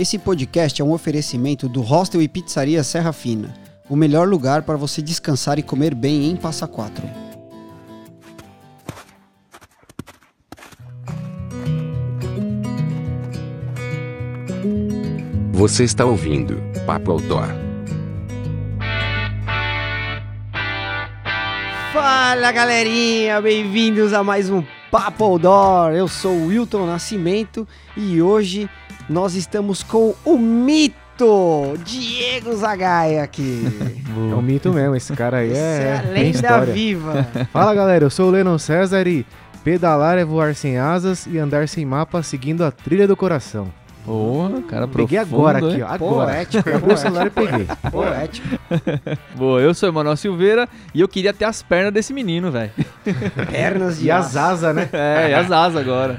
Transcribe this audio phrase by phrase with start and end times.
[0.00, 3.52] Esse podcast é um oferecimento do Hostel e Pizzaria Serra Fina,
[3.86, 7.06] o melhor lugar para você descansar e comer bem em Passa Quatro.
[15.52, 17.48] Você está ouvindo Papo Outdoor.
[21.92, 25.92] Fala galerinha, bem-vindos a mais um Papo Outdoor.
[25.92, 28.66] Eu sou o Wilton Nascimento e hoje
[29.10, 30.94] nós estamos com o mito
[31.84, 33.64] Diego Zagaia aqui.
[34.30, 36.72] É um mito mesmo, esse cara aí é, é a lenda história.
[36.72, 37.26] viva.
[37.52, 39.26] Fala galera, eu sou o Lennon César e
[39.64, 43.68] pedalar é voar sem asas e andar sem mapa seguindo a trilha do coração.
[44.06, 45.72] Boa, cara Peguei profundo, agora hein?
[45.72, 46.32] aqui, ó, agora.
[46.32, 47.66] Poético, Eu o celular e peguei.
[47.90, 48.48] Poético.
[49.36, 52.70] Boa, eu sou o Emanuel Silveira e eu queria ter as pernas desse menino, velho.
[53.50, 54.88] Pernas de E as asas, né?
[54.92, 56.18] É, e as asas agora.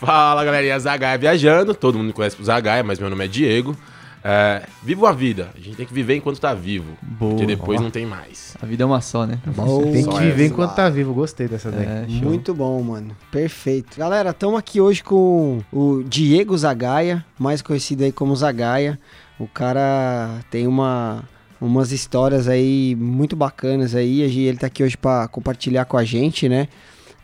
[0.00, 3.76] Fala galerinha, Zagaia viajando, todo mundo me conhece por Zagaia, mas meu nome é Diego.
[4.22, 7.30] É, viva a vida, a gente tem que viver enquanto tá vivo, Boa.
[7.32, 7.82] porque depois Ó.
[7.82, 8.56] não tem mais.
[8.60, 9.38] A vida é uma só, né?
[9.46, 9.90] Boa.
[9.90, 11.86] Tem que viver enquanto tá vivo, gostei dessa daí.
[11.86, 12.06] É.
[12.08, 13.16] Muito bom, mano.
[13.30, 13.98] Perfeito.
[13.98, 18.98] Galera, estamos aqui hoje com o Diego Zagaia, mais conhecido aí como Zagaia.
[19.38, 21.24] O cara tem uma
[21.60, 24.20] umas histórias aí muito bacanas aí.
[24.20, 26.68] Ele tá aqui hoje para compartilhar com a gente, né?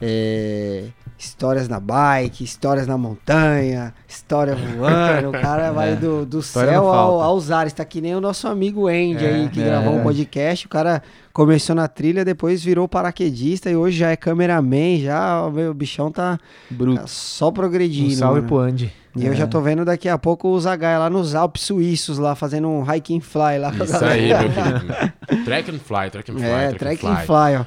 [0.06, 0.84] É,
[1.19, 5.30] histórias na bike, histórias na montanha, história voando.
[5.30, 5.97] O cara vai É.
[5.97, 7.72] do, do céu ao, aos ares.
[7.72, 9.64] Tá que nem o nosso amigo Andy É, aí, que é.
[9.64, 10.66] gravou um podcast.
[10.66, 14.98] O cara começou na trilha, depois virou paraquedista e hoje já é cameraman.
[15.00, 17.02] Já o meu bichão tá, tá Bruto.
[17.08, 18.14] só Um progredindo.
[18.14, 18.48] salve mano.
[18.48, 18.92] pro Andy.
[19.16, 19.36] E eu É.
[19.36, 22.82] já tô vendo daqui a pouco o Zagaia lá nos Alpes suíços, lá fazendo um
[22.84, 25.44] hiking fly lá Isso aí, meu querido.
[25.47, 27.27] Track and fly, track and fly, É, track, track and and fly.
[27.27, 27.64] fly, ó.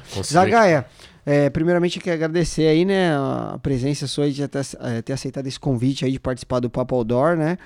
[1.24, 5.46] É, primeiramente eu quero agradecer aí, né, a presença sua de ter, é, ter aceitado
[5.46, 7.58] esse convite aí de participar do Papo Outdoor, né?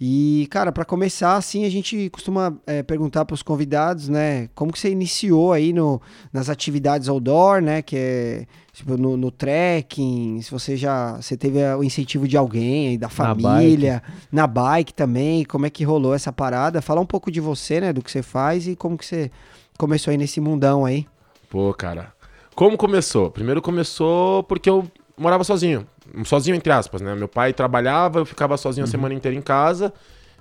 [0.00, 4.78] E, cara, pra começar, assim, a gente costuma é, perguntar pros convidados, né, como que
[4.78, 6.00] você iniciou aí no,
[6.32, 11.58] nas atividades outdoor, né, que é, tipo, no, no trekking, se você já, você teve
[11.74, 16.32] o incentivo de alguém aí, da família, na bike também, como é que rolou essa
[16.32, 16.80] parada?
[16.80, 19.30] Fala um pouco de você, né, do que você faz e como que você
[19.76, 21.06] começou aí nesse mundão aí.
[21.50, 22.17] Pô, cara.
[22.58, 23.30] Como começou?
[23.30, 24.84] Primeiro começou porque eu
[25.16, 25.86] morava sozinho.
[26.24, 27.14] Sozinho, entre aspas, né?
[27.14, 28.88] Meu pai trabalhava, eu ficava sozinho Uhum.
[28.88, 29.92] a semana inteira em casa.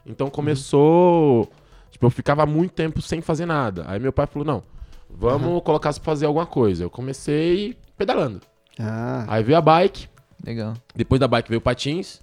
[0.03, 1.47] Então começou.
[1.91, 3.85] Tipo, eu ficava muito tempo sem fazer nada.
[3.87, 4.63] Aí meu pai falou: não,
[5.07, 6.83] vamos colocar pra fazer alguma coisa.
[6.85, 8.41] Eu comecei pedalando.
[8.79, 10.07] Ah, Aí veio a bike.
[10.43, 10.73] Legal.
[10.95, 12.19] Depois da bike veio o patins.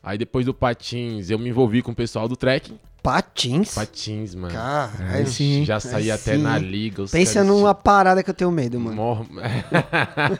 [0.00, 2.78] Aí depois do patins eu me envolvi com o pessoal do trekking.
[3.02, 3.74] Patins?
[3.74, 4.54] Patins, mano.
[4.54, 5.16] Caralho.
[5.16, 5.64] Aí sim.
[5.64, 7.04] Já Aí saí até sim, na liga.
[7.10, 8.96] Pensa caras numa parada que eu tenho medo, mano.
[8.96, 9.26] Morro.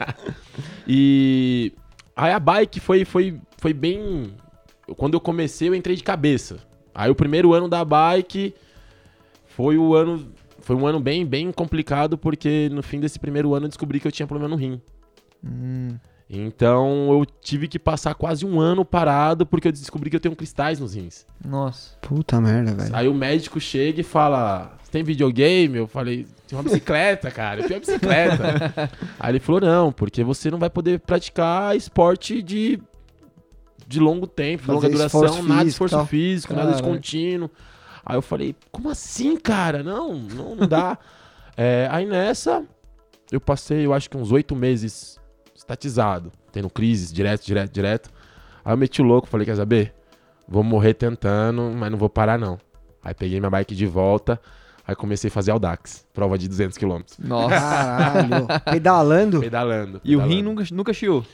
[0.87, 1.73] e
[2.15, 4.33] aí a bike foi, foi, foi bem.
[4.97, 6.57] Quando eu comecei, eu entrei de cabeça.
[6.95, 8.55] Aí o primeiro ano da bike
[9.47, 10.31] foi o ano.
[10.61, 14.07] Foi um ano bem, bem complicado, porque no fim desse primeiro ano eu descobri que
[14.07, 14.81] eu tinha problema no rim.
[15.43, 15.97] Hum,
[16.29, 20.35] Então eu tive que passar quase um ano parado, porque eu descobri que eu tenho
[20.35, 21.25] cristais nos rins.
[21.45, 21.95] nossa.
[22.01, 22.95] Puta merda, velho.
[22.95, 25.77] Aí o médico chega e fala: Você tem videogame?
[25.77, 27.61] Eu falei: Tem uma bicicleta, cara.
[27.61, 28.89] Eu tenho uma bicicleta.
[29.19, 32.79] Aí ele falou: Não, porque você não vai poder praticar esporte de,
[33.87, 36.05] de longo tempo, de Fazer longa duração, esforço nada de físico esforço tal.
[36.07, 37.49] físico, nada de contínuo.
[38.05, 39.83] Aí eu falei: Como assim, cara?
[39.83, 40.97] Não, não, não dá.
[41.55, 42.65] É, aí nessa,
[43.31, 45.19] eu passei, eu acho que uns oito meses
[45.63, 48.09] estatizado, tendo crises direto, direto, direto.
[48.63, 49.93] Aí eu meti o louco, falei, quer saber?
[50.47, 52.57] Vou morrer tentando, mas não vou parar não.
[53.03, 54.39] Aí peguei minha bike de volta,
[54.87, 56.99] aí comecei a fazer Audax, prova de 200 km.
[57.19, 57.49] Nossa.
[57.49, 58.47] Caralho.
[58.71, 59.39] Pedalando?
[59.39, 60.01] Pedalando.
[60.03, 60.35] E o pedalando.
[60.35, 61.25] rim nunca, nunca chiou.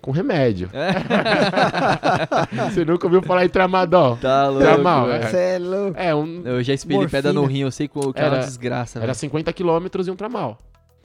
[0.00, 0.70] Com remédio.
[0.72, 0.92] É.
[2.70, 4.16] Você nunca ouviu falar em tramadol?
[4.16, 4.64] Tá louco.
[4.64, 5.24] Tramal, velho.
[5.24, 5.26] é.
[5.28, 5.98] Você é louco.
[5.98, 7.08] É, um, Eu já Morfina.
[7.08, 9.18] pedra no rim, eu sei que é uma Era- desgraça, era velho.
[9.18, 10.58] 50 km e um tramal.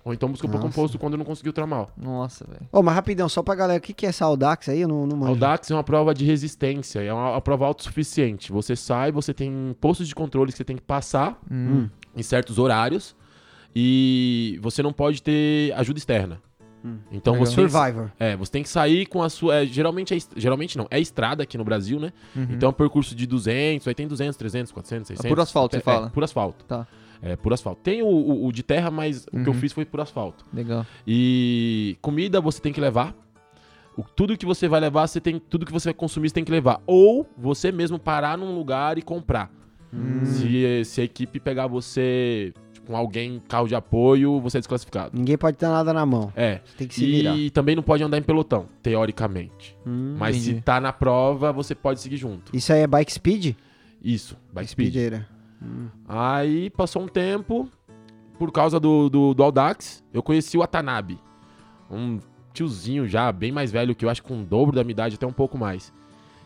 [0.06, 0.68] Ou então busca por Nossa.
[0.68, 1.90] composto quando não consegui o tramal.
[1.96, 2.68] Nossa, velho.
[2.72, 4.82] Ô, mas rapidão, só pra galera, o que, que é essa Audax aí?
[4.82, 5.32] Eu não, não manjo.
[5.32, 8.52] Audax é uma prova de resistência, é uma, uma prova autossuficiente.
[8.52, 11.88] Você sai, você tem postos de controle que você tem que passar Hum.
[12.16, 13.16] em certos horários
[13.76, 16.42] e você não pode ter ajuda externa.
[16.86, 16.98] Hum.
[17.12, 17.46] Então Legal.
[17.48, 18.12] você tem, Survivor.
[18.20, 21.42] é, você tem que sair com a sua, é, geralmente é, geralmente não, é estrada
[21.44, 22.12] aqui no Brasil, né?
[22.36, 22.48] Uhum.
[22.52, 25.30] Então é um percurso de 200, aí tem 200, 300, 400, 600.
[25.30, 26.08] por asfalto, até- você fala?
[26.08, 26.66] É, por asfalto.
[26.66, 26.86] Tá.
[27.26, 27.80] É, por asfalto.
[27.82, 29.60] Tem o, o- o de terra, mas o que eu Uhum.
[29.60, 30.46] fiz foi por asfalto.
[30.54, 30.86] Legal.
[31.08, 33.16] E comida você tem que levar.
[33.98, 36.44] O- tudo que você vai levar, você tem, tudo que você vai consumir, você tem
[36.44, 36.82] que levar.
[36.86, 39.50] Ou você mesmo parar num lugar e comprar.
[39.94, 40.26] Hum.
[40.26, 45.12] Se, se a equipe pegar você, tipo, com alguém, carro de apoio, você é desclassificado.
[45.18, 46.34] Ninguém pode ter nada na mão.
[46.36, 46.60] É.
[46.66, 47.38] Você tem que se virar.
[47.38, 49.78] E também não pode andar em pelotão, teoricamente.
[49.86, 50.16] Hum.
[50.18, 50.64] Mas se entendi.
[50.64, 52.54] tá na prova, você pode seguir junto.
[52.56, 53.56] Isso aí é bike speed?
[54.04, 54.90] Isso, bike speed.
[54.90, 55.28] Speedeira.
[56.08, 57.70] Aí passou um tempo,
[58.38, 61.20] por causa do, do, do Audax, eu conheci o Watanabe.
[61.90, 62.20] Um
[62.54, 65.16] tiozinho já, bem mais velho que eu, acho que com o dobro da minha idade,
[65.16, 65.92] até um pouco mais.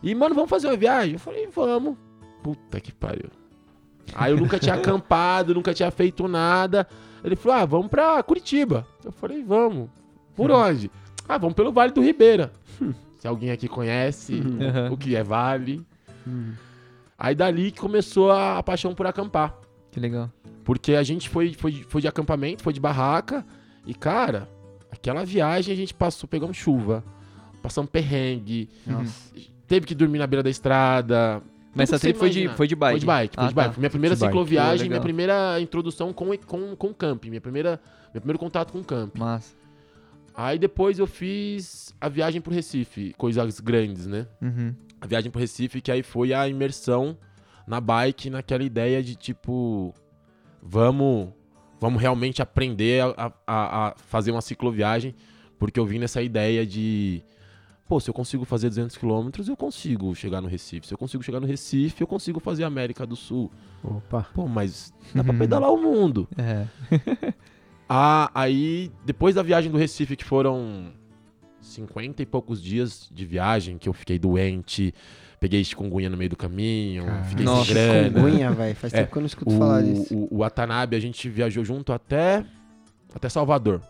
[0.04, 1.14] E, mano, vamos fazer uma viagem?
[1.14, 1.98] Eu falei, vamos.
[2.44, 3.30] Puta que pariu.
[4.14, 6.88] Aí eu nunca tinha acampado, nunca tinha feito nada.
[7.24, 8.86] Ele falou, ah, vamos pra Curitiba.
[9.04, 9.90] Eu falei, vamos.
[10.36, 10.92] Por onde?
[11.28, 12.54] Ah, vamos pelo Vale do Ribeira.
[13.18, 14.94] Se alguém aqui conhece Uhum.
[14.94, 15.84] o que é Vale.
[17.18, 19.58] Aí dali que começou a, a paixão por acampar.
[19.92, 20.32] Que legal.
[20.64, 23.46] Porque a gente foi, foi, foi de acampamento, foi de barraca.
[23.86, 24.48] E, cara,
[24.92, 27.04] aquela viagem a gente passou, pegamos chuva,
[27.64, 29.34] passamos perrengue, Nossa.
[29.66, 31.42] teve que dormir na beira da estrada.
[31.74, 32.94] Mas essa trip foi de, foi de bike?
[32.94, 33.68] Foi de bike, foi Ah, de bike.
[33.70, 33.74] tá.
[33.74, 37.80] Foi minha primeira De cicloviagem, minha primeira introdução com, com, com camping, minha primeira,
[38.14, 39.20] meu primeiro contato com camping.
[39.20, 39.56] Massa.
[40.36, 44.28] Aí depois eu fiz a viagem pro Recife, coisas grandes, né?
[44.42, 44.74] Uhum.
[45.02, 47.18] A viagem pro Recife, que aí foi a imersão
[47.68, 49.94] na bike, naquela ideia de tipo,
[50.62, 51.30] vamos,
[51.80, 55.14] vamos realmente aprender a, a- a fazer uma cicloviagem,
[55.60, 57.22] porque eu vim nessa ideia de,
[57.88, 60.88] pô, se eu consigo fazer 200 km, eu consigo chegar no Recife.
[60.88, 63.52] Se eu consigo chegar no Recife, eu consigo fazer a América do Sul.
[63.84, 64.28] Opa.
[64.34, 66.28] Pô, mas dá pra pedalar o mundo.
[66.38, 66.66] É.
[67.90, 70.92] Ah, aí, depois da viagem do Recife, que foram
[71.68, 74.94] 50 e poucos dias de viagem, que eu fiquei doente,
[75.40, 78.04] peguei chikungunya no meio do caminho, fiquei Nossa, sem grana.
[78.10, 78.76] Chikungunya, velho.
[78.76, 80.14] Faz É, tempo que eu não escuto falar disso.
[80.16, 82.44] O, o, o Watanabe, a gente viajou junto até,
[83.14, 83.82] até Salvador.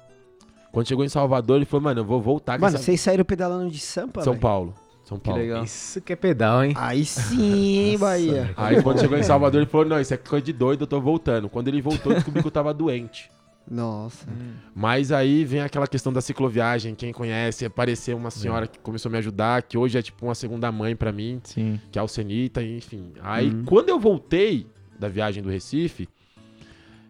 [0.72, 2.56] Quando chegou em Salvador, ele falou, mano, eu vou voltar.
[2.56, 4.42] que Mano, essa- vocês saíram pedalando de Sampa, São velho?
[4.42, 4.76] Paulo.
[5.06, 5.40] São Que Paulo.
[5.42, 5.64] legal.
[5.64, 6.74] Isso que é pedal, hein?
[6.76, 8.54] Aí sim, hein, Bahia.
[8.58, 11.00] Aí quando chegou em Salvador, ele falou, não, isso é coisa de doido, eu tô
[11.00, 11.48] voltando.
[11.48, 13.32] Quando ele voltou, eu descobri que eu tava doente.
[13.70, 14.26] Nossa.
[14.74, 19.12] Mas aí vem aquela questão da cicloviagem, quem conhece, apareceu uma senhora que começou a
[19.12, 21.80] me ajudar, que hoje é tipo uma segunda mãe pra mim, Sim.
[21.92, 23.12] que é a Alcenita, enfim.
[23.22, 24.68] Aí quando eu voltei
[24.98, 26.08] da viagem do Recife,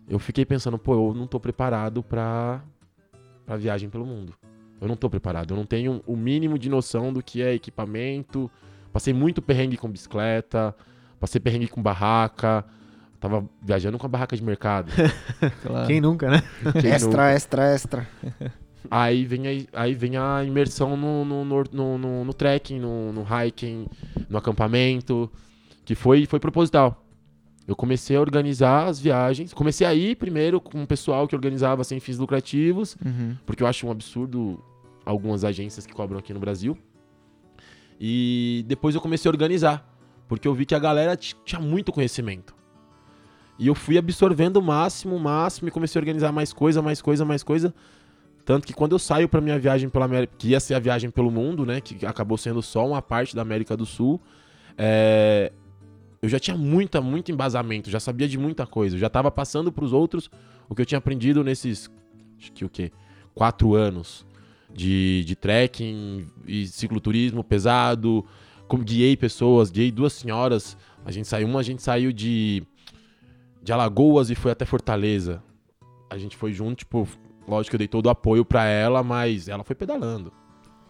[0.09, 2.63] eu fiquei pensando, pô, eu não tô preparado pra,
[3.45, 4.33] pra viagem pelo mundo.
[4.79, 8.49] Eu não tô preparado, eu não tenho o mínimo de noção do que é equipamento.
[8.91, 10.75] Passei muito perrengue com bicicleta,
[11.19, 12.65] passei perrengue com barraca,
[13.19, 14.91] tava viajando com a barraca de mercado.
[15.63, 15.87] Claro.
[15.87, 16.43] Quem nunca, né?
[16.81, 17.31] Quem extra, nunca?
[17.31, 18.07] extra, extra.
[18.89, 19.43] Aí vem
[19.73, 23.87] a, aí vem a imersão no, no, no, no, no- no trekking, no, no hiking,
[24.29, 25.29] no acampamento,
[25.83, 27.03] que foi, foi proposital.
[27.67, 29.53] Eu comecei a organizar as viagens.
[29.53, 33.35] Comecei a ir primeiro com o pessoal que organizava sem fins lucrativos, Uhum.
[33.45, 34.63] porque eu acho um absurdo
[35.05, 36.77] algumas agências que cobram aqui no Brasil.
[37.99, 39.85] E depois eu comecei a organizar,
[40.27, 42.55] porque eu vi que a galera tinha muito conhecimento.
[43.59, 47.01] E eu fui absorvendo o máximo, o máximo, e comecei a organizar mais coisa, mais
[47.01, 47.73] coisa, mais coisa.
[48.45, 51.09] Tanto que quando eu saio pra minha viagem pela América, que ia ser a viagem
[51.09, 51.81] pelo mundo, né?
[51.81, 54.21] Que acabou sendo só uma parte da América do Sul,
[54.77, 55.51] é,
[56.21, 58.95] eu já tinha muita, muito embasamento, já sabia de muita coisa.
[58.95, 60.29] Eu já tava passando pros outros
[60.69, 61.89] o que eu tinha aprendido nesses,
[62.37, 62.91] acho que o quê?
[63.33, 64.25] Quatro anos
[64.73, 68.25] de, de trekking e cicloturismo pesado.
[68.67, 70.77] Como guiei pessoas, guiei duas senhoras.
[71.05, 72.63] A gente saiu, uma a gente saiu de,
[73.67, 75.43] de Alagoas e foi até Fortaleza.
[76.09, 77.05] A gente foi junto, tipo,
[77.45, 80.31] lógico que eu dei todo o apoio pra ela, mas ela foi pedalando.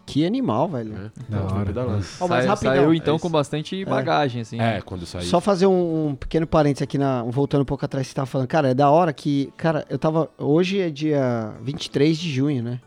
[0.06, 0.92] Que animal, velho.
[0.92, 1.10] Né?
[1.28, 1.66] Da Ela foi hora.
[1.66, 2.04] pedalando.
[2.20, 2.74] Ó, mas Saiu- rapidão.
[2.76, 3.32] Saiu então É com isso.
[3.32, 4.60] bastante bagagem, assim.
[4.60, 5.24] É, quando eu saí.
[5.26, 8.26] Só fazer um, um pequeno parênteses aqui, na, voltando um pouco atrás, que você tava
[8.26, 8.46] falando.
[8.46, 9.52] Cara, é da hora que.
[9.56, 10.30] Cara, eu tava.
[10.38, 12.80] Hoje é dia 23 de junho, né?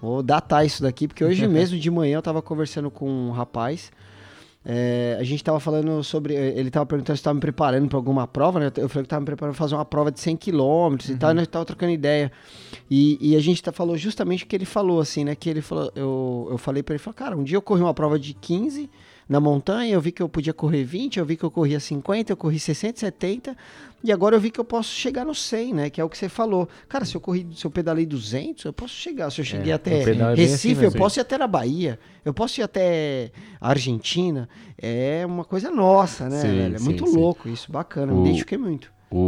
[0.00, 3.92] Vou datar isso daqui, porque hoje mesmo de manhã eu tava conversando com um rapaz.
[4.66, 6.34] É, a gente tava falando sobre.
[6.34, 8.72] Ele tava perguntando se tava me preparando pra alguma prova, né?
[8.76, 11.32] Eu falei que tava me preparando pra fazer uma prova de 100 km e tal,
[11.32, 12.32] e nós tava trocando ideia.
[12.90, 15.34] E, e a gente tá, falou justamente o que ele falou, assim, né?
[15.34, 15.92] Que ele falou.
[15.94, 18.88] Eu, eu falei pra ele, falei, cara, um dia eu corri uma prova de 15
[19.28, 22.32] na montanha, eu vi que eu podia correr 20, eu vi que eu corria 50,
[22.32, 23.56] eu corri 60, 70,
[24.02, 25.90] e agora eu vi que eu posso chegar no 100, né?
[25.90, 26.68] Que é o que você falou.
[26.88, 29.30] Cara, se eu corri, se eu pedalei 200, eu posso chegar.
[29.30, 31.98] Se eu cheguei o até é bem Recife, assim eu posso ir até na Bahia,
[32.24, 34.48] eu posso ir até a Argentina.
[34.76, 36.74] É uma coisa nossa, né, Sim?
[36.74, 37.16] É sim, muito sim.
[37.16, 38.12] louco isso, bacana.
[38.12, 38.92] O- Me identifiquei muito.
[39.10, 39.18] O,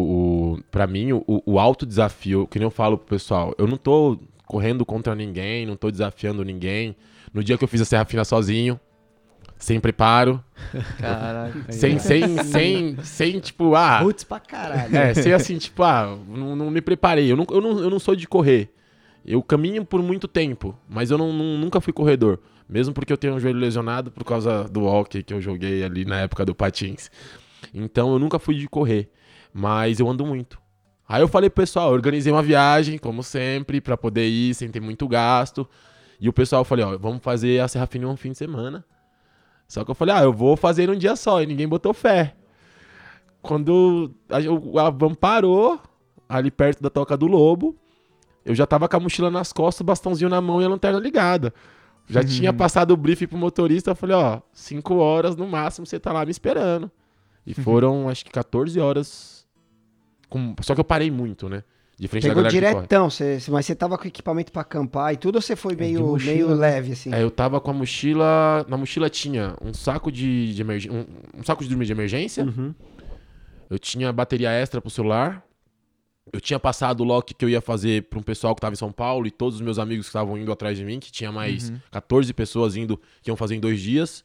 [0.56, 3.76] o, pra mim, o, o alto desafio, que nem eu falo pro pessoal, eu não
[3.76, 6.96] tô correndo contra ninguém, não tô desafiando ninguém.
[7.32, 8.78] No dia que eu fiz a Serra Fina sozinho,
[9.58, 10.42] sem preparo,
[10.98, 11.72] Caraca.
[11.72, 14.96] sem, sem, sem, sem, tipo, ah, Putz pra caralho.
[14.96, 17.30] é, sem assim, tipo, ah, não, não me preparei.
[17.30, 18.70] Eu não, eu, não, eu não sou de correr.
[19.24, 22.38] Eu caminho por muito tempo, mas eu não, não- nunca fui corredor.
[22.68, 26.04] Mesmo porque eu tenho um joelho lesionado por causa do hockey que eu joguei ali
[26.04, 27.10] na época do patins.
[27.72, 29.08] Então eu nunca fui de correr.
[29.52, 30.58] Mas eu ando muito.
[31.08, 34.80] Aí eu falei pro pessoal, organizei uma viagem, como sempre, pra poder ir sem ter
[34.80, 35.68] muito gasto.
[36.20, 38.84] E o pessoal falei, ó, vamos fazer a Serra Fina em um fim de semana.
[39.68, 42.34] Só que eu falei, ah, eu vou fazer num dia só, e ninguém botou fé.
[43.42, 45.80] Quando a, a van parou,
[46.28, 47.76] ali perto da Toca do Lobo,
[48.44, 50.98] eu já tava com a mochila nas costas, o bastãozinho na mão e a lanterna
[50.98, 51.52] ligada.
[52.08, 55.98] Já tinha passado o briefing pro motorista, eu falei, ó, 5 horas no máximo você
[55.98, 56.90] tá lá me esperando.
[57.44, 59.46] E foram, acho que 14 horas.
[60.28, 61.62] com- Só que eu parei muito, né?
[61.98, 65.40] De frente Pegou diretão, cê, mas você tava com equipamento pra acampar e tudo ou
[65.40, 66.54] você foi meio, mochila, meio né?
[66.54, 67.12] leve, assim?
[67.12, 68.66] É, eu tava com a mochila.
[68.68, 70.92] Na mochila tinha um saco de, de emergência.
[70.98, 72.44] Um, um saco de dormir de emergência.
[72.44, 72.74] Uhum.
[73.70, 75.42] Eu tinha bateria extra pro celular.
[76.30, 78.76] Eu tinha passado o lock que eu ia fazer pra um pessoal que tava em
[78.76, 81.32] São Paulo e todos os meus amigos que estavam indo atrás de mim, que tinha
[81.32, 84.22] mais 14 pessoas indo, que iam fazer em dois dias.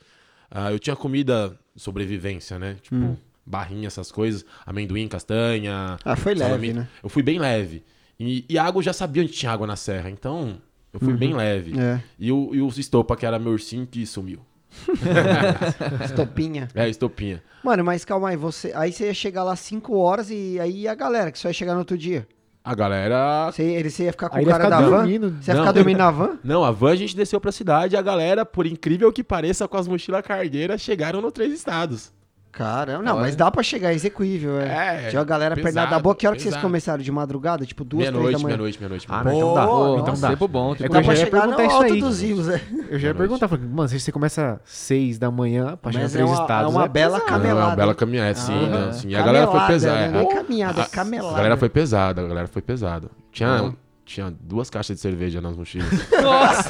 [0.50, 2.76] Ah, eu tinha comida de sobrevivência, né?
[2.82, 3.18] Tipo, Hum.
[3.46, 4.46] Barrinha, essas coisas.
[4.66, 5.98] Amendoim, castanha.
[6.04, 6.88] Ah, foi leve, né?
[7.04, 7.84] Eu fui bem leve.
[8.20, 10.62] E, e água eu já sabia onde tinha água na serra, então
[10.94, 11.74] eu fui bem leve.
[11.80, 14.40] É, E o, e o Estopa, que era meu ursinho, que sumiu.
[16.06, 16.68] estopinha.
[16.74, 17.44] É, Estopinha.
[17.64, 20.96] Mano, mas calma aí, você, aí você ia chegar lá 5 horas e aí a
[20.96, 22.28] galera que só ia chegar no outro dia.
[22.64, 23.52] A galera.
[23.52, 24.90] Você, ele, você ia ficar com Aí o cara da van?
[24.98, 25.36] dormindo.
[25.42, 25.64] Você ia Não.
[25.64, 26.38] ficar dormindo na van?
[26.44, 29.68] Não, a van a gente desceu pra cidade e a galera, por incrível que pareça,
[29.68, 32.12] com as mochilas cargueiras, chegaram no Três Estados.
[32.52, 33.22] Caramba, não, Olha.
[33.22, 35.06] mas dá pra chegar, é execuível, é.
[35.06, 36.14] É, Tinha a galera pesado, pernada da boa.
[36.14, 36.68] Que hora que vocês pesado.
[36.68, 37.02] começaram?
[37.02, 37.66] De madrugada?
[37.66, 38.48] Tipo duas, três da Meia-noite, manhã?
[38.58, 39.08] meia-noite, meia-noite.
[39.10, 39.68] Ah, não, então dá.
[39.68, 40.30] Pô, então dá.
[40.30, 40.74] tempo bom.
[40.74, 42.00] É Tempo que eu Dá já pra chegar no isso aí.
[42.02, 42.62] dos rios, é.
[42.90, 46.12] Eu já ia perguntar, falei, mano, se você começa seis da manhã pra chegar Mas
[46.12, 46.74] nos é três uma, estados.
[46.74, 47.32] é uma é bela pesado.
[47.32, 47.62] camelada.
[47.62, 48.92] É uma bela caminhada, sim, Ah, né?
[48.92, 49.08] Sim.
[49.10, 50.08] E a galera foi pesada.
[50.10, 51.36] Não é caminhada, é A camelada.
[51.38, 53.08] galera foi pesada, a galera foi pesada.
[53.32, 53.76] Tinha, Uhum.
[54.14, 55.90] Tinha duas caixas de cerveja nas mochilas.
[56.22, 56.70] Nossa!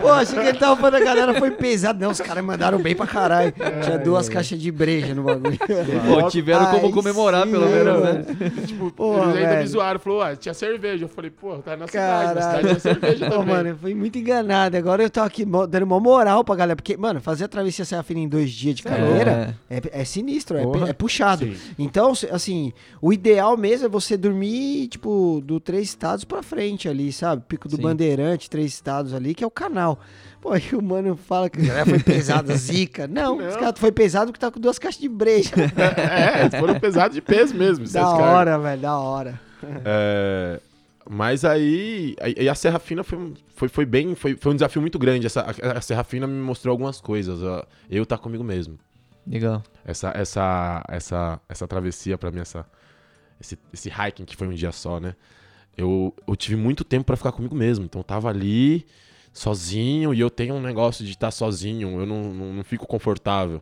[0.00, 1.98] Pô, achei que ele tava falando, a galera foi pesado.
[2.00, 3.52] Não, os caras mandaram bem pra caralho.
[3.82, 5.58] Tinha duas caixas de breja no bagulho.
[5.58, 8.24] Pô, tiveram como Ai, comemorar, sim, pelo menos, né?
[8.66, 9.60] tipo, Porra, eles ainda velho.
[9.62, 10.00] me zoaram.
[10.00, 11.04] Falou, ah, tinha cerveja.
[11.04, 12.58] Eu falei, pô, tá na cidade, na Caralho.
[12.58, 13.54] cidade tinha cerveja Pô, também.
[13.54, 14.76] mano, eu fui muito enganado.
[14.76, 16.76] Agora eu tô aqui dando uma moral pra galera.
[16.76, 20.56] Porque, mano, fazer a travessia Serra Fina em dois dias de carreira é, é sinistro,
[20.58, 20.84] é, Porra.
[20.86, 21.44] pe- é puxado.
[21.46, 21.56] Sim.
[21.78, 27.12] Então, assim, o ideal mesmo é você dormir, tipo, do três estados pra frente ali,
[27.12, 27.42] sabe?
[27.48, 27.82] Pico do Sim.
[27.82, 29.98] Bandeirante, três estados ali, que é o canal.
[30.40, 33.06] Pô, aí o mano fala que foi pesada, zica.
[33.06, 35.50] Não, os caras foi pesado porque tá com duas caixas de breja.
[35.96, 37.86] É, eles foram pesados de peso mesmo.
[37.88, 39.40] da hora, velho, da hora.
[39.84, 40.60] É,
[41.08, 44.80] mas aí, aí a Serra Fina foi, um- foi, foi bem, foi, foi um desafio
[44.80, 45.26] muito grande.
[45.26, 47.42] Essa, a, a Serra Fina me mostrou algumas coisas.
[47.42, 47.64] ó.
[47.90, 48.78] Eu tá comigo mesmo.
[49.26, 49.62] Legal.
[49.84, 52.66] Essa, essa, essa, essa travessia pra mim, essa,
[53.40, 55.14] esse, esse hiking que foi um dia só, né?
[55.76, 57.84] Eu, eu tive muito tempo pra ficar comigo mesmo.
[57.84, 58.84] Então eu tava ali
[59.32, 62.00] sozinho e eu tenho um negócio de estar sozinho.
[62.00, 63.60] Eu não, não, não fico confortável.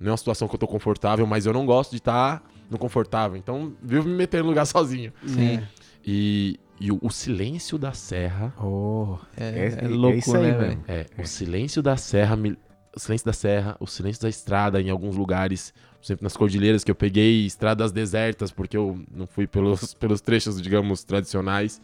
[0.00, 2.78] Não é uma situação que eu tô confortável, mas eu não gosto de estar no
[2.78, 3.36] confortável.
[3.36, 5.12] Então, vivo me meter no lugar sozinho.
[5.26, 5.60] Sim.
[6.06, 8.54] E, e o, o silêncio da serra.
[8.62, 10.84] Oh, É, É- é é louco, isso aí, né, velho?
[10.86, 12.36] É, o silêncio da serra.
[12.36, 12.56] me-
[12.94, 15.74] o silêncio da serra, o silêncio da estrada em alguns lugares.
[16.02, 20.60] Exemplo, nas cordilheiras que eu peguei estradas desertas, porque eu não fui pelos, pelos trechos,
[20.62, 21.80] digamos, tradicionais.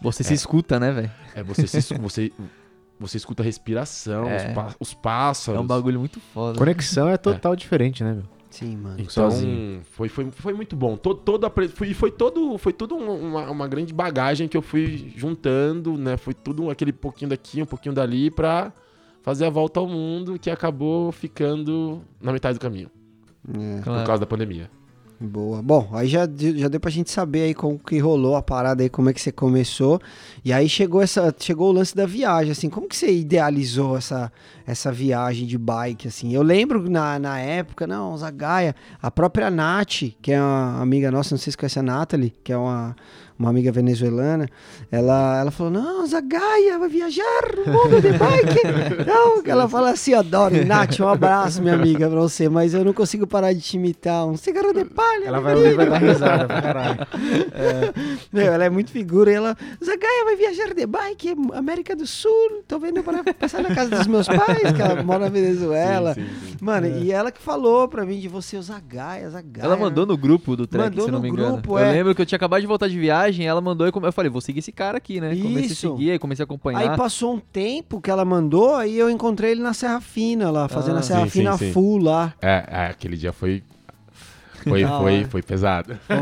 [0.00, 1.10] Você se escuta, né, velho?
[1.34, 2.32] É, você, se- você,
[2.98, 4.36] você escuta a respiração, É.
[4.48, 5.60] os, pá- os É pássaros.
[5.60, 6.58] um bagulho muito foda.
[6.58, 8.24] conexão é total diferente, né, meu?
[8.50, 8.96] Sim, mano.
[8.98, 9.82] Então, sozinho.
[9.92, 10.96] foi, foi, foi muito bom.
[10.96, 14.62] Todo, todo, apre- foi, foi todo, foi tudo um- uma, uma grande bagagem que eu
[14.62, 16.16] fui juntando, né?
[16.16, 18.72] Foi tudo aquele pouquinho daqui, um pouquinho dali pra
[19.22, 22.90] fazer a volta ao mundo que acabou ficando na metade do caminho,
[23.48, 23.76] É.
[23.78, 24.06] por Claro.
[24.06, 24.70] causa da pandemia.
[25.22, 25.60] Boa.
[25.60, 28.82] Bom, aí já, de- já deu pra gente saber aí como que rolou a parada
[28.82, 30.00] aí, como é que você começou.
[30.42, 34.32] E aí chegou essa chegou o lance da viagem, assim, como que você idealizou essa,
[34.66, 36.32] essa viagem de bike, assim?
[36.32, 41.34] Eu lembro na, na época, não, Zagaia, a própria Nath, que é uma amiga nossa,
[41.34, 42.96] não sei se conhece a Nathalie, que é uma,
[43.40, 44.46] uma amiga venezuelana,
[44.92, 47.24] ela, ela falou, não, Zagaia, vai viajar
[47.56, 48.60] no mundo de bike.
[49.06, 50.64] não, ela fala assim, adoro.
[50.66, 54.26] Nath, um abraço, minha amiga, pra você, mas eu não consigo parar de te imitar.
[54.26, 55.24] Um cigarro de palha.
[55.26, 56.98] Ela meu vai vai querido." dar risada pra caralho.
[58.32, 59.56] Meu, ela é muito figura e ela.
[59.82, 62.62] Zagaia vai viajar de bike, América do Sul.
[62.68, 66.14] Tô vendo para passar na casa dos meus pais, que ela mora na Venezuela.
[66.14, 66.56] Sim, sim, sim.
[66.60, 69.64] Mano, e ela que falou pra mim de você, o Zagaia, Zagaia.
[69.64, 71.52] Ela mandou no grupo do trek, Mandou se não no me engano.
[71.54, 71.92] grupo, eu é.
[71.92, 74.40] lembro que eu tinha acabado de voltar de viagem, ela mandou e eu falei, vou
[74.40, 75.36] seguir esse cara aqui, né?
[75.36, 75.88] Comecei Isso.
[75.88, 76.90] a seguir, aí comecei a acompanhar.
[76.90, 80.68] Aí passou um tempo que ela mandou, aí eu encontrei ele na Serra Fina lá,
[80.68, 81.72] fazendo Ah, a Serra sim, Fina sim, sim.
[81.72, 82.34] full lá.
[82.40, 83.62] É, é, aquele dia foi.
[84.62, 85.98] Foi, foi, foi pesado.
[86.06, 86.16] Foi,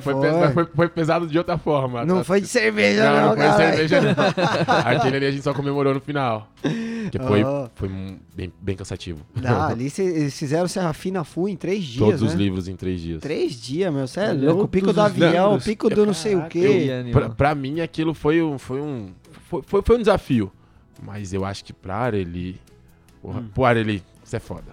[0.00, 0.20] foi.
[0.22, 2.04] pes- mas foi, foi pesado de outra forma.
[2.04, 2.24] Não tá?
[2.24, 3.56] foi de cerveja, Não, não, não foi cara.
[3.76, 4.14] cerveja, não.
[4.96, 6.48] Aquele ali a gente só comemorou no final.
[6.62, 7.70] Porque foi, Ah.
[7.74, 7.88] foi
[8.34, 9.20] bem, bem cansativo.
[9.44, 12.26] Ah, ali eles fizeram Serra Fina Full em três dias, Todos né?
[12.28, 13.20] os livros em três dias.
[13.20, 14.06] Três dias, meu.
[14.06, 14.62] Você é louco.
[14.64, 15.64] O pico do avião, o livros.
[15.64, 16.90] pico do não sei o quê.
[17.00, 17.20] animal.
[17.22, 18.58] Pra, pra mim, aquilo foi um.
[18.58, 19.08] Foi um,
[19.48, 20.50] foi, foi, foi um desafio.
[21.02, 22.58] Mas eu acho que pra Areli.
[23.20, 23.48] Porra, Hum.
[23.54, 24.72] Pô, Areli, você é foda.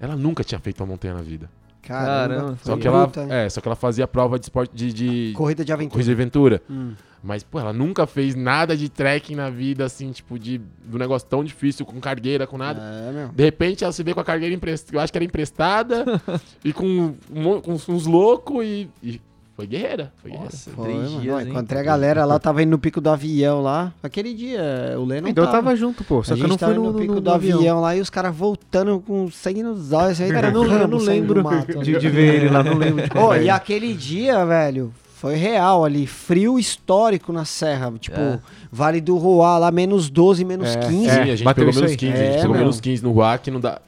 [0.00, 1.50] Ela nunca tinha feito uma montanha na vida.
[1.82, 2.34] Caramba.
[2.34, 5.32] Caramba, Só que, ela, luta, é, só que ela fazia prova de esporte de, de
[5.34, 5.92] Corrida de aventura.
[5.92, 6.62] corrida de aventura.
[6.70, 6.92] Hum.
[7.22, 11.28] Mas, pô, ela nunca fez nada de trekking na vida, assim, tipo, de do negócio
[11.28, 12.80] tão difícil, com cargueira, com nada.
[12.80, 13.28] É, meu.
[13.28, 16.04] De repente ela se vê com a cargueira emprestada, eu acho que era emprestada,
[16.64, 19.20] e com, um com uns loucos e, e
[19.60, 20.12] foi guerreira.
[20.22, 20.50] Foi guerreira.
[20.52, 21.20] Nossa, Foi, três mano.
[21.20, 21.48] dias, hein?
[21.50, 23.92] Encontrei a galera lá, tava indo no pico do avião lá.
[24.02, 24.60] Aquele dia,
[24.98, 25.62] o Lê não Então eu tava.
[25.64, 26.22] tava junto, pô.
[26.22, 27.80] Só a que eu gente não tava fui no, no, pico no- do no avião.
[27.80, 30.20] lá e os caras voltando com sangue nos olhos.
[30.20, 33.02] Aí, Cara, eu não, eu não lembro mato, de, de ver ele lá, não lembro
[33.08, 33.44] de é.
[33.44, 36.06] e aquele dia, velho, foi real ali.
[36.06, 37.92] Frio histórico na serra.
[38.00, 38.38] Tipo, É.
[38.72, 40.90] Vale do Roá lá, menos 12, menos É, 15.
[40.96, 41.22] Sim, é.
[41.22, 41.96] a gente bateu pegou menos aí.
[41.96, 42.12] 15.
[42.12, 42.60] a É, gente pegou meu.
[42.60, 43.80] menos 15 no Ruá, que não dá.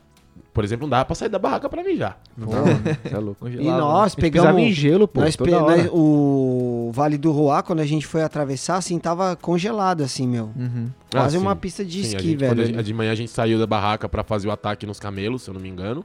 [0.54, 2.14] Por exemplo, não dá pra sair da barraca pra mim já.
[2.36, 2.46] Não.
[2.48, 3.48] Você é louco.
[3.48, 4.60] E Congelado, nós pegamos.
[4.60, 5.76] em gelo, pô, nós toda pe- hora.
[5.84, 10.50] nós- o Vale do Roá, quando a gente foi atravessar, assim, tava congelado, assim, meu.
[10.54, 10.88] Uhum.
[11.10, 12.74] Quase Ah, uma pista de Sim, a esqui, gente- quando velho.
[12.74, 15.48] gente- de manhã a gente saiu da barraca pra fazer o ataque nos camelos, se
[15.48, 16.04] eu não me engano.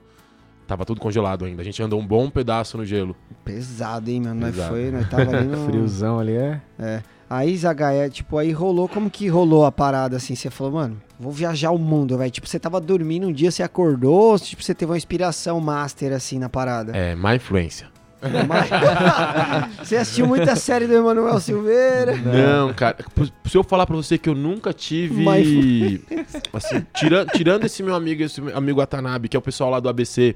[0.66, 1.62] Tava tudo congelado ainda.
[1.62, 3.16] A gente andou um bom pedaço no gelo.
[3.44, 4.42] Pesado, hein, mano?
[4.42, 4.70] Nós Pesado.
[4.70, 5.66] foi, nós tava ali no...
[5.66, 6.62] Friozão ali é.
[7.30, 10.36] Aí, Zagaia, tipo, aí rolou, como que rolou a parada, assim?
[10.36, 12.32] Você falou, mano, vou viajar o mundo, velho.
[12.32, 16.14] Tipo, você tava dormindo um dia, você acordou, ou, tipo, você teve uma inspiração master,
[16.14, 16.96] assim, na parada?
[16.96, 17.88] É, má influência.
[18.48, 18.68] Mas-
[19.88, 22.16] você assistiu muita série do Emanuel Silveira?
[22.16, 22.98] Não, cara.
[23.46, 25.24] Se eu falar pra você que eu nunca tive.
[26.54, 29.80] Assim, tira- tirando esse meu amigo, esse meu amigo Atanabe, que é o pessoal lá
[29.80, 30.36] do ABC,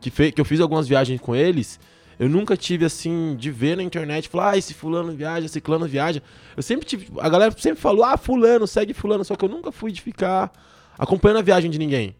[0.00, 1.80] que, fe, que eu fiz algumas viagens com eles,
[2.18, 5.86] eu nunca tive assim, de ver na internet, falar, ah, esse fulano viaja, esse clano
[5.86, 6.22] viaja.
[6.56, 7.08] Eu sempre tive.
[7.20, 10.52] A galera sempre falou, ah, fulano, segue fulano, só que eu nunca fui de ficar
[10.98, 12.14] acompanhando a viagem de ninguém.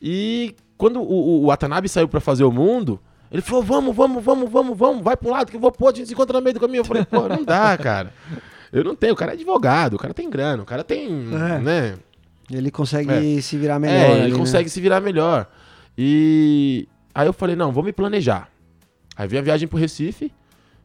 [0.00, 4.22] E quando o, o, o Watanabe saiu pra fazer o mundo, ele falou: vamos, vamos,
[4.24, 6.38] vamos, vamos, vamos, vai um lado que eu vou pro outro, a gente se encontra
[6.38, 6.80] no meio do caminho.
[6.80, 8.12] Eu falei, pô, não dá, cara.
[8.72, 11.08] Eu não tenho, o cara é advogado, o cara tem grana, o cara tem.
[11.08, 11.58] É.
[11.58, 11.94] né?
[12.50, 13.40] Ele consegue É.
[13.40, 13.94] se virar melhor.
[13.94, 14.38] É, ele ali, né?
[14.38, 15.46] consegue se virar melhor.
[15.96, 18.48] E aí eu falei, não, vou me planejar.
[19.18, 20.32] Aí veio a viagem pro Recife,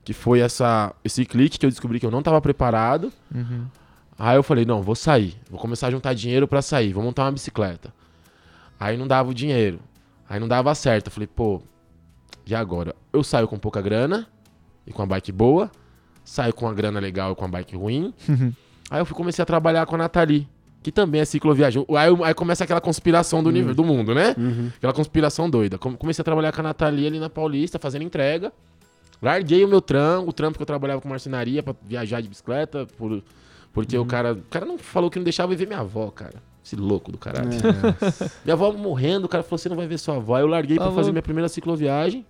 [0.04, 3.14] que foi essa, esse clique que eu descobri que eu não tava preparado.
[3.34, 3.68] Uhum.
[4.18, 5.36] Aí eu falei, não, vou sair.
[5.52, 6.94] Vou começar a juntar dinheiro pra sair.
[6.94, 7.94] Vou montar uma bicicleta.
[8.80, 9.80] Aí não dava o dinheiro.
[10.28, 11.08] Aí não dava certo.
[11.08, 11.62] Eu falei, pô,
[12.44, 12.96] e agora?
[13.12, 14.28] Eu saio com pouca grana
[14.88, 15.72] e com a bike boa.
[16.26, 18.16] Saio com a grana legal e com a bike ruim.
[18.90, 20.48] aí eu fui, comecei a trabalhar com a Nathalie,
[20.84, 21.84] que também é cicloviagem.
[21.98, 24.36] Aí, aí começa aquela conspiração do, nível, do mundo, né?
[24.38, 24.70] Uhum.
[24.78, 25.78] Aquela conspiração doida.
[25.80, 28.52] Com- Comecei a trabalhar com a Nathalie ali na Paulista, fazendo entrega.
[29.22, 32.86] Larguei o meu trampo, o trampo que eu trabalhava com marcenaria pra viajar de bicicleta,
[32.98, 33.24] por,
[33.72, 34.34] porque o cara.
[34.34, 36.36] O cara não falou que não deixava eu ver minha avó, cara.
[36.66, 37.50] Esse louco do caralho.
[38.44, 40.36] minha avó morrendo, o cara falou: você não vai ver sua avó.
[40.36, 42.26] Aí eu larguei Tá pra fazer minha primeira cicloviagem.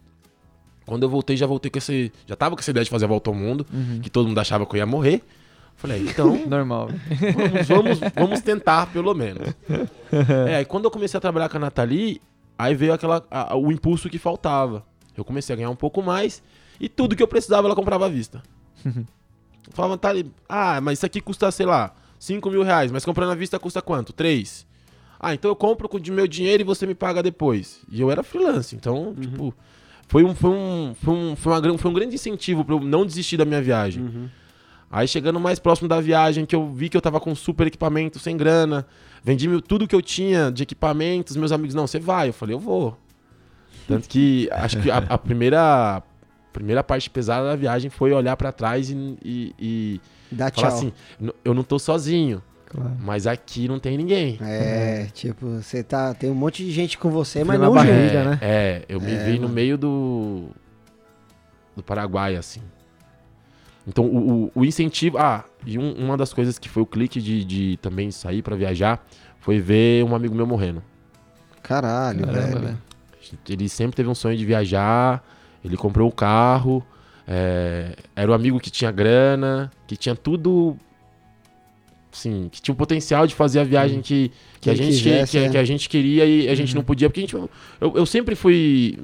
[0.86, 2.12] Quando eu voltei, já voltei com esse.
[2.28, 4.00] Já tava com essa ideia de fazer a volta ao mundo, Uhum.
[4.02, 5.24] que todo mundo achava que eu ia morrer.
[5.76, 6.90] Falei, então, Normal.
[7.68, 9.54] vamos, vamos, tentar, pelo menos.
[10.48, 12.22] É, aí quando eu comecei a trabalhar com a Nathalie,
[12.56, 14.86] aí veio aquela, a- o impulso que faltava.
[15.18, 16.44] Eu comecei a ganhar um pouco mais
[16.80, 18.42] e tudo que eu precisava ela comprava à vista.
[18.86, 23.32] Eu falava, Nathalie, ah, mas isso aqui custa, sei lá, 5 mil reais, mas comprando
[23.32, 24.12] à vista custa quanto?
[24.12, 24.68] 3.
[25.18, 27.80] Ah, então eu compro com o meu dinheiro e você me paga depois.
[27.90, 29.54] E eu era freelance, então, tipo,
[30.06, 33.06] foi um, foi um, foi um, foi uma, foi um grande incentivo pra eu não
[33.06, 34.04] desistir da minha viagem.
[34.04, 34.30] Uhum.
[34.96, 38.20] Aí chegando mais próximo da viagem, que eu vi que eu tava com super equipamento,
[38.20, 38.86] sem grana,
[39.24, 42.30] vendi meu- tudo que eu tinha de equipamentos, meus amigos, não, você vai.
[42.30, 42.96] Eu falei, eu vou.
[43.88, 46.04] Tanto que acho que a, a primeira,
[46.54, 50.02] primeira parte pesada da viagem foi olhar pra trás e, e- e
[50.32, 50.78] Dá falar tchau.
[50.78, 52.92] assim, "N- eu não tô sozinho, Claro.
[53.02, 54.38] mas aqui não tem ninguém.
[54.42, 56.14] É, tipo, você tá.
[56.14, 57.98] Tem um monte de gente com você, mas na não barriga.
[57.98, 58.40] Briga, né?
[58.44, 59.54] É, eu me É, vi no mano.
[59.56, 60.50] meio do
[61.76, 62.62] do Paraguai, assim.
[63.88, 65.18] Então, o, o- o incentivo...
[65.18, 68.56] Ah, e um- uma das coisas que foi o clique de, de também sair pra
[68.56, 69.06] viajar
[69.40, 70.82] foi ver um amigo meu morrendo.
[71.62, 72.60] Caralho, Caramba, velho.
[72.62, 72.78] velho.
[73.50, 75.24] Ele sempre teve um sonho de viajar,
[75.64, 76.86] ele comprou um carro,
[77.28, 80.78] é, era o amigo que tinha grana, que tinha tudo...
[82.12, 85.32] Sim, que tinha o potencial de fazer a viagem que, que, Que a gente, quisesse,
[85.32, 85.50] que, é.
[85.50, 87.50] que a gente queria e a gente não podia, porque a gente, eu,
[87.82, 89.00] eu sempre fui.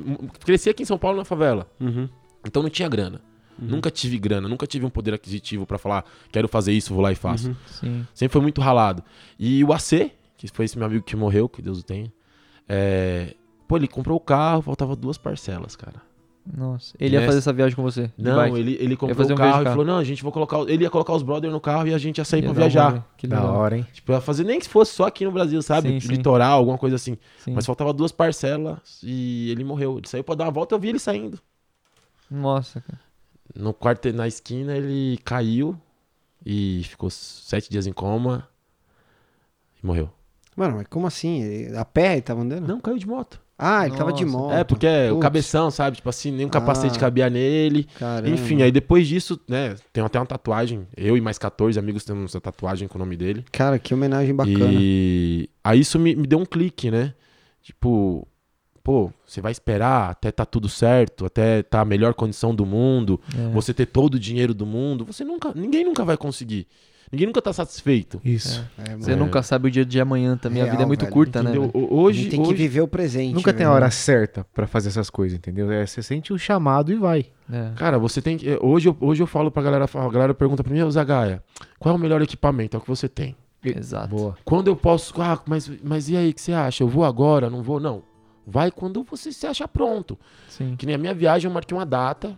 [0.46, 1.66] Cresci aqui em São Paulo na favela.
[1.80, 2.08] Uhum.
[2.46, 3.20] Então não tinha grana.
[3.62, 7.12] Nunca tive grana, nunca tive um poder aquisitivo pra falar, quero fazer isso, vou lá
[7.12, 7.50] e faço.
[7.50, 7.56] Uhum.
[7.68, 8.08] Sim.
[8.14, 9.04] Sempre foi muito ralado.
[9.38, 12.12] E o AC, que foi esse meu amigo que morreu, que Deus o tenha,
[12.68, 13.36] é,
[13.68, 16.10] pô, ele comprou o carro, faltava duas parcelas, cara.
[16.52, 16.96] Nossa.
[17.00, 18.12] Ele ia Nessa- fazer essa viagem com você?
[18.18, 20.60] Não, ele, ele comprou fazer o um carro e falou: não, a gente vai colocar.
[20.68, 22.56] Ele ia colocar os brothers no carro e a gente ia sair Ia pra um
[22.56, 23.08] viajar.
[23.18, 23.86] Que Da hora, hein?
[23.94, 25.90] Tipo, ia fazer nem que fosse só aqui no Brasil, sabe?
[25.90, 26.08] Sim, sim.
[26.08, 27.18] Litoral, alguma coisa assim.
[27.38, 27.54] Sim.
[27.54, 29.98] Mas faltava duas parcelas e ele morreu.
[30.00, 31.40] Ele saiu pra dar uma volta e eu vi ele saindo.
[32.32, 33.00] Nossa, cara.
[33.56, 35.76] No quarto, na esquina, ele caiu
[36.46, 38.48] e ficou sete dias em coma
[39.82, 40.10] e morreu.
[40.56, 41.68] Mano, mas como assim?
[41.76, 42.68] A pé ele tava andando?
[42.68, 43.40] Não, caiu de moto.
[43.62, 44.38] Ah, ele tava de Nossa.
[44.38, 44.54] moto.
[44.54, 45.22] É, porque é o Putz.
[45.22, 45.98] cabeção, sabe?
[45.98, 47.00] Tipo assim, nem um capacete Ah.
[47.00, 47.84] cabia nele.
[47.98, 48.30] Caramba.
[48.30, 50.88] Enfim, aí depois disso, né, tem até uma tatuagem.
[50.96, 53.44] Eu e mais 14 amigos temos essa tatuagem com o nome dele.
[53.52, 54.70] Cara, que homenagem bacana.
[54.72, 57.14] E aí isso me, me deu um clique, né?
[57.62, 58.26] Tipo,
[58.90, 63.22] pô, você vai esperar até tá tudo certo, até tá a melhor condição do mundo,
[63.38, 63.52] É.
[63.52, 66.66] você ter todo o dinheiro do mundo, você nunca, ninguém nunca vai conseguir.
[67.12, 68.20] Ninguém nunca tá satisfeito.
[68.26, 68.66] Isso.
[68.80, 69.26] É, Você mano.
[69.26, 70.62] nunca sabe o dia de amanhã também.
[70.64, 71.14] a Real, vida é muito velho.
[71.14, 71.52] curta, né?
[71.52, 71.72] Entendeu?
[71.72, 71.88] velho?
[71.88, 73.34] A Hoje, gente tem que hoje- viver o presente.
[73.36, 75.72] Nunca tem a hora certa pra fazer essas coisas, entendeu?
[75.72, 77.28] É, você sente o chamado e vai.
[77.52, 77.72] É.
[77.76, 78.58] Cara, você tem que.
[78.60, 81.44] Hoje eu, hoje eu falo pra galera, a galera pergunta pra mim, ô Zagaia,
[81.78, 82.76] qual é o melhor equipamento?
[82.76, 83.36] É o que você tem.
[83.64, 84.08] Exato.
[84.16, 84.36] Boa.
[84.46, 85.14] Quando eu posso.
[85.22, 86.82] Ah, mas, mas e aí, o que você acha?
[86.84, 87.50] Eu vou agora?
[87.52, 87.80] Não vou?
[87.80, 88.02] Não.
[88.46, 90.18] Vai quando você se achar pronto.
[90.48, 90.76] Sim.
[90.76, 92.38] Que nem a minha viagem, eu marquei uma data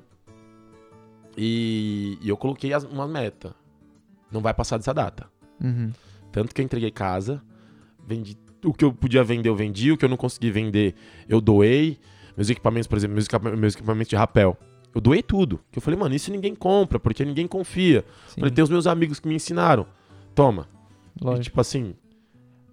[1.38, 3.56] e, e eu coloquei as- uma meta.
[4.32, 5.28] Não vai passar dessa data.
[5.62, 5.92] Uhum.
[6.32, 7.42] Tanto que eu entreguei casa,
[8.06, 10.96] vendi o que eu podia vender, eu vendi, o que eu não consegui vender,
[11.28, 12.00] eu doei.
[12.38, 13.28] Meus equipamentos, por exemplo, meus,
[13.60, 14.58] meus equipamentos de rapel.
[14.94, 15.60] Eu doei tudo.
[15.72, 18.06] Que eu falei, mano, isso ninguém compra, porque ninguém confia.
[18.28, 18.42] Sim.
[18.42, 19.86] Falei, tem os meus amigos que me ensinaram.
[20.36, 20.68] Toma.
[21.38, 21.94] E, tipo assim,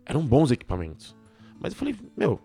[0.06, 1.14] eram bons equipamentos.
[1.60, 2.40] Mas eu falei, meu,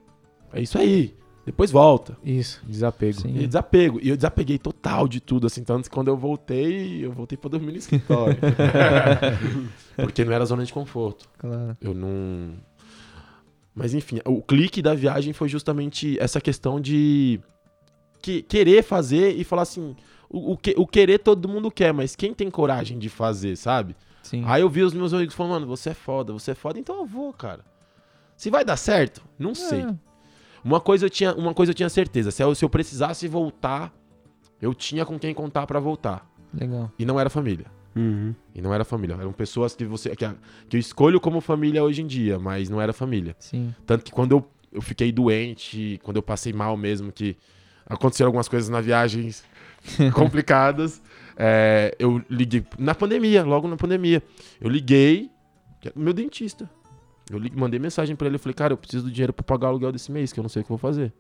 [0.53, 1.15] é isso aí.
[1.45, 2.17] Depois volta.
[2.23, 3.19] Isso, desapego.
[3.21, 3.35] Sim.
[3.37, 3.99] E desapego.
[4.01, 5.61] E eu desapeguei total de tudo, assim.
[5.61, 8.37] Tanto que quando eu voltei, eu voltei pra dormir no escritório.
[9.97, 11.27] Porque não era zona de conforto.
[11.37, 11.75] Claro.
[11.81, 12.53] Eu não.
[13.75, 17.39] Mas enfim, o clique da viagem foi justamente essa questão de
[18.21, 19.95] que- querer fazer e falar assim.
[20.29, 23.95] O, o, que- o querer todo mundo quer, mas quem tem coragem de fazer, sabe?
[24.23, 24.43] Sim.
[24.47, 26.95] Aí eu vi os meus amigos falando, mano, você é foda, você é foda, então
[26.99, 27.65] eu vou, cara.
[28.35, 29.85] Se vai dar certo, não sei.
[30.63, 33.93] Uma coisa eu tinha, uma coisa eu tinha certeza, se eu, se eu precisasse voltar,
[34.61, 36.29] eu tinha com quem contar pra voltar.
[36.53, 36.91] Legal.
[36.97, 37.65] E não era família.
[37.95, 38.33] Uhum.
[38.55, 39.15] E não era família.
[39.15, 40.25] Eram pessoas que você que,
[40.69, 43.35] que eu escolho como família hoje em dia, mas não era família.
[43.39, 43.73] Sim.
[43.85, 47.37] Tanto que quando eu, eu fiquei doente, quando eu passei mal mesmo, que
[47.85, 49.29] aconteceram algumas coisas na viagem
[50.13, 51.01] complicadas,
[51.35, 54.23] é, eu liguei na pandemia, logo na pandemia.
[54.59, 55.29] Eu liguei,
[55.81, 56.69] que é o meu dentista.
[57.37, 59.69] Eu mandei mensagem pra ele, eu falei, cara, eu preciso do dinheiro pra pagar o
[59.71, 61.11] aluguel desse mês, que eu não sei o que eu vou fazer.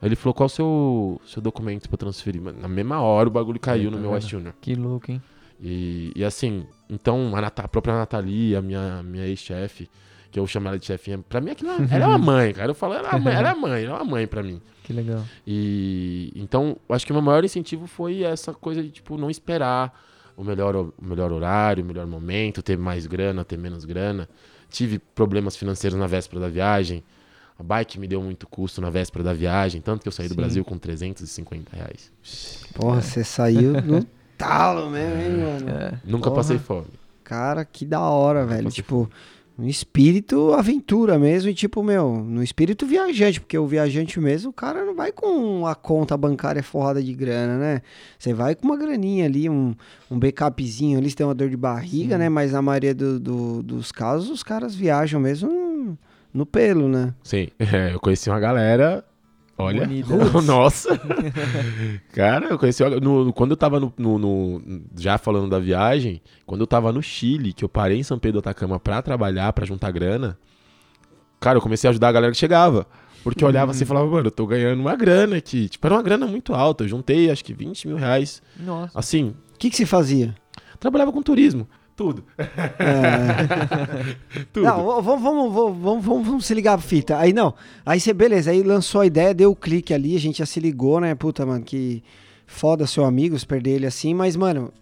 [0.00, 2.40] Aí ele falou, qual o seu, seu documento pra transferir?
[2.42, 4.10] Na mesma hora o bagulho caiu no tá meu?
[4.12, 4.54] West Junior.
[4.60, 5.22] Que louco, hein?
[5.60, 9.88] E, e assim, então a, Nata- a própria Nathalie, a minha, minha ex-chefe,
[10.30, 12.70] que eu chamo ela de chefinha, pra mim aquilo, ela é uma mãe, cara.
[12.70, 14.60] Eu falo, ela é uma mãe, ela é mãe, ela é uma mãe pra mim.
[14.84, 15.22] Que legal.
[15.46, 19.30] E então, eu acho que o meu maior incentivo foi essa coisa de, tipo, não
[19.30, 19.98] esperar
[20.36, 24.28] o melhor, o melhor horário, o melhor momento, ter mais grana, ter menos grana.
[24.76, 27.02] Tive problemas financeiros na véspera da viagem.
[27.58, 30.34] A bike me deu muito custo na véspera da viagem, tanto que eu saí do
[30.34, 30.36] Sim.
[30.36, 32.12] Brasil com 350 reais.
[32.74, 34.04] Porra, você saiu no
[34.36, 35.70] talo mesmo, hein, mano?
[35.70, 35.98] É.
[36.04, 36.36] Nunca Porra.
[36.36, 36.88] passei fome.
[37.24, 38.70] Cara, que da hora, velho.
[38.70, 39.10] Tipo,
[39.58, 41.48] no espírito aventura mesmo.
[41.50, 43.40] E tipo, meu, no espírito viajante.
[43.40, 47.56] Porque o viajante mesmo, o cara não vai com a conta bancária forrada de grana,
[47.56, 47.82] né?
[48.18, 49.74] Você vai com uma graninha ali, um,
[50.10, 52.18] um backupzinho ali, se tem uma dor de barriga, Sim.
[52.20, 52.28] né?
[52.28, 55.98] Mas na maioria do- do- dos casos, os caras viajam mesmo no,
[56.34, 57.14] no pelo, né?
[57.22, 59.02] Sim, é, eu conheci uma galera.
[59.58, 59.88] Olha,
[60.44, 60.98] nossa.
[62.12, 62.82] Cara, eu conheci.
[63.00, 67.02] no- quando eu tava no, no- no- Já falando da viagem, quando eu tava no
[67.02, 70.38] Chile, que eu parei em São Pedro do Atacama pra trabalhar, pra juntar grana.
[71.40, 72.86] Cara, eu comecei a ajudar a galera que chegava.
[73.22, 75.68] Porque eu olhava assim e falava, mano, eu tô ganhando uma grana aqui.
[75.68, 76.84] Tipo, era uma grana muito alta.
[76.84, 78.40] Eu juntei acho que 20 mil reais.
[78.58, 78.96] Nossa.
[78.98, 80.34] Assim, O que, que você fazia?
[80.78, 81.66] trabalhava com turismo.
[81.96, 82.22] Tudo.
[84.52, 84.64] Tudo.
[84.64, 87.18] Não, vamos, vamos, vamos, vamos, vamos, se ligar a fita.
[87.18, 87.54] Aí não.
[87.84, 90.60] Aí você, beleza, aí lançou a ideia, deu o clique ali, a gente já se
[90.60, 91.14] ligou, né?
[91.14, 92.02] Puta, mano, que
[92.46, 94.72] foda seu amigo, se perder ele assim, mas, mano.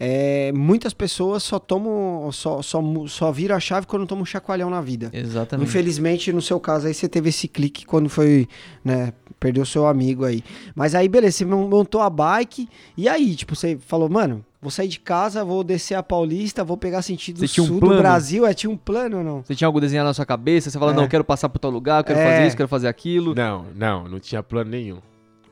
[0.00, 4.70] é, muitas pessoas só tomam, só, só, só viram a chave quando tomam um chacoalhão
[4.70, 5.10] na vida.
[5.12, 5.68] Exatamente.
[5.68, 8.48] Infelizmente, no seu caso aí, você teve esse clique quando foi,
[8.84, 10.42] né, perdeu seu amigo aí.
[10.74, 14.70] Mas aí, beleza, você mon- montou a bike, e aí, tipo, você falou, mano, vou
[14.70, 17.96] sair de casa, vou descer a Paulista, vou pegar sentido Você um sul plano?
[17.96, 18.46] do Brasil.
[18.46, 19.42] É, tinha um plano ou não?
[19.42, 20.70] Você tinha algo desenhado na sua cabeça?
[20.70, 20.94] Você fala, É.
[20.94, 22.30] não, eu quero passar por tal lugar, eu quero É.
[22.32, 23.34] fazer isso, quero fazer aquilo.
[23.34, 24.98] Não, não, não tinha plano nenhum.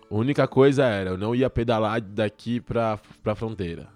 [0.08, 3.88] A única coisa era, eu não ia pedalar daqui pra, pra fronteira.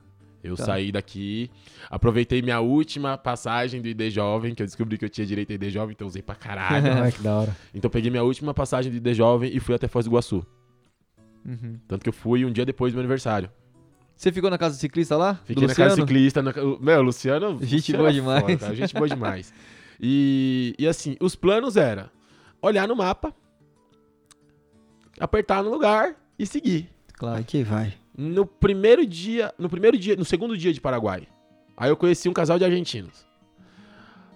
[0.43, 0.65] Eu Tá.
[0.67, 1.51] saí daqui,
[1.89, 5.55] aproveitei minha última passagem do ID Jovem, que eu descobri que eu tinha direito a
[5.55, 6.85] ID Jovem, então usei pra caralho.
[7.03, 7.57] Ai, que da hora.
[7.75, 10.45] então eu peguei minha última passagem do ID Jovem e fui até Foz do Iguaçu.
[11.47, 11.79] Uhum.
[11.89, 13.51] Tanto que eu fui um dia depois do meu aniversário.
[14.17, 15.35] Você ficou na casa do ciclista lá?
[15.45, 16.07] Fiquei do na casa Luciano?
[16.09, 16.43] ciclista.
[16.43, 16.53] Na...
[16.81, 17.59] Meu, Luciano.
[17.63, 18.61] Gente Luciano boa demais.
[18.61, 19.55] foda, gente boa demais.
[20.01, 22.11] E, e assim, os planos era
[22.63, 23.35] olhar no mapa,
[25.19, 26.89] apertar no lugar e seguir.
[27.15, 27.43] Claro.
[27.45, 27.95] Que vai.
[28.17, 31.27] No primeiro dia, no primeiro dia, no segundo dia de Paraguai,
[31.77, 33.27] aí eu conheci um casal de argentinos.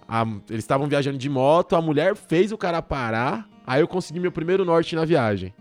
[0.07, 4.19] A- eles estavam viajando de moto, a mulher fez o cara parar, aí eu consegui
[4.19, 5.53] meu primeiro norte na viagem.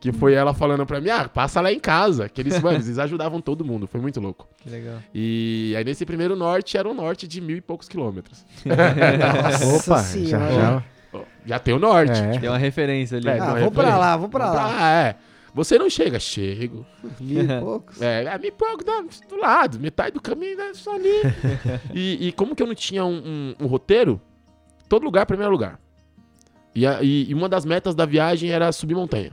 [0.00, 2.28] Que foi ela falando pra mim, ah, passa lá em casa.
[2.28, 4.48] Que eles, mano, eles ajudavam todo mundo, foi muito louco.
[4.58, 4.98] Que legal.
[5.12, 8.44] E aí nesse primeiro norte era um norte de mil e poucos quilômetros.
[8.64, 10.52] Nossa Opa, já, senhora.
[10.54, 10.82] já.
[11.46, 12.20] Já tem o norte.
[12.20, 12.38] É.
[12.38, 13.28] Tem uma referência ali.
[13.28, 14.76] É, Ah, vou pra lá, vou pra lá.
[14.78, 15.16] Ah, é.
[15.54, 16.86] Você não chega, chego.
[17.18, 18.00] Mil e poucos.
[18.00, 21.10] É, é mil e pouco da- do lado, metade do caminho né, só ali.
[21.92, 23.16] e, e como que eu não tinha um,
[23.58, 24.20] um- um roteiro,
[24.88, 25.80] todo lugar é primeiro lugar.
[26.74, 29.32] E, a- e- e uma das metas da viagem era subir montanha.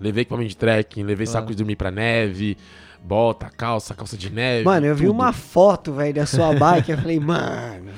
[0.00, 1.40] Levei equipamento de trekking, levei Claro.
[1.40, 2.56] saco de dormir pra neve,
[3.04, 4.64] bota, calça, calça de neve.
[4.64, 5.14] Mano, eu vi tudo.
[5.14, 6.90] uma foto, velho, da sua bike.
[6.92, 7.90] Eu falei, mano,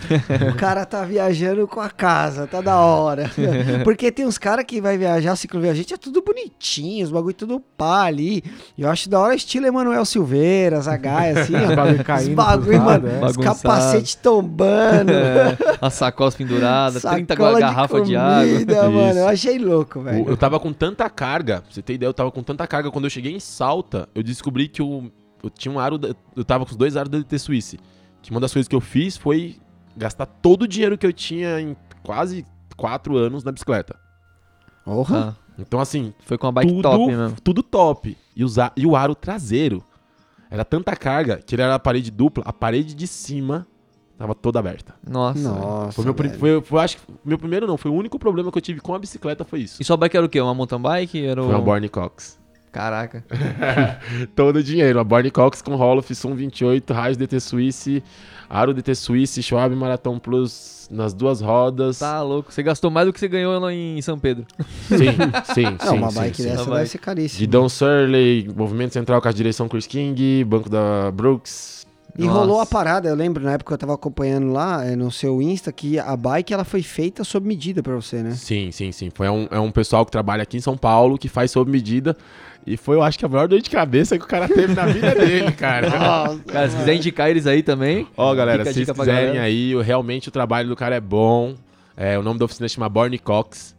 [0.51, 3.31] o cara tá viajando com a casa, tá da hora.
[3.85, 8.05] Porque tem uns caras que vai viajar, cicloviajante, é tudo bonitinho, os bagulho tudo pá
[8.05, 8.43] ali.
[8.79, 11.75] E eu acho da hora estilo Emanuel Silveira, Zagaia, assim, Os ó.
[11.77, 12.35] bagulho Os caindo.
[12.35, 13.31] bagulho, pros lados, mano, é.
[13.31, 15.13] os capacete tombando.
[15.13, 18.45] É, as sacolas penduradas, 30 sacola garrafas de, água.
[18.53, 19.11] comida, mano.
[19.11, 19.19] Isso.
[19.19, 20.29] Eu achei louco, O- velho.
[20.29, 22.91] Eu tava com tanta carga, pra você ter ideia, eu tava com tanta carga.
[22.91, 25.00] Quando eu cheguei em Salta, eu descobri que eu,
[25.43, 25.99] eu tinha um aro.
[25.99, 27.79] da- eu tava com os dois aros da DT Suisse.
[28.23, 29.59] Que uma das coisas que eu fiz foi
[29.97, 32.45] gastar todo o dinheiro que eu tinha em quase
[32.77, 33.97] quatro anos na bicicleta.
[34.85, 35.37] Porra.
[35.39, 37.37] Ah, Então, assim, foi com uma bike tudo, top mesmo.
[37.43, 38.17] tudo top.
[38.35, 39.83] E, usa- e o aro traseiro
[40.51, 43.67] era tanta carga que ele era a parede dupla, a parede de cima
[44.17, 44.95] tava toda aberta.
[45.07, 45.41] Nossa.
[45.41, 45.93] Nossa.
[45.93, 48.63] Foi meu, foi, foi- acho que meu primeiro não, foi o único problema que eu
[48.63, 49.81] tive com a bicicleta foi isso.
[49.81, 50.41] E sua bike era o quê?
[50.41, 51.25] Uma mountain bike?
[51.25, 51.65] Era Foi uma um...
[51.65, 52.40] Borne Cox.
[52.73, 53.25] Caraca.
[54.37, 55.01] Todo o dinheiro.
[55.01, 58.03] A Borne Cox com Roloff, Sum 28, Raiz DT Suisse,
[58.49, 61.99] Aro DT Suisse, Schwab Marathon Plus nas duas rodas.
[61.99, 62.53] Tá louco.
[62.53, 64.45] Você gastou mais do que você ganhou lá em São Pedro.
[64.89, 65.87] Sim, sim, sim.
[65.87, 66.49] Não, uma sim, bike sim.
[66.49, 66.89] dessa bike.
[66.89, 67.39] ser caríssima.
[67.39, 71.81] Guidão Surley, movimento central com a direção Chris King, banco da Brooks.
[72.19, 72.41] E Nossa.
[72.41, 75.41] rolou a parada, eu lembro na época que eu tava acompanhando lá eh, no seu
[75.41, 78.33] Insta que a bike ela foi feita sob medida pra você, né?
[78.33, 79.11] Sim, sim, sim.
[79.15, 82.17] Foi um, é um pessoal que trabalha aqui em São Paulo, que faz sob medida.
[82.67, 84.87] E foi, eu acho que a maior dor de cabeça que o cara teve na
[84.87, 85.89] vida dele, cara.
[86.47, 88.07] Cara, se quiser indicar eles aí também.
[88.17, 91.55] Ó, galera, se vocês quiserem aí, realmente o trabalho do cara é bom.
[91.97, 93.75] É, o nome da oficina chama Borne Cox.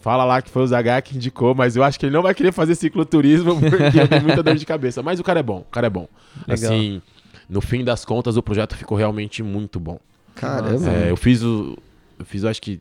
[0.00, 2.34] Fala lá que foi o Zagar que indicou, mas eu acho que ele não vai
[2.34, 5.02] querer fazer cicloturismo porque eu tenho muita dor de cabeça.
[5.02, 6.08] Mas o cara é bom, o cara é bom.
[6.46, 6.72] Legal.
[6.72, 7.02] Assim,
[7.48, 9.98] no fim das contas, o projeto ficou realmente muito bom.
[10.34, 10.90] Caramba.
[10.90, 11.76] É, eu fiz o.
[12.18, 12.80] Eu fiz, eu acho que,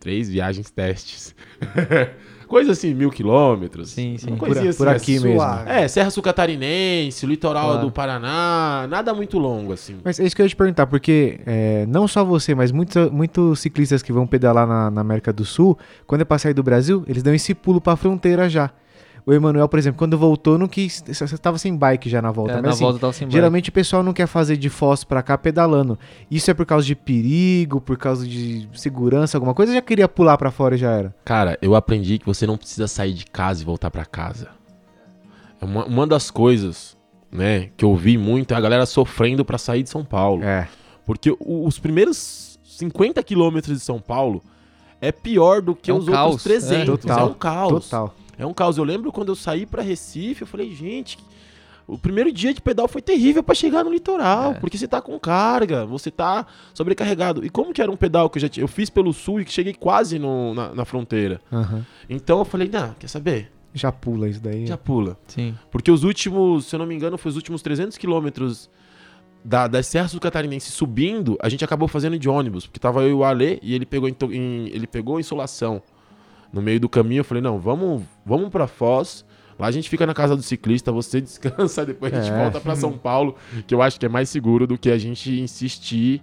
[0.00, 1.34] três viagens testes.
[2.46, 3.90] Coisa assim, mil quilômetros.
[3.90, 4.28] Sim, sim.
[4.28, 5.38] Uma Por, coisinha por assim, aqui mesmo.
[5.38, 5.70] suave.
[5.70, 7.86] É, Serra Sul Catarinense, litoral Claro.
[7.86, 9.96] do Paraná, nada muito longo, assim.
[10.04, 13.10] Mas é isso que eu ia te perguntar, porque é, não só você, mas muitos,
[13.10, 16.62] muitos ciclistas que vão pedalar na, na América do Sul, quando é pra sair do
[16.62, 18.70] Brasil, eles dão esse pulo pra fronteira já.
[19.26, 21.02] O Emanuel, por exemplo, quando voltou, não quis.
[21.06, 23.32] Você tava sem bike já na volta, É, mas na assim, volta tava sem bike.
[23.34, 25.98] Geralmente o pessoal não quer fazer de Foz pra cá pedalando.
[26.30, 29.72] Isso é por causa de perigo, por causa de segurança, alguma coisa?
[29.72, 31.14] Eu já queria pular pra fora e já era.
[31.24, 34.48] Cara, eu aprendi que você não precisa sair de casa e voltar pra casa.
[35.58, 36.94] É uma, uma das coisas,
[37.32, 40.44] né, que eu vi muito é a galera sofrendo pra sair de São Paulo.
[40.44, 40.68] É.
[41.06, 44.42] Porque os primeiros 50 quilômetros de São Paulo
[45.00, 46.72] é pior do que É um os caos, outros 300.
[46.82, 46.84] é.
[46.84, 47.84] Total, é um caos.
[47.88, 48.14] Total.
[48.38, 48.76] É um caos.
[48.78, 51.18] Eu lembro quando eu saí pra Recife, eu falei, gente,
[51.86, 54.54] o primeiro dia de pedal foi terrível pra chegar no litoral, É.
[54.54, 57.44] porque você tá com carga, você tá sobrecarregado.
[57.44, 59.44] E como que era um pedal que eu já tinha, eu fiz pelo sul e
[59.44, 61.40] que cheguei quase no- na, na fronteira.
[61.52, 61.84] Aham.
[62.08, 63.50] Então eu falei, não, quer saber?
[63.74, 64.66] Já pula isso daí.
[64.66, 65.18] Já pula.
[65.26, 65.54] Sim.
[65.70, 68.70] Porque os últimos, se eu não me engano, foi os últimos 300 quilômetros
[69.44, 73.10] da, das Serras do Catarinense subindo, a gente acabou fazendo de ônibus, porque tava eu
[73.10, 75.82] e o Ale e ele pegou, em, em- ele pegou insolação
[76.54, 77.20] no meio do caminho.
[77.20, 79.24] Eu falei, não, vamos, vamos pra Foz.
[79.58, 82.36] Lá a gente fica na casa do ciclista, você descansa, depois a gente É.
[82.38, 83.36] volta pra São Paulo,
[83.66, 86.20] que eu acho que é mais seguro do que a gente insistir,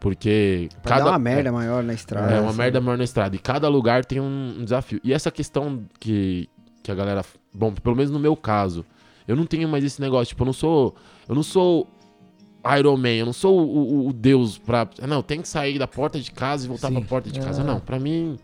[0.00, 2.32] porque Pra dar uma merda maior na estrada.
[2.34, 2.58] é uma assim.
[2.58, 3.36] merda maior na estrada.
[3.36, 5.00] E cada lugar tem um, um desafio.
[5.04, 6.48] E essa questão que,
[6.82, 7.24] que a galera.
[7.54, 8.84] Bom, pelo menos no meu caso,
[9.26, 10.26] eu não tenho mais esse negócio.
[10.30, 10.94] Tipo, eu não sou.
[11.28, 11.88] Eu não sou
[12.78, 14.86] Iron Man, eu não sou o, o- o Deus pra.
[15.06, 16.94] Não, tem que sair da porta de casa e voltar Sim.
[16.94, 17.62] pra porta de casa.
[17.62, 17.64] É.
[17.64, 18.36] Não, pra mim.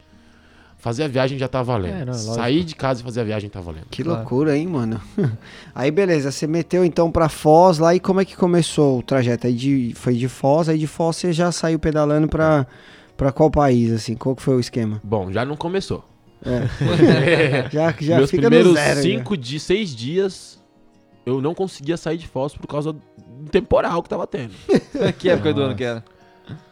[0.80, 1.94] Fazer a viagem já tá valendo.
[1.94, 2.14] É, não.
[2.14, 3.84] Sair de casa e fazer a viagem tá valendo.
[3.90, 4.20] Que Claro.
[4.20, 5.00] loucura, hein, mano?
[5.74, 9.46] Aí beleza, você meteu então pra Foz lá e como é que começou o trajeto?
[9.46, 12.66] Aí de, foi de Foz, aí de Foz você já saiu pedalando pra,
[13.16, 14.14] pra qual país, assim?
[14.16, 15.00] Qual que foi o esquema?
[15.04, 16.02] Bom, já não começou.
[17.70, 18.96] Já, já Meus fica no primeiros zero.
[18.96, 19.02] né?
[19.02, 20.58] cinco de seis dias,
[21.26, 24.54] eu não conseguia sair de Foz por causa do temporal que tava tendo.
[25.18, 26.02] que época do ano que era?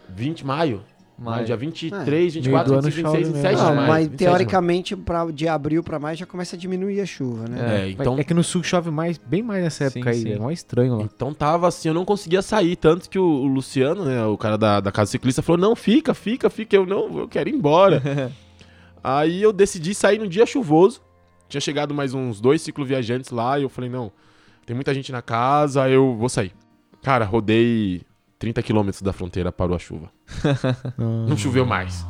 [0.09, 0.83] 20 de maio.
[1.19, 1.47] Maio, Maio.
[1.47, 3.43] dia 23, Meio 24, do ano 25, chove 26, mesmo.
[3.43, 3.89] 27 Não, de maio.
[3.89, 4.37] mas 27 de maio.
[4.39, 7.87] teoricamente pra, de abril pra mais já começa a diminuir a chuva, né?
[7.87, 10.23] É, então, É que no sul chove mais, bem mais nessa Sim, época aí.
[10.23, 10.33] sim.
[10.33, 11.03] É mais estranho lá.
[11.03, 12.77] então tava assim, eu não conseguia sair.
[12.77, 16.15] Tanto que o, o Luciano, né, o cara da, da casa ciclista, falou: Não, fica,
[16.15, 16.77] fica, fica.
[16.77, 18.01] Eu não, eu quero ir embora.
[19.03, 21.01] Aí eu decidi sair num dia chuvoso.
[21.49, 23.59] Tinha chegado mais uns dois cicloviajantes lá.
[23.59, 24.13] E eu falei: Não,
[24.67, 26.53] tem muita gente na casa, eu vou sair.
[27.03, 28.03] Cara, rodei
[28.39, 30.11] 30 quilômetros da fronteira, parou a chuva.
[30.97, 32.07] Não choveu mais.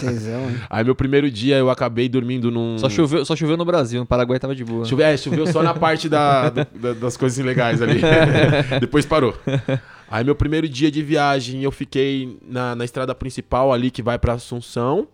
[0.00, 0.56] Tesão, hein?
[0.68, 2.78] Aí meu primeiro dia eu acabei dormindo num.
[2.78, 4.84] Só choveu, só choveu no Brasil, no Paraguai tava de boa.
[4.84, 8.00] Chove- é, choveu só na parte da, da- das coisas ilegais ali.
[8.80, 9.36] Depois parou.
[10.08, 14.18] Aí meu primeiro dia de viagem eu fiquei na, na estrada principal ali que vai
[14.18, 15.08] pra Assunção.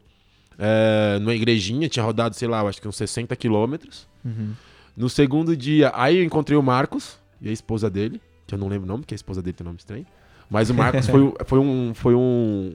[0.58, 4.06] É, numa igrejinha, tinha rodado, sei lá, acho que uns 60 quilômetros.
[4.24, 4.52] Uhum.
[4.96, 8.20] No segundo dia, aí eu encontrei o Marcos e a esposa dele,
[8.52, 10.06] que eu não lembro o nome, porque a esposa dele tem nome estranho.
[10.50, 12.72] Mas o Marcos foi, foi, um, foi um,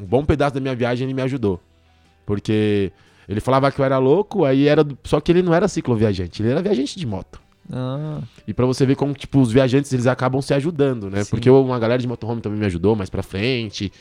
[0.00, 1.60] um bom pedaço da minha viagem, ele me ajudou.
[2.24, 2.92] Porque
[3.28, 4.84] ele falava que eu era louco, aí era.
[5.04, 7.40] Só que ele não era cicloviajante, ele era viajante de moto.
[7.72, 11.24] Ah, E pra você ver como, tipo, os viajantes, eles acabam se ajudando, né?
[11.24, 11.30] Sim.
[11.30, 13.92] Porque uma galera de motorhome também me ajudou mais pra frente.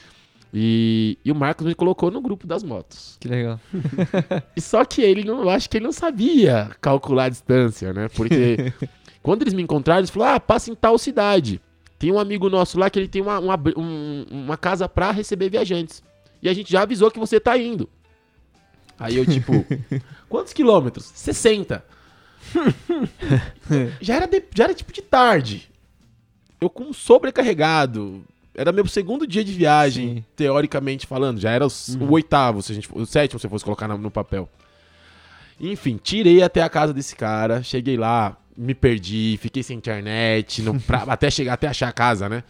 [0.53, 3.17] E, e o Marcos me colocou no grupo das motos.
[3.19, 3.59] que legal.
[4.55, 8.07] E só que ele não, eu acho que ele não sabia calcular a distância, né?
[8.15, 8.71] Porque
[9.25, 11.59] quando eles me encontraram, eles falaram: ah, passa em tal cidade.
[11.97, 15.49] Tem um amigo nosso lá que ele tem uma, uma, um- uma casa pra receber
[15.49, 16.03] viajantes.
[16.43, 17.89] E a gente já avisou que você tá indo.
[18.99, 19.65] Aí eu, tipo,
[20.29, 21.05] quantos quilômetros?
[21.15, 21.83] 60.
[24.01, 25.69] já, era de- já era tipo de tarde.
[26.61, 28.23] Eu com sobrecarregado.
[28.53, 30.23] Era meu segundo dia de viagem, Sim.
[30.35, 31.39] teoricamente falando.
[31.39, 33.87] Já era o, s- o oitavo, se a gente, o sétimo, se eu fosse colocar
[33.87, 34.47] na- no papel.
[35.59, 37.63] Enfim, tirei até a casa desse cara.
[37.63, 42.27] Cheguei lá, me perdi, fiquei sem internet, não, pra- até chegar, até achar a casa,
[42.29, 42.43] né?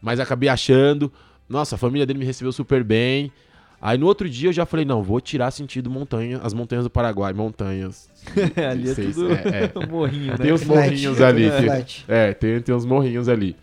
[0.00, 1.12] Mas acabei achando.
[1.48, 3.32] Nossa, a família dele me recebeu super bem.
[3.80, 6.90] Aí no outro dia eu já falei, não, vou tirar sentido montanha, as montanhas do
[6.90, 8.08] Paraguai, montanhas.
[8.70, 10.36] ali é Seis, tudo é, um morrinho, né?
[10.38, 11.50] Tem Flat, morrinhos ali.
[11.50, 12.04] flat.
[12.08, 13.54] é, tem, tem uns morrinhos ali.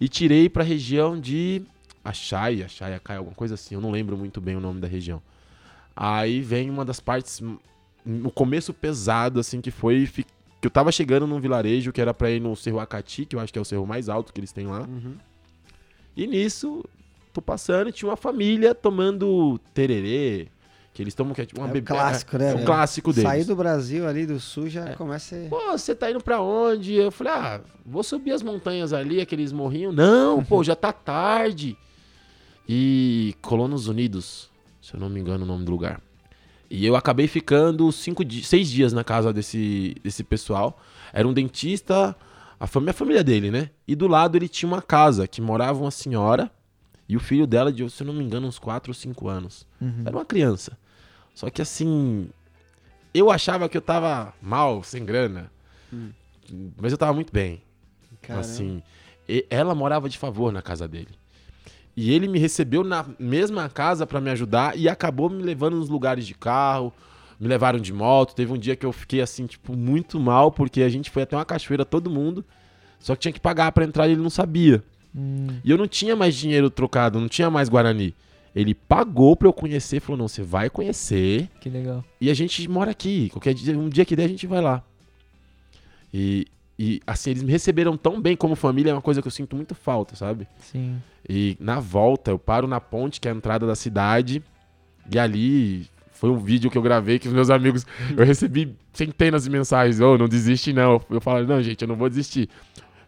[0.00, 1.62] E tirei pra região de
[2.04, 3.74] Achaia, Achaia, Cai, alguma coisa assim.
[3.74, 5.20] Eu não lembro muito bem o nome da região.
[5.94, 7.56] Aí vem uma das partes, hum,
[8.24, 10.26] o começo pesado, assim, que foi fi-
[10.66, 13.40] que eu tava chegando num vilarejo que era pra ir no Cerro Acati, que eu
[13.40, 14.80] acho que é o cerro mais alto que eles têm lá.
[14.80, 15.14] Uhum.
[16.16, 16.84] E nisso,
[17.32, 20.48] tô passando e tinha uma família tomando tererê,
[20.92, 21.94] que eles tomam que é tipo uma É bebida.
[21.94, 22.66] clássico, né, É o velho?
[22.66, 23.28] clássico deles.
[23.30, 25.48] Sair do Brasil ali, do sul, já começa a...
[25.48, 26.94] Pô, você tá indo pra onde?
[26.94, 29.94] Eu falei, ah, vou subir as montanhas ali, aqueles morrinhos.
[29.94, 31.76] Não, pô, já tá tarde.
[32.68, 34.50] E Colonos Unidos,
[34.82, 36.00] se eu não me engano o nome do lugar.
[36.70, 40.80] E eu acabei ficando cinco seis dias na casa desse, desse pessoal.
[41.12, 42.16] Era um dentista,
[42.58, 43.70] a família, a família dele, né?
[43.86, 46.50] E do lado ele tinha uma casa que morava uma senhora
[47.08, 49.66] e o filho dela de, se eu não me engano, uns 4 ou 5 anos.
[49.80, 50.02] Uhum.
[50.04, 50.76] Era uma criança.
[51.34, 52.28] Só que assim,
[53.14, 55.50] eu achava que eu tava mal, sem grana.
[56.80, 57.62] Mas eu tava muito bem.
[58.22, 58.40] Caramba.
[58.40, 58.82] Assim,
[59.28, 61.10] e- ela morava de favor na casa dele.
[61.96, 65.88] E ele me recebeu na mesma casa pra me ajudar e acabou me levando nos
[65.88, 66.92] lugares de carro,
[67.40, 68.34] me levaram de moto.
[68.34, 71.34] Teve um dia que eu fiquei assim, tipo, muito mal, porque a gente foi até
[71.36, 72.44] uma cachoeira todo mundo,
[73.00, 74.84] só que tinha que pagar pra entrar e ele não sabia.
[75.14, 78.14] Hum, E eu não tinha mais dinheiro trocado, não tinha mais Guarani.
[78.54, 82.04] Ele pagou pra eu conhecer, falou: "Não, você vai conhecer que legal.
[82.20, 83.28] e a gente mora aqui.
[83.30, 84.82] Qualquer dia, um dia que der, a gente vai lá.
[86.12, 86.46] E,
[86.78, 89.56] e assim, eles me receberam tão bem como família, é uma coisa que eu sinto
[89.56, 90.46] muito falta, sabe?
[90.58, 91.00] Sim.
[91.28, 94.42] E na volta, eu paro na ponte, que é a entrada da cidade,
[95.10, 97.86] e ali foi um vídeo que eu gravei que os meus amigos.
[98.16, 101.00] Eu recebi centenas de mensagens: Ô, não desiste não.
[101.10, 102.48] Eu falei: Não, gente, eu não vou desistir.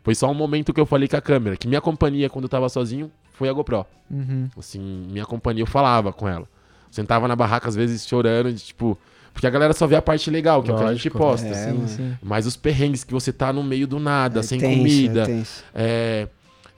[0.03, 2.49] Foi só um momento que eu falei com a câmera, que minha companhia, quando eu
[2.49, 3.85] tava sozinho, foi a GoPro.
[4.11, 4.49] Uhum.
[4.57, 6.49] Assim, minha companhia, eu falava com ela.
[6.91, 8.99] Sentava na barraca, às vezes, chorando, de, tipo.
[9.39, 11.17] Porque a galera só vê a parte legal, que é o que a gente Lógico,
[11.19, 11.47] posta.
[11.47, 11.87] é, assim.
[11.87, 12.19] Sim.
[12.21, 15.27] Mas os perrengues que você tá no meio do nada, É sem tenso, comida, é
[15.27, 15.65] tenso.
[15.73, 16.29] é,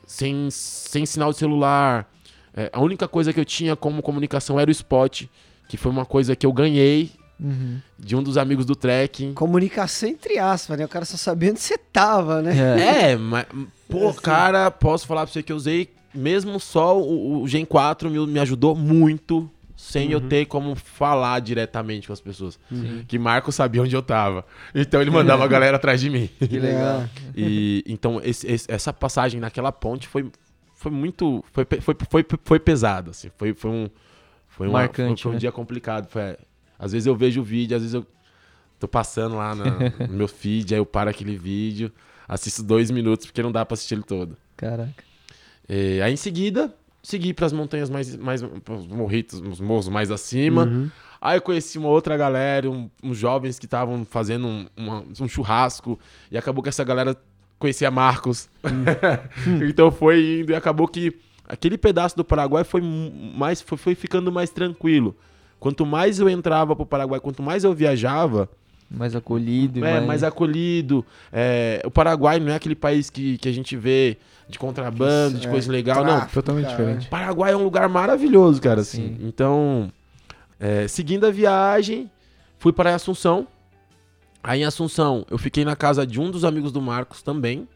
[0.07, 2.07] sem, sem sinal de celular.
[2.55, 5.23] É, a única coisa que eu tinha como comunicação era o spot,
[5.69, 7.11] que foi uma coisa que eu ganhei
[7.43, 7.79] Uhum.
[7.99, 9.33] de um dos amigos do trekking.
[9.33, 10.85] Comunicação entre aspas, né?
[10.85, 12.53] O cara só sabia onde você tava, né?
[12.79, 13.13] É.
[13.13, 13.47] É, mas,
[13.89, 18.11] pô, cara, posso falar pra você que eu usei, mesmo só o, o Gen 4
[18.11, 19.51] me, me ajudou muito,
[19.81, 22.59] sem eu ter como falar diretamente com as pessoas.
[22.69, 23.05] Sim.
[23.09, 24.45] Que Marco sabia onde eu tava.
[24.75, 26.29] Então ele mandava a galera atrás de mim.
[26.39, 27.09] Que legal.
[27.35, 30.31] E então esse- esse- essa passagem naquela ponte foi,
[30.75, 33.31] foi muito foi, foi, foi, foi pesado assim.
[33.39, 33.89] Foi, foi um
[34.49, 35.41] foi, uma- Marcante, foi, foi um né?
[35.41, 36.09] dia complicado.
[36.09, 36.37] Foi,
[36.79, 38.07] Às vezes eu vejo o vídeo, às vezes eu
[38.79, 39.65] tô passando lá na-
[40.09, 41.91] no meu feed, aí eu paro aquele vídeo,
[42.29, 44.37] assisto dois minutos, porque não dá pra assistir ele todo.
[44.57, 45.05] Caraca.
[45.69, 50.65] É, aí em seguida, segui pras montanhas mais, mais pros morritos, os morros mais acima.
[50.65, 50.91] Uhum.
[51.21, 55.29] Aí eu conheci uma outra galera, um- uns jovens que estavam fazendo um, uma- um
[55.29, 55.99] churrasco,
[56.31, 57.17] e acabou que essa galera
[57.59, 58.49] conhecia Marcos.
[59.69, 61.13] então foi indo, e acabou que
[61.47, 65.15] aquele pedaço do Paraguai foi mais foi, foi ficando mais tranquilo.
[65.59, 68.49] Quanto mais eu entrava pro Paraguai, quanto mais eu viajava,
[68.91, 69.85] Mais acolhido.
[69.85, 70.07] é, mais...
[70.07, 71.05] mais acolhido.
[71.33, 74.17] É, o Paraguai não é aquele país que, que a gente vê
[74.49, 76.17] de contrabando, de É, coisa legal, não.
[76.17, 76.77] tráfico, Totalmente cara.
[76.77, 77.09] diferente.
[77.09, 79.17] Paraguai é um lugar maravilhoso, cara, assim.
[79.17, 79.27] Sim.
[79.29, 79.93] Então,
[80.59, 82.11] é, seguindo a viagem,
[82.59, 83.47] fui para Assunção.
[84.43, 87.69] Aí em Assunção, eu fiquei na casa de um dos amigos do Marcos também.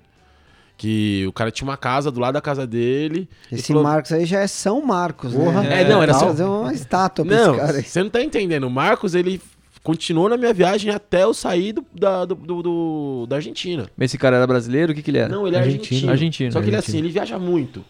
[0.76, 3.28] Que o cara tinha uma casa do lado da casa dele.
[3.52, 5.62] Esse falou- Marcos aí já é São Marcos, Porra.
[5.62, 5.82] né?
[5.82, 7.82] É, não, era só- fazer uma estátua pra Não, esse cara aí.
[7.84, 8.64] você não tá entendendo.
[8.64, 9.40] O Marcos, ele
[9.84, 13.88] continuou na minha viagem até eu sair do, da, do- do- do- da Argentina.
[13.96, 14.90] Mas esse cara era brasileiro?
[14.90, 15.28] O que que ele era?
[15.28, 16.10] Não, ele é Argentino.
[16.10, 16.10] argentino.
[16.10, 16.52] Argentino.
[16.52, 17.84] Só que ele assim, ele viaja muito.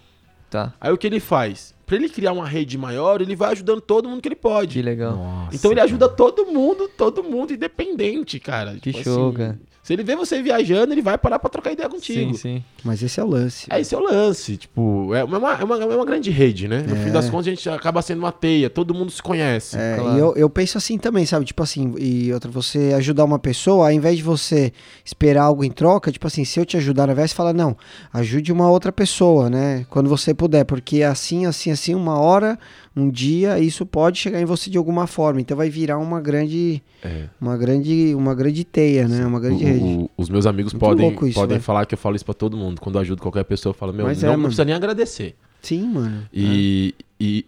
[0.51, 0.74] Tá.
[0.80, 1.72] Aí o que ele faz?
[1.86, 4.74] Pra ele criar uma rede maior, ele vai ajudando todo mundo que ele pode.
[4.74, 5.16] Que legal.
[5.16, 5.88] Nossa, Então ele cara.
[5.88, 8.74] ajuda todo mundo, todo mundo independente, cara.
[8.74, 9.59] Que Tipo show, assim, cara.
[9.85, 12.32] Se ele vê você viajando, ele vai parar pra trocar ideia contigo.
[12.32, 12.64] Sim, sim.
[12.82, 13.66] Mas esse é o lance.
[13.68, 14.57] É, esse é o lance.
[14.57, 16.82] Tipo, é uma, é uma, é uma grande rede, né?
[16.89, 19.76] No fim das contas, a gente acaba sendo uma teia, todo mundo se conhece.
[19.76, 20.16] É, Claro.
[20.16, 21.45] E eu, eu penso assim também, sabe?
[21.45, 24.72] Tipo assim, e outra, você ajudar uma pessoa, ao invés de você
[25.05, 27.76] esperar algo em troca, tipo assim, se eu te ajudar, ao invés de falar, não,
[28.11, 29.85] ajude uma outra pessoa, né?
[29.91, 32.59] Quando você puder, porque assim, assim, assim, uma hora,
[32.97, 35.40] um dia, isso pode chegar em você de alguma forma.
[35.40, 37.28] Então vai virar uma grande, É.
[37.40, 39.26] uma grande, uma grande teia, né?
[39.26, 39.84] Uma grande O- rede.
[39.84, 41.62] o- os meus amigos Muito podem, isso, podem velho.
[41.62, 42.80] falar que eu falo isso pra todo mundo.
[42.80, 45.34] Quando eu ajudo qualquer pessoa, eu falo, meu, Mas não, é, não precisa nem agradecer.
[45.61, 46.28] Sim, mano.
[46.32, 47.45] E, e-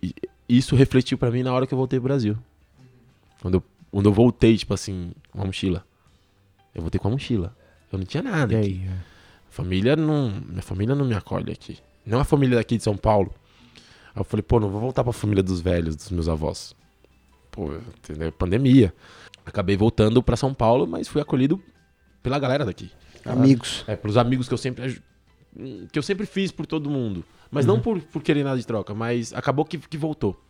[0.49, 2.36] e isso refletiu pra mim na hora que eu voltei pro Brasil.
[3.40, 5.84] Quando eu, quando eu voltei, tipo assim, com uma mochila.
[6.74, 7.55] Eu voltei com a mochila.
[7.92, 8.53] Eu não tinha nada.
[8.53, 8.66] E aqui.
[8.66, 8.80] aí?
[8.88, 8.92] é.
[9.51, 10.32] Família não.
[10.49, 11.78] Minha família não me acolhe aqui.
[12.05, 13.32] Não a família daqui de São Paulo.
[14.16, 16.74] Aí eu falei, pô, não vou voltar pra família dos velhos, dos meus avós.
[17.50, 18.32] Pô, entendeu?
[18.32, 18.94] Pandemia.
[19.44, 21.62] Acabei voltando pra São Paulo, mas fui acolhido
[22.22, 22.90] pela galera daqui.
[23.26, 23.84] Amigos.
[23.86, 25.02] É, pelos amigos que eu sempre
[25.54, 27.22] hum, que eu sempre fiz por todo mundo.
[27.50, 30.40] Mas não por, por querer nada de troca, mas acabou que, que voltou.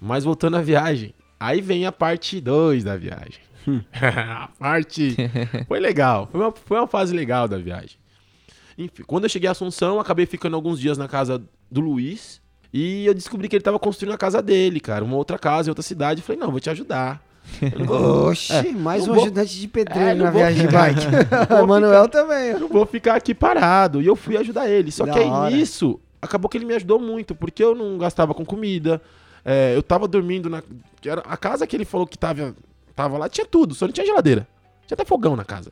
[0.00, 3.40] Mas voltando à viagem, aí vem a parte 2 da viagem.
[3.92, 5.16] a parte
[5.66, 7.96] foi legal, foi uma, foi uma fase legal da viagem.
[8.78, 12.40] Enfim, quando eu cheguei a Assunção, acabei ficando alguns dias na casa do Luiz
[12.72, 15.70] e eu descobri que ele tava construindo a casa dele, cara, uma outra casa em
[15.70, 16.20] outra cidade.
[16.20, 17.22] Eu falei, não, vou te ajudar.
[17.86, 21.06] Vou- Oxi, mais não um vou- ajudante de pedreiro É, na vou- viagem de bike.
[21.48, 22.50] vou Manuel também.
[22.52, 22.54] ó.
[22.56, 24.02] eu não vou ficar aqui parado.
[24.02, 24.90] E eu fui ajudar ele.
[24.90, 25.54] Só Da que aí hora.
[25.54, 29.00] nisso, acabou que ele me ajudou muito, porque eu não gastava com comida.
[29.44, 30.60] é, eu tava dormindo na.
[31.04, 32.52] era- a casa que ele falou que tava,
[32.96, 34.48] tava lá tinha tudo, só não tinha geladeira.
[34.88, 35.70] Tinha até fogão na casa.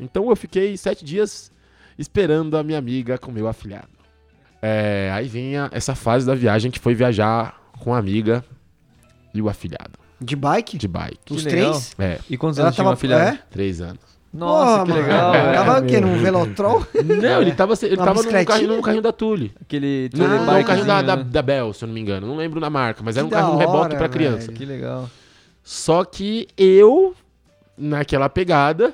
[0.00, 1.52] Então eu fiquei sete dias
[1.98, 3.88] esperando a minha amiga com o meu afilhado.
[4.66, 8.42] É, aí vinha essa fase da viagem que foi viajar com a amiga
[9.34, 10.78] e o afilhado De bike?
[10.78, 11.18] de bike.
[11.34, 11.72] Os legal.
[11.72, 11.94] três?
[11.98, 12.90] É, E quantos Ela anos tinha tava.
[12.94, 13.14] uma filha?
[13.16, 13.38] É?
[13.50, 13.98] três anos.
[14.32, 15.02] Nossa, Porra, que mano.
[15.02, 15.54] legal, velho.
[15.54, 16.00] Tava o quê?
[16.00, 16.86] Num velotrol?
[17.04, 18.44] Não, ele tava, ele Uma tava no bicicletinha?
[18.46, 19.52] carrinho, no carrinho da Tule.
[19.60, 21.24] Aquele Não, não, o telebikezinho, carrinho da, da, né?
[21.30, 22.26] da Bell, se eu não me engano.
[22.26, 24.46] Não lembro da marca, mas era um Que carrinho da reboque hora, pra criança.
[24.46, 24.58] velho.
[24.58, 25.08] Que legal.
[25.62, 27.14] Só que eu,
[27.78, 28.92] naquela pegada,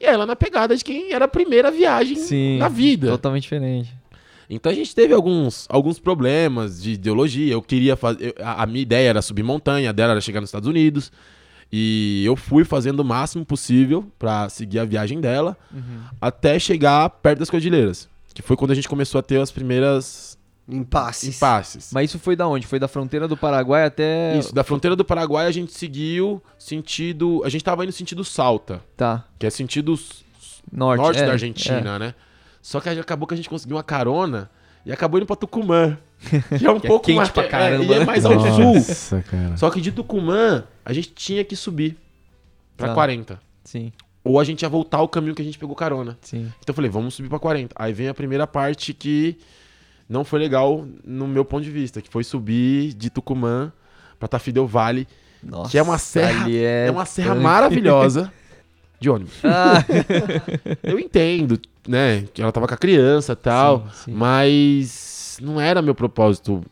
[0.00, 2.58] e ela na pegada de quem era a primeira viagem Sim.
[2.58, 3.08] na vida.
[3.08, 3.94] Totalmente diferente.
[4.48, 7.52] Então a gente teve alguns, alguns problemas de ideologia.
[7.52, 8.34] Eu queria fazer.
[8.40, 11.10] A, a minha ideia era subir montanha, a dela era chegar nos Estados Unidos.
[11.72, 15.56] E eu fui fazendo o máximo possível pra seguir a viagem dela,
[16.20, 18.08] até chegar perto das cordilheiras.
[18.32, 20.38] Que foi quando a gente começou a ter as primeiras
[20.68, 21.36] Impasses.
[21.36, 21.90] impasses.
[21.92, 22.66] Mas isso foi da onde?
[22.66, 24.38] Foi da fronteira do Paraguai até.
[24.38, 27.42] Isso, da fronteira do Paraguai a gente seguiu sentido.
[27.44, 29.24] A gente tava indo sentido Salta, Tá.
[29.38, 29.98] que é sentido
[30.70, 31.00] Norte.
[31.00, 32.14] norte é, da Argentina, né?
[32.66, 34.50] Só que acabou que a gente conseguiu uma carona
[34.84, 35.96] e acabou indo pra Tucumã.
[36.58, 37.28] Que é um Que é pouco quente mais.
[37.30, 38.04] pra é, caramba, e é né?
[38.04, 38.74] mais ao sul.
[38.74, 39.56] Nossa, cara.
[39.56, 41.96] Só que de Tucumã a gente tinha que subir
[42.76, 42.94] pra Tá.
[42.94, 43.34] 40.
[43.34, 43.36] É.
[43.62, 43.92] Sim,
[44.24, 46.18] Ou a gente ia voltar o caminho que a gente pegou carona.
[46.22, 46.40] sim.
[46.58, 47.72] Então eu falei, vamos subir pra 40.
[47.78, 49.38] Aí vem a primeira parte que
[50.08, 53.72] não foi legal no meu ponto de vista, que foi subir de Tucumã
[54.18, 55.06] pra Tafí del Vale.
[55.40, 58.32] Nossa, Que é uma serra- é, É uma serra maravilhosa
[58.98, 59.34] de ônibus.
[59.44, 59.84] Ah,
[60.82, 62.24] Eu entendo, né?
[62.34, 63.86] Que ela tava com a criança e tal.
[63.92, 64.12] sim, sim.
[64.12, 66.62] Mas não era meu propósito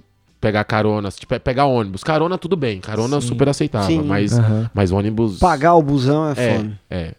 [0.40, 2.04] pegar carona, tipo, é pegar ônibus.
[2.04, 2.80] Carona, tudo bem.
[2.80, 3.28] Carona Sim.
[3.28, 3.86] super aceitável.
[3.88, 4.06] Sim.
[4.06, 4.70] Mas, Aham.
[4.74, 5.38] mas ônibus.
[5.38, 6.80] Pagar o busão é É, foda.
[6.90, 7.14] é.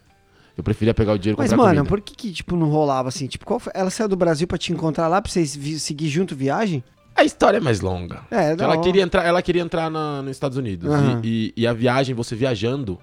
[0.56, 1.88] Eu preferia pegar o dinheiro e Mas, comprar mano, comida.
[1.88, 3.26] por que que, tipo, não rolava assim?
[3.26, 6.34] Tipo, qual foi- ela saiu do Brasil pra te encontrar lá, pra vocês seguir junto
[6.36, 6.82] viagem?
[7.14, 8.20] A história é mais longa.
[8.30, 10.88] É, da ela queria entrar, ela queria entrar na- nos Estados Unidos.
[10.90, 11.20] Aham.
[11.24, 12.98] E, e- e a viagem, você viajando,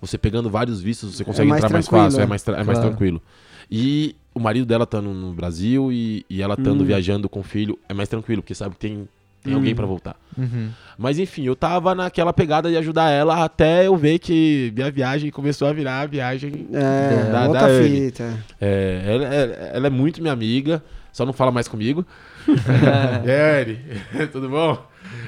[0.00, 2.22] você pegando vários vistos, você consegue mais entrar mais fácil, é.
[2.24, 2.90] é mais, tra- é mais Claro.
[2.90, 3.22] tranquilo.
[3.70, 6.86] E o marido dela tá no, Brasil e, e ela estando Hum.
[6.86, 9.08] viajando com o filho, é mais tranquilo, porque sabe que tem,
[9.42, 9.56] tem Hum.
[9.56, 10.16] alguém pra voltar.
[10.38, 10.70] Uhum.
[10.96, 15.30] Mas enfim, eu tava naquela pegada de ajudar ela até eu ver que minha viagem
[15.30, 16.68] começou a virar a viagem.
[16.72, 18.44] É, Da- outra da fita.
[18.60, 22.04] É, ela, é- ela é muito minha amiga, só não fala mais comigo.
[23.26, 24.78] é, Anne, tudo bom?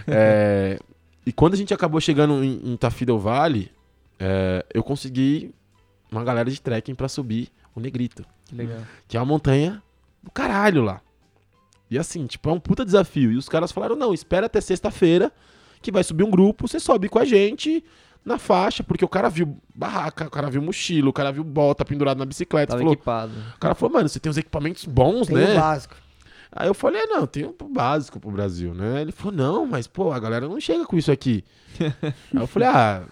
[0.06, 0.78] É,
[1.26, 3.70] e quando a gente acabou chegando em, em Valley,
[4.18, 5.52] é, eu consegui
[6.10, 8.80] uma galera de trekking pra subir o Negrito, Que legal.
[9.08, 9.82] que é uma montanha
[10.22, 11.00] do caralho lá.
[11.90, 13.32] E assim, tipo, é um puta desafio.
[13.32, 15.30] E os caras falaram: não, espera até sexta-feira,
[15.82, 17.84] que vai subir um grupo, você sobe com a gente
[18.24, 21.84] na faixa, porque o cara viu barraca, o cara viu mochila, o cara viu bota
[21.84, 22.68] pendurado na bicicleta.
[22.68, 23.32] Tava Falou, equipado.
[23.56, 25.52] o cara falou, mano, você tem uns equipamentos bons, Tem né?
[25.52, 25.94] o básico.
[26.54, 29.00] Aí eu falei, não, tem um básico pro Brasil, né?
[29.00, 31.42] Ele falou, não, mas pô, a galera não chega com isso aqui.
[31.80, 33.04] Aí eu falei, ah,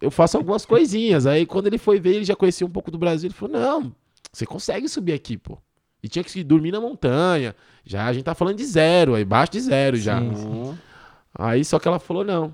[0.00, 1.24] eu faço algumas coisinhas.
[1.24, 3.28] Aí quando ele foi ver, ele já conhecia um pouco do Brasil.
[3.28, 3.94] Ele falou, não,
[4.32, 5.56] você consegue subir aqui, pô.
[6.02, 7.54] E tinha que dormir na montanha.
[7.84, 10.18] Já a gente tá falando de zero, aí baixo de zero já.
[10.18, 10.76] Sim,
[11.32, 12.52] Aí só que ela falou, não.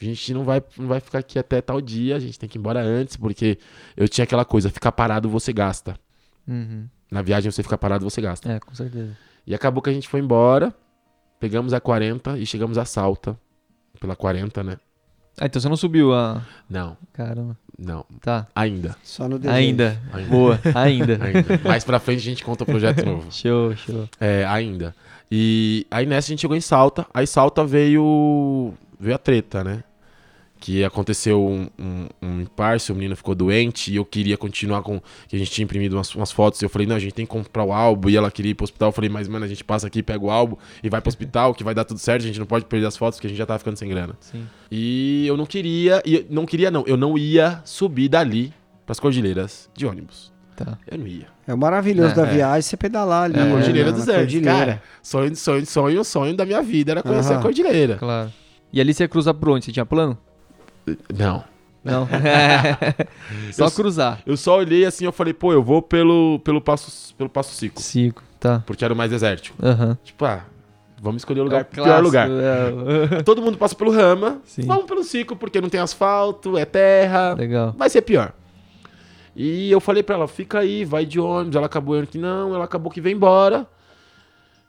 [0.00, 2.56] A gente não vai, não vai ficar aqui até tal dia, a gente tem que
[2.56, 3.58] ir embora antes, porque
[3.96, 5.94] eu tinha aquela coisa, ficar parado você gasta.
[6.48, 6.88] Uhum.
[7.10, 8.50] Na viagem você fica parado, você gasta.
[8.50, 9.16] É, com certeza.
[9.50, 10.72] E acabou que a gente foi embora,
[11.40, 13.36] pegamos a 40 e chegamos a Salta.
[13.98, 14.76] Pela 40, né?
[15.40, 16.40] Ah, então você não subiu a.
[16.68, 17.58] Não, Caramba.
[17.76, 18.06] não.
[18.20, 18.46] Tá.
[18.54, 18.94] Ainda.
[19.02, 19.58] Só no desenho.
[19.58, 20.00] Ainda.
[20.12, 20.30] Ainda.
[20.30, 20.60] Boa.
[20.72, 21.18] Ainda.
[21.26, 21.68] Ainda.
[21.68, 23.26] Mais pra frente a gente conta o projeto novo.
[23.34, 24.08] Show, show.
[24.20, 24.94] É, ainda.
[25.28, 27.04] E aí nessa a gente chegou em Salta.
[27.12, 28.72] Aí Salta veio.
[29.00, 29.82] Veio a treta, né?
[30.60, 35.00] Que aconteceu um, um, um impasse, o menino ficou doente e eu queria continuar com.
[35.26, 36.60] Que a gente tinha imprimido umas, umas fotos.
[36.60, 38.10] E eu falei, não, a gente tem que comprar o álbum.
[38.10, 38.90] E ela queria ir pro hospital.
[38.90, 41.54] Eu falei, mas, mano, a gente passa aqui, pega o álbum e vai pro hospital,
[41.54, 42.24] que vai dar tudo certo.
[42.24, 44.14] A gente não pode perder as fotos, porque a gente já tava ficando sem grana.
[44.20, 44.46] Sim.
[44.70, 46.02] E eu não queria.
[46.04, 46.84] E não queria, não.
[46.86, 48.52] Eu não ia subir dali
[48.84, 50.30] pras cordilheiras de ônibus.
[50.56, 50.76] Tá.
[50.90, 51.26] Eu não ia.
[51.46, 52.34] É o maravilhoso É, da é.
[52.34, 53.38] viagem você pedalar ali.
[53.38, 54.24] É a né, Cordilheira na- dos na Andes.
[54.24, 54.58] Cordilheira.
[54.58, 57.96] Cara, sonho, sonho, sonho, sonho da minha vida era conhecer a cordilheira.
[57.96, 58.30] Claro.
[58.70, 59.64] E ali você ia cruzar por onde?
[59.64, 60.18] Você tinha plano?
[61.16, 61.44] Não.
[61.84, 62.06] Não.
[63.52, 64.20] Só Eu- cruzar.
[64.26, 67.80] Eu só olhei assim, eu falei, pô, eu vou pelo, pelo, passo, pelo passo Cico.
[67.80, 68.22] Cinco.
[68.38, 68.62] Tá.
[68.66, 69.56] Porque era o mais desértico.
[69.64, 69.96] Aham.
[70.02, 70.44] Tipo, ah,
[71.00, 72.28] vamos escolher o É lugar, o pior clássico, lugar.
[72.30, 73.22] é.
[73.22, 74.62] Todo mundo passa pelo Rama, Sim.
[74.62, 77.74] vamos pelo Cico, porque não tem asfalto, é terra, Legal.
[77.76, 78.32] vai ser pior.
[79.36, 81.54] E eu falei pra ela, fica aí, vai de ônibus.
[81.56, 83.66] Ela acabou indo que não, ela acabou que veio embora.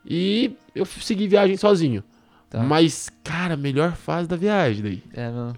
[0.05, 2.03] E eu segui viagem sozinho.
[2.49, 2.59] Tá.
[2.61, 5.03] Mas, cara, melhor fase da viagem daí.
[5.13, 5.53] É, não.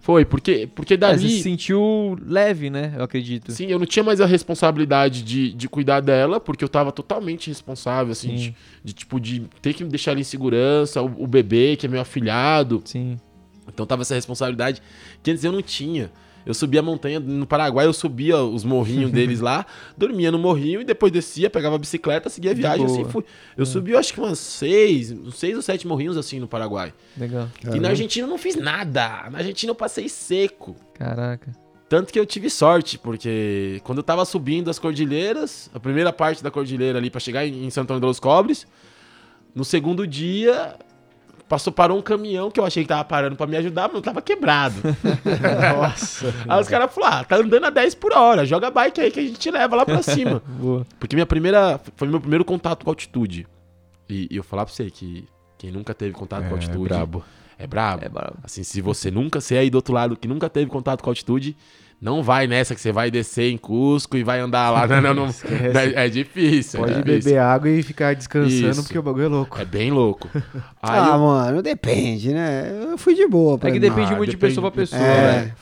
[0.00, 1.30] Foi, porque, porque É, você dali.
[1.30, 2.94] se sentiu leve, né?
[2.96, 3.52] Eu acredito.
[3.52, 7.48] Sim, eu não tinha mais a responsabilidade de, de cuidar dela, porque eu tava totalmente
[7.48, 8.36] responsável, assim, Sim.
[8.36, 8.54] de,
[8.84, 12.00] de, tipo, de ter que deixar ela em segurança, o, o bebê, que é meu
[12.00, 12.82] afilhado.
[12.84, 13.18] Sim.
[13.72, 14.82] Então tava essa responsabilidade
[15.22, 16.10] que antes eu não tinha.
[16.44, 19.66] Eu subia a montanha no Paraguai, eu subia os morrinhos deles lá,
[19.96, 23.24] dormia no morrinho e depois descia, pegava a bicicleta, seguia a viagem, assim fui.
[23.56, 26.92] Eu subi, eu acho que umas seis, uns seis ou sete morrinhos assim no Paraguai.
[27.16, 27.48] Legal.
[27.74, 29.28] E na Argentina eu não fiz nada.
[29.30, 30.76] Na Argentina eu passei seco.
[30.94, 31.50] Caraca.
[31.88, 36.42] Tanto que eu tive sorte, porque quando eu tava subindo as cordilheiras, a primeira parte
[36.42, 38.66] da cordilheira ali pra chegar em em Santo Antônio dos Cobres,
[39.54, 40.76] no segundo dia
[41.50, 44.02] passou parou um caminhão que eu achei que tava parando pra me ajudar, mas eu
[44.02, 44.76] tava quebrado.
[45.76, 46.32] Nossa.
[46.48, 49.10] aí os caras falaram: "Ah, tá andando a 10 por hora, joga a bike aí
[49.10, 50.40] que a gente te leva lá pra cima".
[50.46, 50.86] Boa.
[51.00, 53.48] Porque minha primeira foi meu primeiro contato com altitude.
[54.08, 55.28] E, e eu falar pra você que
[55.58, 57.24] quem nunca teve contato com altitude brabo.
[57.58, 58.04] é brabo.
[58.04, 58.36] É brabo.
[58.44, 61.10] Assim, se você nunca, você é aí do outro lado que nunca teve contato com
[61.10, 61.56] altitude,
[62.00, 64.86] não vai nessa que você vai descer em Cusco e vai andar lá.
[64.86, 65.26] Não, não, não.
[65.30, 65.76] Esquece.
[65.96, 66.80] É, é difícil.
[66.80, 67.24] Pode é difícil.
[67.32, 68.82] beber água e ficar descansando, Isso.
[68.84, 69.60] porque o bagulho é louco.
[69.60, 70.28] É bem louco.
[70.82, 72.70] Aí ah, eu- mano, depende, né?
[72.92, 73.58] Eu fui de boa.
[73.58, 73.86] pra É que mim.
[73.88, 75.52] depende Ah, muito de depende- pessoa pra pessoa, É, né?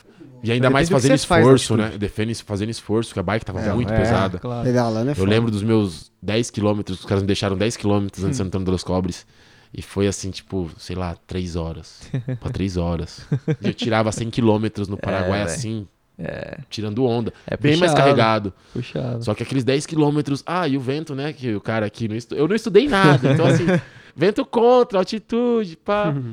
[0.41, 1.91] e ainda mais do que fazendo você faz esforço, né?
[1.97, 3.97] Defende fazendo esforço, que a bike tava É, muito é.
[3.97, 4.39] pesada.
[4.39, 4.63] Claro.
[4.63, 5.29] pedalando é Eu foda.
[5.29, 8.27] lembro dos meus 10 quilômetros, os caras me deixaram 10 quilômetros Hum.
[8.27, 9.25] antes de Santo Antônio dos Cobres.
[9.73, 12.01] E foi assim, tipo, sei lá, 3 horas.
[12.39, 13.21] pra 3 horas.
[13.61, 15.85] E eu tirava 100 quilômetros no Paraguai É, assim,
[16.21, 17.33] É, tirando onda.
[17.47, 18.53] é Bem mais carregado.
[18.73, 19.23] Puxado.
[19.23, 20.43] Só que aqueles 10 quilômetros.
[20.45, 21.31] Ah, e o vento, né?
[21.31, 22.35] Que o cara aqui não estu...
[22.35, 23.31] Eu não estudei nada.
[23.31, 23.65] Então, assim,
[24.13, 26.13] vento contra, altitude, pá.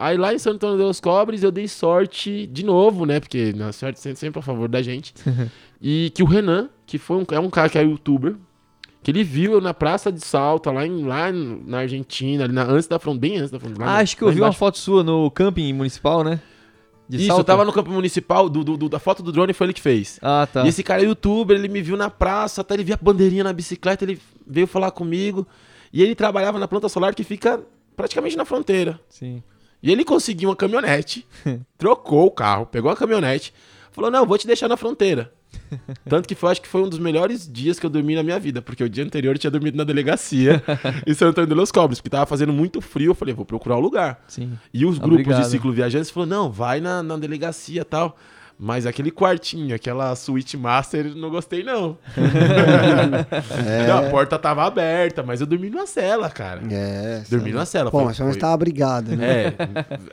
[0.00, 3.20] Aí lá em Santo Antônio dos Cobres eu dei sorte de novo, né?
[3.20, 5.12] Porque na sorte sempre, a favor da gente.
[5.78, 8.34] e que o Renan, que foi um, é um cara que é youtuber,
[9.02, 12.64] que ele viu eu na Praça de Salta, lá, em, lá na Argentina, ali na,
[12.64, 13.90] antes da fronteira, bem antes da fronteira.
[13.90, 16.40] Ah, acho que eu vi uma foto sua no camping municipal, né?
[17.10, 17.40] De Isso, Salta?
[17.40, 19.80] eu tava no campo municipal, do, do- do- da foto do drone foi ele que
[19.80, 20.18] fez.
[20.22, 20.64] Ah, tá.
[20.64, 23.42] E esse cara é youtuber, ele me viu na praça, até ele via a bandeirinha
[23.42, 25.44] na bicicleta, ele veio falar comigo.
[25.92, 27.60] E ele trabalhava na planta solar que fica
[27.96, 29.00] praticamente na fronteira.
[29.08, 29.42] Sim.
[29.82, 31.26] E ele conseguiu uma caminhonete,
[31.76, 33.52] trocou o carro, pegou a caminhonete,
[33.90, 35.32] falou: Não, vou te deixar na fronteira.
[36.08, 38.38] Tanto que foi, acho que foi um dos melhores dias que eu dormi na minha
[38.38, 40.62] vida, porque o dia anterior eu tinha dormido na delegacia
[41.06, 43.10] em São Antônio de Los Cobres, porque tava fazendo muito frio.
[43.10, 44.22] Eu falei: Vou procurar um lugar.
[44.28, 44.58] Sim.
[44.72, 45.42] E os grupos Obrigado.
[45.44, 48.16] de ciclo viajantes falou: Não, vai na, na delegacia e tal.
[48.62, 51.96] Mas aquele quartinho, aquela suíte master, não gostei, não.
[53.88, 56.60] Não, a porta tava aberta, mas eu dormi numa cela, cara.
[56.70, 57.22] É.
[57.30, 57.90] Dormi numa cela.
[57.90, 59.54] Foi- mas pelo menos foi- tava abrigado, né?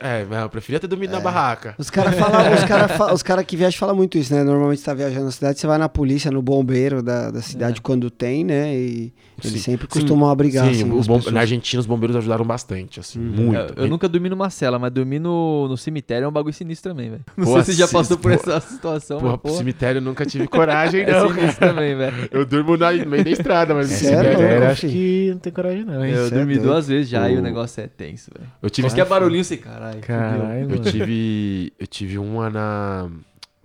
[0.00, 1.74] É, é, eu preferia ter dormido na barraca.
[1.78, 4.42] Os caras falam, os cara, os cara que viajam falam muito isso, né?
[4.42, 7.80] Normalmente você tá viajando na cidade, você vai na polícia, no bombeiro da, da cidade
[7.82, 8.74] quando tem, né?
[8.74, 9.12] E
[9.44, 9.72] eles Sim.
[9.72, 13.74] sempre Sim, costumam abrigar, Sim, assim, bom- na Argentina os bombeiros ajudaram bastante, assim, muito.
[13.76, 16.90] Eu, eu nunca dormi numa cela, mas dormir no, no cemitério é um bagulho sinistro
[16.92, 17.24] também, velho.
[17.36, 20.02] Não Pô, sei se você já assis- passou por essa situação, Porra, mas, cemitério eu
[20.02, 21.28] nunca tive coragem, é não.
[21.28, 22.28] sinistro também, velho.
[22.32, 24.16] Eu durmo na, no meio da estrada, mas no Sério?
[24.32, 26.12] cemitério- Era, acho que não tem coragem não, hein?
[26.14, 28.50] Eu Cê é dormi duas vezes já e O- negócio é tenso, velho.
[28.60, 30.00] Eu tive, Qualquer barulhinho, você, caralho.
[30.00, 33.08] Caralho, eu tive, eu tive uma na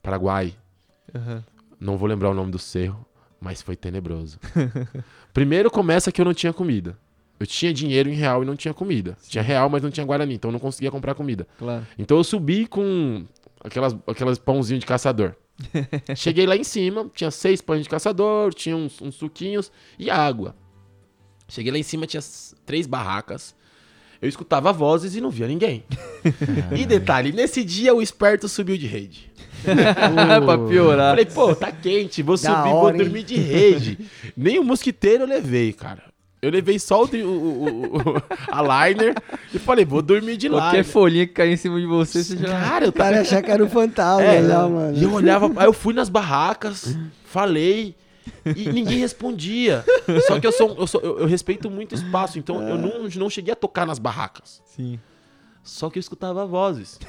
[0.03, 0.53] Paraguai.
[1.79, 3.05] Não vou lembrar o nome do cerro,
[3.43, 4.39] mas foi tenebroso.
[5.33, 6.97] Primeiro começa que eu não tinha comida.
[7.37, 9.17] Eu tinha dinheiro em real e não tinha comida.
[9.27, 11.45] Tinha real, mas não tinha guarani, então eu não conseguia comprar comida.
[11.59, 11.85] Claro.
[11.99, 13.25] Então eu subi com
[13.61, 15.35] aquelas, aquelas pãozinhos de caçador.
[16.15, 19.69] Cheguei lá em cima, tinha seis pães de caçador, tinha uns, uns suquinhos
[19.99, 20.55] e água.
[21.49, 22.21] Cheguei lá em cima, tinha
[22.65, 23.53] três barracas.
[24.21, 25.83] Eu escutava vozes e não via ninguém.
[26.73, 29.32] e detalhe, nesse dia o esperto subiu de rede.
[30.45, 31.09] pra piorar.
[31.11, 32.97] Falei, pô, tá quente, vou Da subir, hora, vou hein?
[32.97, 33.97] dormir de rede.
[34.35, 36.03] Nem o mosquiteiro eu levei, cara.
[36.41, 39.15] Eu levei só o, o- o- o- a liner
[39.53, 40.83] e falei, vou dormir de Qualquer liner.
[40.85, 42.47] folhinha que cair em cima de você, você já...
[42.49, 44.97] Cara, eu cara ia achar que era um fantasma É, já, mano.
[44.97, 47.95] E eu olhava, aí eu fui nas barracas, falei,
[48.45, 49.85] e ninguém respondia.
[50.27, 53.29] Só que eu sou, eu, sou- eu- eu respeito muito espaço, então eu não, não
[53.29, 54.61] cheguei a tocar nas barracas.
[54.65, 54.99] Sim.
[55.63, 56.99] Só que eu escutava vozes.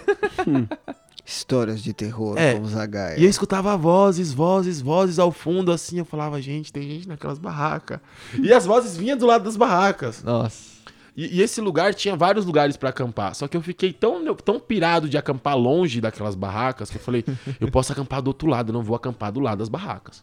[1.24, 2.54] Histórias de terror É.
[2.54, 3.18] com o Zagaia.
[3.18, 5.98] E eu escutava vozes, vozes, vozes ao fundo, assim.
[5.98, 7.98] Eu falava, gente, tem gente naquelas barracas.
[8.42, 10.22] E as vozes vinham do lado das barracas.
[10.22, 10.74] Nossa.
[11.16, 13.34] E, e esse lugar tinha vários lugares pra acampar.
[13.34, 17.24] Só que eu fiquei tão, tão pirado de acampar longe daquelas barracas que eu falei,
[17.60, 20.22] eu posso acampar do outro lado, eu não vou acampar do lado das barracas.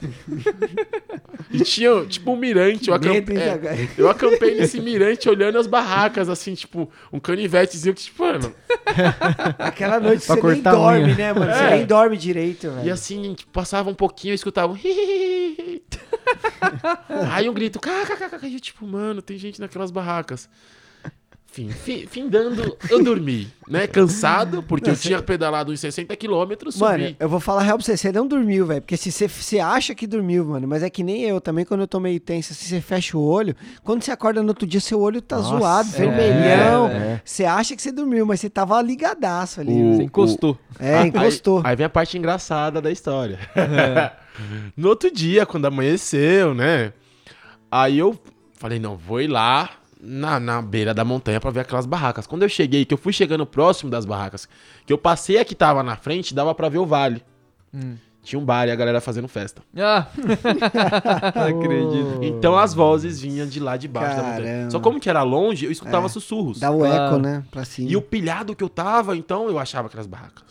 [1.50, 2.88] e tinha, tipo, um mirante.
[2.88, 3.12] Eu, acamp...
[3.14, 8.02] Medo, hein, é, eu acampei nesse mirante olhando as barracas, assim, tipo, um canivetezinho que,
[8.02, 8.54] tipo, mano.
[9.58, 11.14] Aquela noite Pra você nem dorme, unha.
[11.16, 11.52] né, mano?
[11.52, 11.70] Você É.
[11.76, 12.86] nem dorme direito, velho.
[12.86, 14.72] E assim, tipo, passava um pouquinho, eu escutava.
[14.72, 14.78] um
[17.32, 20.48] Aí um grito, kkkkk, e eu, tipo, mano, tem gente naquelas barracas.
[21.58, 23.88] Fim, fim, findando, eu dormi, né?
[23.88, 26.84] Cansado, porque eu tinha pedalado uns 60 quilômetros, subi.
[26.84, 28.80] Mano, eu vou falar real pra você, você não dormiu, velho.
[28.80, 31.80] Porque se você, você acha que dormiu, mano, mas é que nem eu também, quando
[31.80, 34.78] eu tô meio tenso, assim, você fecha o olho, quando você acorda no outro dia,
[34.80, 36.86] seu olho tá Nossa, zoado, é, vermelhão.
[36.86, 37.20] é.
[37.24, 39.72] Você acha que você dormiu, mas você tava ligadaço ali.
[39.82, 40.56] O- Você encostou.
[40.78, 41.58] É, encostou.
[41.64, 43.36] Aí, aí vem a parte engraçada da história.
[44.76, 46.92] no outro dia, quando amanheceu, né?
[47.68, 48.16] Aí eu
[48.54, 49.70] falei, não, vou ir lá
[50.00, 52.26] na, na beira da montanha pra ver aquelas barracas.
[52.26, 54.48] Quando eu cheguei, que eu fui chegando próximo das barracas,
[54.86, 57.22] que eu passei a que tava na frente, dava pra ver o vale.
[57.74, 57.96] Hum.
[58.22, 59.62] Tinha um bar e a galera fazendo festa.
[59.76, 60.06] Ah!
[61.34, 62.18] Não acredito.
[62.22, 64.44] Então as vozes vinham de lá de baixo da montanha.
[64.44, 64.70] Caramba.
[64.70, 66.08] Só como que era longe, eu escutava É.
[66.08, 66.60] sussurros.
[66.60, 66.88] Dá o Ah.
[66.88, 67.42] eco, né?
[67.50, 67.90] Pra cima.
[67.90, 70.47] E o pilhado que eu tava, então eu achava aquelas barracas.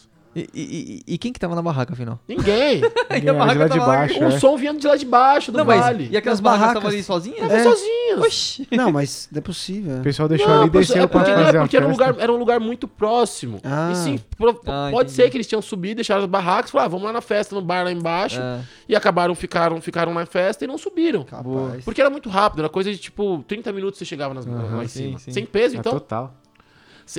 [0.53, 2.19] E, e- quem que tava na barraca, afinal?
[2.27, 2.81] Ninguém.
[3.11, 4.39] Ninguém era de lá de baixo, o é.
[4.39, 6.09] som vinha de lá de baixo, do Não, mas vale.
[6.11, 6.93] e aquelas As barracas barracas.
[6.93, 7.39] estavam ali sozinhas?
[7.39, 7.63] Tava É.
[7.63, 8.21] sozinhos.
[8.25, 8.67] Oxi.
[8.71, 9.97] Não, mas não é possível.
[9.97, 11.77] O pessoal deixou Não, ali e desceu é pra porque, não, fazer é a porque
[11.77, 13.59] era um, lugar, era um lugar muito próximo.
[13.63, 13.89] Ah.
[13.91, 15.11] E sim, pro- Ah, pode entendi.
[15.11, 17.61] ser que eles tinham subido, deixaram as barracas, falaram, ah, vamos lá na festa, no
[17.61, 18.39] bar lá embaixo.
[18.41, 21.23] Ah, E acabaram, ficaram, ficaram na festa e não subiram.
[21.23, 21.83] Capaz.
[21.83, 24.87] Porque era muito rápido, era coisa de tipo 30 minutos você chegava nas, lá em
[24.87, 25.19] sim, cima.
[25.19, 25.31] sim.
[25.31, 25.93] Sem peso, Ah, então.
[25.93, 26.33] total.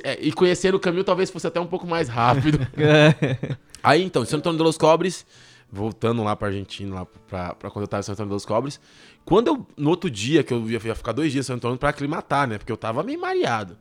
[0.02, 2.58] É, e conhecendo o caminho talvez fosse até um pouco mais rápido.
[2.76, 3.56] É.
[3.82, 5.24] Aí então, Santo Antônio de los Cobres,
[5.70, 8.44] voltando lá pra Argentina, lá pra, pra quando eu tava em Santo Antônio de los
[8.44, 8.80] Cobres,
[9.24, 11.78] quando eu, no outro dia, que eu ia, ia ficar dois dias em Santo Antônio
[11.78, 12.58] pra aclimatar, né?
[12.58, 13.76] Porque eu tava meio mareado.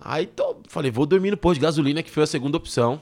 [0.00, 3.00] Aí tô, falei, vou dormir no posto de gasolina, que foi a segunda opção.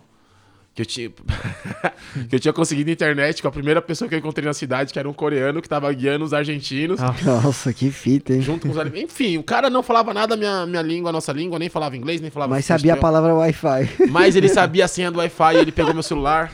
[0.75, 1.11] Que eu tinha.
[2.29, 4.99] que eu tinha conseguido internet com a primeira pessoa que eu encontrei na cidade, que
[4.99, 7.01] era um coreano que tava guiando os argentinos.
[7.25, 8.41] Nossa, que fita, hein?
[8.41, 8.95] Junto com os.
[8.95, 12.31] Enfim, o cara não falava nada minha, minha língua, nossa língua, nem falava inglês, nem
[12.31, 14.09] falava Mas sabia a palavra Wi-Fi.
[14.11, 16.53] Mas ele sabia a senha do Wi-Fi, ele pegou meu celular.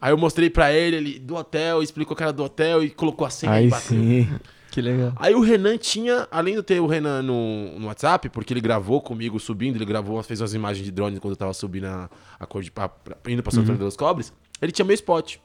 [0.00, 3.26] Aí eu mostrei pra ele, ele do hotel, explicou que era do hotel e colocou
[3.26, 3.98] a senha e Aí bateu.
[3.98, 4.28] sim.
[4.70, 5.12] Que legal.
[5.16, 9.00] Aí o Renan tinha, além de ter o Renan no, no WhatsApp, porque ele gravou
[9.00, 12.08] comigo subindo, ele gravou, fez umas imagens de drone quando eu tava subindo a,
[12.38, 15.36] a cor de papo, indo pra São Antônio dos Cobres, ele tinha meu spot.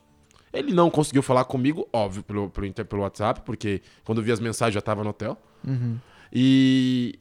[0.53, 4.39] Ele não conseguiu falar comigo, óbvio, pelo, pelo, pelo WhatsApp, porque quando eu vi as
[4.39, 5.38] mensagens já tava no hotel.
[5.67, 5.97] Uhum.
[6.32, 7.19] E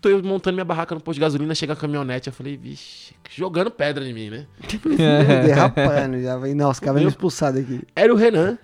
[0.00, 3.14] tô eu montando minha barraca no posto de gasolina, chega a caminhonete, eu falei, vixe,
[3.30, 4.46] jogando pedra em mim, né?
[5.44, 6.20] Derrapando.
[6.22, 7.82] Já vai, não, os caras vão me expulsar daqui.
[7.94, 8.58] Era o Renan.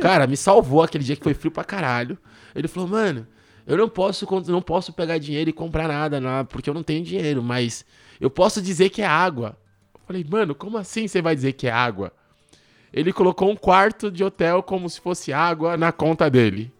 [0.00, 2.18] Cara, me salvou aquele dia que foi frio pra caralho.
[2.54, 3.26] Ele falou, mano,
[3.66, 7.04] eu não posso, não posso pegar dinheiro e comprar nada, lá, porque eu não tenho
[7.04, 7.84] dinheiro, mas
[8.20, 9.56] eu posso dizer que é água.
[9.94, 12.12] Eu falei, mano, como assim você vai dizer que é água?
[12.92, 16.72] Ele colocou um quarto de hotel como se fosse água na conta dele.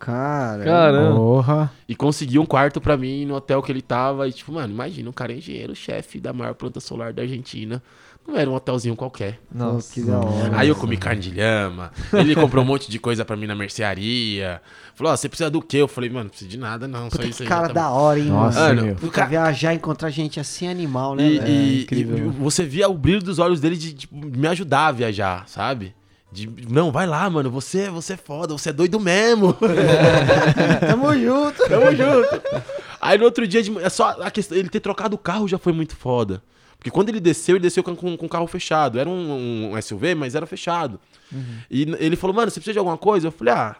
[0.00, 0.64] Cara.
[0.64, 1.14] Caramba.
[1.14, 1.72] Porra.
[1.86, 4.26] E conseguiu um quarto pra mim no hotel que ele tava.
[4.26, 7.82] E, tipo, mano, imagina, um cara é engenheiro, chefe da maior planta solar da Argentina.
[8.36, 9.38] Era um hotelzinho qualquer.
[9.52, 9.92] Nossa.
[9.94, 10.50] que da hora.
[10.56, 11.90] Aí eu comi carne de lhama.
[12.12, 14.60] Ele comprou um monte de coisa pra mim na mercearia.
[14.94, 15.78] Falou, ó, você precisa do quê?
[15.78, 17.04] Eu falei, mano, não precisa de nada, não.
[17.10, 17.48] Só Puta isso que aí.
[17.48, 18.74] cara tá da bom." hora, hein, Nossa, mano.
[18.74, 18.92] Mano, meu.
[18.94, 21.22] o Puta, cara- viajar e encontrar gente assim animal, né?
[21.26, 22.16] E, e- incrível.
[22.18, 25.94] e você via o brilho dos olhos dele de, tipo, me ajudar a viajar, sabe?
[26.32, 29.52] De, não, vai lá, mano, você, você é foda, você é doido mesmo.
[30.86, 31.68] Tamo junto.
[31.68, 32.62] Tamo junto.
[33.00, 35.58] Aí no outro dia, de, é só a questão, ele ter trocado o carro já
[35.58, 36.42] foi muito foda.
[36.80, 38.98] Porque quando ele desceu, ele desceu com, com, com o carro fechado.
[38.98, 40.98] Era um, um SUV, mas era fechado.
[41.70, 43.28] E n- ele falou, mano, você precisa de alguma coisa?
[43.28, 43.76] Eu falei, ah,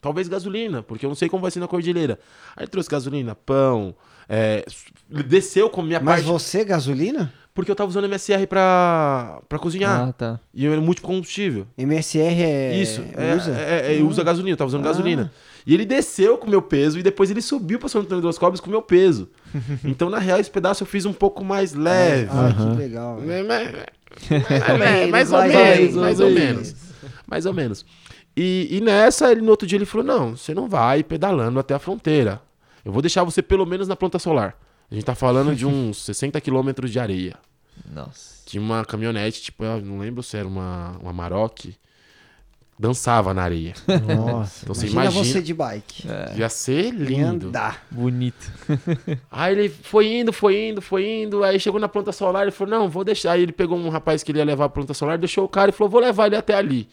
[0.00, 2.18] talvez gasolina, porque eu não sei como vai ser na cordilheira.
[2.56, 3.94] Aí ele trouxe gasolina, pão,
[4.26, 4.64] é,
[5.10, 6.26] ele desceu com a minha Mas parte.
[6.26, 7.30] você, gasolina?
[7.52, 10.08] Porque eu tava usando MSR pra, pra cozinhar.
[10.08, 10.40] Ah, tá.
[10.52, 11.66] E eu era múltiplo combustível.
[11.78, 12.76] MSR é.
[12.76, 13.52] Isso, é, Usa?
[13.56, 14.88] é, é, usa gasolina, eu tava usando Ah.
[14.88, 15.30] gasolina.
[15.64, 18.38] E ele desceu com o meu peso e depois ele subiu pra São Antônio dos
[18.38, 19.28] Cobres com o meu peso.
[19.84, 22.28] então, na real, esse pedaço eu fiz um pouco mais leve.
[22.30, 23.18] Ah, que legal.
[23.20, 23.48] velho.
[24.78, 26.76] Mais, mais, ou menos, mais ou menos.
[27.26, 27.84] Mais ou menos.
[28.36, 31.74] E, e nessa, ele no outro dia ele falou: Não, você não vai pedalando até
[31.74, 32.40] a fronteira.
[32.84, 34.56] Eu vou deixar você pelo menos na planta solar.
[34.90, 37.36] A gente tá falando de uns 60 quilômetros de areia.
[37.90, 38.42] Nossa.
[38.46, 41.66] Tinha uma caminhonete, tipo, eu não lembro se era uma, uma Maroc,
[42.78, 43.74] dançava na areia.
[44.16, 44.64] Nossa.
[44.64, 45.24] Então você Imagina, imagina.
[45.34, 46.04] você de bike.
[46.36, 47.48] Ia ser E lindo.
[47.48, 47.84] andar.
[47.90, 48.50] Bonito.
[49.30, 51.44] Aí ele foi indo, foi indo, foi indo.
[51.44, 53.32] Aí chegou na planta solar, ele falou: Não, vou deixar.
[53.32, 55.70] Aí ele pegou um rapaz que ele ia levar a planta solar, deixou o cara
[55.70, 56.88] e falou: Vou levar ele até ali.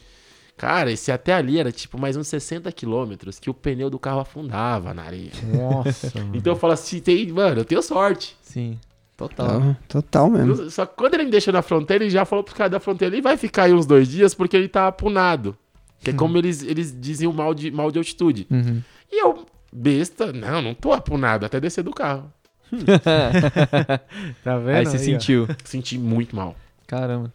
[0.58, 4.20] Cara, esse até ali era tipo mais uns 60 quilômetros que o pneu do carro
[4.20, 5.32] afundava na areia.
[5.44, 6.12] Nossa.
[6.34, 8.38] Então eu falo assim: tem, mano, eu tenho sorte.
[8.42, 8.78] Sim.
[9.18, 9.62] Total.
[9.62, 10.70] Ah, Total mesmo.
[10.70, 13.14] Só que quando ele me deixou na fronteira, ele já falou pros caras da fronteira:
[13.16, 15.56] ele vai ficar aí uns dois dias porque ele tá apunado.
[16.04, 18.48] Que é como eles, eles diziam mal de, mal de altitude.
[18.50, 18.82] Uhum.
[19.12, 22.32] E eu, besta, não, não tô apunado até descer do carro.
[24.44, 24.76] Tá vendo?
[24.78, 25.00] Aí você ó.
[25.00, 25.48] sentiu.
[25.64, 26.56] Senti muito mal.
[26.88, 27.32] Caramba.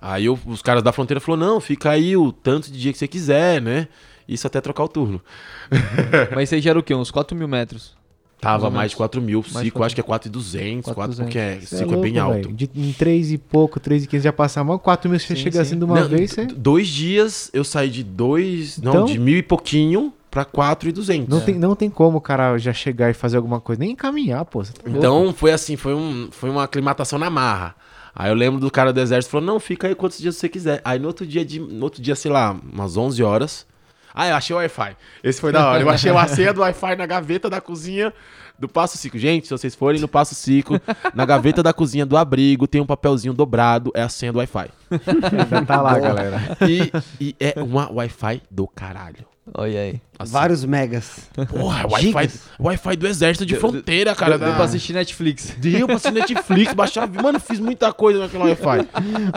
[0.00, 2.98] Aí eu- os caras da fronteira falaram, não, fica aí o tanto de dia que
[2.98, 3.88] você quiser, né?
[4.28, 5.20] Isso até trocar o turno.
[6.34, 6.94] Mas você já era o quê?
[6.94, 7.96] Uns 4 mil metros?
[8.40, 9.40] Tava Mais de 4 mil.
[9.42, 11.24] de Cico, 4 acho que é 4,200, 4 4,200.
[11.26, 12.42] porque é, Cê é Cico é, bem louco, alto.
[12.48, 12.54] velho.
[12.56, 15.42] De, em 3 e pouco, 3 e 15 já passa mal, 4 mil você Sim,
[15.42, 15.58] chega sim.
[15.62, 16.46] assim de uma Não, vez, você...
[16.46, 21.28] Dois dias eu saí de dois, não, Então- de mil e pouquinho pra 4,200.
[21.28, 24.44] Não, tem, não tem como o cara já chegar e fazer alguma coisa, nem caminhar,
[24.44, 24.62] pô.
[24.62, 24.98] Tá louco.
[24.98, 27.74] Então foi assim, foi, um, foi uma aclimatação na marra.
[28.14, 30.80] Aí eu lembro do cara do exército falou: "Não, fica aí quantos dias você quiser".
[30.84, 33.66] Aí no outro dia de, no outro dia, sei lá, umas 11 horas.
[34.20, 34.96] Ah, eu achei o Wi-Fi.
[35.22, 35.80] Esse foi da hora.
[35.80, 38.12] Eu achei uma senha do Wi-Fi na gaveta da cozinha
[38.58, 39.16] do Passo Cico.
[39.16, 40.74] Gente, se vocês forem no Passo Cico,
[41.14, 44.70] na gaveta da cozinha do abrigo tem um papelzinho dobrado, é a senha do Wi-Fi.
[45.68, 46.40] Tá lá, galera.
[46.68, 46.90] E,
[47.20, 49.24] e é uma Wi-Fi do caralho.
[49.54, 50.00] Olha aí.
[50.18, 51.28] Assim, Vários megas.
[51.50, 52.30] Porra, Wi-Fi.
[52.60, 54.36] Wi-Fi do exército de fronteira, cara.
[54.38, 55.54] Deu, deu pra assistir Netflix.
[55.58, 57.08] Deu pra assistir Netflix, baixar.
[57.08, 58.88] Mano, fiz muita coisa naquele Wi-Fi.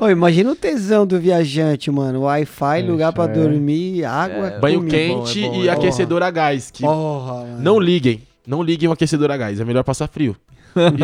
[0.01, 2.22] Ô, imagina o tesão do viajante, mano.
[2.22, 3.28] Wi-Fi, lugar pra é.
[3.28, 4.47] dormir, água.
[4.47, 4.97] É, Banho comida.
[4.97, 5.80] quente bom, é bom, e é bom.
[5.80, 6.72] aquecedor a gás.
[6.72, 7.59] Que Porra, mano.
[7.62, 8.24] não liguem.
[8.45, 9.59] Não liguem o aquecedor a gás.
[9.59, 10.36] É melhor passar frio.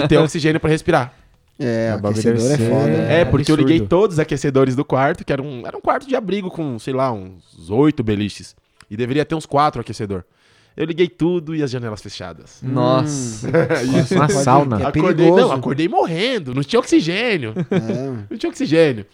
[0.04, 1.14] E ter oxigênio pra respirar.
[1.60, 2.90] É, O bagulho aquecedor é foda.
[2.92, 3.72] É, É porque eu absurdo.
[3.72, 6.78] liguei todos os aquecedores do quarto, que era um, era um quarto de abrigo com,
[6.78, 8.56] sei lá, uns oito beliches.
[8.90, 10.24] E deveria ter uns quatro aquecedor.
[10.76, 12.60] Eu liguei tudo e as janelas fechadas.
[12.62, 13.50] Nossa.
[13.52, 14.82] Parece uma sauna.
[14.84, 16.54] É acordei, não, acordei morrendo.
[16.54, 17.54] Não tinha oxigênio.
[17.72, 18.28] É.
[18.30, 19.06] Não tinha oxigênio.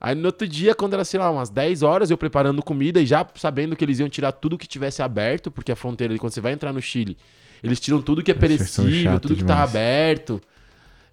[0.00, 3.06] Aí no outro dia, quando era, sei lá, umas 10 horas, eu preparando comida e
[3.06, 6.40] já sabendo que eles iam tirar tudo que tivesse aberto, porque a fronteira, quando você
[6.40, 7.16] vai entrar no Chile,
[7.62, 9.70] eles tiram tudo que é perecível, tudo que tá demais.
[9.70, 10.40] aberto.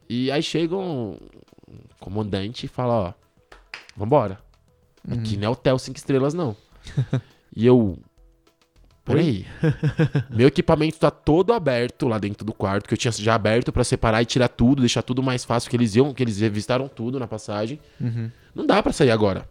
[0.08, 1.18] E aí chega um
[2.00, 3.14] comandante e fala, ó,
[3.96, 4.40] vambora.
[5.08, 6.56] Aqui não é hotel cinco estrelas, não.
[7.56, 7.98] e eu...
[9.06, 9.46] Peraí.
[10.30, 13.84] Meu equipamento tá todo aberto lá dentro do quarto, que eu tinha já aberto pra
[13.84, 17.20] separar e tirar tudo, deixar tudo mais fácil, que eles iam, que eles revistaram tudo
[17.20, 17.80] na passagem.
[18.00, 18.30] Uhum.
[18.54, 19.50] Não dá pra sair agora.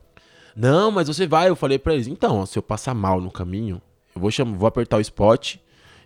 [0.55, 1.49] Não, mas você vai.
[1.49, 3.83] Eu falei pra eles, então, ó, se eu passar mal no caminho,
[4.15, 5.57] eu vou, chamar, vou apertar o spot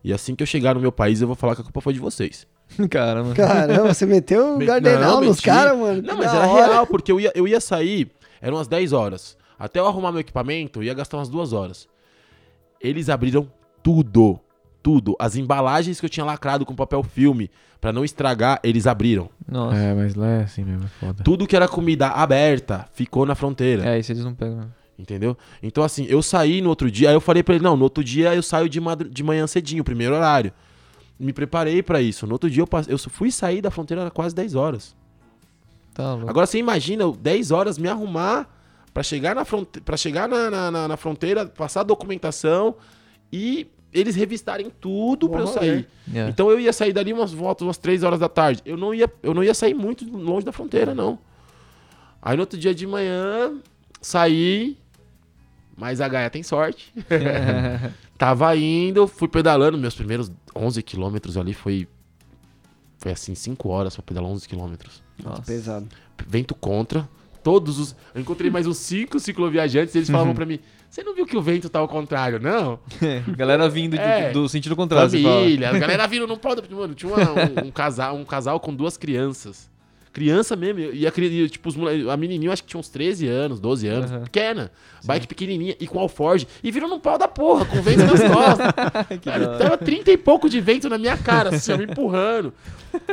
[0.02, 1.92] e assim que eu chegar no meu país, eu vou falar que a culpa foi
[1.92, 2.46] de vocês.
[2.90, 3.34] Caramba.
[3.34, 6.00] Caramba, você meteu o Me- gardenal não, nos caras, mano.
[6.02, 6.66] Não, mas era hora.
[6.72, 9.36] real, porque eu ia, eu ia sair, eram umas 10 horas.
[9.62, 11.88] Até eu arrumar meu equipamento, eu ia gastar umas duas horas.
[12.80, 13.48] Eles abriram
[13.80, 14.40] tudo.
[14.82, 15.14] tudo.
[15.20, 17.48] As embalagens que eu tinha lacrado com papel filme
[17.80, 19.30] pra não estragar, eles abriram.
[19.48, 19.76] Nossa.
[19.76, 21.22] É, mas lá é assim mesmo, é foda.
[21.22, 23.88] Tudo que era comida aberta ficou na fronteira.
[23.88, 24.68] É, isso eles não pegam.
[24.98, 25.38] Entendeu?
[25.62, 28.02] Então, assim, eu saí no outro dia, aí eu falei pra ele, não, no outro
[28.02, 30.52] dia eu saio de, de manhã cedinho, primeiro horário.
[31.20, 32.26] Me preparei pra isso.
[32.26, 34.96] No outro dia eu, eu fui sair da fronteira quase 10 horas.
[35.94, 36.28] Tá louco.
[36.28, 38.60] Agora você imagina, eu 10 horas me arrumar
[38.92, 42.74] pra chegar na fronte para chegar na, na, na- na fronteira, passar a documentação
[43.32, 45.88] e eles revistarem tudo pra eu Bom sair.
[46.14, 46.28] É.
[46.28, 48.62] Então eu ia sair dali umas voltas, umas 3 horas da tarde.
[48.64, 51.18] Eu não ia, eu não ia sair muito longe da fronteira, não.
[52.20, 53.52] Aí no outro dia de manhã,
[54.00, 54.78] saí,
[55.76, 56.92] mas a Gaia tem sorte.
[58.16, 61.88] Tava indo, fui pedalando, meus primeiros 11 quilômetros ali foi.
[62.98, 65.02] Foi assim, 5 horas pra pedalar 11 quilômetros.
[65.22, 65.42] Nossa.
[65.42, 65.88] Pesado.
[66.26, 67.08] Vento contra.
[67.42, 67.96] Todos os.
[68.14, 71.42] Eu encontrei mais uns 5 cicloviajantes, eles falavam pra mim: Você não viu que o
[71.42, 72.78] vento tá ao contrário, não?
[73.36, 74.30] Galera vindo de- É.
[74.30, 75.10] do sentido contrário.
[75.10, 76.62] Família, a galera vindo não pode.
[76.72, 79.70] Mano, tinha uma- um, um casal, um casal com duas crianças.
[80.12, 81.74] Criança mesmo, e a, e, tipo, os
[82.10, 84.24] a menininha acho que tinha uns 13 anos, 12 anos, Aham.
[84.24, 84.70] pequena,
[85.04, 88.66] bike pequenininha, e com alforge, e viram no pau da porra, com vento nas costas.
[89.24, 92.52] Cara, tava 30 e pouco de vento na minha cara, assim, me empurrando.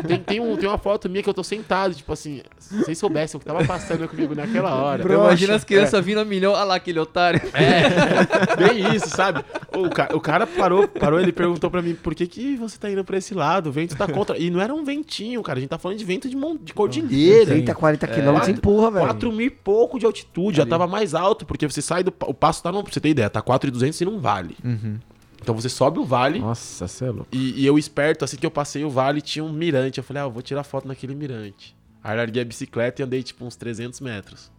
[0.05, 2.97] Tem, tem, um, tem uma foto minha que eu tô sentado, tipo assim, se vocês
[2.97, 5.01] soubessem o que tava passando comigo naquela hora.
[5.01, 7.41] Eu imagino as crianças vindo a milhão, olha lá aquele otário.
[7.53, 9.41] É, bem isso, sabe?
[9.77, 12.89] O, ca- o cara parou, parou, ele perguntou pra mim, por que, que você tá
[12.91, 13.67] indo pra esse lado?
[13.69, 14.37] O vento tá contra.
[14.37, 15.59] E não era um ventinho, cara.
[15.59, 17.45] A gente tá falando de vento de, mon- de cordilheira.
[17.51, 19.05] 30, 40 quilômetros empurra, velho.
[19.05, 22.13] 4 mil e pouco de altitude, já tava mais alto, porque você sai do.
[22.25, 22.83] O passo tá no.
[22.83, 24.57] Pra você ter ideia, tá 4,200 e não vale.
[24.63, 24.99] Uhum.
[25.41, 26.39] Então você sobe o vale.
[26.39, 27.27] Nossa, cê é louco.
[27.31, 29.97] E, e eu esperto, assim que eu passei o vale, tinha um mirante.
[29.97, 31.75] Eu falei, ah, eu vou tirar foto naquele mirante.
[32.03, 34.51] Aí larguei a bicicleta e andei tipo uns 300 metros.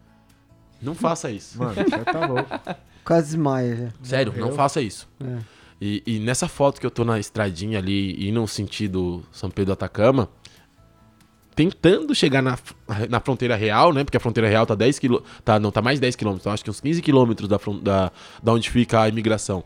[0.81, 1.59] Não faça isso.
[1.59, 2.49] Mano, você tá louco.
[3.05, 3.93] Quase já.
[4.03, 5.09] Sério, não faça isso.
[5.23, 5.39] É.
[5.81, 9.73] E, e nessa foto que eu tô na estradinha ali, indo no sentido São Pedro
[9.73, 10.29] Atacama,
[11.61, 12.58] tentando chegar na,
[13.11, 14.02] na fronteira real, né?
[14.02, 15.16] Porque a fronteira real tá 10 km.
[15.44, 18.11] Tá, não, tá mais 10 km, então acho que uns 15 quilômetros da, da,
[18.42, 19.62] da onde fica a imigração.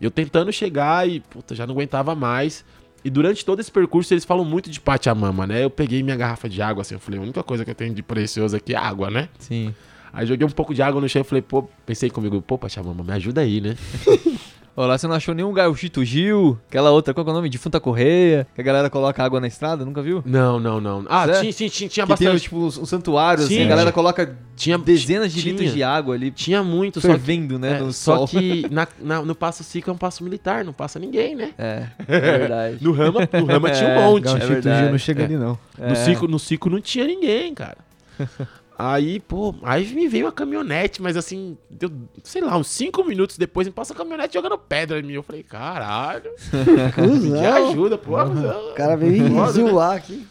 [0.00, 2.64] Eu tentando chegar e, puta, já não aguentava mais.
[3.04, 5.64] E durante todo esse percurso eles falam muito de Pachamama, né?
[5.64, 7.92] Eu peguei minha garrafa de água assim, eu falei, a única coisa que eu tenho
[7.92, 9.28] de precioso aqui é água, né?
[9.40, 9.74] Sim.
[10.12, 13.02] Aí joguei um pouco de água no chão e falei, pô, pensei comigo, pô, Pachamama,
[13.02, 13.76] me ajuda aí, né?
[14.76, 17.48] Lá você não achou nenhum Gauchito Gil, aquela outra, qual que é o nome?
[17.48, 20.20] Defunta Correia, que a galera coloca água na estrada, nunca viu?
[20.26, 21.04] Não, não, não.
[21.08, 21.40] Ah, Sério?
[21.40, 22.42] tinha, tinha, tinha, tinha que tem, bastante.
[22.42, 25.52] tipo, uns santuários, assim, Sim, a galera coloca tinha dezenas de tinha.
[25.52, 28.28] litros de água ali, Tinha muito, só fervendo, né, é, no só sol.
[28.28, 31.52] que na, na- no Passo Cico é um passo militar, não passa ninguém, né?
[31.56, 32.78] É, é verdade.
[32.80, 34.24] No Rama, no Rama tinha É, um monte.
[34.24, 34.62] Gauchito.
[34.62, 35.24] Gil não chega É.
[35.26, 35.58] ali, não.
[35.78, 35.94] No, É.
[35.94, 37.78] Cico, no Cico não tinha ninguém, cara.
[38.76, 41.90] Aí, pô, aí me veio uma caminhonete, mas assim, deu,
[42.24, 45.12] sei lá, uns 5 minutos depois me passa a caminhonete jogando pedra em mim.
[45.12, 47.68] Eu falei, caralho, pedi Cusão.
[47.70, 48.20] ajuda, pô.
[48.20, 49.70] O cara veio me Foda, né?
[49.70, 50.26] zoar aqui.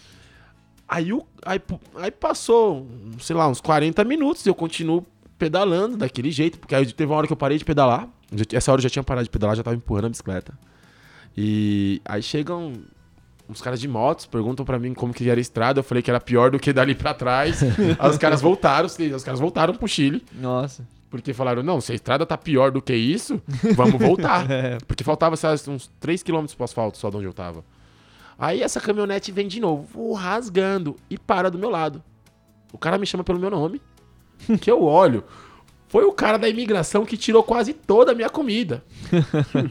[0.88, 1.62] Aí, o, aí,
[1.96, 2.86] aí passou,
[3.20, 5.06] sei lá, uns 40 minutos e eu continuo
[5.39, 8.10] pedalando daquele jeito, porque aí teve uma hora que eu parei de pedalar.
[8.52, 10.54] Essa hora eu já tinha parado de pedalar, já tava empurrando a bicicleta.
[11.36, 12.74] E aí chegam
[13.48, 15.80] uns caras de motos, perguntam pra mim como que era a estrada.
[15.80, 17.62] Eu falei que era pior do que dali pra trás.
[18.00, 20.24] aí os caras voltaram, os caras voltaram pro Chile.
[20.34, 20.88] Nossa.
[21.10, 23.39] Porque falaram, não, se a estrada tá pior do que isso,
[23.76, 24.48] vamos voltar.
[24.88, 27.64] Porque faltava sabe, uns 3km pro asfalto só de onde eu tava.
[28.38, 32.02] Aí essa caminhonete vem de novo, rasgando e para do meu lado.
[32.72, 33.80] O cara me chama pelo meu nome,
[34.60, 35.24] que eu olho.
[35.88, 38.84] Foi o cara da imigração que tirou quase toda a minha comida.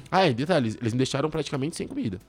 [0.09, 2.20] ah, é, detalhe, eles me deixaram praticamente sem comida.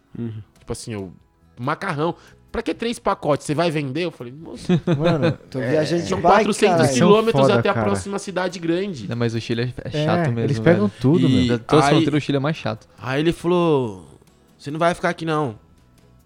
[0.58, 1.14] Tipo assim, eu,
[1.60, 2.16] macarrão.
[2.52, 3.48] Pra que três pacotes?
[3.48, 4.04] Você vai vender?
[4.06, 6.88] Eu falei, moço, Mano, Tô viajando de são bike, 400 caralho.
[6.88, 7.86] São quilômetros foda, até a cara.
[7.88, 9.08] próxima cidade grande.
[9.10, 11.02] Não, mas o Chile é- é É, chato mesmo, eles pegam velho.
[11.02, 12.88] tudo, E- Da- Todas as Aí- fronteiras, o Chile é mais chato.
[13.02, 14.08] Aí ele falou:
[14.58, 15.56] Você não vai ficar aqui não.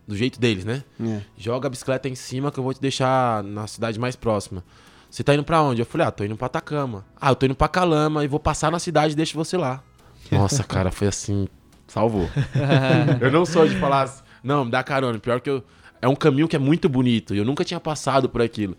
[0.06, 0.84] Do jeito deles, né?
[1.02, 1.20] É.
[1.38, 4.64] Joga a bicicleta em cima que eu vou te deixar na cidade mais próxima.
[5.10, 5.82] Você tá indo pra onde?
[5.82, 7.06] Eu falei: Ah, tô indo pra Atacama.
[7.20, 9.82] Ah, eu tô indo pra Calama e vou passar na cidade e deixo você lá.
[10.30, 11.48] Nossa, cara, foi assim.
[11.88, 12.30] Salvou.
[13.22, 15.20] eu não sou de falar assim, não, me dá carona.
[15.20, 15.64] Pior que eu.
[16.02, 18.78] É um caminho que é muito bonito e eu nunca tinha passado por aquilo.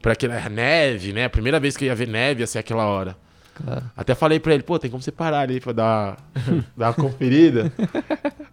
[0.00, 1.24] Por aquela neve, né?
[1.24, 3.16] A primeira vez que eu ia ver neve ia ser aquela hora.
[3.54, 3.82] Claro.
[3.94, 6.16] Até falei pra ele, pô, tem como você parar ali pra dar,
[6.76, 7.70] dar uma conferida.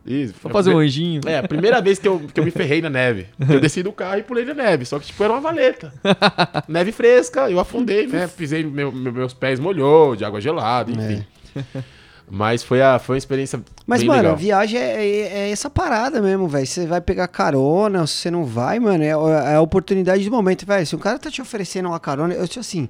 [0.05, 0.33] Isso.
[0.41, 1.21] Vou fazer um anjinho.
[1.25, 3.27] É, a primeira vez que eu, que eu me ferrei na neve.
[3.49, 4.83] Eu desci do carro e pulei na neve.
[4.83, 5.93] Só que, tipo, era uma valeta.
[6.67, 8.27] neve fresca, eu afundei, né?
[8.27, 11.23] Pisei, meu- meu- meus pés molhou de água gelada, enfim.
[12.29, 14.35] Mas foi, a, foi uma experiência Mas, mano, legal.
[14.35, 16.67] viagem é, é- é essa parada mesmo, velho.
[16.67, 19.07] Você vai pegar carona, se você não vai, mano, é,
[19.51, 20.85] é a oportunidade do momento, velho.
[20.85, 22.89] Se um cara tá te oferecendo uma carona, eu tipo assim.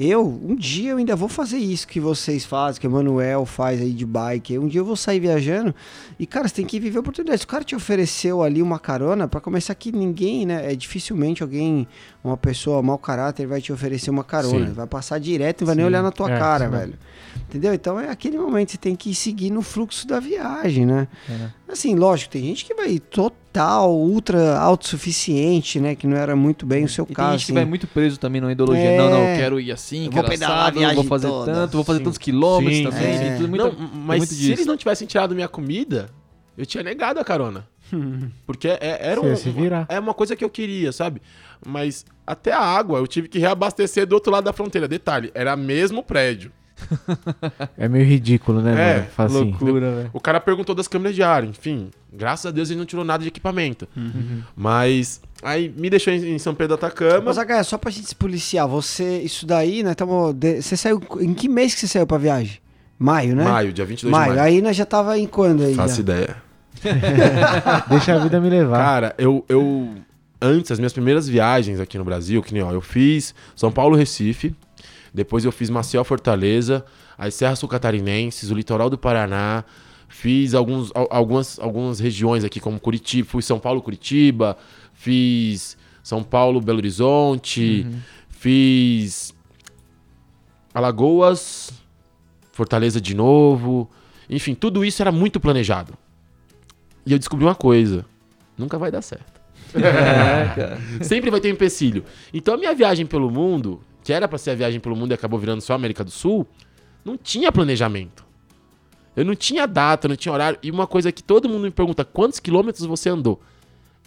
[0.00, 3.80] Eu, um dia eu ainda vou fazer isso que vocês fazem, que o Manuel faz
[3.80, 4.56] aí de bike.
[4.56, 5.74] Um dia eu vou sair viajando
[6.16, 7.40] e, cara, você tem que viver a oportunidade.
[7.40, 10.72] Se o cara te ofereceu ali uma carona, pra começar que ninguém, né?
[10.72, 11.84] É dificilmente alguém,
[12.22, 14.68] uma pessoa mau caráter vai te oferecer uma carona.
[14.68, 14.72] Sim.
[14.72, 15.88] Vai passar direto, não vai nem Sim.
[15.88, 16.70] olhar na tua É, cara, sim.
[16.70, 16.94] velho.
[17.48, 17.74] Entendeu?
[17.74, 21.08] Então é aquele momento que você tem que seguir no fluxo da viagem, né?
[21.28, 21.72] É.
[21.72, 23.00] Assim, lógico, tem gente que vai
[23.58, 25.94] total, ultra autossuficiente, né?
[25.94, 27.30] Que não era muito bem o seu E tem caso.
[27.32, 27.54] gente que assim.
[27.54, 28.82] vai muito preso também na ideologia.
[28.84, 28.96] É.
[28.98, 31.52] Não, não, eu quero ir assim, Eu quero vou pedalar assado, viagem vou fazer toda.
[31.52, 32.04] tanto, vou fazer Sim.
[32.04, 33.12] tantos quilômetros Sim, também.
[33.12, 33.18] sim.
[33.24, 34.52] Tem tudo muito, não, tem mas muito se disso.
[34.52, 36.08] eles não tivessem tirado minha comida,
[36.56, 37.66] eu tinha negado a carona.
[38.46, 39.86] Porque é- era um, virar.
[39.88, 41.20] é uma coisa que eu queria, sabe?
[41.66, 44.86] Mas até a água eu tive que reabastecer do outro lado da fronteira.
[44.86, 46.52] Detalhe, era mesmo prédio.
[47.76, 49.06] É meio ridículo, né, É, mano?
[49.10, 49.38] Fala assim.
[49.50, 50.10] Loucura, velho.
[50.12, 51.90] O cara perguntou das câmeras de ar, enfim.
[52.12, 53.86] Graças a Deus ele não tirou nada de equipamento.
[54.56, 57.22] Mas aí me deixou em, em São Pedro do Atacama.
[57.26, 61.00] Mas, H, só pra gente se policiar, você, isso daí, né, tamo, de- você saiu,
[61.20, 62.58] em que mês que você saiu pra viagem?
[62.98, 63.44] Maio, né?
[63.44, 64.48] Maio, dia 22 Maio, de maio.
[64.54, 65.74] aí nós já tava em quando aí?
[65.74, 66.00] Faço já?
[66.00, 66.36] ideia.
[67.88, 68.78] Deixa a vida me levar.
[68.78, 69.88] Cara, eu, eu.
[70.40, 73.96] Antes, as minhas primeiras viagens aqui no Brasil, que nem ó, eu fiz São Paulo,
[73.96, 74.54] Recife.
[75.12, 76.84] Depois eu fiz Maceió, Fortaleza.
[77.16, 79.64] As Serras Sul Catarinenses, o litoral do Paraná.
[80.08, 83.28] Fiz alguns, al- algumas, algumas regiões aqui, como Curitiba.
[83.28, 84.56] Fui São Paulo, Curitiba.
[84.94, 87.86] Fiz São Paulo, Belo Horizonte.
[88.28, 89.34] Fiz
[90.74, 91.70] Alagoas,
[92.52, 93.90] Fortaleza de novo.
[94.28, 95.94] Enfim, tudo isso era muito planejado.
[97.06, 98.04] E eu descobri uma coisa:
[98.56, 99.40] nunca vai dar certo.
[99.74, 100.78] É, cara.
[101.02, 102.04] Sempre vai ter um empecilho.
[102.32, 105.14] Então a minha viagem pelo mundo, que era pra ser a viagem pelo mundo e
[105.14, 106.46] acabou virando só América do Sul,
[107.04, 108.24] não tinha planejamento.
[109.14, 110.58] Eu não tinha data, não tinha horário.
[110.62, 113.38] E uma coisa que todo mundo me pergunta: quantos quilômetros você andou?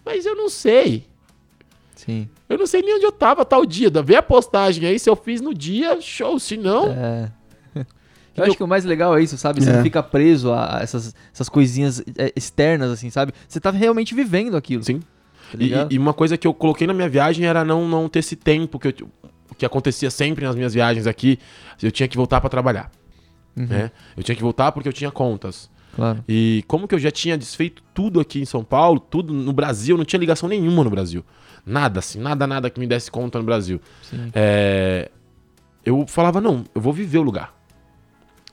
[0.03, 1.05] Mas eu não sei.
[1.95, 2.27] Sim.
[2.49, 3.91] Eu não sei nem onde eu tava tal dia.
[4.03, 6.39] Vê a postagem aí, se eu fiz no dia, show.
[6.39, 7.31] Se não, É.
[8.35, 9.63] Eu acho que o mais legal é isso, sabe?
[9.63, 9.73] Você É.
[9.73, 13.33] não fica preso a a essas, essas coisinhas é, externas, assim, sabe?
[13.47, 14.83] Você tá realmente vivendo aquilo.
[14.83, 14.99] Sim.
[15.51, 18.19] Tá E, e uma coisa que eu coloquei na minha viagem era não, não ter
[18.19, 18.93] esse tempo que, eu,
[19.57, 21.39] que acontecia sempre nas minhas viagens aqui.
[21.81, 22.91] Eu tinha que voltar pra trabalhar.
[23.55, 23.91] Uhum, Né?
[24.15, 25.69] Eu tinha que voltar porque eu tinha contas.
[25.95, 26.23] Claro.
[26.27, 29.97] E como que eu já tinha desfeito tudo aqui em São Paulo, tudo no Brasil,
[29.97, 31.23] não tinha ligação nenhuma no Brasil.
[31.65, 33.79] Nada, assim, nada, nada que me desse conta no Brasil.
[34.33, 35.11] É,
[35.85, 37.53] eu falava, não, eu vou viver o lugar.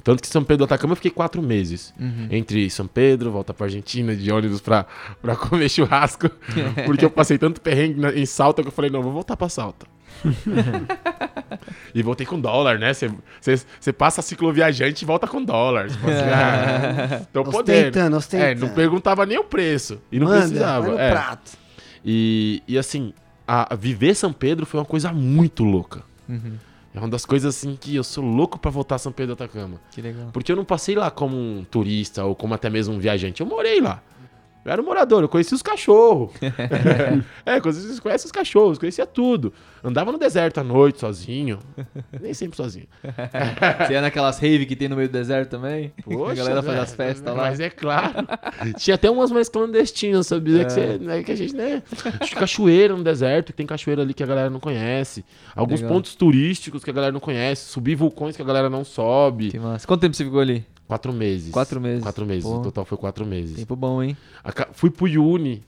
[0.02, 1.92] Tanto que São Pedro do Atacama eu fiquei quatro meses.
[1.98, 2.28] Uhum.
[2.30, 4.86] Entre São Pedro, volta pra Argentina de ônibus pra,
[5.20, 6.30] pra comer churrasco.
[6.86, 9.86] porque eu passei tanto perrengue em Salta que eu falei, não, vou voltar pra Salta.
[11.94, 12.92] e voltei com dólar, né?
[12.92, 15.86] Você passa cicloviajante e volta com dólar.
[15.86, 15.96] Assim,
[16.34, 17.78] ah, tô podendo.
[17.88, 18.66] Ostentando, É, ostentando.
[18.66, 20.00] não perguntava nem o preço.
[20.10, 21.00] E não Manda, precisava.
[21.00, 21.10] é.
[21.10, 21.52] prato.
[22.04, 23.12] E, e assim,
[23.46, 26.02] a, a viver São Pedro foi uma coisa muito louca.
[26.28, 26.54] Uhum.
[26.94, 29.42] É uma das coisas assim que eu sou louco pra voltar a São Pedro do
[29.44, 29.80] Atacama.
[29.92, 30.30] Que legal.
[30.32, 33.40] Porque eu não passei lá como um turista ou como até mesmo um viajante.
[33.40, 34.02] Eu morei lá.
[34.68, 36.30] Eu era um morador, eu conhecia os cachorros.
[37.46, 39.50] é, vocês conhecem os cachorros, conhecia tudo.
[39.82, 41.58] Andava no deserto à noite sozinho.
[42.20, 42.86] Nem sempre sozinho.
[43.86, 45.92] Você é naquelas rave que tem no meio do deserto também?
[46.06, 47.44] a galera faz é, as festas lá.
[47.44, 48.26] Mas é claro.
[48.76, 50.50] Tinha até umas mais clandestinas, sabe?
[50.50, 51.82] Dizer que, você, né, que a gente, né?
[52.34, 55.24] Cachoeira no deserto, tem cachoeira ali que a galera não conhece.
[55.56, 55.96] Alguns Legal.
[55.96, 57.70] pontos turísticos que a galera não conhece.
[57.70, 59.50] Subir vulcões que a galera não sobe.
[59.50, 59.86] Que massa.
[59.86, 60.66] Quanto tempo você ficou ali?
[60.88, 61.50] Quatro meses.
[61.52, 62.02] Quatro meses.
[62.02, 62.42] Quatro meses.
[62.44, 62.56] Pô.
[62.56, 63.56] O total foi quatro meses.
[63.56, 64.16] Tempo bom, hein?
[64.42, 65.62] Aca- Fui pro Yuni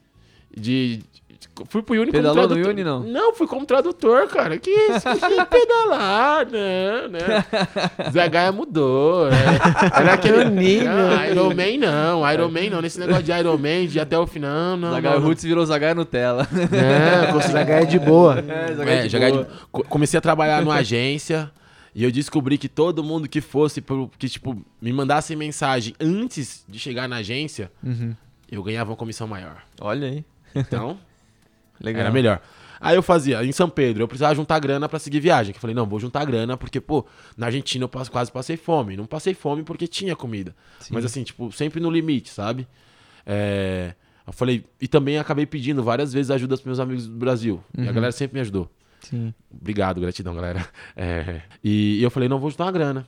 [0.56, 0.96] de.
[0.96, 1.20] de-
[1.68, 2.70] Fui pro Yuni Pedalou como no tradutor.
[2.70, 3.00] Yuni, não?
[3.00, 4.56] Não, fui como tradutor, cara.
[4.58, 5.00] Que isso?
[5.08, 7.44] Que pedalar, não, né?
[8.10, 9.28] Zé Gaia mudou.
[9.30, 9.36] né?
[9.94, 10.90] Era aquele nível.
[10.90, 12.80] Não, Iron Man não, Iron Man não.
[12.82, 14.90] Nesse negócio de Iron Man, de até o final, não.
[14.90, 15.26] Zagai não, não.
[15.26, 16.48] Roots virou Zagai Nutella.
[16.72, 18.38] É, consegui- é de boa.
[18.38, 19.44] É, Zagai é, de boa.
[19.44, 21.50] de- co- Comecei a trabalhar numa agência
[21.94, 26.64] e eu descobri que todo mundo que fosse, pro- que tipo, me mandasse mensagem antes
[26.68, 28.14] de chegar na agência, Uhum.
[28.50, 29.62] eu ganhava uma comissão maior.
[29.80, 30.24] Olha aí.
[30.54, 30.98] Então,
[31.80, 32.02] Legal.
[32.02, 32.40] era melhor.
[32.80, 35.52] Aí eu fazia, em São Pedro, eu precisava juntar grana pra seguir viagem.
[35.52, 37.04] Que eu falei, não, vou juntar grana, porque, pô,
[37.36, 38.96] na Argentina eu passo- quase passei fome.
[38.96, 40.56] Não passei fome porque tinha comida.
[40.78, 40.94] Sim.
[40.94, 42.66] Mas assim, tipo, sempre no limite, sabe?
[43.26, 43.94] É,
[44.26, 47.60] Eu falei, e também acabei pedindo várias vezes ajuda pros meus amigos do Brasil.
[47.76, 47.92] E a Uhum.
[47.92, 48.70] galera sempre me ajudou.
[49.00, 49.34] Sim.
[49.50, 50.66] Obrigado, gratidão, galera.
[50.96, 53.06] É, e eu falei, não, vou juntar uma grana.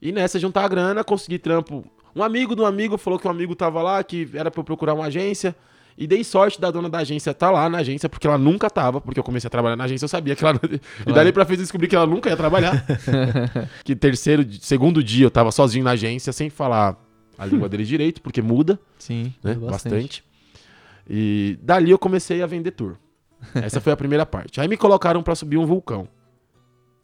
[0.00, 1.84] E nessa, juntar a grana, consegui trampo.
[2.14, 4.94] Um amigo do amigo falou que um amigo tava lá, que era pra eu procurar
[4.94, 5.54] uma agência.
[5.98, 9.00] E dei sorte da dona da agência tá lá na agência, porque ela nunca tava,
[9.00, 10.60] porque eu comecei a trabalhar na agência, eu sabia que ela.
[11.06, 12.84] E dali pra frente eu descobri que ela nunca ia trabalhar.
[13.82, 17.02] que terceiro, segundo dia eu tava sozinho na agência, sem falar
[17.38, 19.32] a língua dele direito, porque muda Sim.
[19.42, 19.54] né?
[19.54, 19.70] bastante.
[19.70, 20.24] Bastante.
[21.08, 22.96] E dali eu comecei a vender tour.
[23.54, 24.60] Essa foi a primeira parte.
[24.60, 26.08] Aí me colocaram pra subir um vulcão.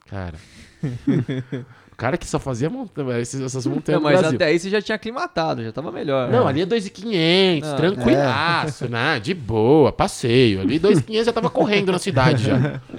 [0.07, 0.37] Cara.
[1.93, 4.83] o cara que só fazia monta essas Não, montanhas no mas até aí você já
[4.83, 6.31] tinha aclimatado, já tava melhor.
[6.31, 9.21] Não, ali é 2,500, Ah, tranquilaço, né?
[9.21, 10.61] De boa, passeio.
[10.61, 12.81] Ali 2,500 já tava correndo na cidade já.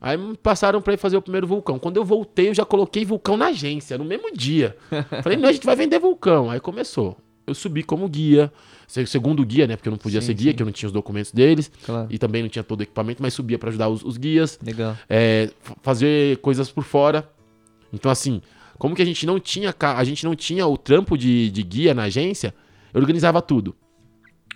[0.00, 1.78] Aí me passaram pra ir fazer o primeiro vulcão.
[1.78, 4.76] Quando eu voltei, eu já coloquei vulcão na agência, no mesmo dia.
[5.22, 6.48] Falei, não, a gente vai vender vulcão.
[6.50, 7.16] Aí começou.
[7.44, 8.52] Eu subi como guia,
[8.88, 9.76] se- segundo guia, né?
[9.76, 10.56] Porque eu não podia Sim, ser guia, sim.
[10.56, 11.70] que eu não tinha os documentos deles.
[11.86, 12.08] Claro.
[12.10, 14.96] E também não tinha todo o equipamento, mas subia pra ajudar os, os guias Legal.
[15.08, 15.50] é,
[15.82, 17.30] fazer coisas por fora.
[17.92, 18.42] Então, assim,
[18.78, 21.94] como que a gente não tinha, a gente não tinha o trampo de, de guia
[21.94, 22.52] na agência,
[22.92, 23.76] eu organizava tudo.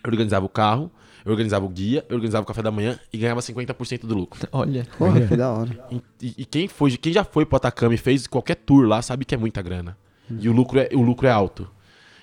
[0.05, 0.91] Eu organizava o carro,
[1.25, 4.49] eu organizava o guia, eu organizava o café da manhã e ganhava 50% do lucro.
[4.51, 4.85] Olha.
[4.99, 5.89] Porra, que da hora.
[6.21, 9.25] E, e- quem foi, quem já foi pro Atacama e fez qualquer tour lá sabe
[9.25, 9.97] que é muita grana.
[10.41, 11.69] E o lucro é, o lucro é alto.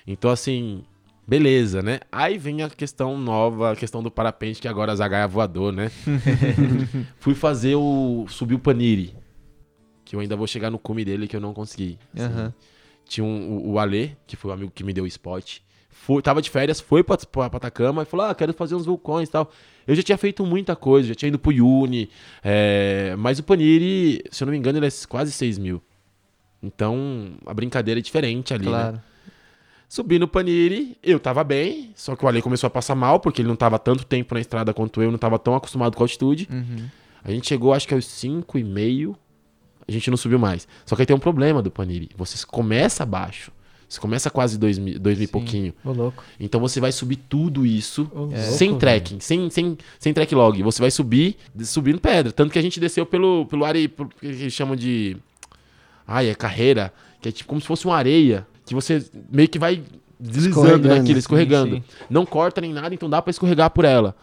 [0.06, 0.82] Então, assim,
[1.30, 2.00] beleza, né?
[2.10, 5.72] Aí vem a questão nova, a questão do parapente, que agora a Zagaia é voador,
[5.72, 5.88] né?
[7.20, 8.26] Fui fazer o.
[8.28, 9.14] subir o Paniri.
[10.04, 12.00] Que eu ainda vou chegar no cume dele que eu não consegui.
[12.12, 12.24] assim.
[12.24, 12.54] Aham.
[13.04, 15.58] Tinha um, o, o Ale, que foi o amigo que me deu o spot.
[15.88, 18.84] Foi, tava de férias, foi pra, pra, pra Atacama e falou: Ah, quero fazer uns
[18.86, 19.52] vulcões e tal.
[19.86, 22.10] Eu já tinha feito muita coisa, já tinha ido pro Yuni.
[22.42, 25.80] é, mas o Paniri, se eu não me engano, ele é quase 6 mil.
[26.60, 29.00] Então, a brincadeira é diferente ali, né?
[29.90, 33.42] Subi no Paniri, eu tava bem, só que o Ale começou a passar mal, porque
[33.42, 36.04] ele não tava tanto tempo na estrada quanto eu, não tava tão acostumado com a
[36.04, 36.48] altitude.
[36.48, 36.86] Uhum.
[37.24, 39.16] A gente chegou, acho que aos 5 e meio,
[39.88, 40.68] a gente não subiu mais.
[40.86, 42.08] Só que aí tem um problema do Paniri.
[42.16, 43.50] Você começa abaixo.
[43.88, 45.74] Você começa quase 2 mil, dois mil e pouquinho.
[45.84, 46.22] Ô, louco.
[46.38, 48.78] Então você vai subir tudo isso Ô, louco, sem velho.
[48.78, 50.62] trekking, sem, sem, sem track log.
[50.62, 52.30] Você vai subir, subindo pedra.
[52.30, 55.16] Tanto que a gente desceu pelo, pelo areia, pelo que eles chamam de.
[56.06, 56.94] Ai, é carreira.
[57.20, 58.46] Que é tipo como se fosse uma areia.
[58.70, 59.82] Que você meio que vai
[60.18, 61.76] deslizando naquilo, sim, escorregando.
[61.76, 61.82] sim.
[62.08, 64.14] Não corta nem nada, então dá pra escorregar por ela.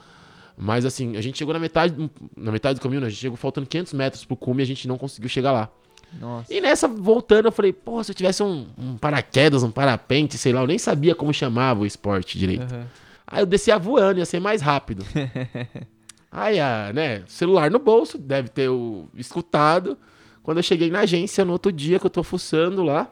[0.57, 3.07] Mas assim, a gente chegou na metade, na metade do caminho, né?
[3.07, 5.69] a gente chegou faltando 500 metros pro cume e a gente não conseguiu chegar lá.
[6.17, 6.53] Nossa.
[6.53, 10.53] E nessa, voltando, eu falei, pô, se eu tivesse um, um paraquedas, um parapente, sei
[10.53, 12.73] lá, eu nem sabia como chamava o esporte direito.
[12.73, 12.87] Aham.
[13.27, 15.05] Aí eu descia voando, ia ser mais rápido.
[16.31, 19.97] Aí, ah, né, celular no bolso, deve ter o escutado.
[20.41, 23.11] Quando eu cheguei na agência, no outro dia que eu tô fuçando lá,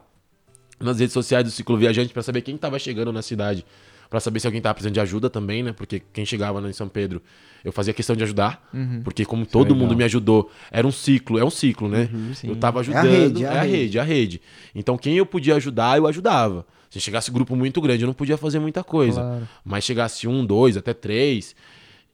[0.79, 3.65] nas redes sociais do Ciclo Viajante, pra saber quem tava chegando na cidade.
[4.09, 5.73] Pra saber se alguém tava precisando de ajuda também, né?
[5.73, 7.21] Porque quem chegava em São Pedro,
[7.63, 8.67] eu fazia questão de ajudar.
[8.71, 9.01] Uhum.
[9.03, 9.77] Porque como todo legal.
[9.79, 12.07] mundo me ajudou, era um ciclo, é um ciclo, né?
[12.35, 12.47] sim.
[12.47, 13.11] Eu tava É a ajudando.
[13.11, 13.75] rede, é é a a rede.
[13.77, 14.41] rede, é a rede.
[14.75, 16.65] Então quem eu podia ajudar, eu ajudava.
[16.89, 19.19] Se chegasse grupo muito grande, eu não podia fazer muita coisa.
[19.21, 19.47] Claro.
[19.65, 21.55] Mas chegasse um, dois, até três.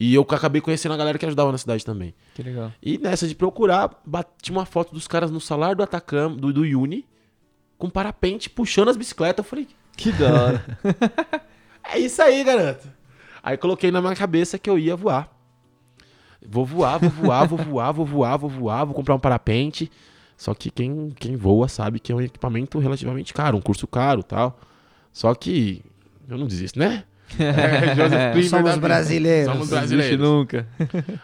[0.00, 2.14] E eu acabei conhecendo a galera que ajudava na cidade também.
[2.34, 2.72] Que legal.
[2.82, 6.62] E nessa de procurar, bati uma foto dos caras no salário do Atacama, do, do
[6.62, 7.04] Uni,
[7.82, 9.44] com parapente, puxando as bicicletas.
[9.44, 9.66] Eu falei,
[9.96, 10.78] Que da hora.
[11.82, 12.88] é isso aí, garoto.
[13.42, 15.28] Aí coloquei na minha cabeça que eu ia voar.
[16.46, 19.90] Vou voar, vou voar, vou voar, vou voar, vou voar, vou comprar um parapente.
[20.36, 24.22] Só que quem, quem voa sabe que é um equipamento relativamente caro, um curso caro
[24.22, 24.60] tal.
[25.12, 25.82] Só que
[26.28, 27.02] eu não desisto, né?
[27.38, 28.80] É, Joseph Somos vida.
[28.80, 29.52] brasileiros.
[29.52, 30.20] Somos brasileiros.
[30.20, 30.68] nunca.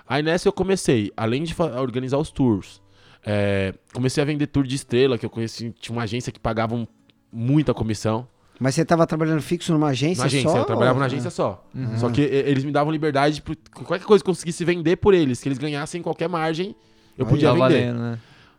[0.08, 2.80] Aí nessa eu comecei, além de organizar os tours,
[3.24, 6.74] é, comecei a vender tour de estrela, que eu conheci, tinha uma agência que pagava
[6.74, 6.86] um-
[7.32, 8.26] muita comissão.
[8.60, 10.58] Mas você tava trabalhando fixo numa agência Na agência, só?
[10.58, 11.64] eu trabalhava ou- na agência só.
[11.96, 15.40] Só que eles me davam liberdade, por qualquer coisa que eu conseguisse vender por eles,
[15.40, 16.74] que eles ganhassem qualquer margem,
[17.16, 17.60] eu Aí, podia vender.
[17.60, 18.18] valendo, né?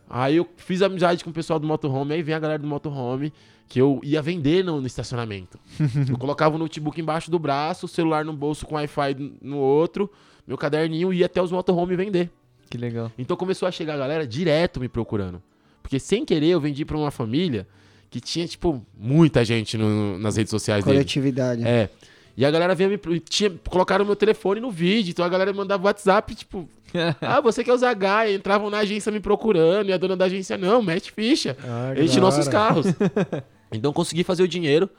[0.10, 3.32] Aí eu fiz amizade com o pessoal do motorhome, aí vem a galera do motorhome,
[3.68, 5.60] que eu ia vender no, no estacionamento.
[6.10, 10.10] eu colocava o notebook embaixo do braço, o celular no bolso com Wi-Fi no outro,
[10.48, 12.32] meu caderninho ia até os motorhome vender.
[12.70, 13.12] Que legal.
[13.18, 15.42] Então começou a chegar a galera direto me procurando.
[15.82, 17.68] Porque sem querer eu vendi pra uma família
[18.10, 20.98] que tinha, tipo, muita gente no- nas redes sociais dele.
[20.98, 21.68] Coletividade.
[21.68, 21.90] É.
[22.38, 22.98] E a galera vinha me.
[22.98, 26.70] pro- Tinha, colocaram meu telefone no vídeo, então a galera mandava WhatsApp, tipo.
[27.22, 28.34] ah, você quer usar Gaia?
[28.34, 31.58] Entravam na agência me procurando, e a dona da agência, não, mete ficha.
[31.64, 32.86] Ah, Enche nossos carros.
[33.72, 34.90] então consegui fazer o dinheiro.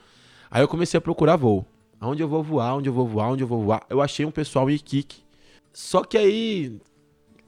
[0.50, 1.64] Aí eu comecei a procurar voo.
[2.00, 3.82] Aonde eu vou voar, onde eu vou voar, onde eu vou voar.
[3.88, 5.18] Eu achei um pessoal em Iquique.
[5.72, 6.78] Só que aí,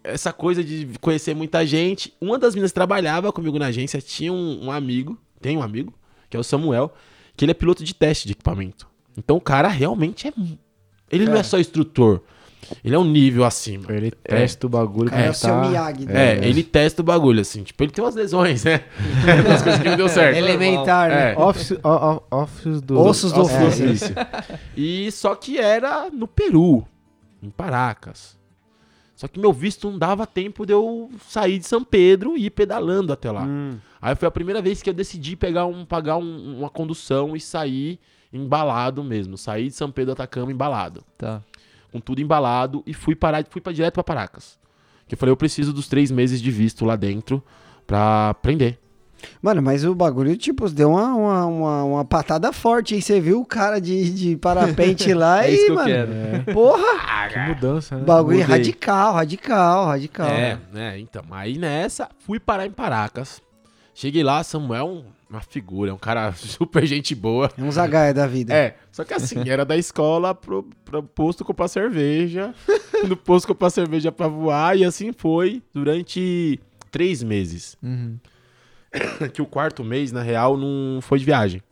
[0.05, 2.13] essa coisa de conhecer muita gente.
[2.21, 5.93] Uma das meninas que trabalhava comigo na agência tinha um, um amigo, tem um amigo,
[6.29, 6.93] que é o Samuel,
[7.37, 8.87] que ele é piloto de teste de equipamento.
[9.17, 10.33] Então o cara realmente é.
[11.11, 12.21] Ele não é só instrutor.
[12.83, 13.93] Ele é um nível acima.
[13.93, 16.05] Ele testa o bagulho Cara, é o seu tá- Miyagi.
[16.09, 16.49] É, né?
[16.49, 17.65] ele testa o bagulho, assim.
[17.65, 18.85] Tipo, ele tem umas lesões, né?
[19.47, 20.37] Umas coisas que não deu certo.
[20.37, 21.33] Elementar, né?
[21.33, 21.39] É.
[21.39, 21.73] Office,
[22.31, 22.99] office do...
[23.01, 23.91] Ossos do É, ofício.
[23.91, 24.13] isso.
[24.77, 26.87] E só que era no Peru,
[27.43, 28.39] em Paracas.
[29.23, 32.51] Só que meu visto não dava tempo de eu sair de São Pedro e ir
[32.51, 33.45] pedalando até lá.
[33.45, 33.79] Hum.
[34.01, 37.41] Aí foi a primeira vez que eu decidi pegar um, pagar um- uma condução e
[37.41, 38.01] sair
[38.33, 39.39] embalado mesmo.
[39.39, 41.05] Sair de São Pedro Atacama embalado.
[41.17, 41.41] Tá.
[41.93, 44.59] Com tudo embalado e fui parar, fui para direto para Paracas.
[45.07, 47.41] Que eu falei, eu preciso dos três meses de visto lá dentro
[47.87, 48.81] pra aprender.
[49.41, 53.01] Mano, mas o bagulho, tipo, deu uma, uma, uma, uma patada forte, hein?
[53.01, 56.13] Você viu o cara de, de parapente lá É e, mano, quero.
[56.53, 58.05] porra, Que mudança, né?
[58.05, 58.57] bagulho Mudei.
[58.57, 60.27] radical, radical, radical.
[60.29, 60.99] É, né?
[60.99, 63.41] Então, aí nessa, fui parar em Paracas.
[63.95, 67.51] Cheguei lá, Samuel, um- uma figura, é um cara super gente boa.
[67.57, 68.53] É um zagaia da vida.
[68.55, 72.55] É, só que assim, era da escola pro, pro posto comprar cerveja,
[73.09, 77.77] no posto comprar cerveja pra voar, e assim foi durante três meses.
[77.83, 78.19] Uhum.
[79.33, 81.63] Que o quarto mês, na real, não foi de viagem.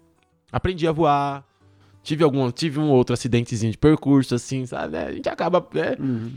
[0.53, 1.45] Aprendi a voar,
[2.03, 4.93] tive algum, tive um outro acidentezinho de percurso, assim, sabe?
[4.93, 5.07] né?
[5.07, 5.67] A gente acaba.
[5.73, 5.97] né?
[5.99, 6.33] Uhum.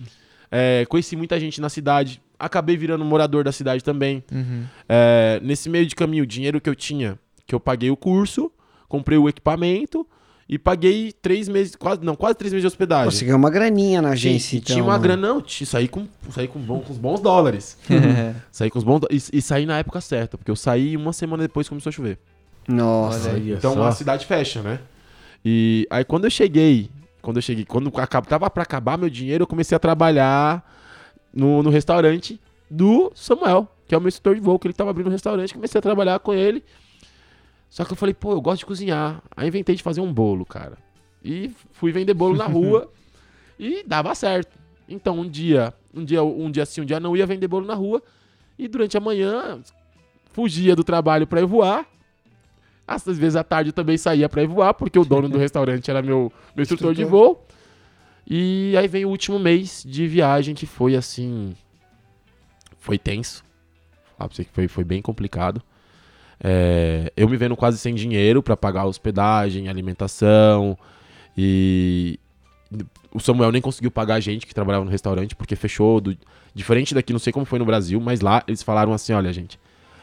[0.51, 4.23] É, conheci muita gente na cidade, acabei virando morador da cidade também.
[4.31, 4.65] Uhum.
[4.88, 8.51] É, nesse meio de caminho, o dinheiro que eu tinha, que eu paguei o curso,
[8.88, 10.07] comprei o equipamento
[10.48, 13.11] e paguei três meses, quase, não, quase três meses de hospedagem.
[13.11, 14.74] Você ganhou uma graninha na agência, e então.
[14.74, 15.03] tinha uma mano.
[15.03, 17.78] grana, não, saí com, saí com, bom- com os bons dólares.
[18.52, 21.44] saí com os bons e, e saí na época certa, porque eu saí uma semana
[21.44, 22.18] depois que começou a chover.
[22.68, 23.32] Nossa.
[23.32, 23.84] Aí, Então só.
[23.88, 24.80] a cidade fecha, né?
[25.45, 26.90] E aí quando eu cheguei,
[27.22, 27.91] quando eu cheguei, quando
[28.28, 30.64] tava pra acabar meu dinheiro, eu comecei a trabalhar
[31.34, 32.40] no, no restaurante
[32.70, 35.53] do Samuel, que é o meu instrutor de voo, que ele tava abrindo um restaurante,
[35.53, 36.64] comecei a trabalhar com ele.
[37.74, 39.20] Só que eu falei, pô, eu gosto de cozinhar.
[39.36, 40.78] Aí inventei de fazer um bolo, cara.
[41.26, 42.88] E fui vender bolo na rua
[43.58, 44.60] e dava certo.
[44.88, 47.74] Então um dia, um dia, um dia sim, um dia não ia vender bolo na
[47.74, 48.00] rua
[48.60, 49.60] e durante a manhã
[50.26, 51.88] fugia do trabalho pra ir voar.
[52.88, 55.90] Às vezes à tarde eu também saía pra ir voar, porque o dono do restaurante
[55.90, 57.38] era meu, meu instrutor de Instrutor.
[57.38, 57.48] voo.
[58.30, 61.56] E aí vem o último mês de viagem que foi assim.
[62.78, 63.44] Foi tenso.
[64.16, 65.60] Falar pra você que foi, foi bem complicado.
[66.44, 70.78] É, eu me vendo quase sem dinheiro pra pagar hospedagem, alimentação.
[71.38, 72.20] E
[73.14, 76.02] o Samuel nem conseguiu pagar a gente que trabalhava no restaurante, porque fechou.
[76.02, 76.18] do-
[76.56, 79.60] diferente daqui, não sei como foi no Brasil, mas lá eles falaram assim: olha, gente,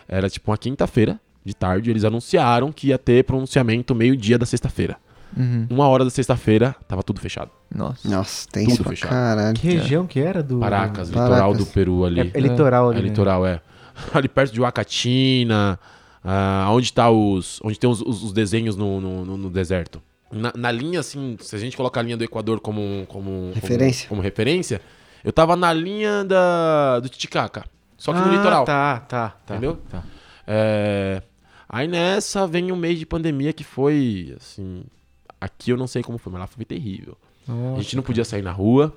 [0.09, 4.97] era tipo uma quinta-feira de tarde, eles anunciaram que ia ter pronunciamento meio-dia da sexta-feira.
[5.37, 5.67] Uhum.
[5.71, 7.51] Uma hora da sexta-feira, tava tudo fechado.
[7.73, 8.09] Nossa.
[8.09, 9.11] Nossa, tem Tudo fechado.
[9.11, 9.55] caralho.
[9.55, 10.59] Que região que era do...
[10.59, 11.31] Paracas, Paracas.
[11.31, 12.21] litoral do Peru ali.
[12.21, 13.09] É, é litoral É, ali, né?
[13.11, 13.61] litoral, é.
[14.13, 15.79] Ali perto de Huacatina,
[16.25, 17.61] ah, onde tá os.
[17.65, 20.01] onde tem os, os- os desenhos no, no, no- no deserto.
[20.33, 24.09] Na, na linha, assim, se a gente colocar a linha do Equador como, como, Referência.
[24.09, 24.81] como, como referência,
[25.25, 27.65] eu tava na linha da, do Titicaca.
[27.99, 28.65] Só que no Ah, litoral.
[28.65, 29.55] Tá, tá, tá.
[29.55, 29.79] Entendeu?
[29.91, 30.05] Tá.
[30.47, 31.23] É,
[31.69, 34.83] Aí nessa vem um mês de pandemia que foi, assim.
[35.41, 37.17] Aqui eu não sei como foi, mas lá foi terrível.
[37.77, 38.93] a gente não podia sair na rua.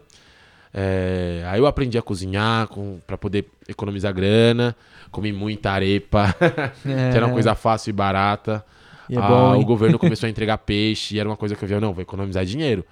[0.74, 2.68] É, aí eu aprendi a cozinhar
[3.06, 4.76] pra poder economizar grana.
[5.12, 6.34] Comi muita arepa,
[6.82, 8.66] que era uma coisa fácil e barata.
[9.10, 11.64] E é Ah, bom, o governo começou a entregar peixe e era uma coisa que
[11.64, 12.84] eu via, não, vou economizar dinheiro.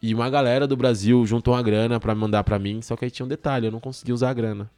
[0.00, 3.10] E uma galera do Brasil juntou uma grana pra mandar pra mim, só que aí
[3.10, 4.70] tinha um detalhe, eu não consegui usar a grana.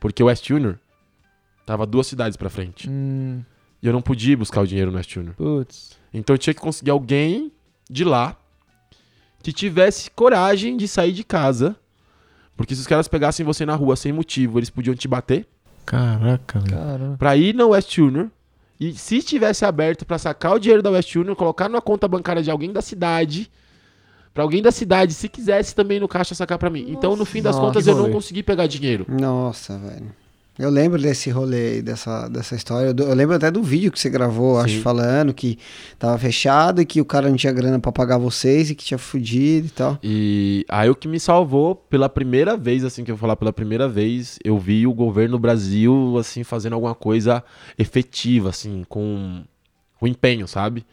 [0.00, 0.78] Porque o West Junior
[1.64, 2.88] tava duas cidades pra frente.
[2.90, 3.42] Hum,
[3.80, 5.34] E eu não podia buscar o dinheiro no West Junior.
[5.36, 5.96] putz.
[6.12, 7.52] Então eu tinha que conseguir alguém
[7.88, 8.36] de lá
[9.46, 11.76] que tivesse coragem de sair de casa.
[12.56, 15.46] Porque se os caras pegassem você na rua sem motivo, eles podiam te bater.
[15.84, 17.16] Caraca, velho.
[17.16, 18.26] Pra ir na West Junior.
[18.80, 22.42] E se tivesse aberto pra sacar o dinheiro da West Junior, colocar numa conta bancária
[22.42, 23.48] de alguém da cidade.
[24.34, 26.84] Pra alguém da cidade, se quisesse também no caixa sacar pra mim.
[26.88, 29.06] então, no fim das Nossa, contas, eu não consegui pegar dinheiro.
[29.08, 30.12] Nossa, velho.
[30.58, 32.94] Eu lembro desse rolê dessa, dessa história.
[32.96, 34.80] Eu, eu lembro até do vídeo que você gravou, acho, Sim.
[34.80, 35.58] falando que
[35.98, 38.96] tava fechado e que o cara não tinha grana pra pagar vocês e que tinha
[38.96, 39.98] fudido e tal.
[40.02, 43.52] E aí o que me salvou, pela primeira vez, assim, que eu vou falar pela
[43.52, 47.44] primeira vez, eu vi o governo Brasil, assim, fazendo alguma coisa
[47.78, 49.42] efetiva, assim, com,
[50.00, 50.86] com empenho, sabe?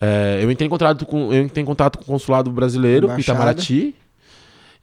[0.00, 3.10] É, eu, entrei em contato com, eu entrei em contato com o consulado brasileiro, o
[3.10, 3.38] Embaixada.
[3.38, 3.94] Itamaraty,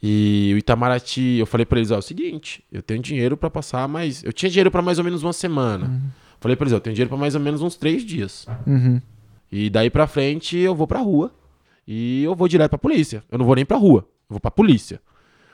[0.01, 3.49] e o Itamaraty, eu falei pra eles, ó, é o seguinte, eu tenho dinheiro pra
[3.49, 6.01] passar mais, eu tinha dinheiro pra mais ou menos uma semana.
[6.39, 8.45] Falei pra eles, ó, eu tenho dinheiro pra mais ou menos uns três dias.
[8.65, 9.01] Uhum.
[9.51, 11.33] E daí pra frente eu vou pra rua
[11.87, 13.23] e eu vou direto pra polícia.
[13.31, 15.01] Eu não vou nem pra rua, eu vou pra polícia.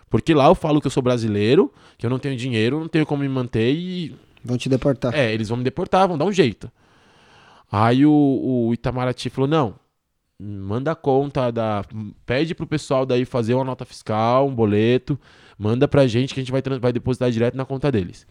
[0.10, 3.06] Porque lá eu falo que eu sou brasileiro, que eu não tenho dinheiro, não tenho
[3.06, 4.16] como me manter e.
[4.44, 5.14] Vão te deportar.
[5.16, 6.70] É, eles vão me deportar, vão dar um jeito.
[7.72, 9.74] Aí o, o Itamaraty falou: não,
[10.44, 11.84] manda a conta da.
[12.26, 15.18] Pede pro pessoal daí fazer uma nota fiscal, um boleto,
[15.58, 18.28] manda pra gente que a gente vai, trans- vai depositar direto na conta deles.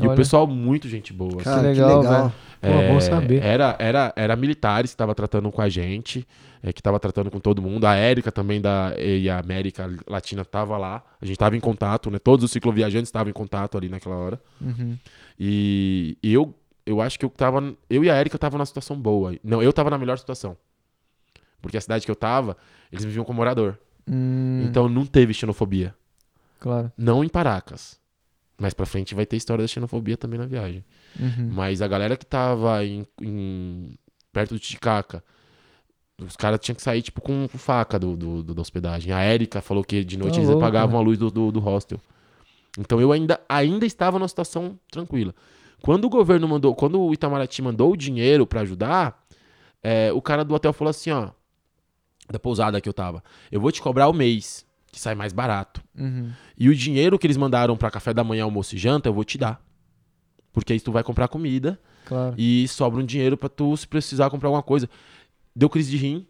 [0.00, 1.36] E o pessoal, muito gente boa.
[1.42, 2.32] Cara, que legal, legal.
[2.60, 3.42] Pô, bom saber.
[3.42, 6.26] É, Era, era, era militares que tava tratando com a gente,
[6.62, 7.84] é, que tava tratando com todo mundo.
[7.84, 11.04] A Érica também da e a América Latina tava lá.
[11.20, 12.18] A gente tava em contato, né?
[12.18, 14.40] Todos os cicloviajantes estavam em contato ali naquela hora.
[14.60, 14.96] Uhum.
[15.38, 16.54] E, e eu,
[16.86, 17.74] eu acho que eu tava.
[17.88, 19.34] Eu e a Érica tava numa situação boa.
[19.44, 20.56] Não, eu tava na melhor situação.
[21.64, 22.56] Porque a cidade que eu tava,
[22.92, 23.78] eles me viam como morador.
[24.06, 25.94] Hum, Então não teve xenofobia.
[26.60, 26.92] Claro.
[26.96, 27.98] Não em Paracas.
[28.60, 30.84] Mais pra frente vai ter história da xenofobia também na viagem.
[31.18, 31.50] Uhum.
[31.52, 33.94] Mas a galera que tava em, em-
[34.30, 35.24] perto do Titicaca,
[36.22, 39.10] os caras tinham que sair, tipo, com faca do, do- do- da hospedagem.
[39.12, 41.02] A Érica falou que de noite Tá eles louco, apagavam né?
[41.02, 41.98] a luz do, do, do hostel.
[42.78, 45.34] Então eu ainda, ainda estava numa situação tranquila.
[45.82, 49.24] Quando o governo mandou, quando o Itamaraty mandou o dinheiro pra ajudar,
[49.82, 51.30] é, o cara do hotel falou assim, ó,
[52.30, 53.22] da pousada que eu tava,
[53.52, 55.82] eu vou te cobrar o mês, que sai mais barato.
[55.98, 56.30] Uhum.
[56.56, 59.24] E o dinheiro que eles mandaram pra café da manhã, almoço e janta, eu vou
[59.24, 59.60] te dar.
[60.52, 62.34] Porque aí tu vai comprar comida Claro.
[62.38, 64.88] e sobra um dinheiro pra tu se precisar comprar alguma coisa.
[65.54, 66.26] Deu crise de rim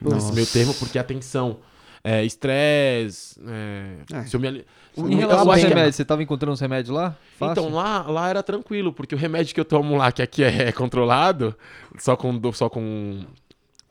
[0.00, 0.32] nesse Nossa.
[0.34, 1.58] meio termo, porque atenção,
[2.04, 4.22] é, estresse, é, É.
[4.24, 6.94] se eu me ali- Em Eu relação aos que- remédios, você tava encontrando os remédios
[6.94, 7.16] lá?
[7.38, 7.52] Fácil?
[7.62, 10.70] Então lá, lá era tranquilo, porque o remédio que eu tomo lá, que aqui é
[10.70, 11.56] controlado,
[11.98, 13.24] só com, só com,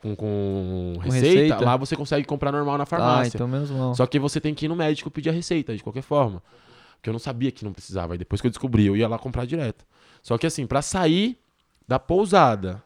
[0.02, 1.64] com, com receita, receita?
[1.64, 3.36] lá você consegue comprar normal na Ah, farmácia.
[3.36, 3.94] então menos mal.
[3.94, 6.42] Só que você tem que ir no médico pedir a receita, de qualquer forma.
[6.96, 8.14] Porque eu não sabia que não precisava.
[8.14, 9.84] E depois que eu descobri, eu ia lá comprar direto.
[10.22, 11.38] Só que assim, pra sair
[11.86, 12.82] da pousada,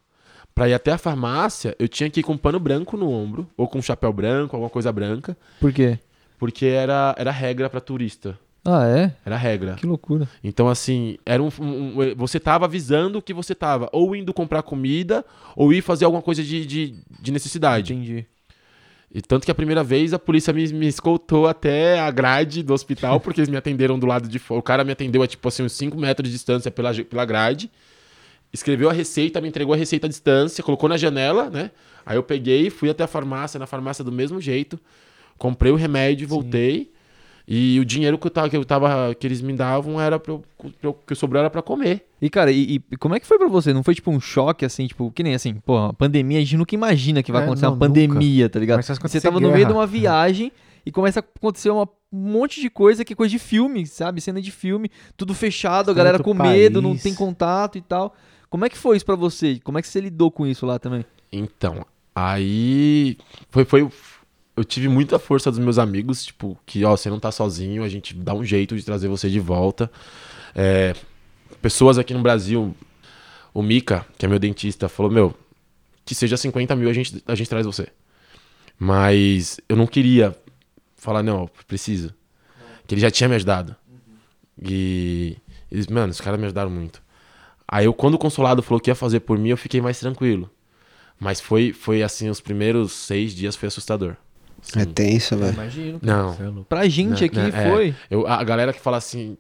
[0.55, 3.47] pra ir até a farmácia, eu tinha que ir com um pano branco no ombro,
[3.57, 5.99] ou com um chapéu branco, alguma coisa branca, Por quê?
[6.39, 8.39] porque era, era regra pra turista.
[8.67, 9.13] Ah, é?
[9.25, 9.75] Era regra.
[9.75, 10.29] Que loucura.
[10.43, 14.63] Então, assim, era um, um- um- você tava avisando que você tava ou indo comprar
[14.63, 15.25] comida
[15.55, 17.95] ou ir fazer alguma coisa de, de, de necessidade.
[17.95, 18.27] Entendi.
[19.15, 22.75] E tanto que a primeira vez a polícia me, me escoltou até a grade do
[22.75, 24.59] hospital, porque eles me atenderam do lado de fora.
[24.59, 27.71] O cara me atendeu a tipo assim, uns 5 metros de distância pela, pela grade.
[28.53, 31.71] Escreveu a receita, me entregou a receita à distância, colocou na janela, né?
[32.05, 34.79] Aí eu peguei, fui até a farmácia, na farmácia do mesmo jeito.
[35.39, 36.91] Comprei o remédio, voltei.
[37.49, 40.33] E o dinheiro que eu tava, que, eu tava, que eles me davam era pra
[40.33, 42.05] eu, pra eu- que sobrou era pra comer.
[42.21, 43.73] E, cara, e, e como é que foi pra você?
[43.73, 46.57] Não foi tipo um choque, assim, tipo, que nem assim, pô, a pandemia, a gente
[46.57, 48.83] nunca imagina que vai É, acontecer não, uma pandemia, tá ligado?
[48.83, 49.79] Você tava no meio de guerra.
[49.79, 50.51] uma viagem
[50.85, 54.21] e começa a acontecer uma- um monte de coisa que é coisa de filme, sabe?
[54.21, 57.03] Cena de filme, tudo fechado, a galera com medo, não país.
[57.05, 58.13] tem contato e tal.
[58.51, 59.61] Como é que foi isso pra você?
[59.63, 61.05] Como é que você lidou com isso lá também?
[61.33, 63.17] Então, aí
[63.51, 63.89] foi, foi.
[64.57, 67.89] Eu tive muita força dos meus amigos, tipo, que, ó, você não tá sozinho, a
[67.89, 69.91] gente dá um jeito de trazer você de volta.
[70.55, 70.95] É,
[71.61, 72.75] pessoas aqui no Brasil,
[73.53, 75.35] o Mika, que é meu dentista, falou, meu,
[76.05, 77.89] que seja 50 mil, a gente, a gente traz você.
[78.79, 80.37] Mas eu não queria
[80.97, 82.15] falar, não, preciso.
[82.87, 83.77] Que ele já tinha me ajudado.
[84.63, 85.37] E
[85.71, 87.03] eles, mano, os caras me ajudaram muito.
[87.69, 90.51] Aí eu, quando o consulado falou que ia fazer por mim, eu fiquei mais tranquilo.
[91.19, 94.17] Mas foi, foi assim, os primeiros seis dias foi assustador.
[94.75, 94.93] É Sim.
[94.93, 95.53] tenso, velho.
[95.53, 95.99] Imagino.
[96.03, 96.65] Não.
[96.69, 97.71] Pra gente Não, aqui não, é.
[97.71, 97.95] foi.
[98.11, 99.37] Eu, a galera que fala assim,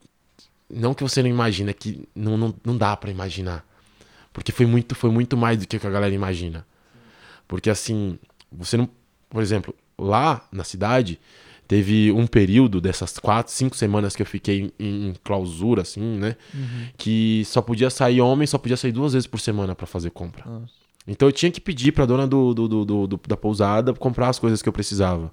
[0.70, 3.64] não que você não imagina, é que não, não, não dá pra imaginar.
[4.32, 6.66] Porque foi muito, foi muito mais do que a galera imagina.
[7.48, 8.18] Porque assim,
[8.52, 8.88] você não.
[9.28, 11.18] Por exemplo, lá na cidade,
[11.66, 16.36] teve um período dessas quatro, cinco semanas que eu fiquei em, em clausura, assim, né?
[16.96, 20.44] Que só podia sair homem, só podia sair duas vezes por semana pra fazer compra.
[20.46, 20.85] Nossa.
[21.06, 24.38] Então eu tinha que pedir pra dona do, do- do- do- da pousada comprar as
[24.38, 25.30] coisas que eu precisava.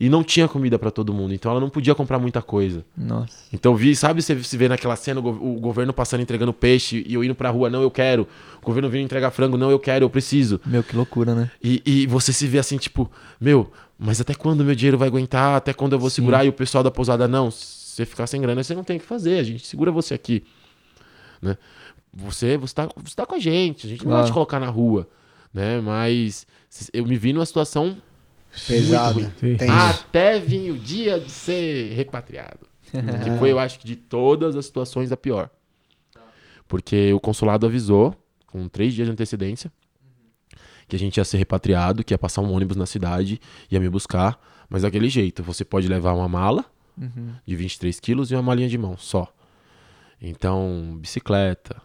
[0.00, 2.84] E não tinha comida pra todo mundo, então ela não podia comprar muita coisa.
[2.96, 3.36] Nossa.
[3.52, 7.04] Então vi, sabe, você se vê naquela cena o, go- o governo passando entregando peixe
[7.04, 8.28] e eu indo pra rua, não, eu quero.
[8.62, 10.60] O governo vindo entregar frango, não, eu quero, eu preciso.
[10.64, 11.50] Meu, que loucura, né?
[11.60, 15.56] E, e você se vê assim, tipo, meu, mas até quando meu dinheiro vai aguentar?
[15.56, 16.44] Até quando eu vou segurar?
[16.44, 19.00] E o pessoal da pousada, não, se você ficar sem grana, você não tem o
[19.00, 20.44] que fazer, a gente segura você aqui.
[21.42, 21.56] Né?
[22.12, 24.68] Você, você, tá, você tá com a gente, a gente não vai te colocar na
[24.68, 25.08] rua.
[25.52, 25.80] Né?
[25.80, 26.46] Mas
[26.92, 27.96] eu me vi numa situação.
[29.40, 29.72] Tenso.
[29.72, 32.66] até vir o dia de ser repatriado.
[32.90, 35.50] que foi, eu acho que de todas as situações, a pior.
[36.66, 38.14] Porque o consulado avisou,
[38.46, 39.70] com três dias de antecedência,
[40.86, 43.40] que a gente ia ser repatriado, que ia passar um ônibus na cidade,
[43.70, 44.40] ia me buscar.
[44.68, 46.64] Mas daquele jeito, você pode levar uma mala
[47.00, 47.32] Uhum.
[47.46, 49.32] de 23 quilos e uma malinha de mão só.
[50.20, 51.80] Então, bicicleta,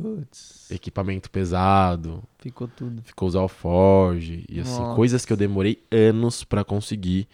[0.00, 3.02] Putz, equipamento pesado, ficou tudo.
[3.02, 4.94] ficou usar o Forge e assim, Nossa.
[4.94, 7.26] coisas que eu demorei anos pra conseguir,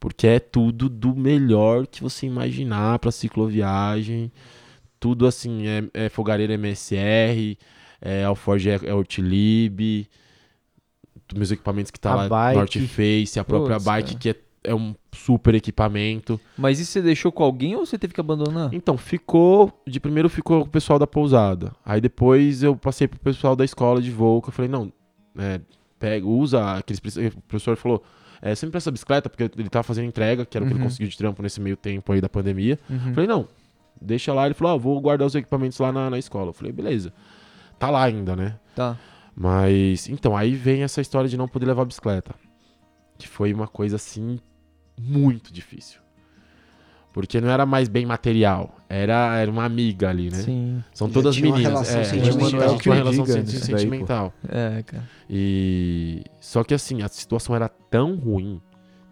[0.00, 4.32] porque é tudo do melhor que você imaginar pra cicloviagem.
[4.98, 7.56] Tudo assim, é, é fogareira MSR,
[8.00, 10.08] é Alforge é, é Ortilib,
[11.34, 12.58] meus equipamentos que tá A lá, bike.
[12.58, 14.18] North Face, a própria Putz, bike cara.
[14.18, 14.36] que é,
[14.68, 16.40] é um super equipamento.
[16.56, 18.72] Mas isso você deixou com alguém ou você teve que abandonar?
[18.72, 19.72] Então, ficou.
[19.86, 21.72] De primeiro ficou o pessoal da pousada.
[21.84, 24.92] Aí depois eu passei pro pessoal da escola de voo, que eu falei, não,
[25.38, 25.60] é,
[25.98, 27.00] pega, usa aqueles.
[27.16, 28.02] O professor falou,
[28.40, 30.86] é, sempre essa bicicleta, porque ele tava fazendo entrega, que era o que ele Uhum.
[30.86, 32.78] conseguiu de trampo nesse meio tempo aí da pandemia.
[32.88, 33.14] Uhum.
[33.14, 33.48] Falei, não,
[34.00, 34.46] deixa lá.
[34.46, 36.50] Ele falou, ah, vou guardar os equipamentos lá na, na escola.
[36.50, 37.12] Eu falei, beleza.
[37.78, 38.58] Tá lá ainda, né?
[38.74, 38.96] Tá.
[39.34, 42.34] Mas, então, aí vem essa história de não poder levar a bicicleta.
[43.16, 44.38] Que foi uma coisa, assim,
[44.98, 46.00] muito difícil.
[47.12, 50.36] Porque não era mais bem material, era, era uma amiga ali, né?
[50.38, 50.84] Sim.
[50.92, 51.72] São todas tinha uma meninas.
[51.90, 52.48] relação é, sentimental.
[52.48, 54.32] Emanuel Que tinha uma eu relação diga sen- nisso daí, sentimental.
[54.48, 55.04] É, cara.
[55.28, 58.60] E só que assim, a situação era tão ruim,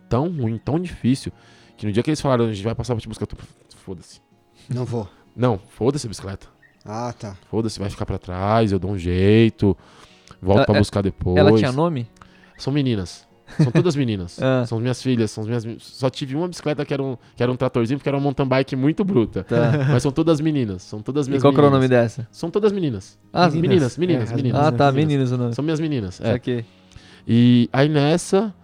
[0.09, 1.33] tão ruim, tão difícil,
[1.77, 3.37] que no dia que eles falaram, a gente vai passar pra te buscar, eu tô...
[3.77, 4.21] foda-se.
[4.69, 5.09] Não vou.
[5.35, 6.47] Não, foda-se a bicicleta.
[6.85, 7.37] Ah, tá.
[7.51, 9.77] Foda-se, vai ficar pra trás, eu dou um jeito,
[10.41, 11.37] volto Ela- pra ela- buscar depois.
[11.37, 12.07] Ela tinha nome?
[12.57, 13.26] São meninas.
[13.59, 14.39] São todas meninas.
[14.43, 14.65] Ah.
[14.67, 15.83] São minhas filhas, são as minhas.
[15.83, 18.47] Só tive uma bicicleta que era um, que era um tratorzinho, porque era uma mountain
[18.47, 19.45] bike muito bruta.
[19.45, 19.73] Tá.
[19.93, 20.83] Mas são todas meninas.
[20.83, 22.17] São todas E minhas qual que era o nome meninas.
[22.17, 22.29] dessa?
[22.33, 23.19] São todas meninas.
[23.33, 23.97] Ah, meninas, meninas.
[23.99, 24.61] meninas, É, as meninas.
[24.61, 25.33] Ah, tá, meninas.
[25.33, 25.55] o nome.
[25.55, 26.21] São minhas meninas.
[26.21, 26.33] É.
[26.33, 26.65] Saquei.
[27.27, 28.55] E aí nessa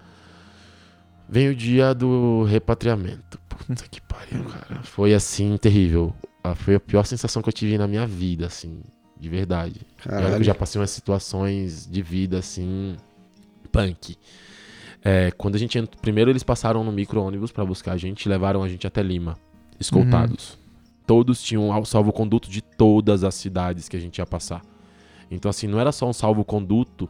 [1.28, 3.38] vem o dia do repatriamento.
[3.48, 4.82] Puta que pariu, cara.
[4.82, 6.14] Foi assim, terrível.
[6.44, 8.80] Ah, Foi a pior sensação que eu tive na minha vida, assim,
[9.18, 9.76] de verdade.
[9.80, 10.44] E que eu Caralho.
[10.44, 12.96] já passei umas situações de vida assim,
[13.70, 14.16] punk.
[15.04, 18.62] É, quando a gente primeiro eles passaram no micro-ônibus pra buscar a gente e levaram
[18.62, 19.36] a gente até Lima,
[19.78, 20.58] escoltados.
[21.06, 24.62] Todos tinham o salvo-conduto de todas as cidades que a gente ia passar.
[25.30, 27.08] Então, assim, não era só um salvo-conduto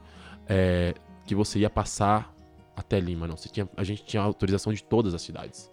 [0.49, 0.95] é,
[1.27, 2.33] que você ia passar
[2.75, 3.35] até Lima, não.
[3.35, 5.71] Tinha, a gente tinha autorização de todas as cidades.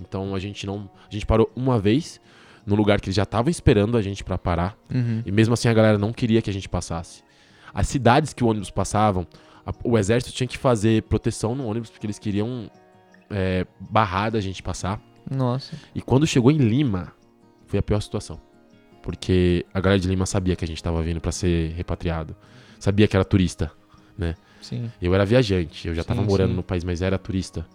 [0.00, 0.90] Então a gente não.
[1.08, 2.20] A gente parou uma vez
[2.64, 4.76] no lugar que eles já estavam esperando a gente pra parar.
[4.92, 5.22] Uhum.
[5.24, 7.22] E mesmo assim a galera não queria que a gente passasse.
[7.72, 9.26] As cidades que o ônibus passavam,
[9.64, 12.70] a- o exército tinha que fazer proteção no ônibus porque eles queriam
[13.30, 15.00] é, barrar da gente passar.
[15.30, 15.76] Nossa.
[15.94, 17.12] E quando chegou em Lima,
[17.66, 18.40] foi a pior situação.
[19.02, 22.34] Porque a galera de Lima sabia que a gente tava vindo pra ser repatriado.
[22.78, 23.70] Sabia que era turista.
[24.60, 24.90] Sim.
[25.00, 26.56] Eu era viajante, eu já tava Sim, morando sim.
[26.56, 27.66] no país, mas era turista.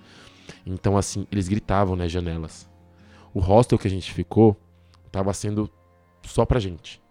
[0.65, 2.69] Então, assim, eles gritavam nas janelas.
[3.33, 4.55] O hostel que a gente ficou
[5.11, 5.67] tava sendo
[6.23, 7.01] só pra gente.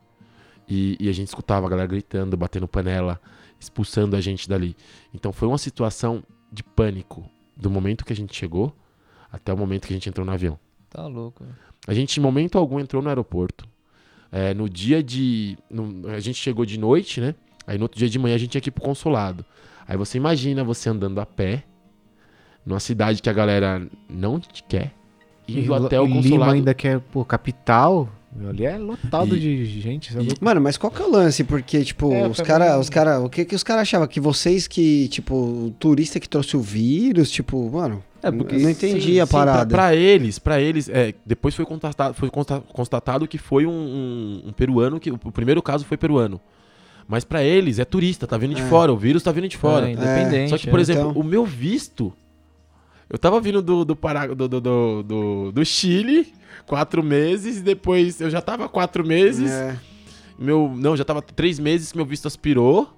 [0.69, 3.21] E, e a gente escutava a galera gritando, batendo panela,
[3.59, 4.77] expulsando a gente dali.
[5.13, 6.23] Então foi uma situação
[6.53, 7.25] de pânico
[7.57, 8.75] do momento que a gente chegou
[9.33, 10.59] até o momento que a gente entrou no avião.
[10.91, 11.45] Tá louco.
[11.87, 13.67] A gente, em momento algum, entrou no aeroporto.
[14.31, 15.57] É, no dia de.
[15.71, 17.35] no- a gente chegou de noite, né?
[17.67, 19.45] Aí no outro dia de manhã a gente tinha que ir pro consulado.
[19.87, 21.65] Aí você imagina você andando a pé,
[22.65, 24.93] numa cidade que a galera não te quer,
[25.47, 26.53] indo E até o Lima consulado.
[26.53, 28.09] ainda que é, pô, capital.
[28.49, 30.13] Ali é lotado E- de gente.
[30.13, 30.27] sabe?
[30.27, 31.45] e- Mano, mas qual que é o lance?
[31.45, 34.09] Porque, tipo, É, os pra caras, mim- os cara, o que que os caras achavam?
[34.09, 38.61] Que vocês que, tipo, o turista que trouxe o vírus, tipo, mano, É, porque eu
[38.61, 39.75] não entendi Sim, a sim, pra- parada.
[39.75, 44.43] Pra, eles, para eles, é, depois foi constatado, foi consta- constatado que foi um, um-
[44.49, 46.41] um peruano, que o primeiro caso foi peruano.
[47.07, 48.67] Mas pra eles é turista, tá vindo de É.
[48.67, 49.89] fora, o vírus tá vindo de fora.
[49.89, 50.51] É, independente.
[50.51, 50.83] Só que, por é.
[50.83, 52.13] exemplo, Então- o meu visto.
[53.09, 56.33] Eu tava vindo do, do, Pará, do, do, do, do- do Chile,
[56.67, 59.51] quatro meses, e depois eu já tava quatro meses.
[59.51, 59.79] É.
[60.39, 62.91] Meu, não, já tava três meses que meu visto aspirou.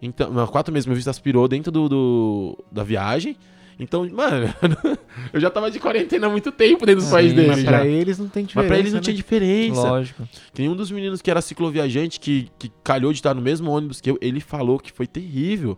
[0.00, 3.36] Então, não, quatro meses meu visto aspirou dentro do, do- da viagem.
[3.78, 4.52] Então, mano,
[5.32, 7.48] eu já tava de quarentena há muito tempo dentro do país Sim, dele.
[7.48, 7.70] Mas já.
[7.70, 8.60] pra eles não tem diferença.
[8.62, 9.02] Mas pra eles não né?
[9.02, 9.80] tinha diferença.
[9.80, 10.28] Lógico.
[10.52, 14.00] Tem um dos meninos que era cicloviajante que, que calhou de estar no mesmo ônibus
[14.00, 15.76] que eu, ele falou que foi terrível.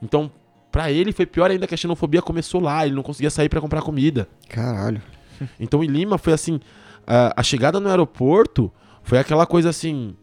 [0.00, 0.30] Então,
[0.70, 3.60] pra ele foi pior ainda que a xenofobia começou lá, ele não conseguia sair pra
[3.60, 4.28] comprar comida.
[4.48, 5.00] Caralho.
[5.60, 6.58] Então, em Lima foi assim,
[7.06, 8.72] a, a chegada no aeroporto
[9.04, 10.16] foi aquela coisa assim,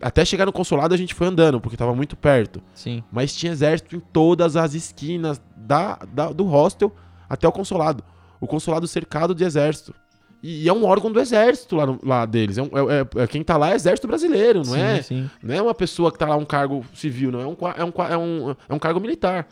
[0.00, 2.60] até chegar no consulado a gente foi andando, porque tava muito perto.
[2.74, 3.04] Sim.
[3.12, 6.92] Mas tinha exército em todas as esquinas da, da- do hostel
[7.28, 8.02] até o consulado.
[8.40, 9.94] O consulado cercado de exército.
[10.42, 12.58] E, e é um órgão do exército lá, no- lá deles.
[12.58, 15.02] É, um- é- é- é- quem tá lá é exército brasileiro, não sim, é?
[15.02, 15.30] Sim.
[15.40, 17.40] Não é uma pessoa que tá lá um cargo civil, não.
[17.40, 19.46] É um, é um, é um, é um cargo militar.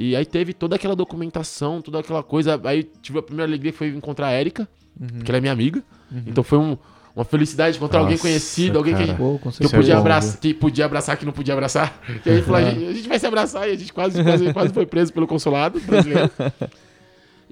[0.00, 2.60] E aí teve toda aquela documentação, toda aquela coisa.
[2.64, 4.68] Aí tive a primeira alegria que foi encontrar a Erika,
[5.00, 5.22] Uhum.
[5.24, 5.82] que ela é minha amiga.
[6.24, 6.78] Então foi um-
[7.16, 9.12] uma felicidade encontrar alguém Nossa, conhecido, alguém que.
[9.14, 12.00] Pô, que eu é podia bom, abraçar, que podia abraçar, que não podia abraçar.
[12.24, 14.52] E aí falou, a, gente, a gente vai se abraçar e a gente quase, quase,
[14.54, 16.30] quase foi preso pelo consulado brasileiro.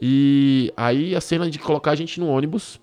[0.01, 2.79] E aí a cena de colocar a gente no ônibus,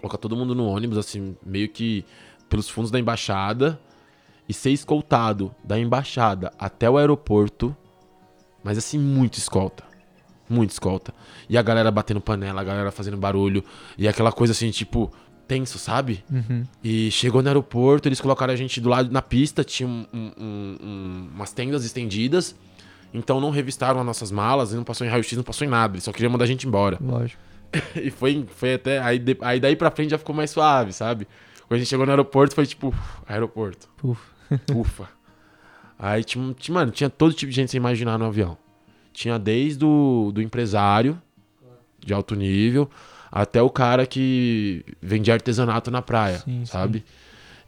[0.00, 2.04] colocar todo mundo no ônibus, assim, meio que
[2.48, 3.78] pelos fundos da embaixada,
[4.48, 7.74] e ser escoltado da embaixada até o aeroporto,
[8.62, 9.84] mas assim, muito escolta.
[10.48, 11.14] Muito escolta.
[11.48, 13.64] E a galera batendo panela, a galera fazendo barulho,
[13.96, 15.10] e aquela coisa assim, tipo,
[15.48, 16.24] tenso, sabe?
[16.30, 16.64] Uhum.
[16.82, 20.32] E chegou no aeroporto, eles colocaram a gente do lado na pista, tinha um- um-
[20.38, 22.54] um- um- umas tendas estendidas.
[23.14, 25.94] Então não revistaram as nossas malas, não passou em raio-x, não passou em nada.
[25.94, 26.98] Eles só queriam mandar a gente embora.
[27.00, 27.40] Lógico.
[27.96, 28.98] E foi, foi até.
[29.00, 31.26] Aí, de- aí daí pra frente já ficou mais suave, sabe?
[31.66, 32.94] Quando a gente chegou no aeroporto, foi tipo,
[33.26, 33.88] aeroporto.
[34.02, 34.22] Ufa.
[34.74, 35.08] Ufa.
[35.98, 38.56] Aí tinha, mano, tinha todo tipo de gente sem imaginar no avião.
[39.12, 41.20] Tinha desde o do empresário
[41.98, 42.90] de alto nível
[43.30, 47.04] até o cara que vende artesanato na praia, Sim, sabe?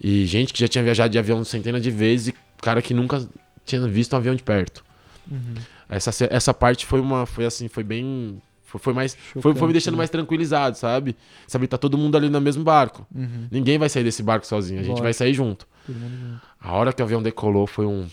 [0.01, 3.27] E gente que já tinha viajado de avião centenas de vezes e cara que nunca
[3.65, 4.85] tinha visto um avião de perto.
[5.31, 5.55] Uhum.
[5.89, 8.41] Essa, essa parte foi uma foi assim, foi bem
[8.79, 11.17] Foi, mais, foi, foi me deixando mais tranquilizado, sabe?
[11.47, 13.07] Sabe, tá todo mundo ali no mesmo barco.
[13.15, 13.47] Uhum.
[13.51, 15.05] Ninguém vai sair desse barco sozinho, a gente Lógico.
[15.05, 15.67] vai sair junto.
[15.89, 16.41] Junto.
[16.61, 18.07] A hora que o avião decolou foi um.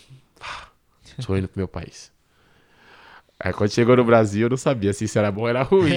[1.26, 2.12] Tô indo pro meu país.
[3.40, 5.94] Aí quando chegou no Brasil, eu não sabia se isso era bom ou era ruim.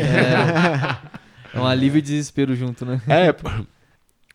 [1.55, 3.03] É um alívio e desespero junto, né?
[3.07, 3.35] É,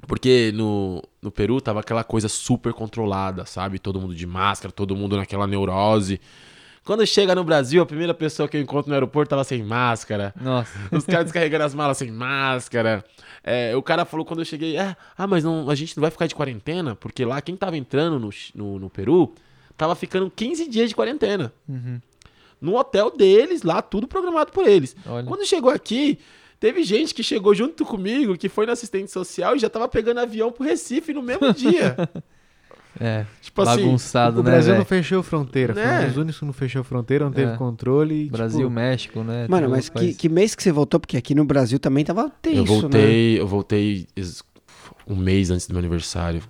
[0.07, 3.79] porque no, no Peru tava aquela coisa super controlada, sabe?
[3.79, 6.21] Todo mundo de máscara, todo mundo naquela neurose.
[6.89, 10.33] Quando chega no Brasil, a primeira pessoa que eu encontro no aeroporto tava sem máscara.
[10.41, 10.75] Nossa.
[10.91, 13.05] Os caras descarregando as malas sem máscara.
[13.43, 16.09] É, o cara falou quando eu cheguei, ah, ah, mas não, a gente não vai
[16.09, 19.35] ficar de quarentena, porque lá quem tava entrando no, no, no Peru
[19.77, 21.53] tava ficando 15 dias de quarentena.
[21.67, 22.01] Uhum.
[22.59, 24.95] No hotel deles, lá, tudo programado por eles.
[25.05, 25.27] Olha.
[25.27, 26.17] Quando chegou aqui,
[26.59, 30.21] teve gente que chegou junto comigo, que foi na assistente social e já tava pegando
[30.21, 31.95] avião pro Recife no mesmo dia.
[32.99, 33.25] É.
[33.41, 34.51] tipo assim, Bagunçado, o né?
[34.51, 35.73] Brasil não fechou fronteira.
[35.73, 36.01] Foi Né?
[36.03, 37.55] um dos únicos que não fechou fronteira, não teve É.
[37.57, 38.25] controle.
[38.25, 39.45] e, Brasil, tipo, México, né?
[39.49, 40.99] Mano, mas que, que mês que você voltou?
[40.99, 42.81] Porque aqui no Brasil também tava tenso, eu né?
[42.81, 44.07] voltei, eu voltei
[45.07, 46.41] um mês antes do meu aniversário.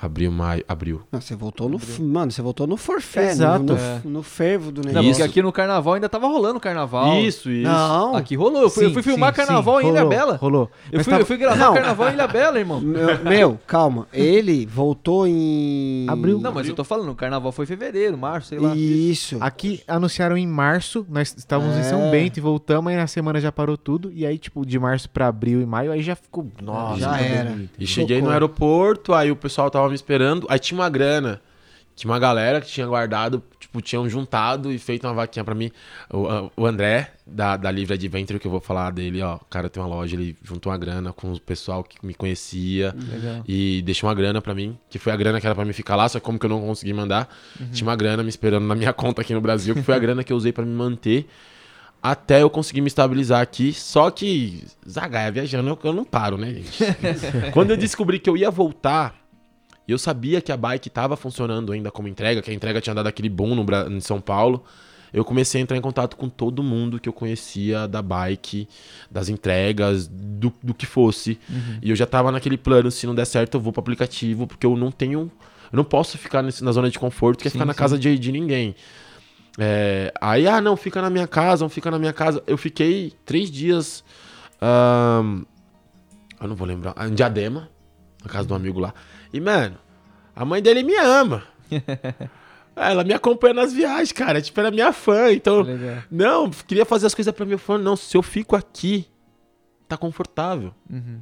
[0.00, 1.02] Abril, maio, abril.
[1.10, 1.76] Não, você voltou no...
[1.76, 3.64] f- Mano, você voltou no forfé, Exato.
[3.64, 4.00] no, no, É.
[4.04, 5.10] no fervo do Não, negócio.
[5.10, 7.18] porque aqui no carnaval ainda tava rolando o carnaval.
[7.20, 7.68] Isso, isso.
[7.68, 8.14] Não.
[8.14, 8.62] Aqui rolou.
[8.62, 10.36] Eu fui, eu sim, fui filmar sim, carnaval sim, em Ilha rolou, Bela.
[10.36, 10.70] Rolou.
[10.92, 11.74] Eu fui, tava- eu fui gravar Não.
[11.74, 12.80] carnaval em Ilha Bela, irmão.
[12.80, 14.06] Meu, meu, calma.
[14.12, 16.06] Ele voltou em...
[16.08, 16.38] Abril.
[16.40, 18.76] Não, mas eu tô falando, o carnaval foi em fevereiro, março, sei lá.
[18.76, 19.36] Isso.
[19.40, 22.10] Aqui anunciaram em março, nós estávamos em São É.
[22.12, 24.12] Bento e voltamos, aí na semana já parou tudo.
[24.14, 26.46] E aí, tipo, de março pra abril e maio, aí já ficou.
[26.62, 27.50] Nossa, Já era.
[27.50, 27.70] bonito.
[27.80, 31.40] E cheguei no aeroporto, aí o pessoal tava me esperando, aí tinha uma grana.
[31.98, 35.68] Tinha uma galera que tinha guardado, tipo, tinham juntado e feito uma vaquinha pra mim.
[36.08, 39.34] O, o André, da, da Livre Adventure, que eu vou falar dele, ó.
[39.34, 42.94] O cara tem uma loja, ele juntou uma grana com o pessoal que me conhecia.
[42.96, 43.42] Legal.
[43.48, 45.96] E deixou uma grana pra mim, que foi a grana que era pra mim ficar
[45.96, 47.28] lá, só que como que eu não consegui mandar,
[47.72, 50.22] tinha uma grana me esperando na minha conta aqui no Brasil, que foi a grana
[50.22, 51.28] que eu usei pra me manter
[52.00, 53.72] até eu conseguir me estabilizar aqui.
[53.72, 56.78] Só que, Zagaia, viajando, eu, eu não paro, né, gente?
[57.52, 59.14] Quando eu descobri que eu ia voltar,
[59.88, 62.94] e eu sabia que a bike tava funcionando ainda como entrega, que a entrega tinha
[62.94, 64.62] dado aquele boom no, em São Paulo.
[65.10, 68.68] Eu comecei a entrar em contato com todo mundo que eu conhecia da bike,
[69.10, 71.38] das entregas, do, do que fosse.
[71.80, 74.66] E eu já tava naquele plano, se não der certo, eu vou pro aplicativo, porque
[74.66, 75.32] eu não tenho.
[75.72, 77.78] Eu não posso ficar nesse- na zona de conforto, que é Sim, ficar na sim.
[77.78, 78.74] casa de, de ninguém.
[79.58, 82.42] É, aí, ah, não, fica na minha casa, não fica na minha casa.
[82.46, 84.04] Eu fiquei três dias.
[86.40, 86.94] eu não vou lembrar.
[87.08, 87.68] Em Diadema,
[88.22, 88.92] na casa de um amigo lá.
[89.32, 89.76] E, mano,
[90.34, 91.42] a mãe dele me ama.
[92.76, 94.40] Ela me acompanha nas viagens, cara.
[94.40, 95.32] Tipo, ela é minha fã.
[95.32, 95.96] Então, Legal.
[96.08, 97.76] não, queria fazer as coisas pra meu fã.
[97.76, 99.08] Não, se eu fico aqui,
[99.88, 101.18] tá confortável, Uhum.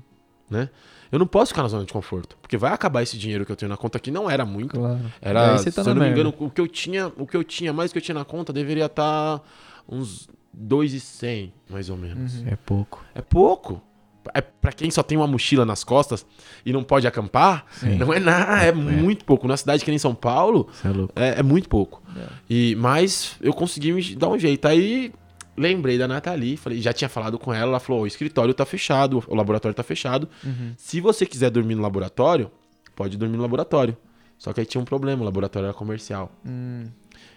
[0.51, 0.69] né?
[1.11, 2.37] Eu não posso ficar na zona de conforto.
[2.43, 4.11] Porque vai acabar esse dinheiro que eu tenho na conta aqui.
[4.11, 4.79] Não era muito.
[4.79, 5.01] Claro.
[5.23, 6.15] Era, tá se eu não me merda.
[6.21, 8.53] engano, o que eu tinha, o que eu tinha, mais que eu tinha na conta,
[8.53, 9.41] deveria estar
[9.89, 12.35] uns 2,100, mais ou menos.
[12.41, 12.49] Uhum.
[12.49, 13.03] É pouco.
[13.15, 13.81] É pouco.
[14.35, 16.27] É para quem só tem uma mochila nas costas
[16.65, 17.65] e não pode acampar,
[17.99, 19.47] não é nada, é, muito pouco.
[19.49, 20.69] Na cidade que nem São Paulo,
[21.15, 22.03] é é, é muito pouco.
[22.17, 22.27] É.
[22.49, 24.67] E mas eu consegui me dar um jeito.
[24.67, 25.13] Aí
[25.57, 28.65] lembrei da Nathalie, falei, já tinha falado com ela, ela falou: "Ó, "O escritório tá
[28.67, 30.29] fechado, o laboratório tá fechado.
[30.45, 30.73] Uhum.
[30.77, 32.51] Se você quiser dormir no laboratório,
[32.95, 33.97] pode dormir no laboratório".
[34.39, 36.31] Só que aí tinha um problema, o laboratório era comercial.
[36.45, 36.85] Hum,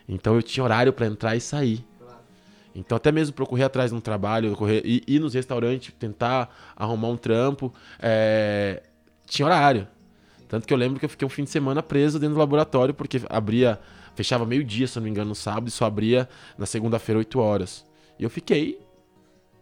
[0.07, 1.86] Então eu tinha horário pra entrar e sair.
[2.74, 6.50] Então até mesmo eu correr atrás de um trabalho, correr, ir, ir nos restaurantes, tentar
[6.76, 8.84] arrumar um trampo, é,
[9.26, 9.88] tinha horário.
[10.48, 12.94] Tanto que eu lembro que eu fiquei um fim de semana preso dentro do laboratório,
[12.94, 13.80] porque abria,
[14.16, 16.28] fechava meio-dia, se eu não me engano, no sábado, e só abria
[16.58, 17.86] na segunda-feira, 8 horas.
[18.18, 18.80] E eu fiquei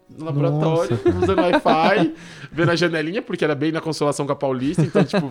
[0.09, 2.13] no laboratório, usando Wi-Fi,
[2.51, 5.27] vendo a janelinha, porque era bem na consolação com a Paulista, então, tipo,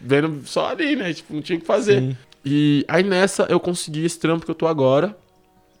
[0.00, 1.12] vendo só ali, né?
[1.12, 2.00] Tipo, não tinha o que fazer.
[2.00, 2.16] sim.
[2.44, 5.16] E aí nessa eu consegui esse trampo que eu tô agora.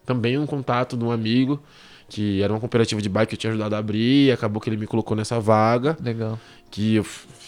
[0.08, 1.62] Também um contato de um amigo,
[2.08, 4.78] que era uma cooperativa de bike que eu tinha ajudado a abrir, acabou que ele
[4.78, 6.38] me colocou nessa vaga, Legal.
[6.70, 7.06] Que eu,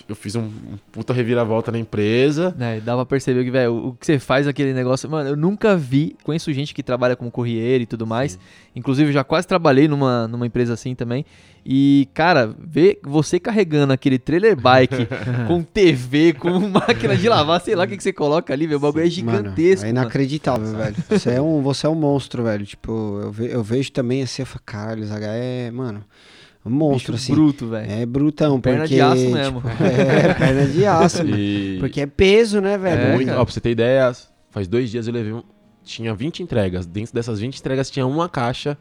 [0.09, 2.55] eu fiz um, um puta reviravolta na empresa.
[2.59, 5.09] É, e dá pra perceber que, velho, o que você faz aquele negócio.
[5.11, 6.17] Mano, eu nunca vi.
[6.25, 8.39] Conheço gente que trabalha como corrieiro e tudo mais.
[8.75, 11.25] Inclusive, eu já quase trabalhei numa, numa empresa assim também.
[11.67, 15.07] E, cara, ver você carregando aquele trailer bike
[15.47, 18.79] com TV, com máquina de lavar, sei lá o que, que você coloca ali, velho.
[18.79, 19.85] O bagulho é gigantesco.
[19.85, 20.05] Mano, é mano.
[20.07, 20.97] inacreditável, velho.
[21.11, 22.65] Você é, um, você é um monstro, velho.
[22.65, 26.03] Tipo, eu, ve- eu vejo também assim, eu falo, caralho, Zaga é, mano,
[26.69, 27.33] monstro, Bicho assim.
[27.35, 27.91] bruto, velho.
[27.91, 28.95] É brutão, Perna porque...
[28.97, 29.61] de aço mesmo.
[29.63, 31.39] tipo, é, perna de aço, mano.
[31.39, 33.01] E Porque é peso, né, velho?
[33.01, 34.13] É, muito, ó, pra você ter ideia,
[34.51, 35.43] faz dois dias eu levei um,
[35.83, 36.85] tinha 20 entregas.
[36.87, 38.77] Dentro dessas 20 entregas tinha uma caixa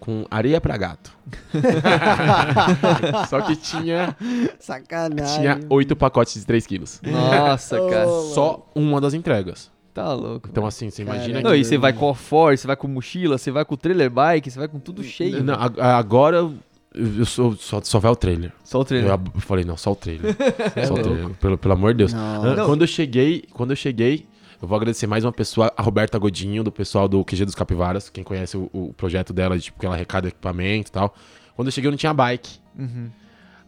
[0.00, 1.12] com areia pra gato.
[3.28, 4.16] Só que tinha,
[4.58, 5.38] Sacanagem.
[5.40, 7.00] tinha oito pacotes de 3 quilos.
[7.04, 8.08] Nossa, cara.
[8.08, 9.70] Ô, Só uma das entregas.
[9.92, 10.48] Tá louco.
[10.50, 10.68] Então, velho.
[10.68, 11.24] assim, você Caramba.
[11.24, 11.56] imagina Não, que.
[11.58, 14.08] e você vai com o Ford, você vai com mochila, você vai com o trailer
[14.10, 15.42] bike, você vai com tudo cheio.
[15.42, 16.48] Não, a- agora
[16.94, 18.52] eu, sou, só, só vai o trailer.
[18.64, 19.10] Só o trailer.
[19.12, 20.36] eu falei, não, só o trailer.
[20.74, 21.30] É só o trailer.
[21.36, 22.12] Pelo, pelo amor de Deus.
[22.12, 22.44] Não.
[22.44, 22.66] Ah, Não.
[22.66, 24.26] Quando eu cheguei, quando eu cheguei,
[24.60, 28.10] eu vou agradecer mais uma pessoa, a Roberta Godinho, do pessoal do QG dos Capivaras,
[28.10, 31.14] quem conhece o, o projeto dela, de, tipo, que ela arrecada equipamento e tal.
[31.54, 32.58] Quando eu cheguei, eu não tinha bike.
[32.76, 33.08] Uhum.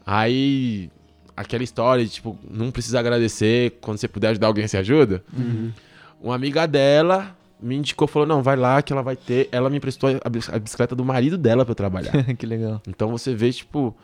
[0.04, 0.90] Aí,
[1.36, 5.22] aquela história de, tipo, não precisa agradecer, quando você puder ajudar alguém, você ajuda.
[6.20, 9.48] Uma amiga dela me indicou, falou, não, vai lá que ela vai ter...
[9.52, 12.12] Ela me emprestou a, a bicicleta do marido dela pra eu trabalhar.
[12.36, 12.82] que legal.
[12.86, 13.96] então você vê, tipo,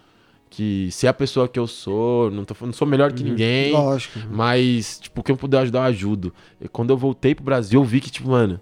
[0.48, 3.72] que se é a pessoa que eu sou, não, tô, não sou melhor que ninguém...
[3.72, 4.18] Lógico.
[4.30, 6.32] Mas, tipo, quem eu puder ajudar, eu ajudo.
[6.60, 8.60] E quando eu voltei pro Brasil, eu vi que, tipo, mano,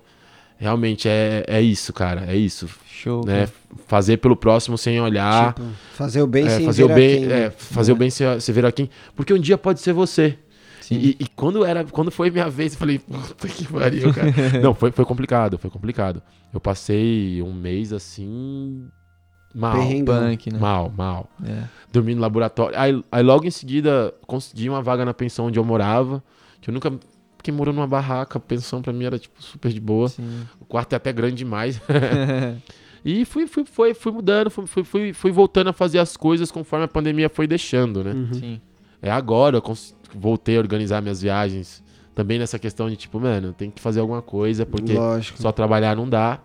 [0.56, 2.24] realmente é, é isso, cara.
[2.26, 2.68] É isso.
[2.86, 3.24] Show.
[3.24, 3.48] Né?
[3.86, 5.54] Fazer pelo próximo sem olhar.
[5.54, 7.50] Tipo, fazer o bem é, sem fazer o ver a bem, quem, é, né?
[7.50, 8.90] fazer o bem sem, sem ver a quem.
[9.14, 10.38] Porque um dia pode ser você.
[10.86, 10.98] Sim.
[10.98, 14.32] E, e quando era, quando foi minha vez, eu falei, puta que pariu, cara.
[14.62, 16.22] Não, foi, foi complicado, foi complicado.
[16.54, 18.86] Eu passei um mês assim.
[19.52, 19.72] Mal.
[19.72, 20.20] Perrengão.
[20.28, 20.58] Punk, né?
[20.60, 21.28] Mal, mal.
[21.44, 21.64] É.
[21.92, 22.78] Dormi no laboratório.
[22.78, 26.22] Aí, aí logo em seguida consegui uma vaga na pensão onde eu morava.
[26.60, 26.92] Que eu nunca.
[27.36, 30.08] Porque morou numa barraca, a pensão pra mim era tipo super de boa.
[30.08, 30.42] Sim.
[30.60, 31.80] O quarto é até grande demais.
[33.04, 36.52] e fui, fui, fui, fui mudando, fui, fui, fui, fui voltando a fazer as coisas
[36.52, 38.12] conforme a pandemia foi deixando, né?
[38.12, 38.34] Uhum.
[38.34, 38.60] Sim.
[39.02, 41.82] É agora eu cons- voltei a organizar minhas viagens.
[42.14, 45.40] Também nessa questão de tipo, mano, tem que fazer alguma coisa, porque Lógico.
[45.40, 46.40] só trabalhar não dá.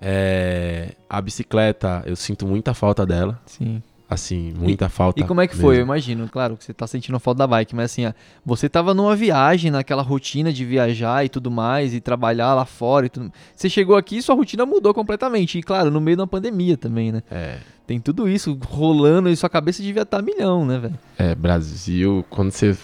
[0.00, 3.40] É, a bicicleta, eu sinto muita falta dela.
[3.46, 3.82] Sim.
[4.08, 5.20] Assim, muita falta.
[5.20, 5.74] E como é que foi?
[5.74, 5.84] Eu mesmo.
[5.92, 8.10] imagino, claro, que você tá sentindo falta da bike, mas assim,
[8.42, 13.04] você tava numa viagem, naquela rotina de viajar e tudo mais, e trabalhar lá fora
[13.04, 13.30] e tudo.
[13.54, 15.58] Você chegou aqui e sua rotina mudou completamente.
[15.58, 17.22] E claro, no meio da pandemia também, né?
[17.30, 20.98] É, Tem tudo isso rolando e sua cabeça devia estar milhão, né, velho?
[21.18, 22.74] é, Brasil, quando você.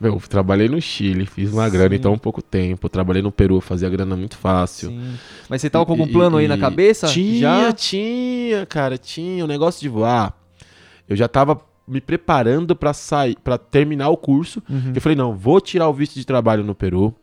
[0.00, 1.96] Meu, eu trabalhei no Chile, fiz uma grana Sim.
[1.96, 2.88] em tão pouco tempo.
[2.88, 4.88] Trabalhei no Peru, fazia grana muito fácil.
[4.90, 5.12] Sim.
[5.48, 7.06] Mas você tava com algum E- plano aí e- na cabeça?
[7.08, 7.72] Tinha, Já?
[7.72, 9.44] tinha, cara, tinha.
[9.44, 10.34] O negócio de voar.
[11.08, 14.62] Eu já tava me preparando pra sair, para terminar o curso.
[14.70, 14.92] Uhum.
[14.94, 17.14] Eu falei, não, vou tirar o visto de trabalho no Peru.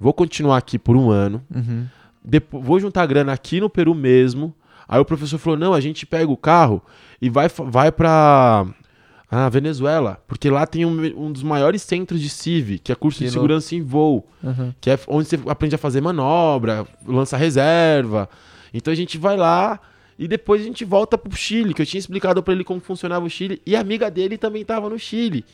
[0.00, 1.40] Vou continuar aqui por um ano.
[1.54, 1.86] Uhum.
[2.24, 4.52] Depo- vou juntar grana aqui no Peru mesmo.
[4.88, 6.82] Aí o professor falou: não, a gente pega o carro
[7.20, 8.66] e vai, vai pra
[9.30, 10.22] ah, Venezuela.
[10.28, 13.30] Porque lá tem um, um dos maiores centros de CIV, que é curso Que de
[13.30, 13.40] louco.
[13.40, 14.26] segurança em voo.
[14.42, 14.72] Uhum.
[14.80, 18.28] Que é onde você aprende a fazer manobra, lança reserva.
[18.72, 19.80] Então a gente vai lá
[20.18, 23.24] e depois a gente volta pro Chile, que eu tinha explicado pra ele como funcionava
[23.24, 23.60] o Chile.
[23.66, 25.44] E a amiga dele também tava no Chile.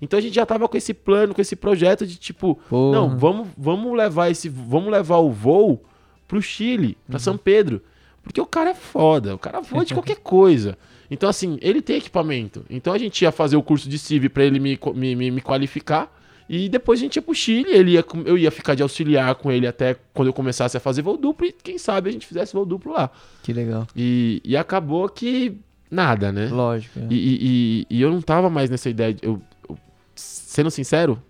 [0.00, 2.92] Então a gente já tava com esse plano, com esse projeto de tipo, Porra.
[2.96, 5.82] não, vamos, vamos levar esse, vamos levar o voo
[6.26, 7.82] pro Chile, pra São Pedro,
[8.22, 10.76] porque o cara é foda, o cara voa de qualquer coisa.
[11.10, 12.64] Então assim, ele tem equipamento.
[12.68, 15.40] Então a gente ia fazer o curso de CIV pra ele me, me, me, me
[15.40, 16.14] qualificar
[16.48, 19.52] e depois a gente ia pro Chile, ele ia, eu ia ficar de auxiliar com
[19.52, 22.52] ele até quando eu começasse a fazer voo duplo e quem sabe a gente fizesse
[22.54, 23.10] voo duplo lá.
[23.42, 23.86] Que legal.
[23.96, 25.58] E, e acabou que
[25.90, 26.48] nada, né?
[26.48, 26.98] Lógico.
[26.98, 27.06] é.
[27.10, 29.12] E, e- e- e eu não tava mais nessa ideia.
[29.14, 29.78] De, eu, eu-
[30.14, 31.22] sendo sincero,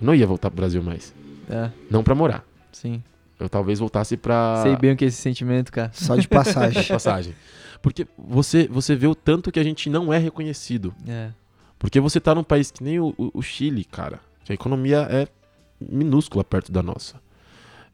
[0.00, 1.12] eu não ia voltar pro Brasil mais.
[1.48, 2.44] É, Não pra morar.
[2.72, 3.02] sim.
[3.40, 5.90] Eu talvez voltasse pra Sei bem o que é esse sentimento, cara.
[5.94, 6.82] Só de passagem.
[6.84, 7.34] passagem.
[7.82, 10.94] Porque você, você vê o tanto que a gente não é reconhecido.
[11.08, 11.30] É.
[11.78, 14.20] Porque você tá num país que nem o, o- Chile, cara.
[14.44, 15.26] Que a economia é
[15.80, 17.20] minúscula perto da nossa.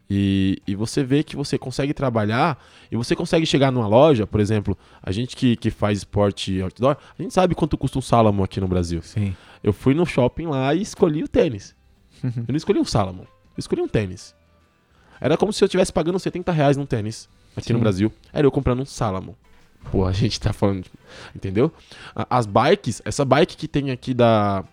[0.08, 4.38] E, e você vê que você consegue trabalhar e você consegue chegar numa loja, por
[4.40, 8.44] exemplo, a gente que, que faz esporte outdoor, a gente sabe quanto custa um Salomon
[8.44, 9.02] aqui no Brasil.
[9.02, 9.34] Sim.
[9.64, 11.74] Eu fui no shopping lá e escolhi o tênis.
[12.22, 14.34] Eu não escolhi um Salomon, eu escolhi um tênis.
[15.20, 17.82] Era como se eu estivesse pagando 70 reais num tênis aqui no Sim.
[17.82, 18.12] Brasil.
[18.32, 19.34] Era eu comprando um Salomon.
[19.90, 20.84] Pô, a gente tá falando.
[21.34, 21.72] Entendeu?
[22.14, 24.64] A- As bikes, essa bike que tem aqui da,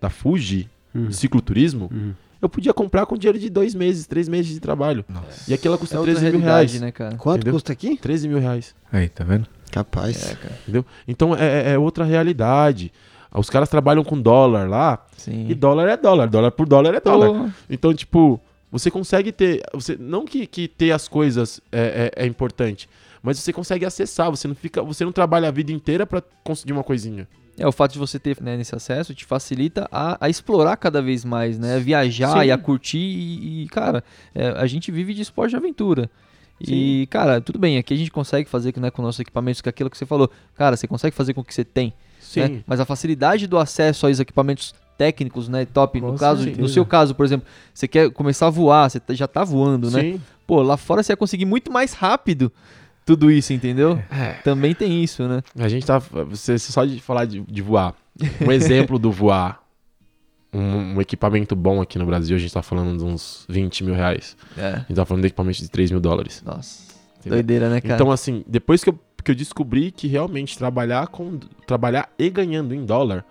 [0.00, 1.08] da Fuji, Uhum.
[1.08, 2.14] de cicloturismo, Uhum.
[2.40, 5.04] eu podia comprar com dinheiro de dois meses, três meses de trabalho.
[5.08, 5.50] Nossa.
[5.50, 6.80] E aquela custa É outra 13 mil reais.
[6.80, 7.16] né, cara?
[7.16, 7.52] Quanto Entendeu?
[7.54, 7.96] custa aqui?
[7.96, 8.74] 13 mil reais.
[8.90, 9.46] Aí, tá vendo?
[9.70, 10.30] Capaz.
[10.30, 10.54] É, cara.
[10.62, 10.86] Entendeu?
[11.06, 12.90] Então é, é- é outra realidade.
[13.34, 15.46] Os caras trabalham com dólar lá, Sim.
[15.50, 17.52] e dólar é dólar, dólar por dólar é dólar.
[17.68, 18.40] Então, tipo,
[18.72, 19.62] você consegue ter.
[19.74, 22.88] Você, não que, que ter as coisas é, é- é importante,
[23.26, 24.30] mas você consegue acessar.
[24.30, 24.82] Você não fica.
[24.82, 27.26] Você não trabalha a vida inteira pra conseguir uma coisinha.
[27.58, 31.02] É, o fato de você ter né, nesse acesso te facilita a, a explorar cada
[31.02, 31.76] vez mais, né?
[31.76, 32.46] A viajar Sim.
[32.46, 34.04] e a curtir e, e, cara,
[34.34, 36.08] é, a gente vive de esporte de aventura.
[36.60, 39.70] E, cara, tudo bem, aqui a gente consegue fazer né, com nossos equipamentos, que é
[39.70, 40.30] aquilo que você falou.
[40.54, 42.40] Cara, você consegue fazer com o que você tem, Sim.
[42.40, 42.62] né?
[42.66, 46.62] Mas a facilidade do acesso aos equipamentos técnicos, né, top, Com no caso, certeza.
[46.62, 49.90] no seu caso, por exemplo, você quer começar a voar, você tá- já tá voando,
[49.90, 50.00] né?
[50.00, 50.20] Sim.
[50.46, 52.50] Pô, lá fora você ia conseguir muito mais rápido
[53.06, 54.02] tudo isso, entendeu?
[54.10, 54.32] É.
[54.42, 55.40] Também tem isso, né?
[55.58, 55.98] A gente tá.
[55.98, 57.94] Você, só de falar de, de voar.
[58.44, 59.62] Um exemplo do voar.
[60.52, 63.94] um, um equipamento bom aqui no Brasil, a gente tá falando de uns 20 mil
[63.94, 64.36] reais.
[64.58, 64.68] É.
[64.68, 66.42] A gente tá falando de equipamento de 3 mil dólares.
[66.44, 66.82] Nossa.
[67.20, 67.36] Entendeu?
[67.38, 67.94] Doideira, né, cara?
[67.94, 71.38] Então, assim, depois que eu, que eu descobri que realmente trabalhar com.
[71.66, 73.24] Trabalhar e ganhando em dólar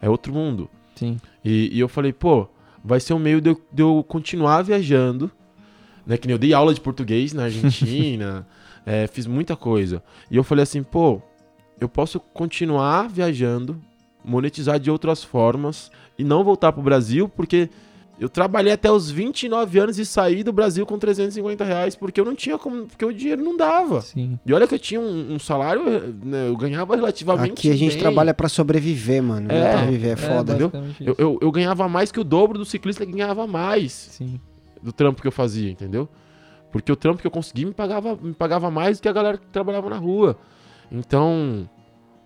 [0.00, 0.68] é outro mundo.
[0.94, 1.16] Sim.
[1.44, 2.48] E, e eu falei, pô,
[2.84, 5.30] vai ser um meio de eu, de eu continuar viajando.
[6.06, 6.16] Né?
[6.16, 8.46] Que nem eu dei aula de português na Argentina,
[8.86, 10.02] é, fiz muita coisa.
[10.30, 11.20] E eu falei assim, pô,
[11.80, 13.80] eu posso continuar viajando,
[14.24, 17.68] monetizar de outras formas e não voltar pro Brasil, porque
[18.20, 22.24] eu trabalhei até os 29 anos e saí do Brasil com 350 reais, porque eu
[22.24, 22.86] não tinha como.
[22.86, 24.00] Porque o dinheiro não dava.
[24.00, 24.38] Sim.
[24.46, 25.82] E olha que eu tinha um, um salário,
[26.22, 27.52] né, eu ganhava relativamente.
[27.52, 28.00] Aqui a gente bem.
[28.00, 29.50] trabalha pra sobreviver, mano.
[29.50, 29.72] É.
[29.72, 30.52] pra viver, é foda.
[30.52, 30.68] entendeu?
[30.68, 34.38] basicamente Eu, eu, eu ganhava mais que o dobro do ciclista que ganhava mais Sim.
[34.80, 36.08] do trampo que eu fazia, entendeu?
[36.72, 39.36] Porque o trampo que eu consegui me pagava, me pagava mais do que a galera
[39.38, 40.38] que trabalhava na rua.
[40.90, 41.68] Então,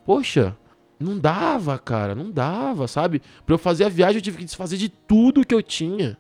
[0.04, 0.56] poxa,
[0.98, 3.20] não dava, cara, não dava, sabe?
[3.44, 6.16] Pra eu fazer a viagem eu tive que desfazer de tudo que eu tinha.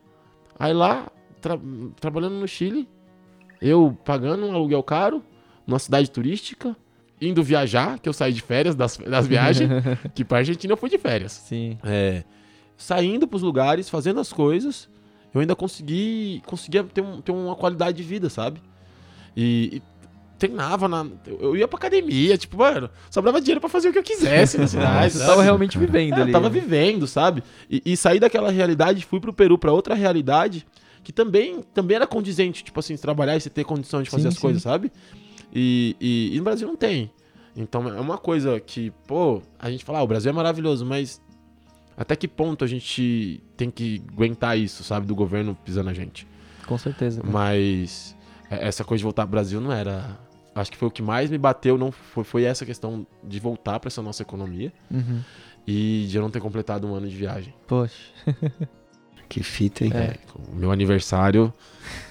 [0.58, 1.06] Aí lá,
[1.40, 1.58] tra-
[2.00, 2.88] trabalhando no Chile,
[3.60, 5.22] eu pagando um aluguel caro,
[5.66, 6.76] numa cidade turística,
[7.20, 9.70] indo viajar, que eu saí de férias das, das viagens,
[10.14, 11.32] que pra Argentina eu fui de férias.
[11.32, 11.78] Sim.
[11.84, 12.24] É,
[12.76, 14.88] saindo pros lugares, fazendo as coisas,
[15.36, 18.60] eu ainda consegui conseguia ter, um- ter uma qualidade de vida, sabe?
[19.36, 19.82] E, e
[20.38, 21.06] treinava na.
[21.26, 24.66] Eu ia pra academia, tipo, mano, sobrava dinheiro pra fazer o que eu quisesse na
[24.68, 25.12] cidade.
[25.14, 26.32] Você tava realmente vivendo É, eu ali.
[26.32, 27.42] tava vivendo, sabe?
[27.70, 30.66] E, e saí daquela realidade, fui pro Peru pra outra realidade
[31.02, 34.28] que também, também era condizente, tipo assim, trabalhar e você ter condição de fazer Sim,
[34.28, 34.40] as sim.
[34.40, 34.90] coisas, sabe?
[35.54, 37.10] E, e- e no Brasil não tem.
[37.56, 41.20] Então é uma coisa que, pô, a gente fala, ah, o Brasil é maravilhoso, mas
[41.96, 45.06] até que ponto a gente tem que aguentar isso, sabe?
[45.06, 46.26] Do governo pisando a gente.
[46.66, 47.20] Com certeza.
[47.20, 47.32] cara.
[47.32, 48.16] Mas
[48.50, 50.18] é, essa coisa de voltar pro Brasil não era.
[50.54, 53.78] Acho que foi o que mais me bateu, não foi, foi essa questão de voltar
[53.78, 55.20] pra essa nossa economia Uhum.
[55.66, 57.54] e de eu não ter completado um ano de viagem.
[57.66, 57.94] Poxa.
[59.28, 59.90] Que fita, hein?
[59.92, 60.14] É.
[60.48, 61.52] O meu aniversário,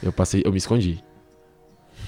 [0.03, 1.01] eu passei, eu me escondi.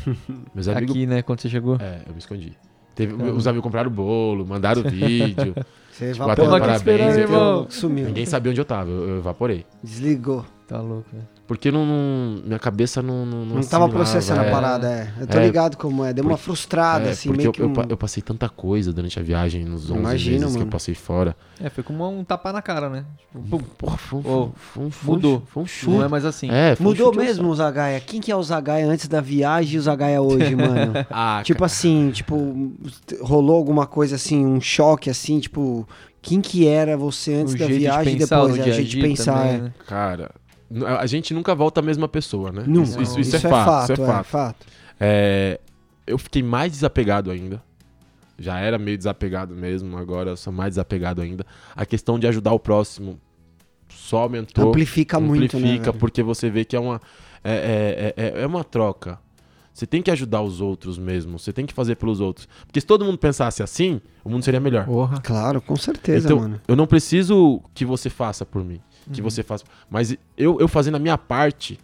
[0.53, 0.91] Meus amigos.
[0.91, 1.77] Aqui, né, quando você chegou.
[1.79, 2.51] É, eu me escondi.
[2.93, 5.55] Teve, os amigos compraram bolo, mandaram vídeo.
[5.97, 6.55] Você Tipo, evaporou.
[6.55, 7.67] até parabéns, esperando, irmão.
[7.69, 8.05] Sumiu.
[8.05, 9.65] Ninguém sabia onde eu tava, eu, eu evaporei.
[9.83, 10.45] Desligou.
[10.67, 11.21] Tá louco, né?
[11.47, 13.25] Porque não, não- minha cabeça não.
[13.25, 14.49] Não, Não, tava assimilava, processando é.
[14.49, 15.13] a parada, é.
[15.21, 15.45] Eu tô É.
[15.45, 16.11] ligado como é.
[16.11, 17.73] Deu uma Porque- frustrada, É, assim, porque meio eu, que eu um...
[17.89, 20.71] eu passei tanta coisa durante a viagem, nos 11 Imagino, meses que eu mano.
[20.71, 21.37] passei fora.
[21.61, 23.05] É, foi como um tapa na cara, né?
[23.33, 25.43] Tipo, Porra, foi um, Ô, foi um- foi mudou.
[25.47, 25.89] Foi um chute.
[25.95, 26.51] não é mais assim.
[26.51, 28.01] É, foi um Mudou mesmo o Zagaia?
[28.01, 30.93] Quem que é o Zagaia antes da viagem e o Zagaia hoje, mano?
[31.09, 32.73] Ah, tipo assim, tipo,
[33.21, 35.87] rolou alguma coisa assim, um choque assim, tipo,
[36.21, 38.57] quem que era você antes o da viagem e depois?
[38.57, 39.57] É, a gente pensar, também, é.
[39.59, 39.73] né?
[39.87, 40.31] Cara,
[40.99, 42.63] a gente nunca volta a mesma pessoa, né?
[42.67, 42.89] Nunca.
[42.89, 44.25] Isso, isso- isso é, fato, isso é fato.
[44.25, 44.65] fato.
[44.99, 45.59] É,
[46.05, 47.61] eu fiquei mais desapegado ainda.
[48.39, 51.45] Já era meio desapegado mesmo, agora eu sou mais desapegado ainda.
[51.75, 53.19] A questão de ajudar o próximo
[53.89, 54.69] só aumentou.
[54.69, 55.63] Amplifica, muito, né?
[55.63, 55.99] amplifica, velho?
[55.99, 57.01] porque você vê que é uma,
[57.43, 59.19] é, é, é, é uma troca.
[59.73, 62.47] Você tem que ajudar os outros mesmo, você tem que fazer pelos outros.
[62.65, 64.85] Porque se todo mundo pensasse assim, o mundo seria melhor.
[64.85, 65.21] Porra.
[65.21, 66.61] Claro, com certeza, então, mano.
[66.67, 68.79] eu não preciso que você faça por mim,
[69.11, 69.29] que Uhum.
[69.29, 69.63] você faça.
[69.89, 71.79] Mas eu, eu fazendo a minha parte,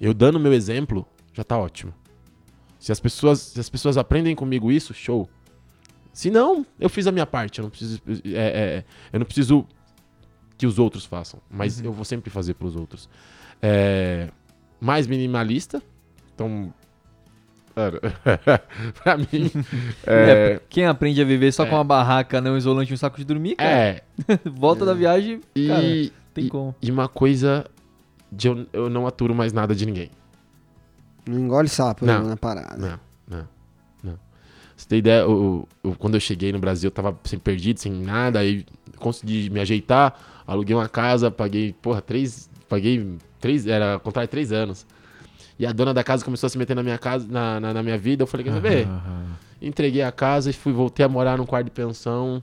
[0.00, 1.92] eu dando o meu exemplo, já tá ótimo.
[2.78, 5.28] Se as pessoas, se as pessoas aprendem comigo isso, show.
[6.12, 7.58] Se não, eu fiz a minha parte.
[7.60, 9.66] Eu não preciso, é, é, eu não preciso
[10.58, 11.86] que os outros façam, mas Uhum.
[11.86, 13.08] eu vou sempre fazer pelos outros.
[13.60, 14.28] É,
[14.80, 15.82] mais minimalista,
[16.34, 16.72] então.
[19.02, 19.50] pra mim.
[20.06, 21.66] É, É, Quem aprende a viver só É.
[21.66, 24.02] com uma barraca, não um isolante e um saco de dormir, cara, é,
[24.44, 26.74] volta da viagem, e, tem e- como.
[26.82, 27.64] E uma coisa
[28.30, 30.10] de eu, eu não aturo mais nada de ninguém.
[31.26, 32.24] Não engole sapo Não.
[32.24, 32.76] na parada.
[32.76, 33.00] Não,
[33.38, 33.48] não,
[34.02, 34.18] não.
[34.76, 37.92] Você tem ideia, eu- eu- quando eu cheguei no Brasil, eu tava sem perdido, sem
[37.92, 42.50] nada, aí consegui me ajeitar, aluguei uma casa, paguei, porra, três.
[42.68, 43.66] Paguei três.
[43.66, 44.86] Era contrato de três anos.
[45.58, 47.82] E a dona da casa começou a se meter na minha casa, na, na, na
[47.82, 48.22] minha vida.
[48.22, 48.88] Eu falei, quer saber?
[49.60, 52.42] Entreguei a casa e fui, voltei a morar num quarto de pensão,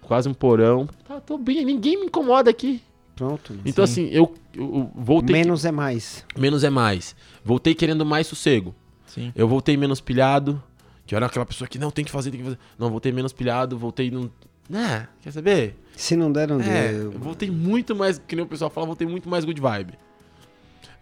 [0.00, 0.88] quase um porão.
[1.06, 2.80] Tá, tô bem, ninguém me incomoda aqui.
[3.16, 3.52] Pronto.
[3.52, 3.62] mano.
[3.64, 5.34] Então, assim, eu, eu voltei.
[5.36, 6.24] Menos é mais.
[6.36, 7.14] Menos é mais.
[7.44, 8.74] Voltei querendo mais sossego.
[9.06, 9.32] Sim.
[9.36, 10.62] Eu voltei menos pilhado.
[11.06, 12.58] Que era aquela pessoa que não tem que fazer, tem que fazer.
[12.78, 14.30] Não, voltei menos pilhado, voltei num.
[14.68, 15.06] Né?
[15.20, 15.76] Quer saber?
[15.94, 17.12] Se não der, não É, deu.
[17.12, 19.92] eu voltei muito mais, que nem o pessoal fala, voltei muito mais good vibe.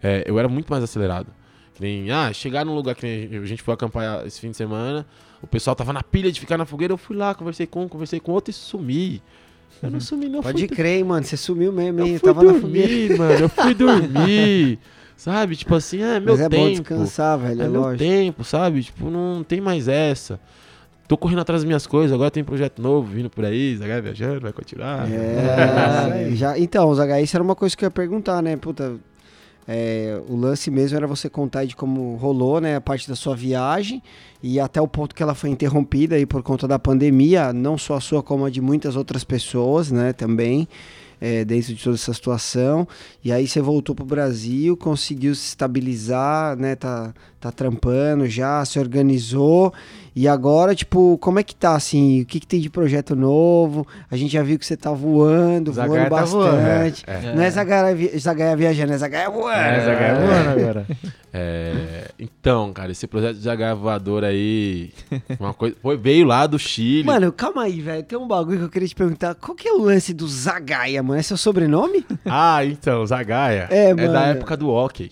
[0.01, 1.27] É, eu era muito mais acelerado.
[1.73, 4.57] Que nem, ah, chegar num lugar que nem a gente foi acampar esse fim de
[4.57, 5.05] semana,
[5.41, 7.87] o pessoal tava na pilha de ficar na fogueira, eu fui lá, conversei com um,
[7.87, 9.21] conversei com outro e sumi.
[9.81, 10.41] Eu não sumi, não.
[10.41, 11.25] Pode crer, hein, mano.
[11.25, 12.07] Você sumiu mesmo, hein?
[12.09, 13.33] eu Eu fui tava dormir, mano.
[13.33, 14.79] Eu fui dormir.
[15.17, 15.55] sabe?
[15.55, 16.69] Tipo assim, é meu Mas é bom tempo.
[16.81, 17.61] descansar, velho.
[17.61, 18.83] É É meu tempo, sabe?
[18.83, 20.39] Tipo, não tem mais essa.
[21.07, 24.39] tô correndo atrás das minhas coisas, agora tem projeto novo vindo por aí, Zagaia viajando,
[24.41, 25.05] vai continuar.
[25.11, 28.55] É, já, então, Zaga, isso era uma coisa que eu ia perguntar, né?
[28.55, 28.95] Puta,
[29.67, 32.75] é, o lance mesmo era você contar de como rolou, né?
[32.75, 34.01] A parte da sua viagem
[34.41, 37.95] e até o ponto que ela foi interrompida aí por conta da pandemia, não só
[37.95, 40.13] a sua, como a de muitas outras pessoas, né?
[40.13, 40.67] Também.
[41.21, 42.85] É, dentro de toda essa situação,
[43.23, 46.75] e aí você voltou pro Brasil, conseguiu se estabilizar, né?
[46.75, 49.73] Tá, tá trampando já, se organizou,
[50.15, 52.21] e agora, tipo, como é que tá, assim?
[52.21, 53.85] O que, que tem de projeto novo?
[54.11, 57.03] A gente já viu que você tá voando, Zagaia voando tá voando, bastante.
[57.07, 57.35] é.
[57.35, 59.59] Não é Zagaia, vi- Zagaia viajando, é Zagaia voando.
[59.59, 60.85] É, Zagaia voando agora.
[61.35, 64.91] É, então, cara, esse projeto de Zagaia voador aí,
[65.39, 67.03] uma coisa, foi, veio lá do Chile.
[67.07, 68.03] Mano, calma aí, velho.
[68.03, 69.33] Tem um bagulho que eu queria te perguntar.
[69.33, 71.19] Qual que é o lance do Zagaia, mano?
[71.19, 72.05] É seu sobrenome?
[72.23, 73.67] Ah, então, Zagaia.
[73.71, 74.13] É, É, mano.
[74.13, 75.09] da época do hockey.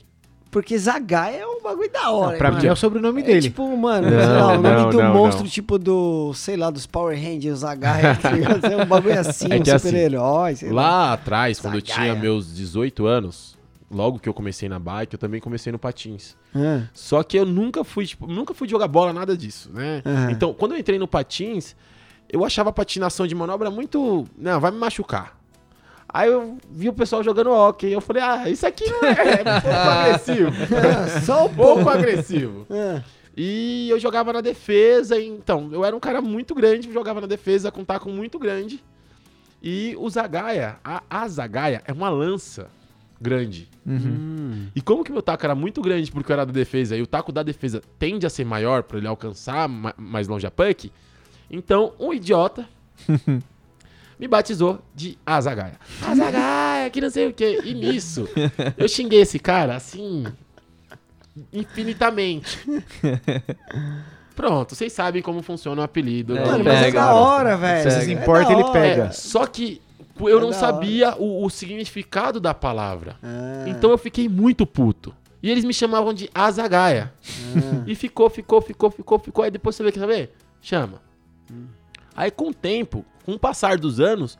[0.52, 3.42] Porque Zagaia é um bagulho da hora, pra hein, mim é o sobrenome É dele.
[3.42, 5.50] tipo, mano, Não, o nome não, do não, monstro, não.
[5.50, 8.32] tipo do, sei lá, dos Power Rangers, Zagaia, tá?
[8.70, 11.14] É um bagulho assim, É um que assim, super-herói, sei lá.
[11.14, 12.12] Atrás, quando eu Zagaia.
[12.12, 13.58] tinha meus 18 anos,
[13.90, 16.36] logo que eu comecei na bike, eu também comecei no patins.
[16.54, 20.02] Ah, Só que eu nunca fui, tipo, nunca fui jogar bola, nada disso, né?
[20.30, 21.78] Então, quando eu entrei no patins,
[22.30, 24.26] eu achava a patinação de manobra muito.
[24.38, 25.40] Não, vai me machucar.
[26.14, 27.92] Aí eu vi o pessoal jogando hockey.
[27.92, 30.52] Eu falei, ah, isso aqui não é, é um pouco agressivo.
[31.26, 32.68] Só um pouco agressivo.
[32.70, 33.02] Ah,
[33.38, 37.72] E eu jogava na defesa, então, eu era um cara muito grande, jogava na defesa
[37.72, 38.84] com taco muito grande.
[39.64, 42.68] E o Zagaia, a, a Zagaia é uma lança
[43.22, 43.70] grande.
[43.88, 44.68] hum.
[44.76, 47.08] E como que meu taco era muito grande porque eu era da defesa e o
[47.08, 50.92] taco da defesa tende a ser maior pra ele alcançar ma- mais longe a puck,
[51.50, 52.68] então um idiota
[54.22, 55.74] me batizou de Azagaia.
[56.06, 57.60] Azagaia, que não sei o que.
[57.66, 58.30] E nisso,
[58.78, 60.26] eu xinguei esse cara assim,
[61.52, 62.60] infinitamente.
[64.36, 66.38] Pronto, vocês sabem como funciona o apelido.
[66.38, 66.46] É?
[66.46, 67.92] Mano, mas é da hora, velho.
[67.92, 68.72] Se É se importa, ele hora.
[68.72, 69.04] pega.
[69.06, 69.82] É, só que
[70.20, 73.16] eu É não sabia o, o significado da palavra.
[73.24, 75.14] Ah, Então eu fiquei muito puto.
[75.44, 77.12] E eles me chamavam de Azagaia.
[77.88, 79.44] E ficou, ficou, ficou, ficou, ficou.
[79.44, 80.36] Aí depois você vê, quer saber?
[80.62, 81.02] Chama.
[82.16, 84.38] Aí com o tempo, com o passar dos anos,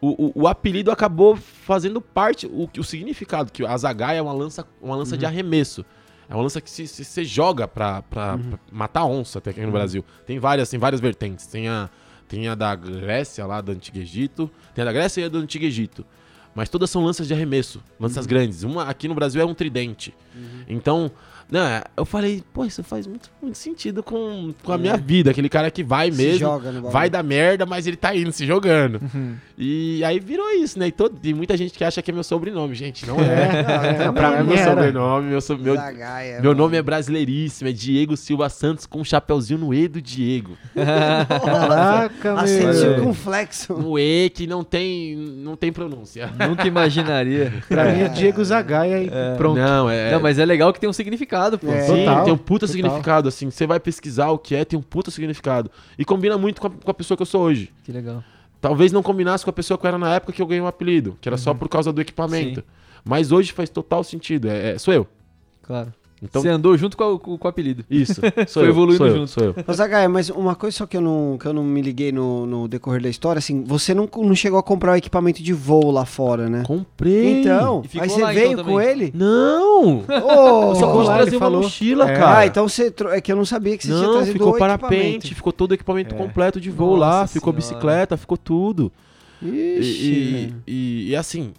[0.00, 4.32] o, o, o apelido acabou fazendo parte, o, o significado, que a Azagaia é uma
[4.32, 5.84] lança, uma lança de arremesso.
[6.28, 9.62] É uma lança que se, se, você joga pra, pra, pra matar onça até aqui
[9.62, 10.04] no Brasil.
[10.26, 11.46] Tem várias, tem várias vertentes.
[11.46, 11.88] Tem a,
[12.28, 14.50] tem a da Grécia, lá do Antigo Egito.
[14.74, 16.04] Tem a da Grécia e a do Antigo Egito.
[16.54, 18.62] Mas todas são lanças de arremesso, lanças grandes.
[18.62, 20.14] Uma aqui no Brasil é um tridente.
[20.68, 21.10] Então,
[21.50, 25.30] não, é, eu falei, pô, isso faz muito, muito sentido com, com a minha vida.
[25.30, 26.58] Aquele cara que vai mesmo,
[26.90, 29.00] vai dar merda, mas ele tá indo, se jogando.
[29.56, 30.88] E aí virou isso, né?
[30.88, 33.06] E todo, tem muita gente que acha que é meu sobrenome, gente.
[33.06, 33.98] Não é.
[34.02, 36.62] É, Não, pra é mim meu sobrenome, meu, so- meu, Zagaia, meu mano.
[36.64, 40.56] nome é brasileiríssimo, é Diego Silva Santos com um chapeuzinho no E do Diego.
[40.76, 42.72] Caraca, meu.
[42.74, 43.74] circunflexo.
[43.74, 46.30] No E que não tem, não tem pronúncia.
[46.48, 47.52] Nunca imaginaria.
[47.68, 49.58] Pra mim é Diego Zagaia e pronto.
[49.58, 50.12] Não, é.
[50.12, 51.68] Não, mas é legal que tem um significado, pô.
[51.70, 51.82] É.
[51.82, 52.72] Sim, Total, tem um puta total.
[52.72, 53.50] significado, assim.
[53.50, 55.70] Você vai pesquisar o que é, tem um puta significado.
[55.96, 57.72] E combina muito com a, com a pessoa que eu sou hoje.
[57.84, 58.22] Que legal.
[58.60, 60.66] Talvez não combinasse com a pessoa que eu era na época que eu ganhei o
[60.66, 62.60] apelido, que era só por causa do equipamento.
[62.60, 62.66] Sim.
[63.04, 64.48] Mas hoje faz total sentido.
[64.48, 65.06] É, é- sou eu.
[65.62, 65.94] Claro.
[66.22, 67.84] Então, Você andou junto com, a- com- o apelido.
[67.88, 68.20] isso.
[68.48, 69.30] Sou Foi eu, evoluindo sou eu, junto.
[69.30, 69.54] Sou eu.
[69.66, 72.44] Ô, Zagaia, mas uma coisa só que eu não, que eu não me liguei no,
[72.46, 75.90] no decorrer da história, assim, você não, não chegou a comprar o equipamento de voo
[75.92, 76.62] lá fora, né?
[76.66, 77.40] Comprei.
[77.40, 79.12] Então, ficou aí você lá, veio então, com ele?
[79.14, 80.04] Não!
[80.08, 81.62] Eu só lá, trazer uma falou.
[81.62, 82.14] mochila, É.
[82.16, 82.38] cara.
[82.38, 82.90] Ah, então você.
[82.90, 85.52] tro- É que eu não sabia que você tinha Não, trazido ficou o parapente, ficou
[85.52, 86.18] todo o equipamento É.
[86.18, 87.56] completo de voo Nossa lá, ficou senhora.
[87.56, 88.90] bicicleta, ficou tudo.
[89.40, 89.52] Ixi.
[89.80, 90.72] E, e,
[91.06, 91.52] e- e assim,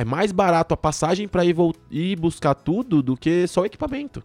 [0.00, 1.54] é mais barato a passagem pra ir,
[1.90, 4.22] ir buscar tudo do que só o equipamento.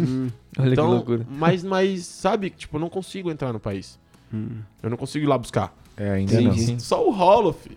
[0.00, 1.26] Hum, Olha então, que loucura.
[1.28, 3.98] mas, mas, sabe, tipo, eu não consigo entrar no país.
[4.32, 4.60] hum.
[4.82, 5.74] Eu não consigo ir lá buscar.
[5.96, 6.54] É, ainda Sim, não.
[6.56, 6.78] sim.
[6.78, 7.68] Só o Roloff.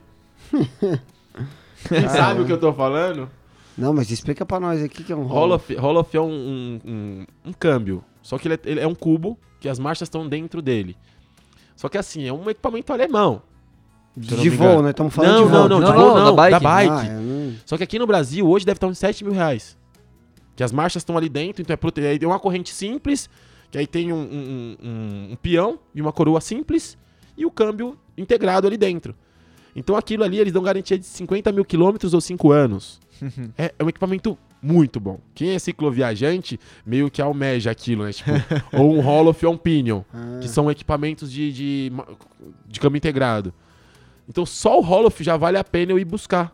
[1.90, 3.30] Quem sabe o que eu tô falando?
[3.78, 5.24] Não, mas explica pra nós aqui que é um.
[5.24, 8.04] Roloff, Roloff é um, um, um- um câmbio.
[8.22, 10.96] Só que ele é, ele é um cubo que as marchas estão dentro dele.
[11.76, 13.42] Só que assim, é um equipamento alemão.
[14.18, 14.90] Eu não De voo, né?
[14.92, 15.60] Estamos falando Não, de voo.
[15.60, 16.64] não, não, Não, de não, voo da não, da bike.
[16.64, 17.08] bike.
[17.10, 19.78] Ah, não- Só que aqui no Brasil, hoje deve estar uns 7 mil reais.
[20.56, 22.00] Que as marchas estão ali dentro, então é prote...
[22.02, 23.30] aí tem uma corrente simples,
[23.70, 26.98] que aí tem um, um- um- um peão e uma coroa simples,
[27.38, 29.14] e o câmbio integrado ali dentro.
[29.76, 33.02] Então aquilo ali, eles dão garantia de 50 mil quilômetros ou 5 anos.
[33.58, 35.20] é, é um equipamento muito bom.
[35.36, 38.14] Quem é cicloviajante, meio que almeja aquilo, né?
[38.14, 38.32] Tipo,
[38.72, 40.40] ou um Roloff ou um Pinion, Ah.
[40.42, 41.92] que são equipamentos de, de,
[42.66, 43.54] de câmbio integrado.
[44.28, 46.52] Então só o Roloff já vale a pena eu ir buscar.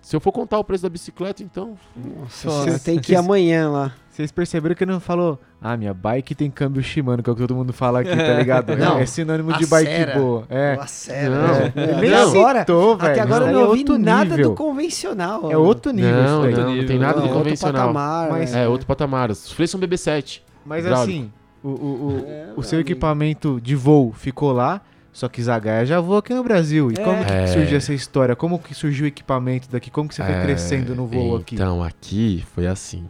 [0.00, 1.76] Se eu for contar o preço da bicicleta, então.
[1.96, 2.70] Nossa, Nossa.
[2.70, 3.92] você tem que ir amanhã lá.
[4.08, 7.36] Vocês perceberam que ele não falou, ah, minha bike tem câmbio Shimano, que é o
[7.36, 8.74] que todo mundo fala aqui, tá ligado?
[8.78, 8.98] Não.
[8.98, 10.14] É sinônimo de bike Acera.
[10.18, 10.44] boa.
[10.48, 10.78] É.
[10.80, 11.28] Acera.
[11.74, 11.82] Não.
[11.82, 12.04] É.
[12.06, 13.22] Ele agora, citou, até velho.
[13.22, 14.50] agora eu Isso não é ouvi nada nível.
[14.50, 15.50] do convencional.
[15.50, 17.82] É outro nível Não, não, não tem nada É de outro convencional.
[17.88, 18.64] patamar, Mas- né?
[18.64, 19.30] É, outro patamar.
[19.30, 20.40] Os freios são BB7.
[20.64, 21.18] Mas Hidráulico.
[21.18, 21.32] assim,
[21.64, 22.88] o, o, o, É, o seu amigo.
[22.90, 24.80] equipamento de voo ficou lá,
[25.16, 26.90] só que Zagaia já voa aqui no Brasil.
[26.90, 27.02] E É.
[27.02, 28.36] como que surgiu essa história?
[28.36, 29.90] Como que surgiu o equipamento daqui?
[29.90, 31.54] Como que você foi É, crescendo no voo aqui?
[31.54, 33.06] Então, aqui foi assim.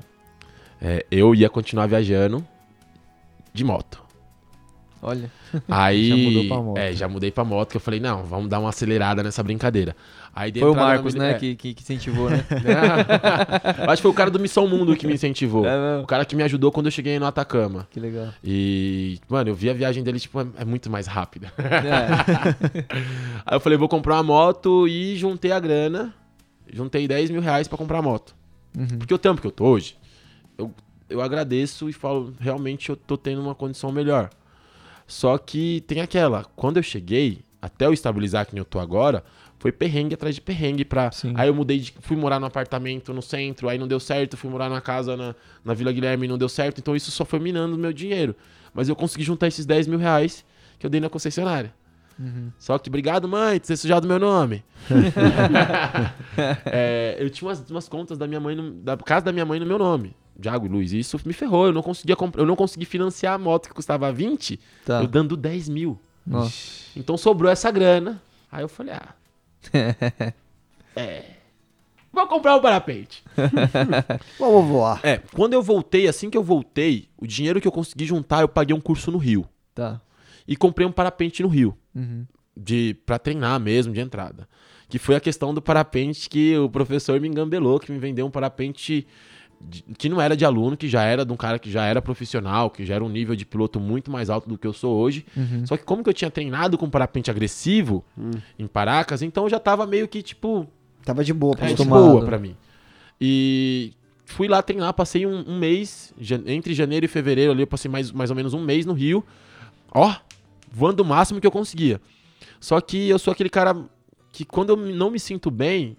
[0.81, 2.47] É, eu ia continuar viajando
[3.53, 4.01] de moto.
[5.03, 5.29] Olha.
[5.69, 6.09] Aí.
[6.15, 6.79] Já mudou pra moto.
[6.79, 9.97] É, já mudei pra moto, que eu falei, não, vamos dar uma acelerada nessa brincadeira.
[10.61, 11.39] Foi o Marcos, minha- né, é.
[11.39, 12.45] que, que, incentivou, né?
[13.89, 15.65] Acho que foi o cara do Missão Mundo que me incentivou.
[15.67, 17.89] É O cara que me ajudou quando eu cheguei no Atacama.
[17.91, 18.29] Que legal.
[18.45, 21.51] E, mano, eu vi a viagem dele, tipo, é, é muito mais rápida.
[21.59, 22.85] É.
[23.47, 26.13] Aí eu falei, vou comprar uma moto e juntei a grana.
[26.71, 28.35] Juntei 10 mil reais pra comprar a moto.
[28.77, 28.99] Uhum.
[28.99, 29.97] Porque o tempo que eu tô hoje,
[30.59, 30.71] eu,
[31.09, 34.29] eu agradeço e falo, realmente eu tô tendo uma condição melhor.
[35.07, 39.25] Só que tem aquela, quando eu cheguei, até eu estabilizar que eu tô agora,
[39.59, 41.11] foi perrengue atrás de perrengue pra.
[41.13, 41.33] Sim.
[41.37, 41.95] Aí eu mudei de.
[42.01, 45.35] fui morar num apartamento no centro, aí não deu certo, fui morar numa casa na,
[45.65, 48.35] na Vila Guilherme e não deu certo, então isso só foi minando o meu dinheiro.
[48.75, 50.45] Mas eu consegui juntar esses 10 mil reais
[50.79, 51.73] que eu dei na concessionária.
[52.19, 52.51] Uhum.
[52.59, 54.63] Só que, obrigado, mãe, por ter sujado meu nome.
[56.67, 59.59] É, eu tinha umas, umas contas da minha mãe, no- da casa da minha mãe
[59.61, 60.15] no meu nome.
[60.39, 60.93] Diago e Luiz.
[60.93, 61.67] E isso me ferrou.
[61.67, 65.01] Eu não conseguia eu não consegui financiar a moto que custava 20, Tá.
[65.03, 65.99] eu dando 10 mil.
[66.27, 66.53] Nossa.
[66.95, 68.21] Então sobrou essa grana.
[68.51, 69.15] Aí eu falei, ah.
[70.97, 71.25] é.
[72.13, 73.23] Vou comprar um parapente.
[74.39, 75.01] Vamos voar.
[75.05, 78.49] É, quando eu voltei, assim que eu voltei, o dinheiro que eu consegui juntar, eu
[78.49, 79.47] paguei um curso no Rio.
[79.75, 80.01] Tá.
[80.49, 81.77] E comprei um parapente no Rio.
[81.95, 82.27] Uhum.
[82.57, 84.49] de para treinar mesmo de entrada.
[84.89, 88.31] Que foi a questão do parapente que o professor me engambelou, que me vendeu um
[88.31, 89.07] parapente
[89.99, 92.71] que não era de aluno, que já era de um cara que já era profissional,
[92.71, 95.27] que já era um nível de piloto muito mais alto do que eu sou hoje.
[95.37, 95.67] Uhum.
[95.67, 98.05] Só que como que eu tinha treinado com parapente agressivo
[98.59, 100.69] em Paracas, então eu já tava meio que tipo
[101.05, 102.57] Tava de boa pra é, de boa pra mim.
[103.21, 103.93] E
[104.25, 106.13] fui lá treinar, passei um, um mês,
[106.47, 109.25] entre janeiro e fevereiro ali, eu passei mais, mais ou menos um mês no Rio.
[109.95, 110.13] Ó,
[110.71, 112.01] voando o máximo que eu conseguia.
[112.61, 113.77] Só que eu sou aquele cara
[114.33, 115.97] que quando eu não me sinto bem,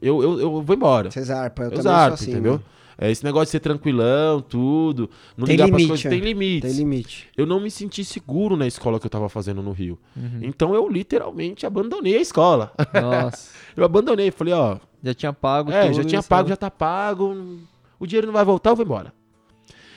[0.00, 1.10] eu, eu, eu vou embora.
[1.10, 2.32] Você zarpa, eu Eu também zarpo, sou assim.
[2.32, 2.52] entendeu?
[2.52, 2.64] mano.
[2.96, 5.10] É esse negócio de ser tranquilão, tudo.
[5.36, 6.06] Não Tem ligar pras limite, coisas.
[6.06, 6.10] é.
[6.10, 6.70] Tem limites.
[6.70, 7.28] Tem limite.
[7.36, 9.98] Eu não me senti seguro na escola que eu tava fazendo no Rio.
[10.16, 10.40] Uhum.
[10.42, 12.72] Então eu literalmente abandonei a escola.
[12.92, 13.52] Nossa.
[13.76, 17.58] Eu abandonei, falei, ó, Já tinha pago é, tudo, já tinha pago, já tá pago.
[17.98, 19.12] O dinheiro não vai voltar, eu vou embora.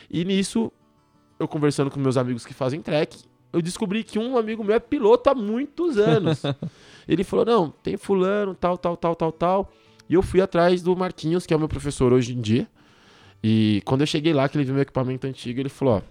[0.09, 0.71] E nisso,
[1.39, 3.19] eu conversando com meus amigos que fazem trek,
[3.53, 6.41] eu descobri que um amigo meu é piloto há muitos anos.
[7.07, 9.71] Ele falou: não, tem fulano, tal, tal, tal, tal, tal.
[10.09, 12.67] E eu fui atrás do Marquinhos, que é o meu professor hoje em dia.
[13.43, 16.01] E quando eu cheguei lá, que ele viu meu equipamento antigo, ele falou: ó,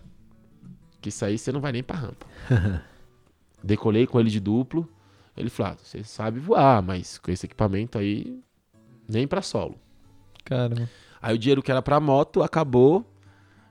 [1.00, 2.26] que isso aí você não vai nem pra rampa.
[3.62, 4.88] Decolei com ele de duplo.
[5.36, 8.40] Ele falou: ah, você sabe voar, mas com esse equipamento aí,
[9.08, 9.76] nem pra solo.
[10.44, 10.88] Caramba.
[11.20, 13.04] Aí o dinheiro que era pra moto acabou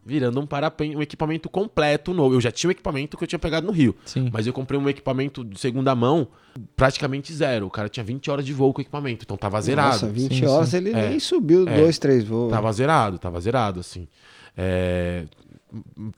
[0.05, 2.35] virando um parapente, um equipamento completo novo.
[2.35, 4.29] Eu já tinha um equipamento que eu tinha pegado no Rio, Sim.
[4.31, 6.27] mas eu comprei um equipamento de segunda mão
[6.75, 7.65] praticamente zero.
[7.65, 9.93] O cara tinha 20 horas de voo com o equipamento, então tava zerado.
[9.93, 10.77] Nossa, 20 Sim, horas sim.
[10.77, 11.09] ele É.
[11.09, 11.77] nem subiu É.
[11.81, 12.51] dois, três voos.
[12.51, 14.07] Tava zerado, tava zerado, assim.
[14.55, 15.25] É,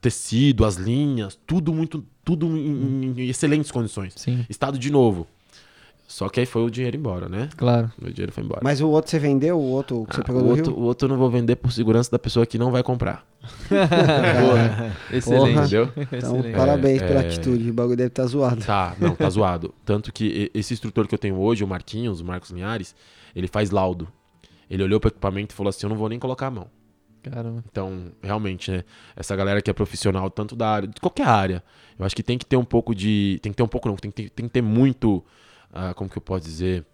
[0.02, 4.14] Tecido, as linhas, tudo muito, tudo em, em excelentes condições.
[4.16, 5.26] Sim, Estado de novo.
[6.08, 7.50] Só que aí foi o dinheiro embora, né?
[7.58, 7.92] claro.
[8.02, 8.62] Meu dinheiro foi embora.
[8.64, 9.60] Mas o outro você vendeu?
[9.60, 10.82] O outro que você Ah, pegou o, do outro, Rio?
[10.82, 13.26] o outro eu não vou vender por segurança da pessoa que não vai comprar.
[15.12, 15.60] Excelente.
[15.60, 15.92] Entendeu?
[15.98, 16.56] Então, Excelente.
[16.56, 17.28] parabéns pela é.
[17.28, 17.70] atitude.
[17.70, 18.64] O bagulho deve estar zoado.
[18.64, 19.74] Tá, não, tá zoado.
[19.86, 22.96] Tanto que esse instrutor que eu tenho hoje, o Marquinhos, o Marcos Linhares,
[23.36, 24.08] ele faz laudo.
[24.70, 26.68] Ele olhou pro equipamento e falou assim: eu não vou nem colocar a mão.
[27.24, 27.64] Caramba.
[27.70, 28.84] Então, realmente, né?
[29.16, 31.64] Essa galera que é profissional, tanto da área, de qualquer área,
[32.00, 33.40] eu acho que tem que ter um pouco de.
[33.42, 35.24] Tem que ter um pouco, não, tem que ter, tem que ter muito.
[35.74, 36.86] Ah, como que eu posso dizer?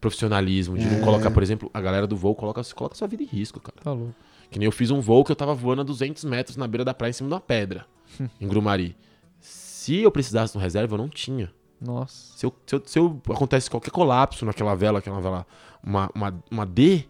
[0.00, 0.78] Profissionalismo.
[0.78, 0.90] De É.
[0.90, 3.76] não colocar, por exemplo, a galera do voo coloca, coloca sua vida em risco, cara.
[3.82, 4.14] Tá louco.
[4.50, 6.84] Que nem eu fiz um voo que eu tava voando a 200 metros na beira
[6.84, 7.86] da praia em cima de uma pedra,
[8.40, 8.96] em Grumari.
[9.38, 11.52] Se eu precisasse de um reserva, eu não tinha.
[11.80, 12.36] Nossa.
[12.36, 15.46] Se, eu, se, eu, se eu- acontece qualquer colapso naquela vela, aquela vela,
[15.82, 17.04] uma, uma, uma D,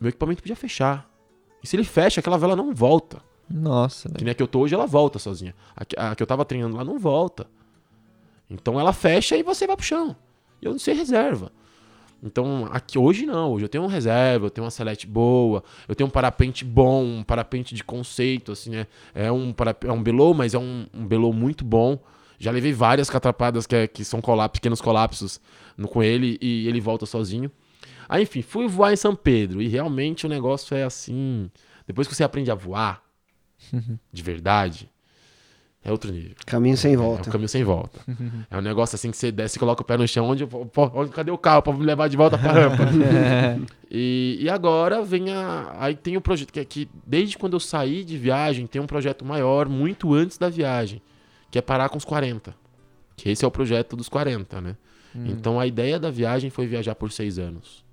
[0.00, 1.08] meu equipamento podia fechar.
[1.62, 3.20] E se ele fecha, aquela vela não volta.
[3.50, 5.54] Nossa, Que nem a que eu tô hoje, ela volta sozinha.
[5.76, 7.46] A, que- a que eu tava treinando lá não volta.
[8.50, 10.16] Então ela fecha e você vai pro chão.
[10.60, 11.52] E eu não sei reserva.
[12.22, 13.52] Então, aqui hoje não.
[13.52, 17.04] Hoje eu tenho um reserva, eu tenho uma select boa, eu tenho um parapente bom,
[17.04, 18.86] um parapente de conceito, assim, né?
[19.14, 19.54] É um,
[19.86, 21.98] é um below, mas é um, um below muito bom.
[22.38, 25.40] Já levei várias catrapadas que, é- que são colapsos, pequenos colapsos
[25.76, 27.50] no, com ele e ele volta sozinho.
[28.08, 29.60] Aí, enfim, fui voar em São Pedro.
[29.62, 31.50] E realmente o negócio é assim.
[31.86, 33.02] Depois que você aprende a voar,
[34.12, 34.90] de verdade,
[35.84, 36.34] é outro nível.
[36.44, 37.28] Caminho sem É volta.
[37.28, 38.00] um caminho sem volta.
[38.50, 40.46] é um negócio assim que você desce, coloca o pé no chão, onde,
[40.94, 42.84] onde cadê o carro pra me levar de volta pra rampa?
[43.90, 45.74] e, e agora vem a.
[45.78, 48.86] Aí tem o projeto, que é que desde quando eu saí de viagem, tem um
[48.86, 51.00] projeto maior, muito antes da viagem,
[51.50, 52.54] que é parar com os 40.
[53.16, 54.76] Que esse é o projeto dos 40, né?
[55.14, 57.84] Então a ideia da viagem foi viajar por seis anos.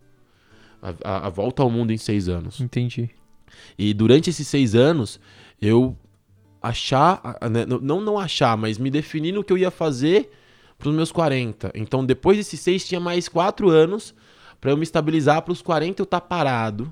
[0.82, 2.60] A, a- a volta ao mundo em seis anos.
[2.62, 3.10] Entendi.
[3.80, 5.20] E durante esses seis anos,
[5.60, 5.98] eu
[6.66, 10.32] achar, né, não não achar, mas me definir no que eu ia fazer
[10.78, 11.72] para os meus 40.
[11.76, 14.14] Então, depois desses seis, tinha mais quatro anos
[14.60, 16.92] para eu me estabilizar para os 40 eu estar parado.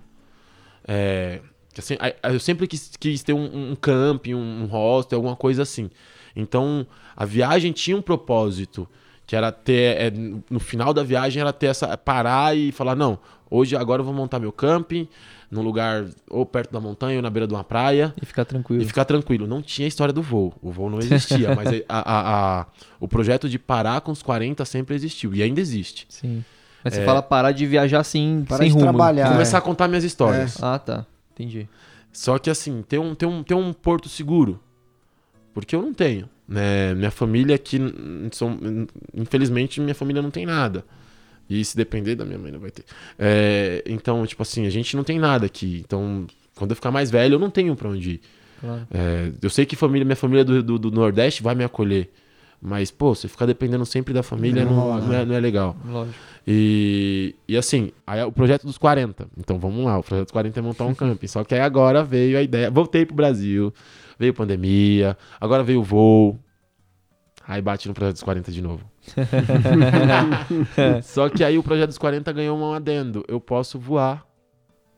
[0.88, 1.42] É,
[1.78, 5.90] assim, eu sempre quis, quis ter um, um camping, um, um hostel, alguma coisa assim.
[6.36, 6.86] Então,
[7.16, 8.88] a viagem tinha um propósito,
[9.26, 10.12] que era ter, é,
[10.50, 13.18] no final da viagem, era ter essa, parar e falar, não,
[13.50, 15.08] hoje, agora eu vou montar meu camping,
[15.50, 18.82] num lugar ou perto da montanha ou na beira de uma praia, E ficar tranquilo.
[18.82, 19.46] e ficar tranquilo.
[19.48, 20.54] Não tinha a história do voo.
[20.62, 22.66] O voo não existia, mas a- a- a-
[23.00, 25.34] o projeto de parar com os 40 sempre existiu.
[25.36, 26.06] E ainda existe.
[26.10, 26.44] Sim.
[26.84, 28.86] Mas você fala parar de viajar assim, Parar sem de rumo.
[28.88, 29.32] trabalhar.
[29.32, 29.60] Começar é.
[29.60, 30.62] a contar minhas histórias.
[30.62, 31.06] Ah, tá.
[31.34, 31.70] Entendi.
[32.12, 34.60] Só que assim, ter um, ter, um, ter um porto seguro.
[35.54, 36.28] Porque eu não tenho.
[36.48, 36.94] Né?
[36.94, 37.80] Minha família aqui,
[38.32, 38.58] são,
[39.14, 40.84] infelizmente, minha família não tem nada.
[41.50, 42.86] E se depender da minha mãe, não vai ter.
[43.20, 45.84] É, então, tipo assim, a gente não tem nada aqui.
[45.86, 46.26] Então,
[46.56, 48.22] quando eu ficar mais velho, eu não tenho pra onde ir.
[48.62, 48.88] Claro.
[48.94, 52.10] É, eu sei que família, minha família do, do, do Nordeste vai me acolher.
[52.66, 55.76] Mas, pô, você ficar dependendo sempre da família Não não, não, é, não é legal.
[55.86, 56.16] Lógico.
[56.48, 59.28] E, e assim, aí é o projeto dos 40.
[59.38, 61.28] Então vamos lá, o projeto dos 40 é montar um camping.
[61.28, 62.72] Só que aí agora veio a ideia.
[62.72, 63.74] Voltei pro Brasil,
[64.18, 66.40] veio pandemia, agora veio o voo.
[67.46, 68.90] Aí bate no projeto dos 40 de novo.
[71.04, 73.26] Só que aí o projeto dos 40 ganhou um adendo.
[73.28, 74.26] Eu posso voar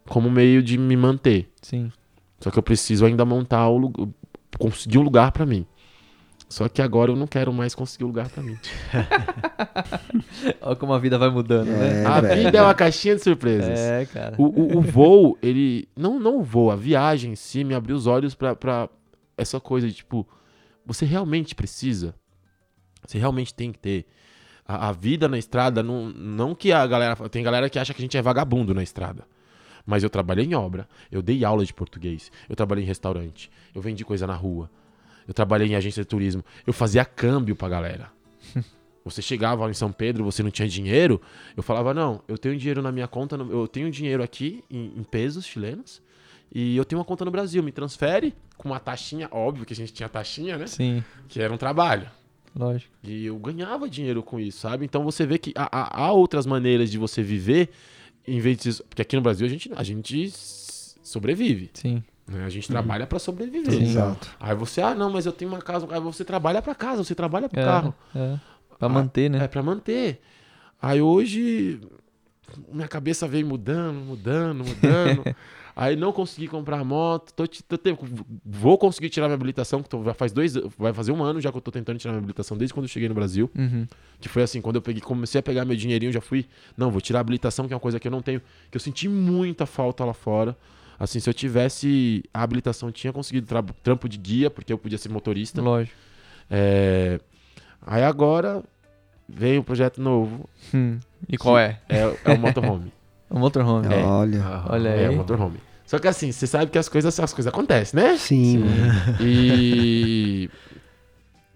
[0.07, 1.49] como meio de me manter.
[1.61, 1.91] Sim.
[2.39, 4.07] Só que eu preciso ainda montar o lugar,
[4.59, 5.65] conseguir um lugar pra mim.
[6.47, 8.55] Só que agora eu não quero mais conseguir um lugar pra mim.
[10.61, 12.03] Olha como a vida vai mudando, né?
[12.03, 12.43] É, a velho.
[12.43, 13.79] vida é uma caixinha de surpresas.
[13.79, 14.35] É, cara.
[14.37, 15.89] O, o, o voo, ele.
[15.95, 18.87] Não, não o voo, a viagem em si me abriu os olhos pra, pra
[19.37, 20.27] essa coisa de tipo.
[20.85, 22.15] Você realmente precisa?
[23.05, 24.05] Você realmente tem que ter.
[24.67, 27.15] A, a vida na estrada, não, não que a galera.
[27.29, 29.27] Tem galera que acha que a gente é vagabundo na estrada.
[29.85, 33.81] Mas eu trabalhei em obra, eu dei aula de português, eu trabalhei em restaurante, eu
[33.81, 34.69] vendi coisa na rua,
[35.27, 38.11] eu trabalhei em agência de turismo, eu fazia câmbio pra galera.
[39.05, 41.21] Você chegava em São Pedro, você não tinha dinheiro,
[41.55, 45.03] eu falava, não, eu tenho dinheiro na minha conta, eu tenho dinheiro aqui em, em
[45.03, 46.01] pesos chilenos,
[46.53, 49.75] e eu tenho uma conta no Brasil, me transfere com uma taxinha, óbvio que a
[49.75, 50.67] gente tinha taxinha, né?
[50.67, 52.07] Sim, Que era um trabalho.
[52.55, 52.91] lógico.
[53.03, 54.85] E eu ganhava dinheiro com isso, sabe?
[54.85, 57.69] Então você vê que há, há- outras maneiras de você viver,
[58.27, 58.83] em vez de...
[58.83, 60.31] Porque aqui no Brasil a gente, a gente
[61.03, 62.03] sobrevive, Sim.
[62.27, 62.45] né?
[62.45, 63.71] A gente trabalha pra sobreviver.
[63.73, 63.83] Sim.
[63.83, 64.29] Exato.
[64.39, 65.87] Aí você, ah, não, mas eu tenho uma casa.
[65.91, 67.93] Aí você trabalha pra casa, você trabalha pro É, carro.
[68.15, 68.39] é.
[68.79, 69.43] Pra Ah, manter, né?
[69.43, 70.21] É pra manter.
[70.81, 71.79] Aí hoje
[72.71, 75.23] minha cabeça veio mudando, mudando, mudando.
[75.75, 77.33] Aí não consegui comprar moto.
[77.33, 77.97] Tô, tô te-
[78.45, 81.51] vou conseguir tirar minha habilitação, que tô- já faz dois, vai fazer um ano já
[81.51, 83.51] que eu tô tentando tirar minha habilitação desde quando eu cheguei no Brasil.
[83.57, 83.85] Uhum.
[84.21, 86.45] Que foi assim, quando eu peguei, comecei a pegar meu dinheirinho, já fui,
[86.77, 88.41] não, vou tirar a habilitação, que é uma coisa que eu não tenho,
[88.71, 90.55] que eu senti muita falta lá fora.
[90.97, 94.97] Assim, se eu tivesse a habilitação, tinha conseguido tra- trampo de guia, porque eu podia
[94.97, 95.61] ser motorista.
[95.61, 95.93] Lógico.
[96.49, 97.19] É,
[97.85, 98.63] Aí agora
[99.27, 100.99] veio um projeto novo, Hum.
[101.27, 101.81] E qual é?
[101.89, 102.91] é, é o motorhome.
[103.29, 103.87] O motorhome.
[103.93, 104.03] É.
[104.03, 104.63] Olha.
[104.69, 105.13] Olha é aí.
[105.13, 105.57] o motorhome.
[105.85, 108.17] Só que assim, você sabe que as coisas, as coisas acontecem, né?
[108.17, 109.17] Sim, mano.
[109.21, 110.49] E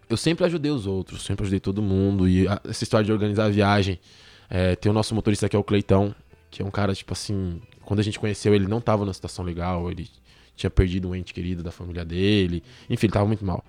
[0.09, 2.27] eu sempre ajudei os outros, sempre ajudei todo mundo.
[2.27, 3.99] E a- essa história de organizar a viagem,
[4.49, 6.13] é, tem o nosso motorista que é o Cleitão,
[6.51, 9.43] que é um cara, tipo assim, quando a gente conheceu, ele não tava numa situação
[9.43, 10.07] legal, ele
[10.55, 13.63] tinha perdido um ente querido da família dele, enfim, ele tava muito mal.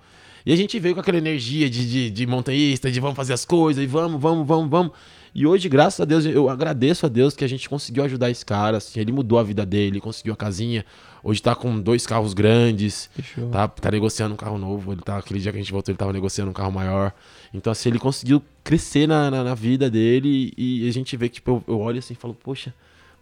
[0.45, 3.45] E a gente veio com aquela energia de, de, de montanhista, de vamos fazer as
[3.45, 4.91] coisas, e vamos, vamos, vamos, vamos.
[5.33, 8.45] E hoje, graças a Deus, eu agradeço a Deus que a gente conseguiu ajudar esse
[8.45, 10.85] cara, assim, ele mudou a vida dele, conseguiu a casinha,
[11.23, 13.49] hoje tá com dois carros grandes, Fechou.
[13.49, 14.91] tá, tá negociando um carro novo.
[14.91, 17.13] Ele tá, aquele dia que a gente voltou, ele tava negociando um carro maior.
[17.53, 21.35] Então, assim, ele conseguiu crescer na, na, na vida dele e a gente vê que,
[21.35, 22.73] tipo, eu, eu olho assim e falo, poxa,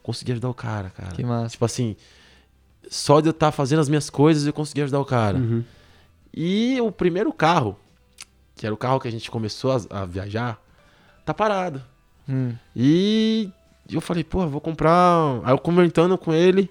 [0.01, 1.11] consegui ajudar o cara, cara.
[1.11, 1.51] Que massa.
[1.51, 1.95] Tipo assim,
[2.89, 5.37] só de eu estar fazendo as minhas coisas eu consegui ajudar o cara.
[5.37, 5.63] Uhum.
[6.33, 7.77] E o primeiro carro,
[8.55, 10.59] que era o carro que a gente começou a, a viajar,
[11.23, 11.83] tá parado.
[12.29, 12.53] Hum.
[12.75, 13.49] E
[13.89, 15.41] eu falei, pô, vou comprar.
[15.43, 16.69] Aí eu comentando com ele,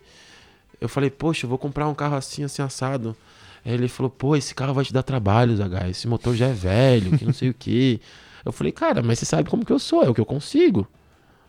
[0.80, 3.16] eu falei, poxa, eu vou comprar um carro assim, assim, assado.
[3.64, 5.90] Aí ele falou, pô, esse carro vai te dar trabalho, Zagai.
[5.90, 8.00] Esse motor já é velho, que não sei o quê.
[8.44, 10.88] Eu falei, cara, mas você sabe como que eu sou, é o que eu consigo,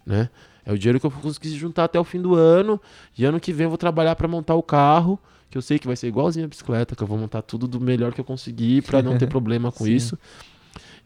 [0.06, 0.28] né?
[0.66, 2.82] É o dinheiro que eu consegui juntar até o fim do ano.
[3.18, 5.18] E ano que vem eu vou trabalhar pra montar o carro,
[5.50, 7.80] que eu sei que vai ser igualzinho a bicicleta, que eu vou montar tudo do
[7.80, 9.94] melhor que eu conseguir pra não ter problema com Sim.
[9.94, 10.20] isso.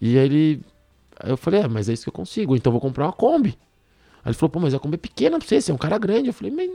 [0.01, 0.61] E aí ele.
[1.19, 3.13] Aí eu falei, é, mas é isso que eu consigo, então eu vou comprar uma
[3.13, 3.57] Kombi.
[4.23, 5.97] Aí ele falou, pô, mas a Kombi é pequena pra você, você é um cara
[5.97, 6.27] grande.
[6.27, 6.69] Eu falei, mas.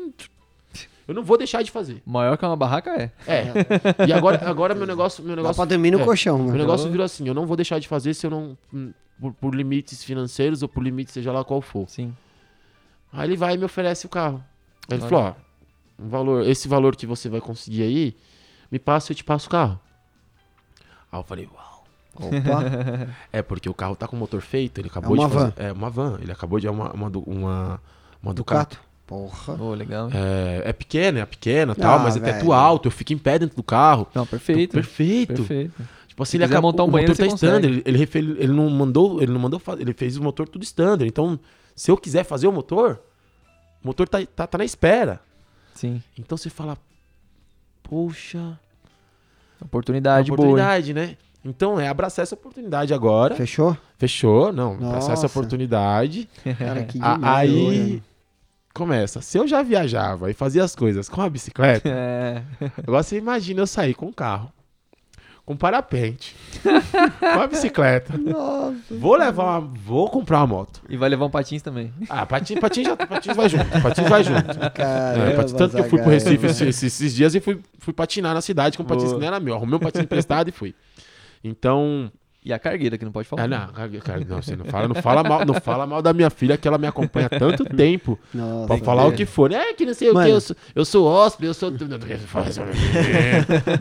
[1.06, 2.02] Eu não vou deixar de fazer.
[2.04, 3.10] Maior que uma barraca é.
[3.26, 4.06] É.
[4.06, 5.24] E agora, agora meu negócio.
[5.24, 6.58] Meu Dá negócio pra dormir no é, colchão, meu mano.
[6.58, 8.56] negócio virou assim, eu não vou deixar de fazer se eu não.
[8.72, 11.88] hum, Por, por limites financeiros ou por limites, seja lá qual for.
[11.88, 12.14] Sim.
[13.10, 14.44] Aí ele vai e me oferece o carro.
[14.90, 15.34] Aí ele falou, ó,
[15.98, 18.14] um valor, esse valor que você vai conseguir aí,
[18.70, 19.80] me passa e eu te passo o carro.
[21.10, 21.77] Aí eu falei, uau.
[22.26, 23.08] Opa.
[23.32, 25.46] É, porque o carro tá com o motor feito, ele acabou uma de fazer.
[25.46, 25.52] van.
[25.56, 26.18] É, uma van.
[26.20, 27.80] Ele acabou de é uma, uma, uma,
[28.22, 28.34] uma.
[28.34, 28.80] Ducato.
[29.06, 29.54] Porra.
[29.62, 30.10] Ô, legal.
[30.12, 33.18] É, é pequena, é pequena e tal, Ah, mas é teto alto, eu fico em
[33.18, 34.06] pé dentro do carro.
[34.14, 34.72] Não, perfeito.
[34.72, 35.34] Perfeito.
[35.44, 35.88] Perfeito.
[36.08, 37.82] Tipo assim, Se ele acabou, montar um o banheiro, motor tá standard.
[37.86, 41.08] Ele, ele, ele não mandou, ele não mandou, ele fez o motor tudo standard.
[41.08, 41.38] Então,
[41.74, 43.00] se eu quiser fazer o motor,
[43.82, 45.20] o motor tá, tá, tá na espera.
[45.74, 46.02] Sim.
[46.18, 46.76] Então você fala,
[47.82, 48.58] poxa,
[49.60, 50.38] Oportunidade, boa.
[50.40, 51.16] oportunidade, né?
[51.44, 53.34] Então é abraçar essa oportunidade agora.
[53.34, 53.76] Fechou?
[53.96, 54.52] Fechou?
[54.52, 55.26] Não, abraçar essa Nossa.
[55.26, 56.28] oportunidade.
[56.58, 58.02] Cara, que A- aí
[58.74, 59.20] começa.
[59.20, 62.42] Se eu já viajava e fazia as coisas com a bicicleta, É.
[62.86, 64.52] agora você imagina eu sair com um carro,
[65.44, 66.36] com parapente,
[67.20, 68.18] com a bicicleta.
[68.18, 68.76] Nossa.
[68.90, 70.82] Vou levar uma, vou comprar uma moto.
[70.88, 71.92] E vai levar um patins também.
[72.08, 74.44] Ah, patins, patins, já, patins vai junto, patins vai junto.
[74.74, 76.10] Caramba, É, patins- tanto que eu fui pro.
[76.10, 79.14] Recife esses, esses- esses dias e fui, fui patinar na cidade com um patins Boa.
[79.14, 79.54] que não era meu.
[79.54, 80.74] Arrumei um patins emprestado e fui.
[81.48, 82.10] Então,
[82.44, 83.42] E a cargueira, que não pode falar.
[83.42, 86.12] ah, não, cara, cara, não, você não fala, não fala mal, não fala mal da
[86.14, 88.18] minha filha que ela me acompanha há tanto tempo.
[88.32, 88.66] Nossa.
[88.68, 89.52] Pra falar o que for.
[89.52, 90.26] É que não sei o Mano.
[90.26, 91.70] que, eu sou, eu sou hóspede, eu sou.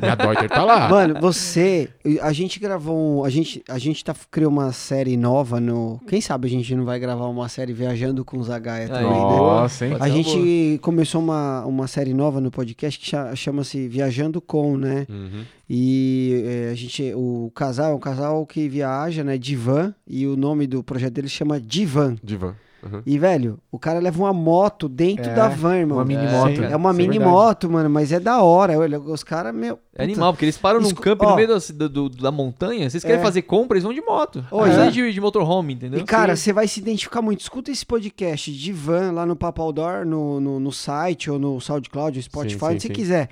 [0.02, 0.90] Minha Deuter tá lá.
[0.90, 1.90] Mano, você,
[2.22, 6.22] a gente gravou, um- a gente, a gente tá, criou uma série nova no, quem
[6.22, 9.10] sabe a gente não vai gravar uma série viajando com o Zagaia também, né?
[9.18, 9.92] Nossa, hein?
[9.98, 14.78] Pode A gente começou uma, uma série nova no podcast que cha- chama-se Viajando com,
[14.78, 15.06] né?
[15.10, 15.44] Uhum.
[15.70, 19.38] E é, a gente, o casal é um casal que viaja, né?
[19.38, 22.16] Divan, e o nome do projeto dele chama Divan.
[22.24, 22.56] Divan.
[22.84, 23.02] Uhum.
[23.06, 25.98] E, velho, o cara leva uma moto dentro É, da van, irmão.
[25.98, 26.56] Uma mini É, moto.
[26.56, 27.32] sim, É uma mini verdade.
[27.32, 28.78] moto, mano, mas é da hora.
[28.80, 29.74] Olha, os caras, meu.
[29.74, 30.04] É puta.
[30.04, 31.32] animal, porque eles param num Escu- campo ó.
[31.32, 32.88] no meio da, do- do- da montanha.
[32.90, 33.24] Vocês querem É.
[33.24, 34.46] fazer compra, eles vão de moto.
[34.50, 36.00] Precisa e- de, de motorhome, entendeu?
[36.00, 37.42] E, cara, você vai se identificar muito.
[37.42, 41.60] Escuta esse podcast de van lá no Papo Outdoor, no, no, no site ou no
[41.60, 42.94] SoundCloud, Spotify, sim, onde você sim.
[42.94, 43.30] quiser.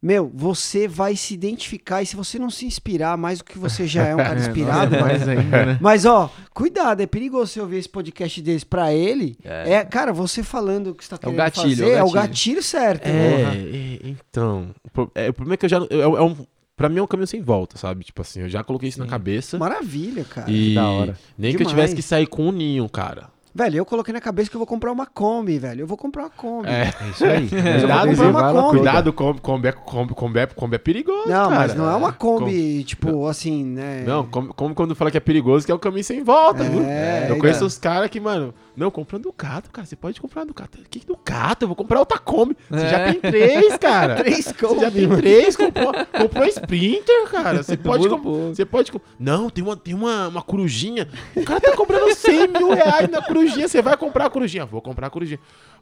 [0.00, 3.84] Meu, você vai se identificar e se você não se inspirar mais do que você
[3.84, 5.04] já é um cara É, inspirado, mano.
[5.06, 5.78] mais ainda, né?
[5.80, 9.36] Mas, ó, cuidado, é perigoso você ouvir esse podcast desse pra ele.
[9.42, 9.72] É.
[9.74, 12.06] É, cara, você falando o que você tá o querendo gatilho, fazer, é é o
[12.06, 12.28] o gatilho.
[12.28, 13.06] gatilho certo.
[13.06, 13.56] É, né?
[13.56, 14.70] é, então.
[14.96, 15.78] o É, o problema é que eu já.
[15.90, 16.36] É, é um,
[16.76, 18.04] pra mim é um caminho sem volta, sabe?
[18.04, 19.10] Tipo assim, eu já coloquei isso na Sim.
[19.10, 19.58] cabeça.
[19.58, 20.48] Maravilha, cara.
[20.48, 21.18] E da hora.
[21.36, 21.70] nem que eu Demais.
[21.90, 23.30] tivesse que sair com um ninho, cara.
[23.58, 25.80] Velho, eu coloquei na cabeça que eu vou comprar uma Kombi, velho.
[25.80, 26.68] Eu vou comprar uma Kombi.
[26.68, 26.94] É.
[27.00, 27.48] É isso aí.
[27.48, 28.76] Cuidado, comprar uma Kombi.
[28.76, 31.28] Cuidado, Kombi, Kombi, é- Kombi, Kombi, é- Kombi é perigoso.
[31.28, 31.74] Não, mas cara.
[31.84, 34.04] não é uma Com- Kombi, tipo, assim, né?
[34.06, 36.84] Não, como, quando fala que é perigoso, que é o caminho sem volta, viu?
[36.84, 37.38] É, eu então.
[37.40, 39.86] conheço os caras que, mano, não, compra um Ducato, cara.
[39.86, 40.78] Você pode comprar um Ducato.
[40.88, 41.64] Que Ducato?
[41.64, 42.56] Eu vou comprar outra Kombi.
[42.70, 43.12] Você já É.
[43.12, 44.16] tem três, cara.
[44.22, 47.62] Três Você já Kombi, tem três, comprou, comprou um Sprinter, cara.
[47.62, 48.08] Você pode.
[48.08, 48.92] Você pode.
[49.18, 51.08] Não, tem uma, tem uma, uma corujinha.
[51.34, 53.66] O cara tá comprando 100 mil reais na corujinha.
[53.68, 54.64] Você vai comprar a corujinha?
[54.64, 55.40] Vou comprar a corujinha.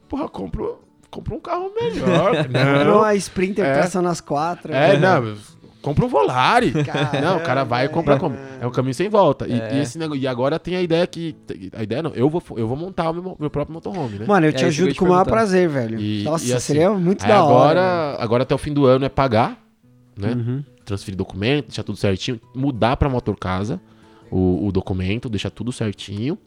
[0.09, 0.79] Porra, compro,
[1.11, 2.35] compro um carro melhor.
[2.47, 2.97] Comprou Não.
[2.99, 4.01] uma Sprinter, É.
[4.01, 4.73] nas quatro.
[4.73, 5.35] É, não.
[5.87, 6.71] Compra um Volare.
[6.83, 8.37] Caramba, não, o cara vai e compra Kombi.
[8.59, 9.47] É um caminho sem volta.
[9.47, 9.75] E, É.
[9.77, 11.33] e esse negócio, e agora tem a ideia que.
[11.73, 14.25] A ideia não, eu vou, eu vou montar o meu, meu próprio motorhome, né?
[14.27, 15.97] Mano, eu É te eu ajudo ia te com o maior prazer, velho.
[15.99, 17.79] E- Nossa, e assim, seria muito Aí da hora.
[17.81, 19.57] agora, agora até o fim do ano é pagar,
[20.17, 20.33] né?
[20.33, 20.63] Uhum.
[20.83, 23.79] Transferir documento, deixar tudo certinho, mudar pra motor casa
[24.29, 26.37] o, o documento, deixar tudo certinho.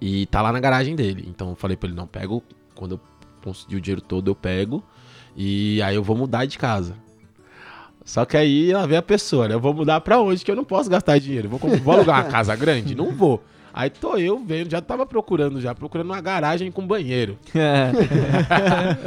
[0.00, 1.24] E tá lá na garagem dele.
[1.28, 2.42] Então eu falei pra ele, não, pego,
[2.74, 3.00] quando eu
[3.44, 4.82] conseguir o dinheiro todo, eu pego.
[5.36, 6.94] E aí eu vou mudar de casa.
[8.10, 9.54] Só que aí lá vem a pessoa, né?
[9.54, 11.48] Eu vou mudar pra onde que eu não posso gastar dinheiro?
[11.48, 12.92] Vou, vou alugar uma casa grande?
[12.92, 13.40] Não vou.
[13.72, 17.38] Aí tô eu vendo, já tava procurando, já procurando uma garagem com banheiro.
[17.54, 17.92] É,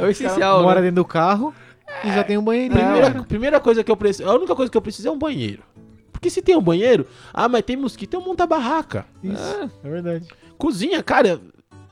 [0.00, 0.86] é o essencial, Mora né?
[0.86, 1.54] dentro do carro
[2.02, 2.80] e já tem um banheirinho.
[2.80, 4.26] Primeira, primeira coisa que eu preciso.
[4.26, 5.62] A única coisa que eu preciso é um banheiro.
[6.10, 9.04] Porque se tem um banheiro, ah, mas tem mosquito, eu monto a barraca.
[9.22, 10.26] Isso, é verdade.
[10.56, 11.38] Cozinha, cara,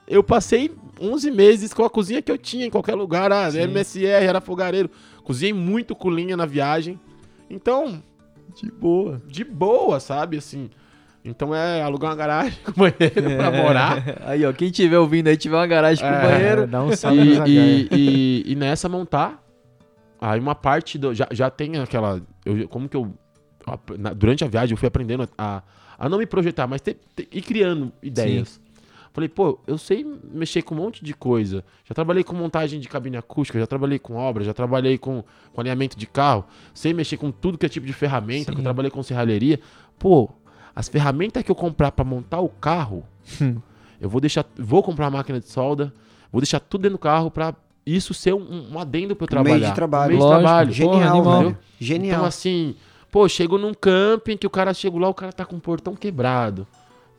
[0.08, 3.30] eu passei 11 meses com a cozinha que eu tinha em qualquer lugar.
[3.30, 3.50] Ah.
[3.52, 4.90] MSR, era fogareiro.
[5.22, 6.98] Cozinhei muito com linha na viagem.
[7.48, 8.02] Então,
[8.54, 9.20] De boa.
[9.26, 10.36] de boa, sabe?
[10.38, 10.70] Assim.
[11.24, 14.02] Então é alugar uma garagem com banheiro pra morar.
[14.26, 16.20] Aí, ó, quem tiver ouvindo aí, tiver uma garagem com É.
[16.22, 16.66] banheiro.
[16.66, 19.40] Dá um salve E, e, e, e nessa montar,
[20.20, 21.14] aí uma parte do.
[21.14, 22.20] Já, já tem aquela.
[22.44, 23.14] Eu, como que eu.
[24.16, 25.62] durante a viagem eu fui aprendendo a,
[25.96, 28.60] a não me projetar, mas ter, ter- ir criando ideias.
[29.12, 31.62] Falei, pô, eu sei mexer com um monte de coisa.
[31.84, 35.22] Já trabalhei com montagem de cabine acústica, já trabalhei com obra, já trabalhei com,
[35.52, 36.44] com alinhamento de carro.
[36.72, 39.60] Sei mexer com tudo que é tipo de ferramenta, que eu trabalhei com serralheria.
[39.98, 40.30] Pô,
[40.74, 43.04] as ferramentas que eu comprar pra montar o carro,
[43.40, 43.56] Hum.
[44.00, 45.92] eu vou deixar, vou comprar uma máquina de solda,
[46.32, 49.28] vou deixar tudo dentro do carro pra isso ser um, um adendo pra eu Um
[49.28, 49.56] trabalhar.
[49.58, 50.14] meio de trabalho.
[50.14, 50.72] Um meio de trabalho.
[50.72, 51.42] Genial, Porra, animal.
[51.42, 51.58] velho.
[51.78, 52.14] Genial.
[52.16, 52.74] Então, assim,
[53.10, 55.94] pô, chego num camping que o cara chega lá, o cara tá com o portão
[55.94, 56.66] quebrado.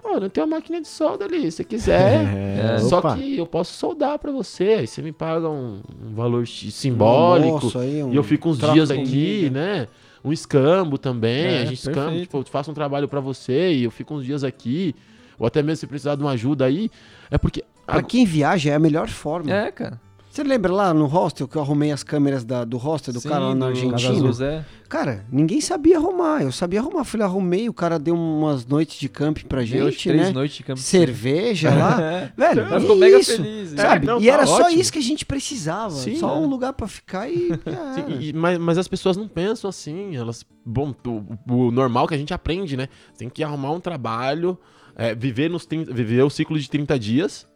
[0.04, 2.28] Pô, não tem uma máquina de solda ali, se você quiser.
[2.64, 3.16] É, Só opa.
[3.18, 4.76] que eu posso soldar pra você.
[4.80, 7.56] Aí você me paga um, um valor simbólico.
[7.56, 9.50] Almoço aí, um e eu fico uns dias aqui, comida.
[9.60, 9.88] né?
[10.24, 11.46] Um escambo também.
[11.46, 14.26] É, a gente escamba, tipo, eu faço um trabalho pra você e eu fico uns
[14.26, 14.94] dias aqui.
[15.40, 16.90] Ou até mesmo se precisar de uma ajuda aí.
[17.32, 17.64] É porque.
[17.86, 19.52] Pra quem viaja é a melhor forma.
[19.52, 20.00] É, cara.
[20.34, 23.30] Você lembra lá no hostel que eu arrumei as câmeras da- do hostel do Sim,
[23.30, 23.96] cara lá na Argentina?
[24.12, 24.66] Azul, Zé.
[24.90, 26.42] Cara, ninguém sabia arrumar.
[26.42, 27.04] Eu sabia arrumar.
[27.04, 30.34] Falei, arrumei, o cara deu umas noites de camping pra Deu gente, três né?
[30.34, 30.80] noites de campo.
[30.80, 32.02] Cerveja lá.
[32.02, 32.32] É.
[32.36, 33.70] Velho, Ela ficou mega isso, feliz.
[33.80, 34.08] Sabe?
[34.08, 34.82] É, não, e tá era só ótimo.
[34.82, 35.92] isso que a gente precisava.
[35.92, 36.42] Sim, só né?
[36.42, 37.50] um lugar pra ficar e.
[37.94, 40.16] Sim, e- mas, mas as pessoas não pensam assim.
[40.16, 40.44] Elas.
[40.66, 42.88] Bom, o, o normal que a gente aprende, né?
[43.16, 44.58] Tem que arrumar um trabalho,
[44.96, 47.48] é, viver, nos 30 viver o ciclo de 30 dias.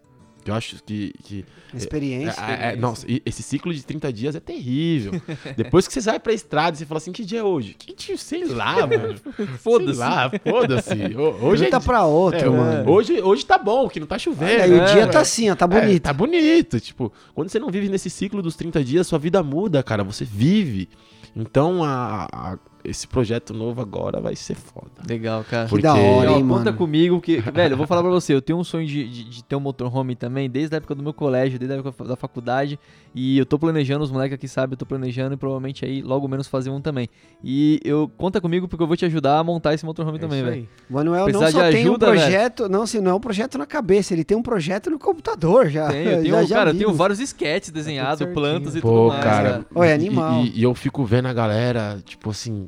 [0.49, 1.13] Eu acho que.
[1.23, 2.39] que Experiência.
[2.41, 5.13] é, é, nossa, e esse ciclo de 30 dias é terrível.
[5.55, 7.73] Depois que você sai pra estrada e você fala assim: que dia é hoje?
[7.73, 8.17] Que dia?
[8.17, 9.15] Sei lá, mano.
[9.59, 9.99] Foda-se.
[9.99, 10.93] Lá, foda-se.
[11.15, 12.89] Ho- Hoje Hoje tá é, pra outro, é, mano.
[12.91, 14.61] hoje, hoje tá bom, que não tá chovendo.
[14.63, 15.07] Aí o é, dia é.
[15.07, 16.03] tá assim, ó, tá É, bonito.
[16.03, 16.79] tá bonito.
[16.79, 20.03] Tipo, quando você não vive nesse ciclo dos 30 dias, sua vida muda, cara.
[20.03, 20.87] Você vive.
[21.35, 22.57] Então, a- a-
[22.87, 24.87] esse projeto novo agora vai ser foda.
[25.07, 25.67] Legal, cara.
[25.67, 28.41] Porque- da hora, E, hein, conta comigo que, velho, eu vou falar pra você, eu
[28.41, 31.13] tenho um sonho de, de, de ter um motorhome também, desde a época do meu
[31.13, 32.79] colégio, desde a época da faculdade,
[33.13, 36.27] e eu tô planejando, os moleques aqui sabem, eu tô planejando e provavelmente aí logo
[36.27, 37.09] menos fazer um também.
[37.43, 40.43] E eu conta comigo porque eu vou te ajudar a montar esse motorhome É também,
[40.43, 40.69] velho.
[40.89, 42.19] Manuel não Precisar só de tem um ajuda, velho.
[42.21, 45.67] projeto, não, assim, não é um projeto na cabeça, ele tem um projeto no computador
[45.69, 45.87] já.
[45.89, 48.35] Tenho, eu tenho, já, já cara, eu tenho vários sketches desenhados, certinho.
[48.35, 49.65] plantas e Pô, tudo mais, cara.
[49.75, 50.43] Olha, e- animal.
[50.45, 52.65] E, e eu fico vendo a galera, tipo assim,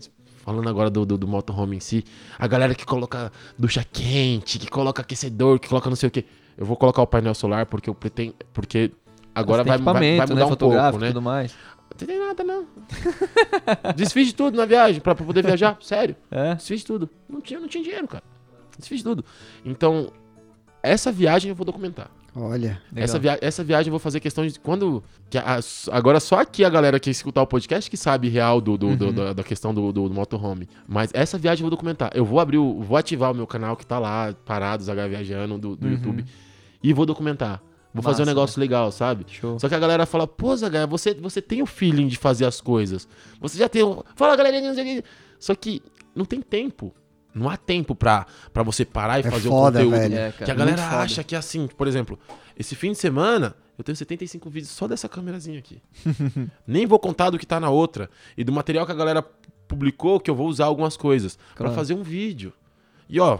[0.50, 2.04] falando agora do, do, do motorhome em si,
[2.38, 6.26] a galera que coloca ducha quente, que coloca aquecedor, que coloca não sei o quê.
[6.58, 8.34] Eu vou colocar o painel solar porque eu pretendo.
[8.52, 8.92] Porque
[9.34, 11.08] agora vai, vai, vai mudar né, um pouco, né?
[11.08, 11.56] tudo mais.
[11.92, 12.66] Não tem nada, não.
[13.96, 15.78] Desfiz de tudo na viagem pra, pra poder viajar.
[15.82, 16.16] Sério.
[16.32, 16.56] É?
[16.56, 17.10] Desfiz de tudo.
[17.30, 18.24] Não tinha, não tinha dinheiro, cara.
[18.78, 19.24] Desfiz de tudo.
[19.64, 20.12] Então,
[20.82, 22.10] essa viagem eu vou documentar.
[22.36, 23.04] Olha, Legal.
[23.04, 25.04] Essa, via essa viagem eu vou fazer questão de quando.
[25.30, 25.60] que a-
[25.92, 29.12] agora só aqui a galera que escutar o podcast que sabe real do, do- do-
[29.12, 30.68] da, da questão do, do, do motorhome.
[30.88, 32.12] Mas essa viagem eu vou documentar.
[32.14, 32.82] Eu vou abrir o.
[32.82, 35.92] Vou ativar o meu canal que tá lá, parado, Zaga Viajando, do, do Uhum.
[35.94, 36.26] YouTube.
[36.84, 37.62] E vou documentar.
[37.92, 39.26] Vou fazer um Massa, negócio legal, sabe?
[39.28, 39.60] Show.
[39.60, 42.62] Só que a galera fala, pô, Zaga, você, você tem o feeling de fazer as
[42.62, 43.08] coisas.
[43.42, 44.04] Você já tem o.
[44.16, 45.04] Fala, galerinha.
[45.40, 45.82] Só que
[46.16, 46.94] não tem tempo.
[47.34, 50.00] Não há tempo pra, pra você parar e É fazer foda, o conteúdo.
[50.02, 50.16] velho.
[50.16, 51.04] É, cara, que a galera muito foda.
[51.04, 52.18] acha que é assim, por exemplo,
[52.58, 55.82] esse fim de semana eu tenho 75 vídeos só dessa câmerazinha aqui.
[56.68, 59.24] Nem vou contar do que tá na outra e do material que a galera
[59.68, 61.74] publicou que eu vou usar algumas coisas pra Claro.
[61.76, 62.52] fazer um vídeo.
[63.08, 63.40] E ó,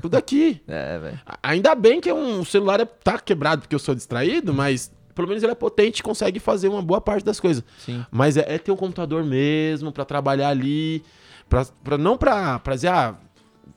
[0.00, 0.60] tudo aqui.
[0.68, 1.20] É, velho.
[1.42, 4.92] Ainda bem que é um, o celular é- tá quebrado porque eu sou distraído, mas
[5.14, 7.64] pelo menos ele é potente e consegue fazer uma boa parte das coisas.
[7.78, 8.04] Sim.
[8.10, 11.02] Mas é, é ter um computador mesmo pra trabalhar ali,
[11.54, 13.14] pra, pra, não pra, pra dizer, ah,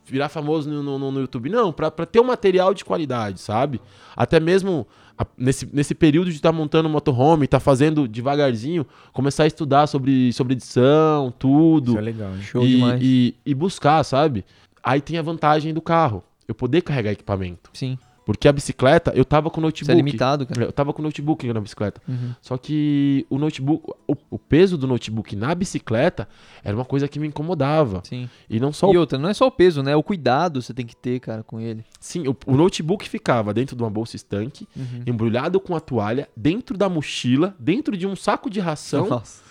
[0.05, 3.81] virar famoso no, no, no YouTube, não, pra, pra ter um material de qualidade, sabe?
[4.15, 4.87] Até mesmo
[5.17, 10.31] a- nesse, nesse período de estar montando motorhome, estar fazendo devagarzinho, começar a estudar sobre,
[10.33, 11.91] sobre edição, tudo.
[11.91, 12.33] Isso é legal?
[12.37, 12.99] Show e, demais.
[13.03, 14.45] e, e buscar, sabe?
[14.83, 17.69] Aí tem a vantagem do carro, eu poder carregar equipamento.
[17.73, 17.97] Sim.
[18.27, 19.83] Porque a bicicleta, eu tava com o notebook.
[19.83, 20.65] Isso é limitado, cara.
[20.65, 22.01] Eu tava com o notebook na bicicleta.
[22.05, 22.31] Uhum.
[22.41, 26.27] Só que o notebook, o, o peso do notebook na bicicleta
[26.61, 28.01] era uma coisa que me incomodava.
[28.03, 28.29] Sim.
[28.49, 29.95] E não só E o, outra, não é só o peso, né?
[29.95, 31.85] O cuidado você tem que ter, cara, com ele.
[32.01, 35.03] sim, o, o notebook ficava dentro de uma bolsa estanque, Uhum.
[35.07, 39.41] embrulhado com a toalha, dentro da mochila, dentro de um saco de ração, Nossa.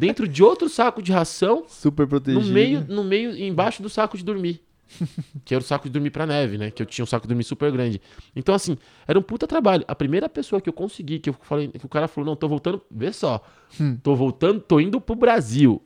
[0.00, 2.44] dentro de outro saco de ração, Super protegido.
[2.46, 4.62] no meio, no meio, embaixo do saco de dormir.
[5.44, 6.70] que era o saco de dormir pra neve, né?
[6.70, 8.00] Que eu tinha um saco de dormir super grande.
[8.34, 8.76] Então, assim,
[9.06, 9.84] era um puta trabalho.
[9.88, 12.48] A primeira pessoa que eu consegui, que eu falei, que o cara falou, não, tô
[12.48, 13.42] voltando, vê só.
[13.80, 13.96] Hum.
[14.02, 15.82] Tô voltando, tô indo pro Brasil.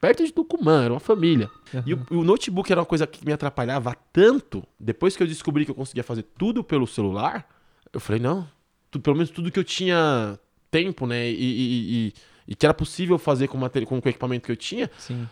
[0.00, 1.50] Perto de Tucumã, era uma família.
[1.84, 4.64] E o, o notebook era uma coisa que me atrapalhava tanto.
[4.78, 7.46] Depois que eu descobri que eu conseguia fazer tudo pelo celular,
[7.92, 8.48] eu falei, não.
[8.90, 10.38] tu- pelo menos tudo que eu tinha
[10.70, 11.28] tempo, né?
[11.28, 12.12] E, e- e- e-
[12.48, 15.28] e que era possível fazer com, o materi- com o equipamento que eu tinha, Sim.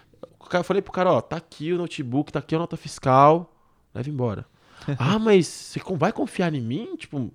[0.49, 3.53] Cara- eu falei pro cara, ó, tá aqui o notebook, tá aqui a nota fiscal,
[3.95, 4.47] leva embora.
[4.99, 6.97] ah, mas você vai confiar em mim?
[6.97, 7.31] Tipo,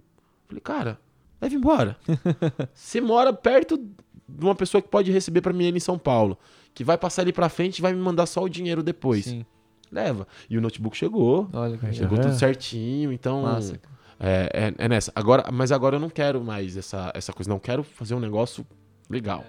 [0.47, 0.99] falei, cara,
[1.41, 1.97] leva embora.
[2.73, 6.37] Você mora perto de uma pessoa que pode receber pra mim em São Paulo,
[6.73, 9.25] que vai passar ali pra frente e vai me mandar só o dinheiro depois.
[9.25, 9.45] Sim.
[9.91, 10.25] Leva.
[10.49, 11.93] E o notebook chegou, Olha, cara.
[11.93, 12.21] chegou É.
[12.21, 13.43] tudo certinho, então...
[13.43, 13.79] Massa.
[14.19, 15.11] É, é, é nessa.
[15.13, 17.49] Agora, mas agora eu não quero mais essa, essa coisa.
[17.49, 18.65] Não quero fazer um negócio
[19.09, 19.43] legal.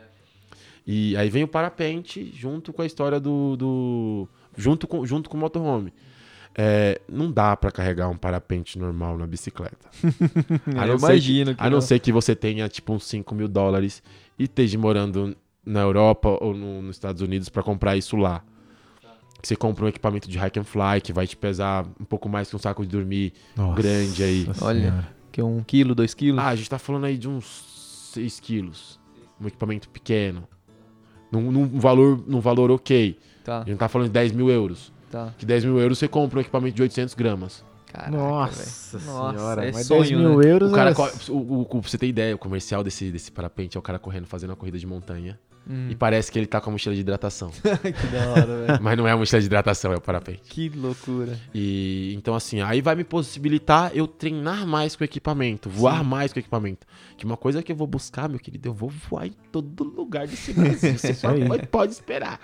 [0.86, 3.56] E aí vem o parapente junto com a história do.
[3.56, 5.92] do junto, com, junto com o motorhome.
[6.56, 9.88] É, não dá pra carregar um parapente normal na bicicleta.
[10.76, 11.80] A Eu não ser imagino que A não não.
[11.80, 14.02] ser que você tenha tipo uns 5 mil dólares
[14.38, 15.36] e esteja morando
[15.66, 18.44] na Europa ou no- nos Estados Unidos pra comprar isso lá.
[19.42, 22.28] Que você compra um equipamento de hike and fly que vai te pesar um pouco
[22.28, 24.46] mais que um saco de dormir Nossa grande aí.
[24.60, 25.08] Olha.
[25.32, 26.38] Que é um quilo, dois quilos.
[26.38, 29.00] Ah, a gente tá falando aí de uns 6 quilos.
[29.40, 30.46] Um equipamento pequeno.
[31.34, 33.18] Num, num valor, num valor ok.
[33.44, 34.92] Tá, A gente não tá falando de 10 mil euros.
[35.10, 35.32] tá.
[35.38, 37.64] Que 10 mil euros você compra um equipamento de 800 gramas.
[37.92, 38.98] Caraca, Nossa.
[38.98, 40.50] Nossa, senhora, é mas sonho, 10 mil né?
[40.50, 43.30] euros O cara, é- o, o- o- pra você ter ideia, o comercial desse, desse
[43.30, 45.38] parapente é o cara correndo, fazendo uma corrida de montanha.
[45.68, 45.88] Hum.
[45.90, 47.50] E parece que ele tá com a mochila de hidratação.
[47.60, 48.82] que da hora, velho.
[48.82, 50.42] Mas não é a mochila de hidratação, é o parapente.
[50.44, 51.38] Que loucura.
[51.54, 56.32] E então, assim, aí vai me possibilitar eu treinar mais com o equipamento, voar mais
[56.32, 56.86] com o equipamento.
[57.16, 60.26] Que uma coisa que eu vou buscar, meu querido, eu vou voar em todo lugar
[60.26, 60.98] desse Brasil.
[60.98, 62.40] Você só pode, pode esperar.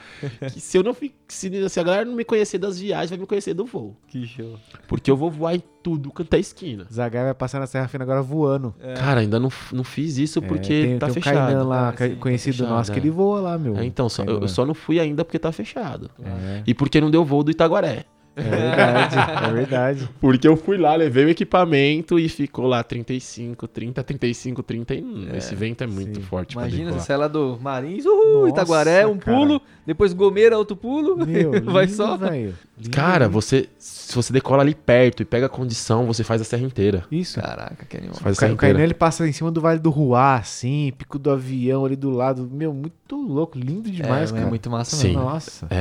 [0.52, 3.26] Que se eu não se, se a galera não me conhecer das viagens, vai me
[3.26, 3.96] conhecer do voo.
[4.08, 4.58] Que show.
[4.88, 6.86] Porque eu vou voar em tudo quanto é esquina.
[6.92, 8.74] Zagai vai passar na Serra Fina agora voando.
[8.96, 11.34] Cara, ainda não, não fiz isso É, porque tem, tá tem um fechado.
[11.46, 13.02] Kainan lá, Ah, sim, tá conhecido fechado, nosso, que é.
[13.02, 13.76] ele voa lá, meu.
[13.76, 16.10] É, então, só- eu, eu só não fui ainda porque tá fechado.
[16.22, 18.04] É, E porque não deu voo do Itaguaré.
[18.36, 19.16] É verdade,
[19.48, 20.08] é verdade.
[20.20, 25.34] Porque eu fui lá, levei o equipamento e ficou lá 35, 30, 35, 31.
[25.36, 26.22] Esse vento é muito sim.
[26.22, 29.36] forte Imagina você sai lá do Marins, uhul, Nossa, Itaguaré, um cara.
[29.36, 32.16] pulo, depois Gomeira, outro pulo, Meu, vai lindo, só.
[32.16, 32.54] velho.
[32.78, 33.32] Lindo, Cara, lindo.
[33.34, 37.04] você, se você decola ali perto e pega a condição, você faz a serra inteira.
[37.10, 37.40] Isso.
[37.40, 38.14] Caraca, que animal.
[38.14, 38.82] Você faz a serra O inteira.
[38.82, 42.48] ele passa em cima do Vale do Ruá, assim, pico do avião ali do lado.
[42.50, 44.46] Meu, muito louco, lindo demais, é, cara.
[44.46, 45.08] é muito massa Sim.
[45.08, 45.22] mesmo.
[45.24, 45.66] Nossa.
[45.68, 45.76] É,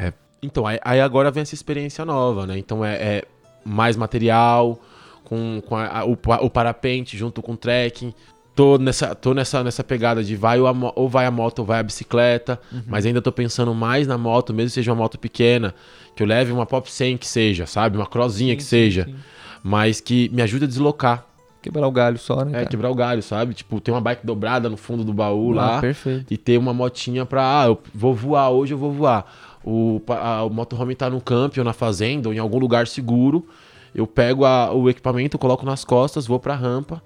[0.00, 0.12] é- é-
[0.42, 2.58] Então, aí, aí agora vem essa experiência nova, né?
[2.58, 3.24] Então é, é
[3.64, 4.78] mais material,
[5.24, 6.12] com, com a- o,
[6.44, 8.12] o parapente junto com o trekking.
[8.54, 11.78] Tô nessa, tô nessa, nessa pegada de vai ou, ou vai a moto ou vai
[11.78, 15.74] a bicicleta, mas ainda tô pensando mais na moto, mesmo que seja uma moto pequena,
[16.14, 17.96] que eu leve uma Pop 100 que seja, sabe?
[17.96, 19.14] Uma crossinha que Sim, seja, sim,
[19.62, 21.24] mas que me ajude a deslocar,
[21.62, 22.50] Quebrar o galho só, né?
[22.50, 22.66] é, cara?
[22.66, 23.54] quebrar o galho, sabe?
[23.54, 26.26] Tipo, tem uma bike dobrada no fundo do baú Ah, lá, perfeito.
[26.34, 29.24] e ter uma motinha pra, ah, eu vou voar, hoje eu vou voar.
[29.64, 33.46] O, a- o motorhome tá no campo ou na fazenda ou em algum lugar seguro.
[33.94, 37.02] Eu pego a- o equipamento, coloco nas costas, vou pra rampa,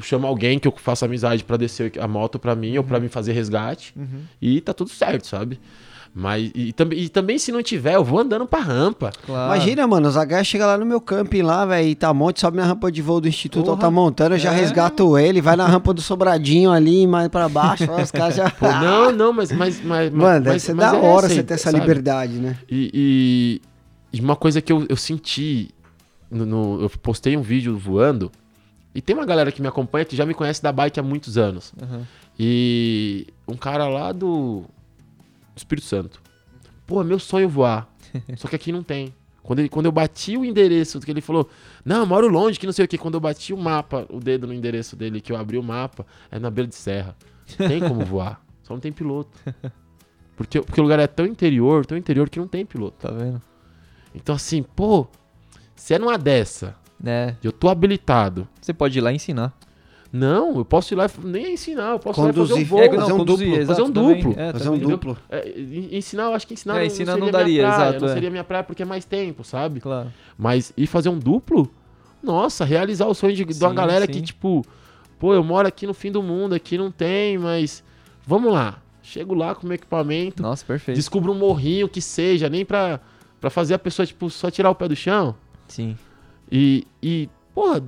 [0.00, 3.08] chamo alguém que eu faço amizade pra descer a moto pra mim ou pra mim
[3.08, 3.92] fazer resgate
[4.40, 5.58] e tá tudo certo, sabe?
[6.18, 9.12] Mas e, também e também se não tiver, eu vou andando pra rampa.
[9.26, 9.52] Claro.
[9.54, 12.56] Imagina, mano, o Zagai chega lá no meu camping lá, velho, e tá monte, sobe
[12.56, 13.76] na rampa de voo do Instituto Porra.
[13.76, 14.56] Altamontana, eu já É.
[14.56, 18.48] resgato ele, vai na rampa do Sobradinho ali, mais pra baixo, os caras já...
[18.58, 21.42] Pô, não, não, mas mas mas Mano, deve mas- ser mas da é hora você
[21.42, 21.80] ter essa sabe?
[21.80, 22.56] liberdade, né?
[22.66, 23.60] E,
[24.12, 25.68] e- e uma coisa que eu, eu senti,
[26.30, 28.32] no, no- eu postei um vídeo voando,
[28.94, 31.36] e tem uma galera que me acompanha que já me conhece da bike há muitos
[31.36, 31.74] anos.
[31.82, 32.06] Aham.
[32.38, 34.64] E um cara lá do
[35.56, 36.20] Espírito Santo.
[36.86, 37.88] Pô, é meu sonho voar.
[38.36, 39.14] Só que aqui não tem.
[39.42, 41.48] Quando, ele- quando eu bati o endereço, que ele falou,
[41.84, 42.98] não, eu moro longe, que não sei o que.
[42.98, 46.04] Quando eu bati o mapa, o dedo no endereço dele, que eu abri o mapa,
[46.30, 47.16] é na beira de serra.
[47.56, 48.44] Tem como voar.
[48.64, 49.38] Só não tem piloto.
[50.36, 52.96] Porque, porque o lugar é tão interior, tão interior que não tem piloto.
[52.98, 53.40] Tá vendo?
[54.14, 55.06] Então, assim, pô,
[55.76, 57.36] se é numa dessa, Né?
[57.42, 58.48] eu tô habilitado.
[58.60, 59.56] Você pode ir lá e ensinar.
[60.12, 62.66] Não, eu posso ir lá e nem ensinar, eu posso ir lá fazer um Conduzir.
[62.66, 62.80] voo.
[62.80, 63.60] É, não, fazer um conduzir, duplo.
[63.62, 64.16] exato, Fazer um também.
[64.22, 64.40] duplo.
[64.42, 65.18] É, Fazer um duplo.
[65.28, 67.88] É, en- ensinar, eu acho que ensinar, É, não ensinar seria não daria, minha praia,
[67.88, 68.14] exato, não é.
[68.14, 69.80] seria minha praia porque é mais tempo, sabe?
[69.80, 70.12] Claro.
[70.38, 71.70] Mas ir fazer um duplo,
[72.22, 74.12] nossa, realizar o sonho de, de uma Sim, galera sim.
[74.12, 74.64] que, tipo,
[75.18, 77.82] pô, eu moro aqui no fim do mundo, aqui não tem, mas
[78.26, 78.80] vamos lá.
[79.02, 80.96] Chego lá com meu equipamento, Nossa, perfeito.
[80.96, 83.00] descubro um morrinho que seja, nem pra,
[83.40, 85.34] pra fazer a pessoa, tipo, só tirar o pé do chão.
[85.68, 85.96] Sim.
[86.50, 87.82] E, e porra,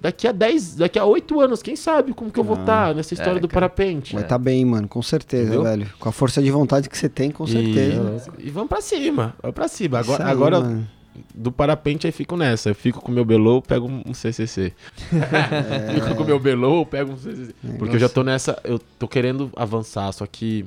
[0.00, 2.94] daqui a 10, daqui a 8 anos, quem sabe como que eu vou Ah, estar
[2.94, 3.68] nessa história é, do cara.
[3.68, 4.14] parapente.
[4.14, 5.62] Vai tá bem, mano, com certeza, Entendeu?
[5.62, 5.90] velho.
[5.98, 8.30] Com a força de vontade que você tem, com certeza.
[8.38, 9.98] E, e vamos pra cima, vamos pra cima.
[9.98, 10.88] Agora, aí, agora mano.
[11.34, 12.68] do parapente aí fico nessa.
[12.70, 14.72] Eu fico com o meu belô, pego um CCC.
[15.94, 17.54] Fico com o meu belô, pego um CCC.
[17.78, 20.66] Porque eu já tô nessa, eu tô querendo avançar, só que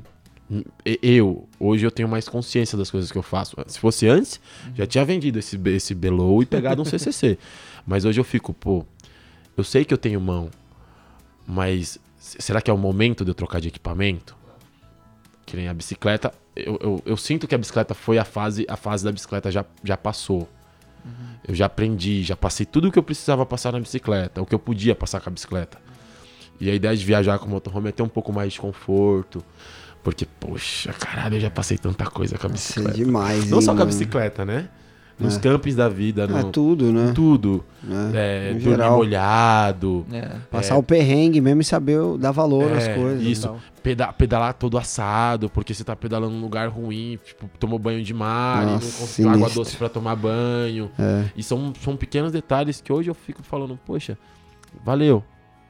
[1.04, 3.56] eu, hoje eu tenho mais consciência das coisas que eu faço.
[3.68, 4.40] Se fosse antes,
[4.74, 7.38] já tinha vendido esse, esse belô e pegado um CCC.
[7.86, 8.86] Mas hoje eu fico, pô,
[9.58, 10.50] eu sei que eu tenho mão,
[11.46, 14.36] mas será que é o momento de eu trocar de equipamento?
[15.46, 18.76] Que nem a bicicleta, eu, eu, eu sinto que a bicicleta foi a fase, a
[18.76, 20.48] fase da bicicleta já, já passou.
[21.48, 24.54] Eu já aprendi, já passei tudo o que eu precisava passar na bicicleta, o que
[24.54, 25.80] eu podia passar com a bicicleta.
[26.60, 29.42] E a ideia de viajar com o motorhome é ter um pouco mais de conforto.
[30.04, 32.98] Porque, poxa, caralho, eu já passei tanta coisa com a Isso é bicicleta.
[32.98, 33.92] demais, Não hein, só com a mano?
[33.92, 34.68] bicicleta, né?
[35.20, 35.40] Nos É.
[35.40, 37.12] campings da vida, É no, tudo, né?
[37.16, 37.64] tudo.
[38.14, 38.98] É, É, dormir geral.
[38.98, 40.28] molhado, É.
[40.52, 43.24] Passar o perrengue mesmo e saber dar valor às É, coisas.
[43.24, 43.56] e isso.
[43.82, 48.14] peda- pedalar todo assado, porque você tá pedalando num lugar ruim, tipo, tomou banho de
[48.14, 50.92] mar, e não Nossa, conseguiu água doce pra tomar banho.
[51.00, 51.24] É.
[51.36, 54.18] E são, são pequenos detalhes que hoje eu fico falando, poxa,
[54.86, 55.24] valeu.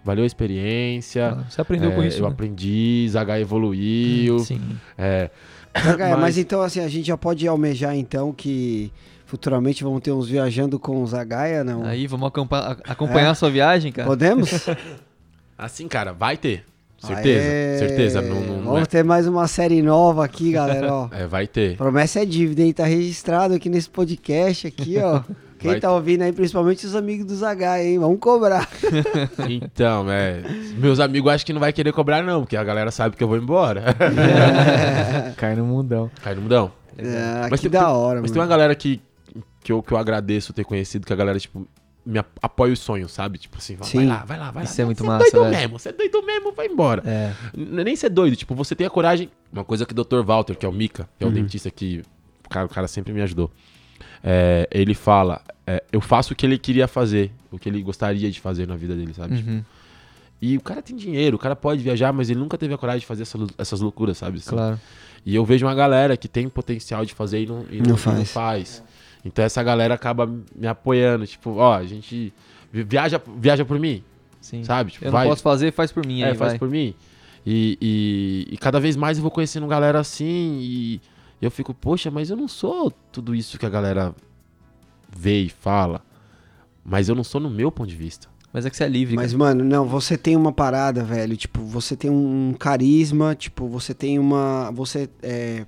[0.04, 1.38] Valeu a experiência.
[1.50, 2.20] Você aprendeu é, com isso.
[2.20, 2.32] Eu né?
[2.32, 4.40] aprendi, Zaga evoluiu.
[4.40, 4.62] Sim.
[4.98, 5.30] É,
[5.76, 6.20] mas...
[6.20, 8.92] Mas- então, assim, a gente já pode almejar, então, que
[9.28, 11.84] futuramente vamos ter uns viajando com o Zagaia, não?
[11.86, 13.30] Aí, vamos acompanhar É.
[13.30, 14.08] a sua viagem, cara.
[14.08, 14.50] Podemos?
[15.58, 16.64] assim, cara, vai ter.
[16.98, 17.78] Certeza, Aê!
[17.78, 18.22] certeza.
[18.24, 21.08] Não, não- não Vamos é, ter mais uma série nova aqui, galera, ó.
[21.12, 21.78] é, vai ter.
[21.78, 22.74] Promessa é dívida, hein?
[22.74, 25.22] Tá registrado aqui nesse podcast aqui, ó.
[25.60, 27.98] Quem Vai tá ouvindo aí, principalmente os amigos do Zagaia, hein?
[28.00, 28.68] Vamos cobrar.
[29.50, 30.42] Então, é.
[30.78, 33.28] Meus amigos acham que não vai querer cobrar, não, porque a galera sabe que eu
[33.28, 33.84] vou embora.
[35.36, 36.10] Cai no mundão.
[36.24, 36.72] Cai no mudão.
[36.98, 38.34] É, Mas que tem- da hora, Mas mano.
[38.34, 39.00] tem uma galera que,
[39.68, 41.68] que, eu, que eu agradeço ter conhecido, que a galera, tipo,
[42.06, 43.38] me ap- apoia os sonhos, sabe?
[43.38, 44.70] Tipo assim, vai lá, vai lá, vai lá.
[44.70, 45.58] Isso é muito Você massa, doido velho.
[45.58, 47.04] mesmo, você é doido mesmo, vai embora.
[47.06, 47.34] É.
[47.54, 49.30] Nem ser doido, tipo, você tem a coragem.
[49.52, 50.24] Uma coisa que o Dr.
[50.24, 52.02] Walter, que é o Mika, que é o dentista que
[52.46, 53.52] o cara, o cara sempre me ajudou.
[54.24, 58.32] é, ele fala: é, Eu faço o que ele queria fazer, o que ele gostaria
[58.32, 59.36] de fazer na vida dele, sabe?
[59.36, 59.64] Tipo, Uhum,
[60.42, 63.02] E o cara tem dinheiro, o cara pode viajar, mas ele nunca teve a coragem
[63.02, 64.38] de fazer essa essas loucuras, sabe?
[64.38, 64.50] Assim.
[64.52, 64.80] claro.
[65.26, 67.98] E eu vejo uma galera que tem potencial de fazer e não, e Não não,
[67.98, 68.18] faz.
[68.18, 68.84] não faz.
[69.28, 70.26] Então essa galera acaba
[70.56, 72.34] me apoiando, tipo, ó, a gente
[72.72, 74.04] vi- viaja, viaja por mim,
[74.40, 74.64] Sim.
[74.64, 74.92] sabe?
[74.92, 76.60] Tipo, Eu vai, não posso fazer, faz por mim é, aí, faz vai.
[76.60, 76.96] por mim.
[77.46, 81.02] E, e, e cada vez mais eu vou conhecendo galera assim e
[81.42, 84.16] eu fico, poxa, mas eu não sou tudo isso que a galera
[85.16, 86.02] vê e fala.
[86.84, 88.28] Mas eu não sou no meu ponto de vista.
[88.54, 89.38] Mas é que você é livre, Mas, cara.
[89.40, 91.36] mano, não, você tem uma parada, velho.
[91.36, 94.72] Tipo, você tem um carisma, tipo, você tem uma.
[94.72, 95.66] Você é,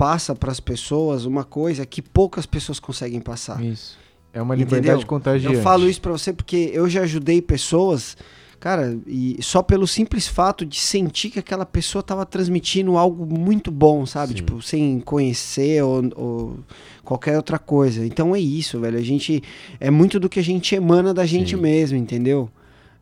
[0.00, 3.62] passa pras pessoas uma coisa que poucas pessoas conseguem passar.
[3.62, 3.98] Isso.
[4.32, 4.78] É uma Entendeu?
[4.78, 5.56] liberdade contagiante.
[5.56, 8.16] Eu falo isso pra você porque eu já ajudei pessoas,
[8.58, 13.70] cara, e só pelo simples fato de sentir que aquela pessoa tava transmitindo algo muito
[13.70, 14.28] bom, sabe?
[14.28, 14.36] Sim.
[14.36, 16.58] Tipo, sem conhecer ou, ou
[17.04, 18.06] qualquer outra coisa.
[18.06, 18.96] Então é isso, velho.
[18.96, 19.42] A gente.
[19.78, 21.60] É muito do que a gente emana da gente Sim.
[21.60, 22.48] mesmo, entendeu?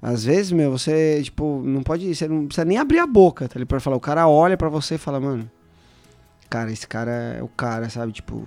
[0.03, 2.13] Às vezes, meu, você, tipo, não pode.
[2.13, 3.97] Você não precisa nem abrir a boca, tá ali pra falar.
[3.97, 5.49] O cara olha pra você e fala, mano.
[6.49, 8.13] Cara, esse cara é o cara, sabe?
[8.13, 8.47] Tipo.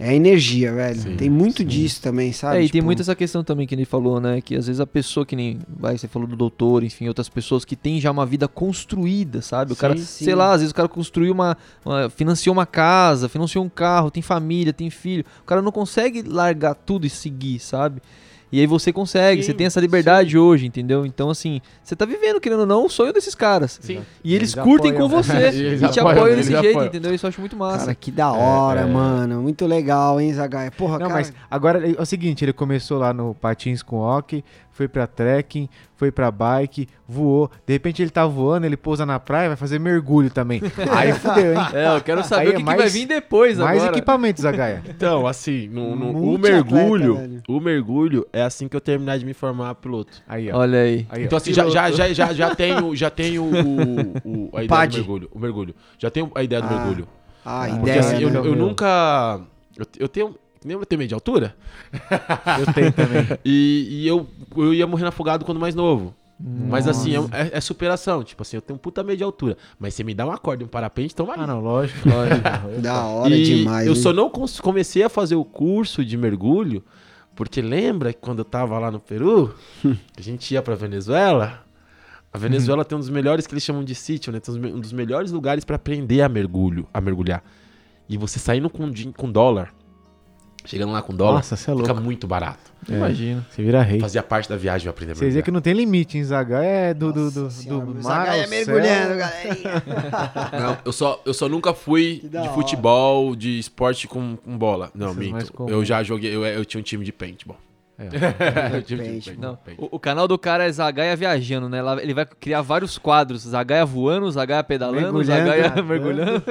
[0.00, 1.00] É a energia, velho.
[1.00, 1.66] Sim, tem muito sim.
[1.66, 2.58] disso também, sabe?
[2.58, 4.40] é, e tem Tipo, muito essa questão também que ele falou, né?
[4.40, 5.58] Que às vezes a pessoa que nem.
[5.68, 9.72] Vai, você falou do doutor, enfim, outras pessoas que tem já uma vida construída, sabe?
[9.72, 10.24] O Sim, cara, sim.
[10.24, 14.08] sei lá, às vezes o cara construiu uma, uma- financiou uma casa, financiou um carro,
[14.08, 15.24] tem família, tem filho.
[15.42, 18.00] O cara não consegue largar tudo e seguir, sabe?
[18.50, 21.04] E aí você consegue, Sim, você tem essa liberdade hoje, entendeu?
[21.04, 23.78] Então, assim, você tá vivendo, querendo ou não, o sonho desses caras.
[23.82, 24.00] Sim.
[24.24, 25.08] E eles, Eles curtem apoiam.
[25.10, 25.32] com você.
[25.48, 26.86] Eles e te apoiam, apoiam eles desse jeito, apoiam.
[26.88, 27.14] entendeu?
[27.14, 27.78] Isso eu acho muito massa.
[27.86, 28.86] Cara, que da hora, É, é.
[28.86, 29.42] mano.
[29.42, 30.70] Muito legal, hein, Zagaia?
[30.70, 31.14] Porra, Não, cara.
[31.14, 34.42] mas agora é o seguinte, ele começou lá no patins com hockey,
[34.72, 37.50] foi pra trekking, foi pra bike, voou.
[37.66, 40.62] De repente ele tá voando, ele pousa na praia, vai fazer mergulho também.
[40.96, 41.66] Aí fudeu, hein?
[41.74, 43.96] É, eu quero saber Aí o é que, que mais- vai vir depois Mais agora.
[43.96, 44.82] equipamentos, Zagaia.
[44.88, 47.42] Então, assim, no, no- o mergulho, velho.
[47.48, 50.22] o mergulho é assim que eu terminar de me formar piloto.
[50.28, 50.58] Aí, ó.
[50.58, 51.06] Olha aí.
[51.10, 51.24] Aí, ó.
[51.26, 53.50] Então, assim, já, já, já, já, já tenho, já tenho o,
[54.24, 54.90] o- a ideia Pad.
[54.92, 55.28] do mergulho.
[55.32, 55.74] O mergulho.
[55.98, 57.08] Já tenho a ideia do Ah, mergulho.
[57.44, 58.00] Ah, Porque ideia.
[58.00, 58.38] assim, eu, né?
[58.38, 59.40] eu nunca.
[59.76, 60.34] Eu, eu tenho.
[60.64, 61.54] Nem eu tenho medo de altura.
[62.58, 63.26] Eu tenho também.
[63.44, 66.14] E, e eu, eu ia morrendo afogado quando mais novo.
[66.40, 67.36] Mas assim, é, Nossa.
[67.36, 68.22] é- é superação.
[68.22, 69.56] Tipo assim, eu tenho um puta medo de altura.
[69.78, 71.42] Mas você me dá uma corda e um parapente, toma ali.
[71.42, 72.08] Ah, não, lógico.
[72.80, 73.86] Da hora e demais.
[73.86, 74.00] eu hein?
[74.00, 74.30] só não
[74.62, 76.84] comecei a fazer o curso de mergulho,
[77.38, 79.54] porque lembra que quando eu tava lá no Peru,
[80.18, 81.64] a gente ia pra Venezuela.
[82.32, 84.40] A Venezuela tem um dos melhores que eles chamam de sítio, né?
[84.40, 87.44] Tem um dos melhores lugares pra aprender a mergulho, a mergulhar.
[88.08, 89.72] E você saindo com, com dólar,
[90.68, 92.02] chegando lá com dólar, Nossa, você é fica louco.
[92.02, 92.68] muito barato.
[92.88, 93.44] Imagina.
[93.50, 94.00] Você vira rei.
[94.00, 95.44] Fazia parte da viagem eu aprender a Vocês veem mergulhar.
[95.44, 96.62] que não tem limite, hein, Zaga?
[96.62, 99.82] É do, do, do, senhora, do mar Zagaia ao mergulhando, galerinha.
[100.60, 104.90] Não, eu só, eu só nunca fui de futebol, de esporte com, com bola.
[104.94, 105.66] Não, Essas minto.
[105.68, 107.56] Eu já joguei, eu, eu tinha um time de paintball.
[107.98, 108.78] É.
[108.86, 109.36] De Paintball.
[109.40, 111.82] Não, o, o canal do cara é Zagaia viajando, né?
[111.82, 113.42] Lá Ele vai criar vários quadros.
[113.42, 116.44] Zagaia voando, Zagaia pedalando, Mergulhando, Zagaia mergulhando.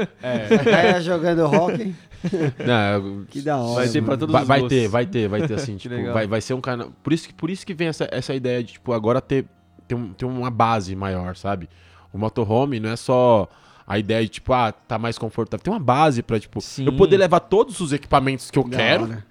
[0.49, 1.95] Zagaia jogando rock.
[2.65, 3.75] Não, Que da hora.
[3.85, 4.77] Vai ter pra todos vai, os vai gostos.
[4.79, 6.13] ter, vai ter, vai ter assim, tipo, legal.
[6.13, 6.91] vai, vai ser um canal.
[7.03, 9.45] Por isso que, por isso que vem essa, essa ideia de, tipo, agora ter,
[9.87, 11.69] ter, um- ter uma base maior, sabe?
[12.11, 13.47] O motorhome não é só
[13.85, 15.63] a ideia de, tipo, ah, tá mais confortável.
[15.63, 16.85] Tem uma base pra, tipo, Sim.
[16.85, 19.25] eu poder levar todos os equipamentos que eu Da quero hora.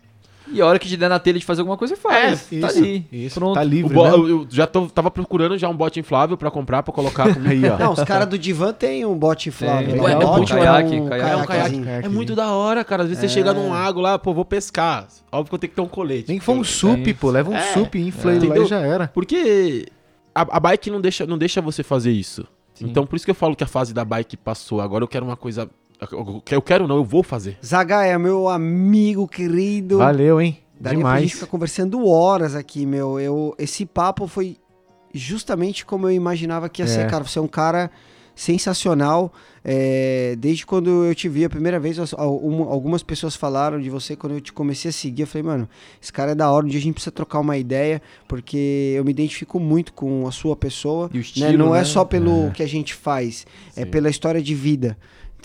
[0.52, 2.52] E a hora que te der na telha de fazer alguma coisa, você faz.
[2.52, 3.06] É, tá isso, ali.
[3.10, 3.39] isso.
[3.40, 3.55] Pronto.
[3.55, 4.10] Tá livre, bo- né?
[4.10, 7.51] eu, eu já tô, tava procurando já um bote inflável pra comprar, pra colocar comigo.
[7.66, 7.77] Aí, ó.
[7.78, 10.01] Não, os caras do Divan tem um bote né?
[10.01, 11.31] Ué, é um bote caiaque, um caiaque.
[11.31, 11.82] É um caiaque.
[12.06, 13.02] É muito da hora, cara.
[13.02, 15.09] Às vezes você chega num lago lá, pô, vou pescar.
[15.32, 16.28] Óbvio que eu tenho que ter um colete.
[16.28, 17.31] Nem que for um sup, pô.
[17.31, 18.64] Leva um É, sup, infla ele lá entendeu?
[18.64, 19.09] e já era.
[19.09, 19.86] Porque
[20.35, 22.47] a, a bike não deixa, não deixa você fazer isso.
[22.74, 22.86] Sim.
[22.86, 24.81] Então por isso que eu falo que a fase da bike passou.
[24.81, 25.68] Agora eu quero uma coisa.
[26.01, 27.56] Eu eu quero não, eu vou fazer.
[27.64, 29.98] Zagaia, meu amigo querido.
[29.98, 30.59] Valeu, hein?
[30.78, 31.32] Daria pra gente Demais.
[31.32, 33.18] ficar conversando horas aqui, meu.
[33.18, 34.59] Eu, esse papo foi
[35.14, 37.06] justamente como eu imaginava que ia ser, É.
[37.06, 37.24] cara.
[37.24, 37.90] Você é um cara
[38.35, 39.32] sensacional.
[39.64, 43.81] É, desde quando eu te vi a primeira vez, as- al- um- algumas pessoas falaram
[43.81, 45.23] de você quando eu te comecei a seguir.
[45.23, 45.68] Eu falei, mano,
[46.01, 46.66] esse cara é da hora.
[46.66, 50.31] Um dia a gente precisa trocar uma ideia, porque eu me identifico muito com a
[50.31, 51.09] sua pessoa.
[51.10, 51.20] E o né?
[51.23, 51.85] estilo, Não é né?
[51.85, 53.90] só pelo que a gente faz, é Sim.
[53.90, 54.97] pela história de vida.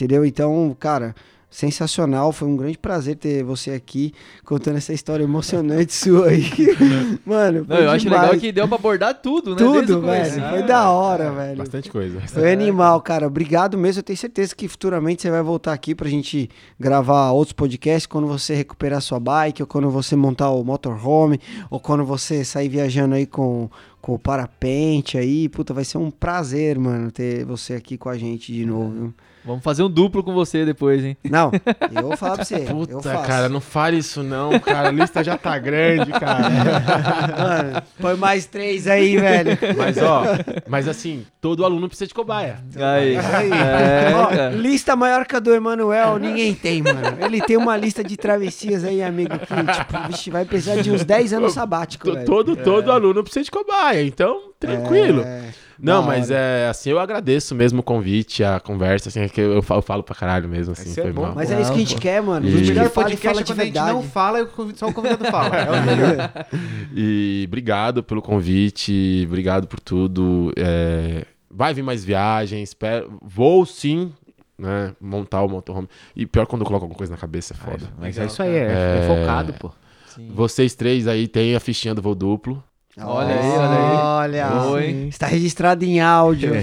[0.01, 0.25] Entendeu?
[0.25, 1.13] Então, cara,
[1.47, 2.31] sensacional.
[2.31, 4.13] Foi um grande prazer ter você aqui
[4.43, 6.45] contando essa história emocionante sua aí.
[7.25, 8.23] Mano, Não, eu acho demais.
[8.23, 9.57] legal que deu pra abordar tudo, né?
[9.57, 10.43] Tudo, velho.
[10.45, 11.57] Ah, Foi da hora, velho.
[11.57, 12.19] Bastante coisa.
[12.21, 13.27] Foi animal, cara.
[13.27, 13.99] Obrigado mesmo.
[13.99, 16.49] Eu tenho certeza que futuramente você vai voltar aqui pra gente
[16.79, 21.79] gravar outros podcasts quando você recuperar sua bike, ou quando você montar o motorhome, ou
[21.79, 23.69] quando você sair viajando aí com,
[24.01, 25.49] com o parapente aí.
[25.49, 28.89] Puta, vai ser um prazer, mano, ter você aqui com a gente de novo.
[28.89, 29.13] viu?
[29.43, 31.17] Vamos fazer um duplo com você depois, hein?
[31.29, 31.51] Não,
[31.93, 32.55] eu vou falar pra você.
[32.57, 33.27] eu Puta, faço.
[33.27, 34.89] cara, não fale isso não, cara.
[34.89, 36.49] A lista já tá grande, cara.
[37.37, 39.57] Mano, põe mais três aí, velho.
[39.77, 40.23] Mas, ó,
[40.67, 42.59] mas assim, todo aluno precisa de cobaia.
[42.75, 43.17] Aí.
[43.17, 43.51] Aí.
[43.51, 46.99] É, Ó, lista maior que a do Emanuel, ninguém tem, mano.
[47.19, 51.03] Ele tem uma lista de travessias aí, amigo, que, tipo, vixe, vai precisar de uns
[51.03, 52.25] 10 anos sabático, velho.
[52.25, 55.21] todo, todo aluno precisa de cobaia, então, tranquilo.
[55.23, 55.43] É,
[55.81, 59.61] Não, mas é assim, eu agradeço mesmo o convite, a conversa, assim, é que eu
[59.63, 61.23] falo, eu falo pra caralho mesmo, assim, é foi bom.
[61.23, 61.33] mal.
[61.35, 62.47] Mas é isso que a gente quer, mano.
[62.47, 64.73] E- O melhor e podcast fala é quando a gente não fala e o convi-
[64.77, 65.55] só o convidado fala.
[65.57, 66.31] É o melhor.
[66.95, 70.51] E obrigado pelo convite, obrigado por tudo.
[70.57, 74.11] é, vai vir mais viagens, espero, vou sim,
[74.57, 75.87] né, montar o motorhome.
[76.15, 77.85] E pior quando eu coloco alguma coisa na cabeça, é foda.
[77.97, 79.07] Mas é isso aí, é, é É.
[79.07, 79.71] focado, pô.
[80.07, 80.29] Sim.
[80.35, 82.61] Vocês três aí têm a fichinha do voo duplo.
[82.97, 83.97] Olha aí, olha aí.
[83.97, 85.07] Olha, Oi.
[85.07, 86.51] está registrado em áudio.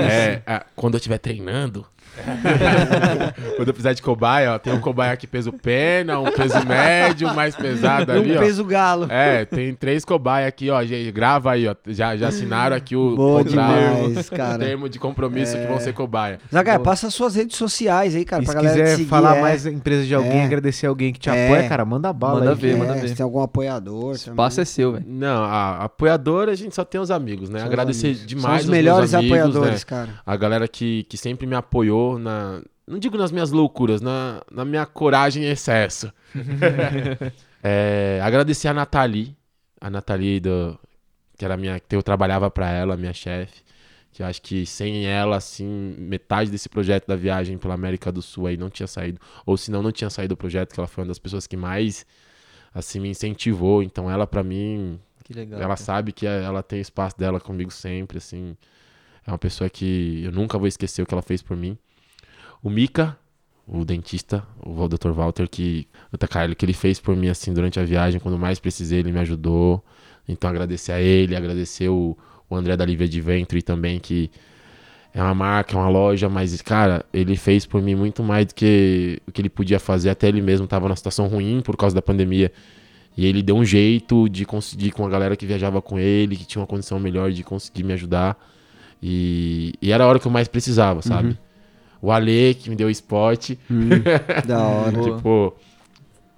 [0.00, 1.86] É, ah, quando eu estiver treinando.
[3.56, 7.34] quando eu precisar de cobaia, ó, tem um cobaia que peso pena, um peso médio,
[7.34, 8.40] mais pesado Um ali, ó.
[8.40, 9.06] peso galo.
[9.10, 10.82] É, tem três cobaia aqui, ó.
[10.84, 11.74] gente, Grava aí, ó.
[11.86, 13.72] Já, já assinaram aqui o Boa contrato,
[14.08, 14.58] demais, o cara.
[14.58, 16.38] termo de compromisso que vão ser cobaia.
[16.52, 19.08] Zagai, passa as suas redes sociais aí, cara, e pra se galera quiser seguir.
[19.08, 19.40] falar é.
[19.40, 20.44] mais empresa de alguém, É.
[20.44, 21.46] agradecer alguém que te É.
[21.46, 22.56] apoia, cara, manda bala Manda aí.
[22.58, 23.08] ver, É, manda ver.
[23.08, 24.04] Se tem algum apoiador.
[24.04, 25.04] O espaço é seu, velho.
[25.06, 27.58] Não, a apoiadora a gente só tem os amigos, né?
[27.60, 28.26] São Agradecer amigos.
[28.26, 29.86] demais São os melhores amigos, apoiadores, né?
[29.86, 30.08] cara.
[30.24, 32.62] A galera que, que sempre me apoiou na.
[32.86, 36.12] Não digo nas minhas loucuras, na, na minha coragem em excesso.
[37.64, 39.36] É, agradecer a Nathalie,
[39.80, 40.76] a Nathalie do,
[41.42, 43.62] que era minha, que eu trabalhava pra ela, minha chefe.
[44.12, 48.46] Que acho que sem ela, assim, metade desse projeto da viagem pela América do Sul
[48.46, 49.18] aí não tinha saído.
[49.46, 51.56] Ou se não, não tinha saído o projeto, que ela foi uma das pessoas que
[51.56, 52.04] mais,
[52.74, 53.82] assim, me incentivou.
[53.82, 55.00] Então ela, pra mim,
[55.34, 55.58] legal.
[55.58, 55.76] ela cara.
[55.76, 58.56] sabe que ela tem espaço dela comigo sempre, assim.
[59.26, 61.78] É uma pessoa que eu nunca vou esquecer o que ela fez por mim.
[62.62, 63.16] O Mika,
[63.66, 65.10] o dentista, o Dr.
[65.10, 69.00] Walter, que o que ele fez por mim, assim, durante a viagem, quando mais precisei,
[69.00, 69.84] ele me ajudou.
[70.28, 72.16] Então, agradecer a ele, agradecer o,
[72.48, 74.30] o André da Lívia de Ventre também, que
[75.14, 78.54] é uma marca, é uma loja, mas, cara, ele fez por mim muito mais do
[78.54, 80.10] que o que ele podia fazer.
[80.10, 82.52] Até ele mesmo estava numa situação ruim por causa da pandemia.
[83.16, 86.46] E ele deu um jeito de conseguir com a galera que viajava com ele, que
[86.46, 88.38] tinha uma condição melhor de conseguir me ajudar.
[89.02, 91.36] E, e era a hora que eu mais precisava, sabe?
[92.02, 93.52] O Ale, que me deu spot,
[94.46, 95.00] Da hora.
[95.02, 95.54] Tipo,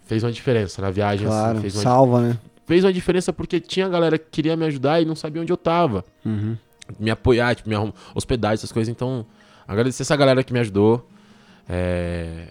[0.05, 1.27] fez uma diferença na viagem.
[1.27, 2.39] assim, Claro, fez, uma, salva, né?
[2.67, 5.57] fez uma diferença porque tinha galera que queria me ajudar e não sabia onde eu
[5.57, 6.05] tava.
[6.25, 6.57] Uhum.
[7.01, 8.93] Me apoiar, tipo, me arrum- hospedar, essas coisas.
[8.93, 9.25] Então,
[9.67, 11.09] agradecer essa galera que me ajudou.
[11.67, 12.49] É...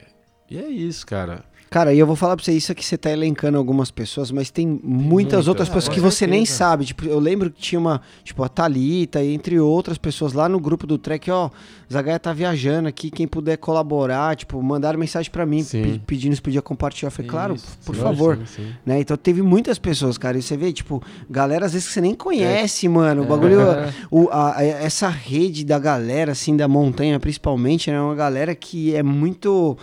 [0.49, 1.43] E é isso, cara.
[1.73, 4.51] Cara, e eu vou falar pra você isso aqui, você tá elencando algumas pessoas, mas
[4.51, 6.85] tem muitas muitas, outras é, pessoas com que você nem sabe.
[6.85, 10.85] Tipo, eu lembro que tinha uma, tipo, a Thalita, entre outras pessoas lá no grupo
[10.85, 11.49] do Trek, ó,
[11.91, 16.41] Zagaia tá viajando aqui, quem puder colaborar, tipo, mandaram mensagem pra mim pe- pedindo se
[16.43, 17.07] podia compartilhar.
[17.07, 18.37] Eu falei, claro, Isso, por favor.
[18.37, 18.73] sim, sim.
[18.85, 18.99] Né?
[18.99, 20.37] Então teve muitas pessoas, cara.
[20.37, 23.23] E você vê, tipo, galera às vezes que você nem conhece, mano.
[23.23, 23.57] O bagulho.
[24.11, 28.53] o- a- a- essa rede da galera, assim, da montanha, principalmente, né, é uma galera
[28.53, 29.75] que é muito.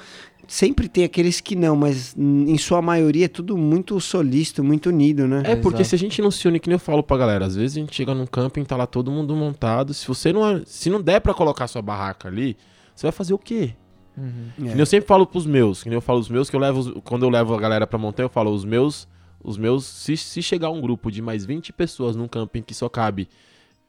[0.51, 5.29] Sempre tem aqueles que não, mas em sua maioria é tudo muito solícito, muito unido,
[5.29, 5.45] né?
[5.45, 5.91] É porque Exato.
[5.91, 7.81] se a gente não se une, que nem eu falo pra galera, às vezes a
[7.81, 9.95] gente chega num camping, tá lá todo mundo montado.
[9.95, 10.61] Se você não.
[10.67, 12.57] Se não der pra colocar sua barraca ali,
[12.93, 13.77] você vai fazer o quê?
[14.19, 14.73] Uhum.
[14.73, 14.81] É.
[14.81, 17.23] Eu sempre falo pros meus, que nem eu falo os meus, que eu levo, quando
[17.23, 19.07] eu levo a galera pra montanha, eu falo os meus,
[19.41, 22.89] os meus, se, se chegar um grupo de mais 20 pessoas num camping que só
[22.89, 23.29] cabe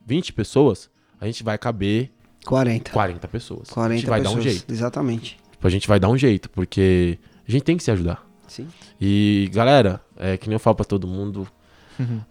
[0.05, 2.11] 20 pessoas, a gente vai caber
[2.45, 2.91] 40.
[2.91, 3.69] 40 pessoas.
[3.71, 4.35] 40 a gente vai pessoas.
[4.35, 4.71] dar um jeito.
[4.71, 5.40] Exatamente.
[5.61, 8.25] Tipo, a gente vai dar um jeito, porque a gente tem que se ajudar.
[8.47, 8.67] Sim.
[8.99, 11.47] E, galera, é que nem eu falo pra todo mundo,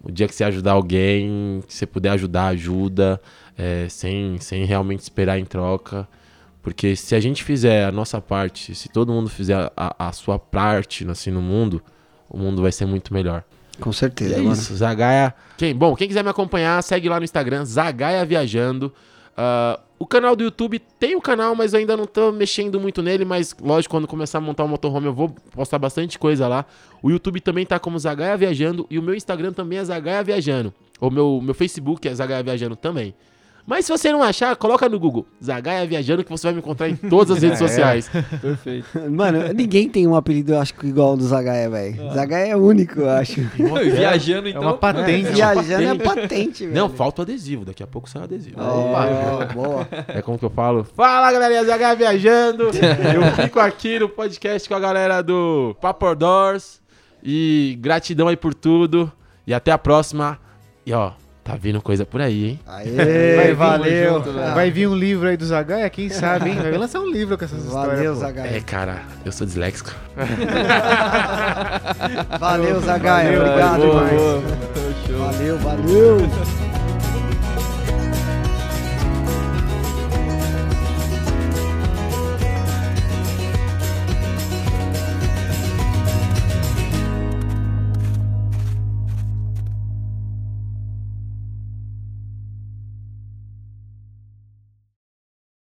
[0.02, 3.20] o dia que você ajudar alguém, que você puder ajudar, ajuda,
[3.56, 6.08] é, sem, sem realmente esperar em troca.
[6.60, 10.36] Porque se a gente fizer a nossa parte, se todo mundo fizer a, a sua
[10.36, 11.80] parte assim, no mundo,
[12.28, 13.44] o mundo vai ser muito melhor.
[13.78, 14.52] Com E certeza, é mano.
[14.52, 15.32] isso, Zagaia.
[15.56, 18.92] Quem, bom, quem quiser me acompanhar, segue lá no Instagram, Zagaia Viajando.
[19.36, 23.22] Ah, o canal do YouTube tem o canal, mas ainda não tô mexendo muito nele.
[23.22, 26.64] Mas, lógico, quando começar a montar o motorhome, eu vou postar bastante coisa lá.
[27.02, 28.86] O YouTube também tá como Zagaia Viajando.
[28.88, 30.72] E o meu Instagram também é Zagaia Viajando.
[30.98, 33.14] O meu, meu Facebook é Zagaia Viajando também.
[33.70, 36.88] Mas se você não achar, coloca no Google Zagaia Viajando que você vai me encontrar
[36.88, 38.10] em todas as redes sociais.
[38.42, 38.88] Perfeito.
[39.08, 42.12] Mano, ninguém tem um apelido, acho que igual ao do Zagaia, velho.
[42.12, 43.40] Zagaia é único, eu acho.
[43.94, 44.62] Viajando, É então.
[44.62, 45.30] uma patente.
[45.30, 46.76] Viajando é patente, velho.
[46.76, 47.64] Não, falta o adesivo.
[47.64, 48.56] Daqui a pouco sai o adesivo.
[48.58, 49.88] Ó, boa.
[50.08, 50.82] É como que eu falo?
[50.82, 52.64] Fala, galerinha ZH viajando.
[52.64, 56.80] eu fico aqui no podcast com a galera do Papo Doors.
[57.22, 59.12] E gratidão aí por tudo.
[59.46, 60.40] E até a próxima.
[60.84, 62.60] E ó, tá vindo coisa por aí, hein?
[62.66, 64.14] Aê, Vai, valeu.
[64.14, 64.32] junto.
[64.32, 66.56] Vai vir um livro aí do Zagaia, quem sabe, hein?
[66.60, 68.14] Vai lançar um livro com essas Valeu, histórias.
[68.14, 68.20] pô.
[68.20, 68.56] Zagaia.
[68.56, 69.90] É, cara, eu sou disléxico.
[72.38, 73.38] Valeu, Zagaia.
[73.38, 74.20] Valeu, Obrigado, boa, demais.
[74.20, 74.42] boa.
[75.32, 76.79] Valeu, valeu.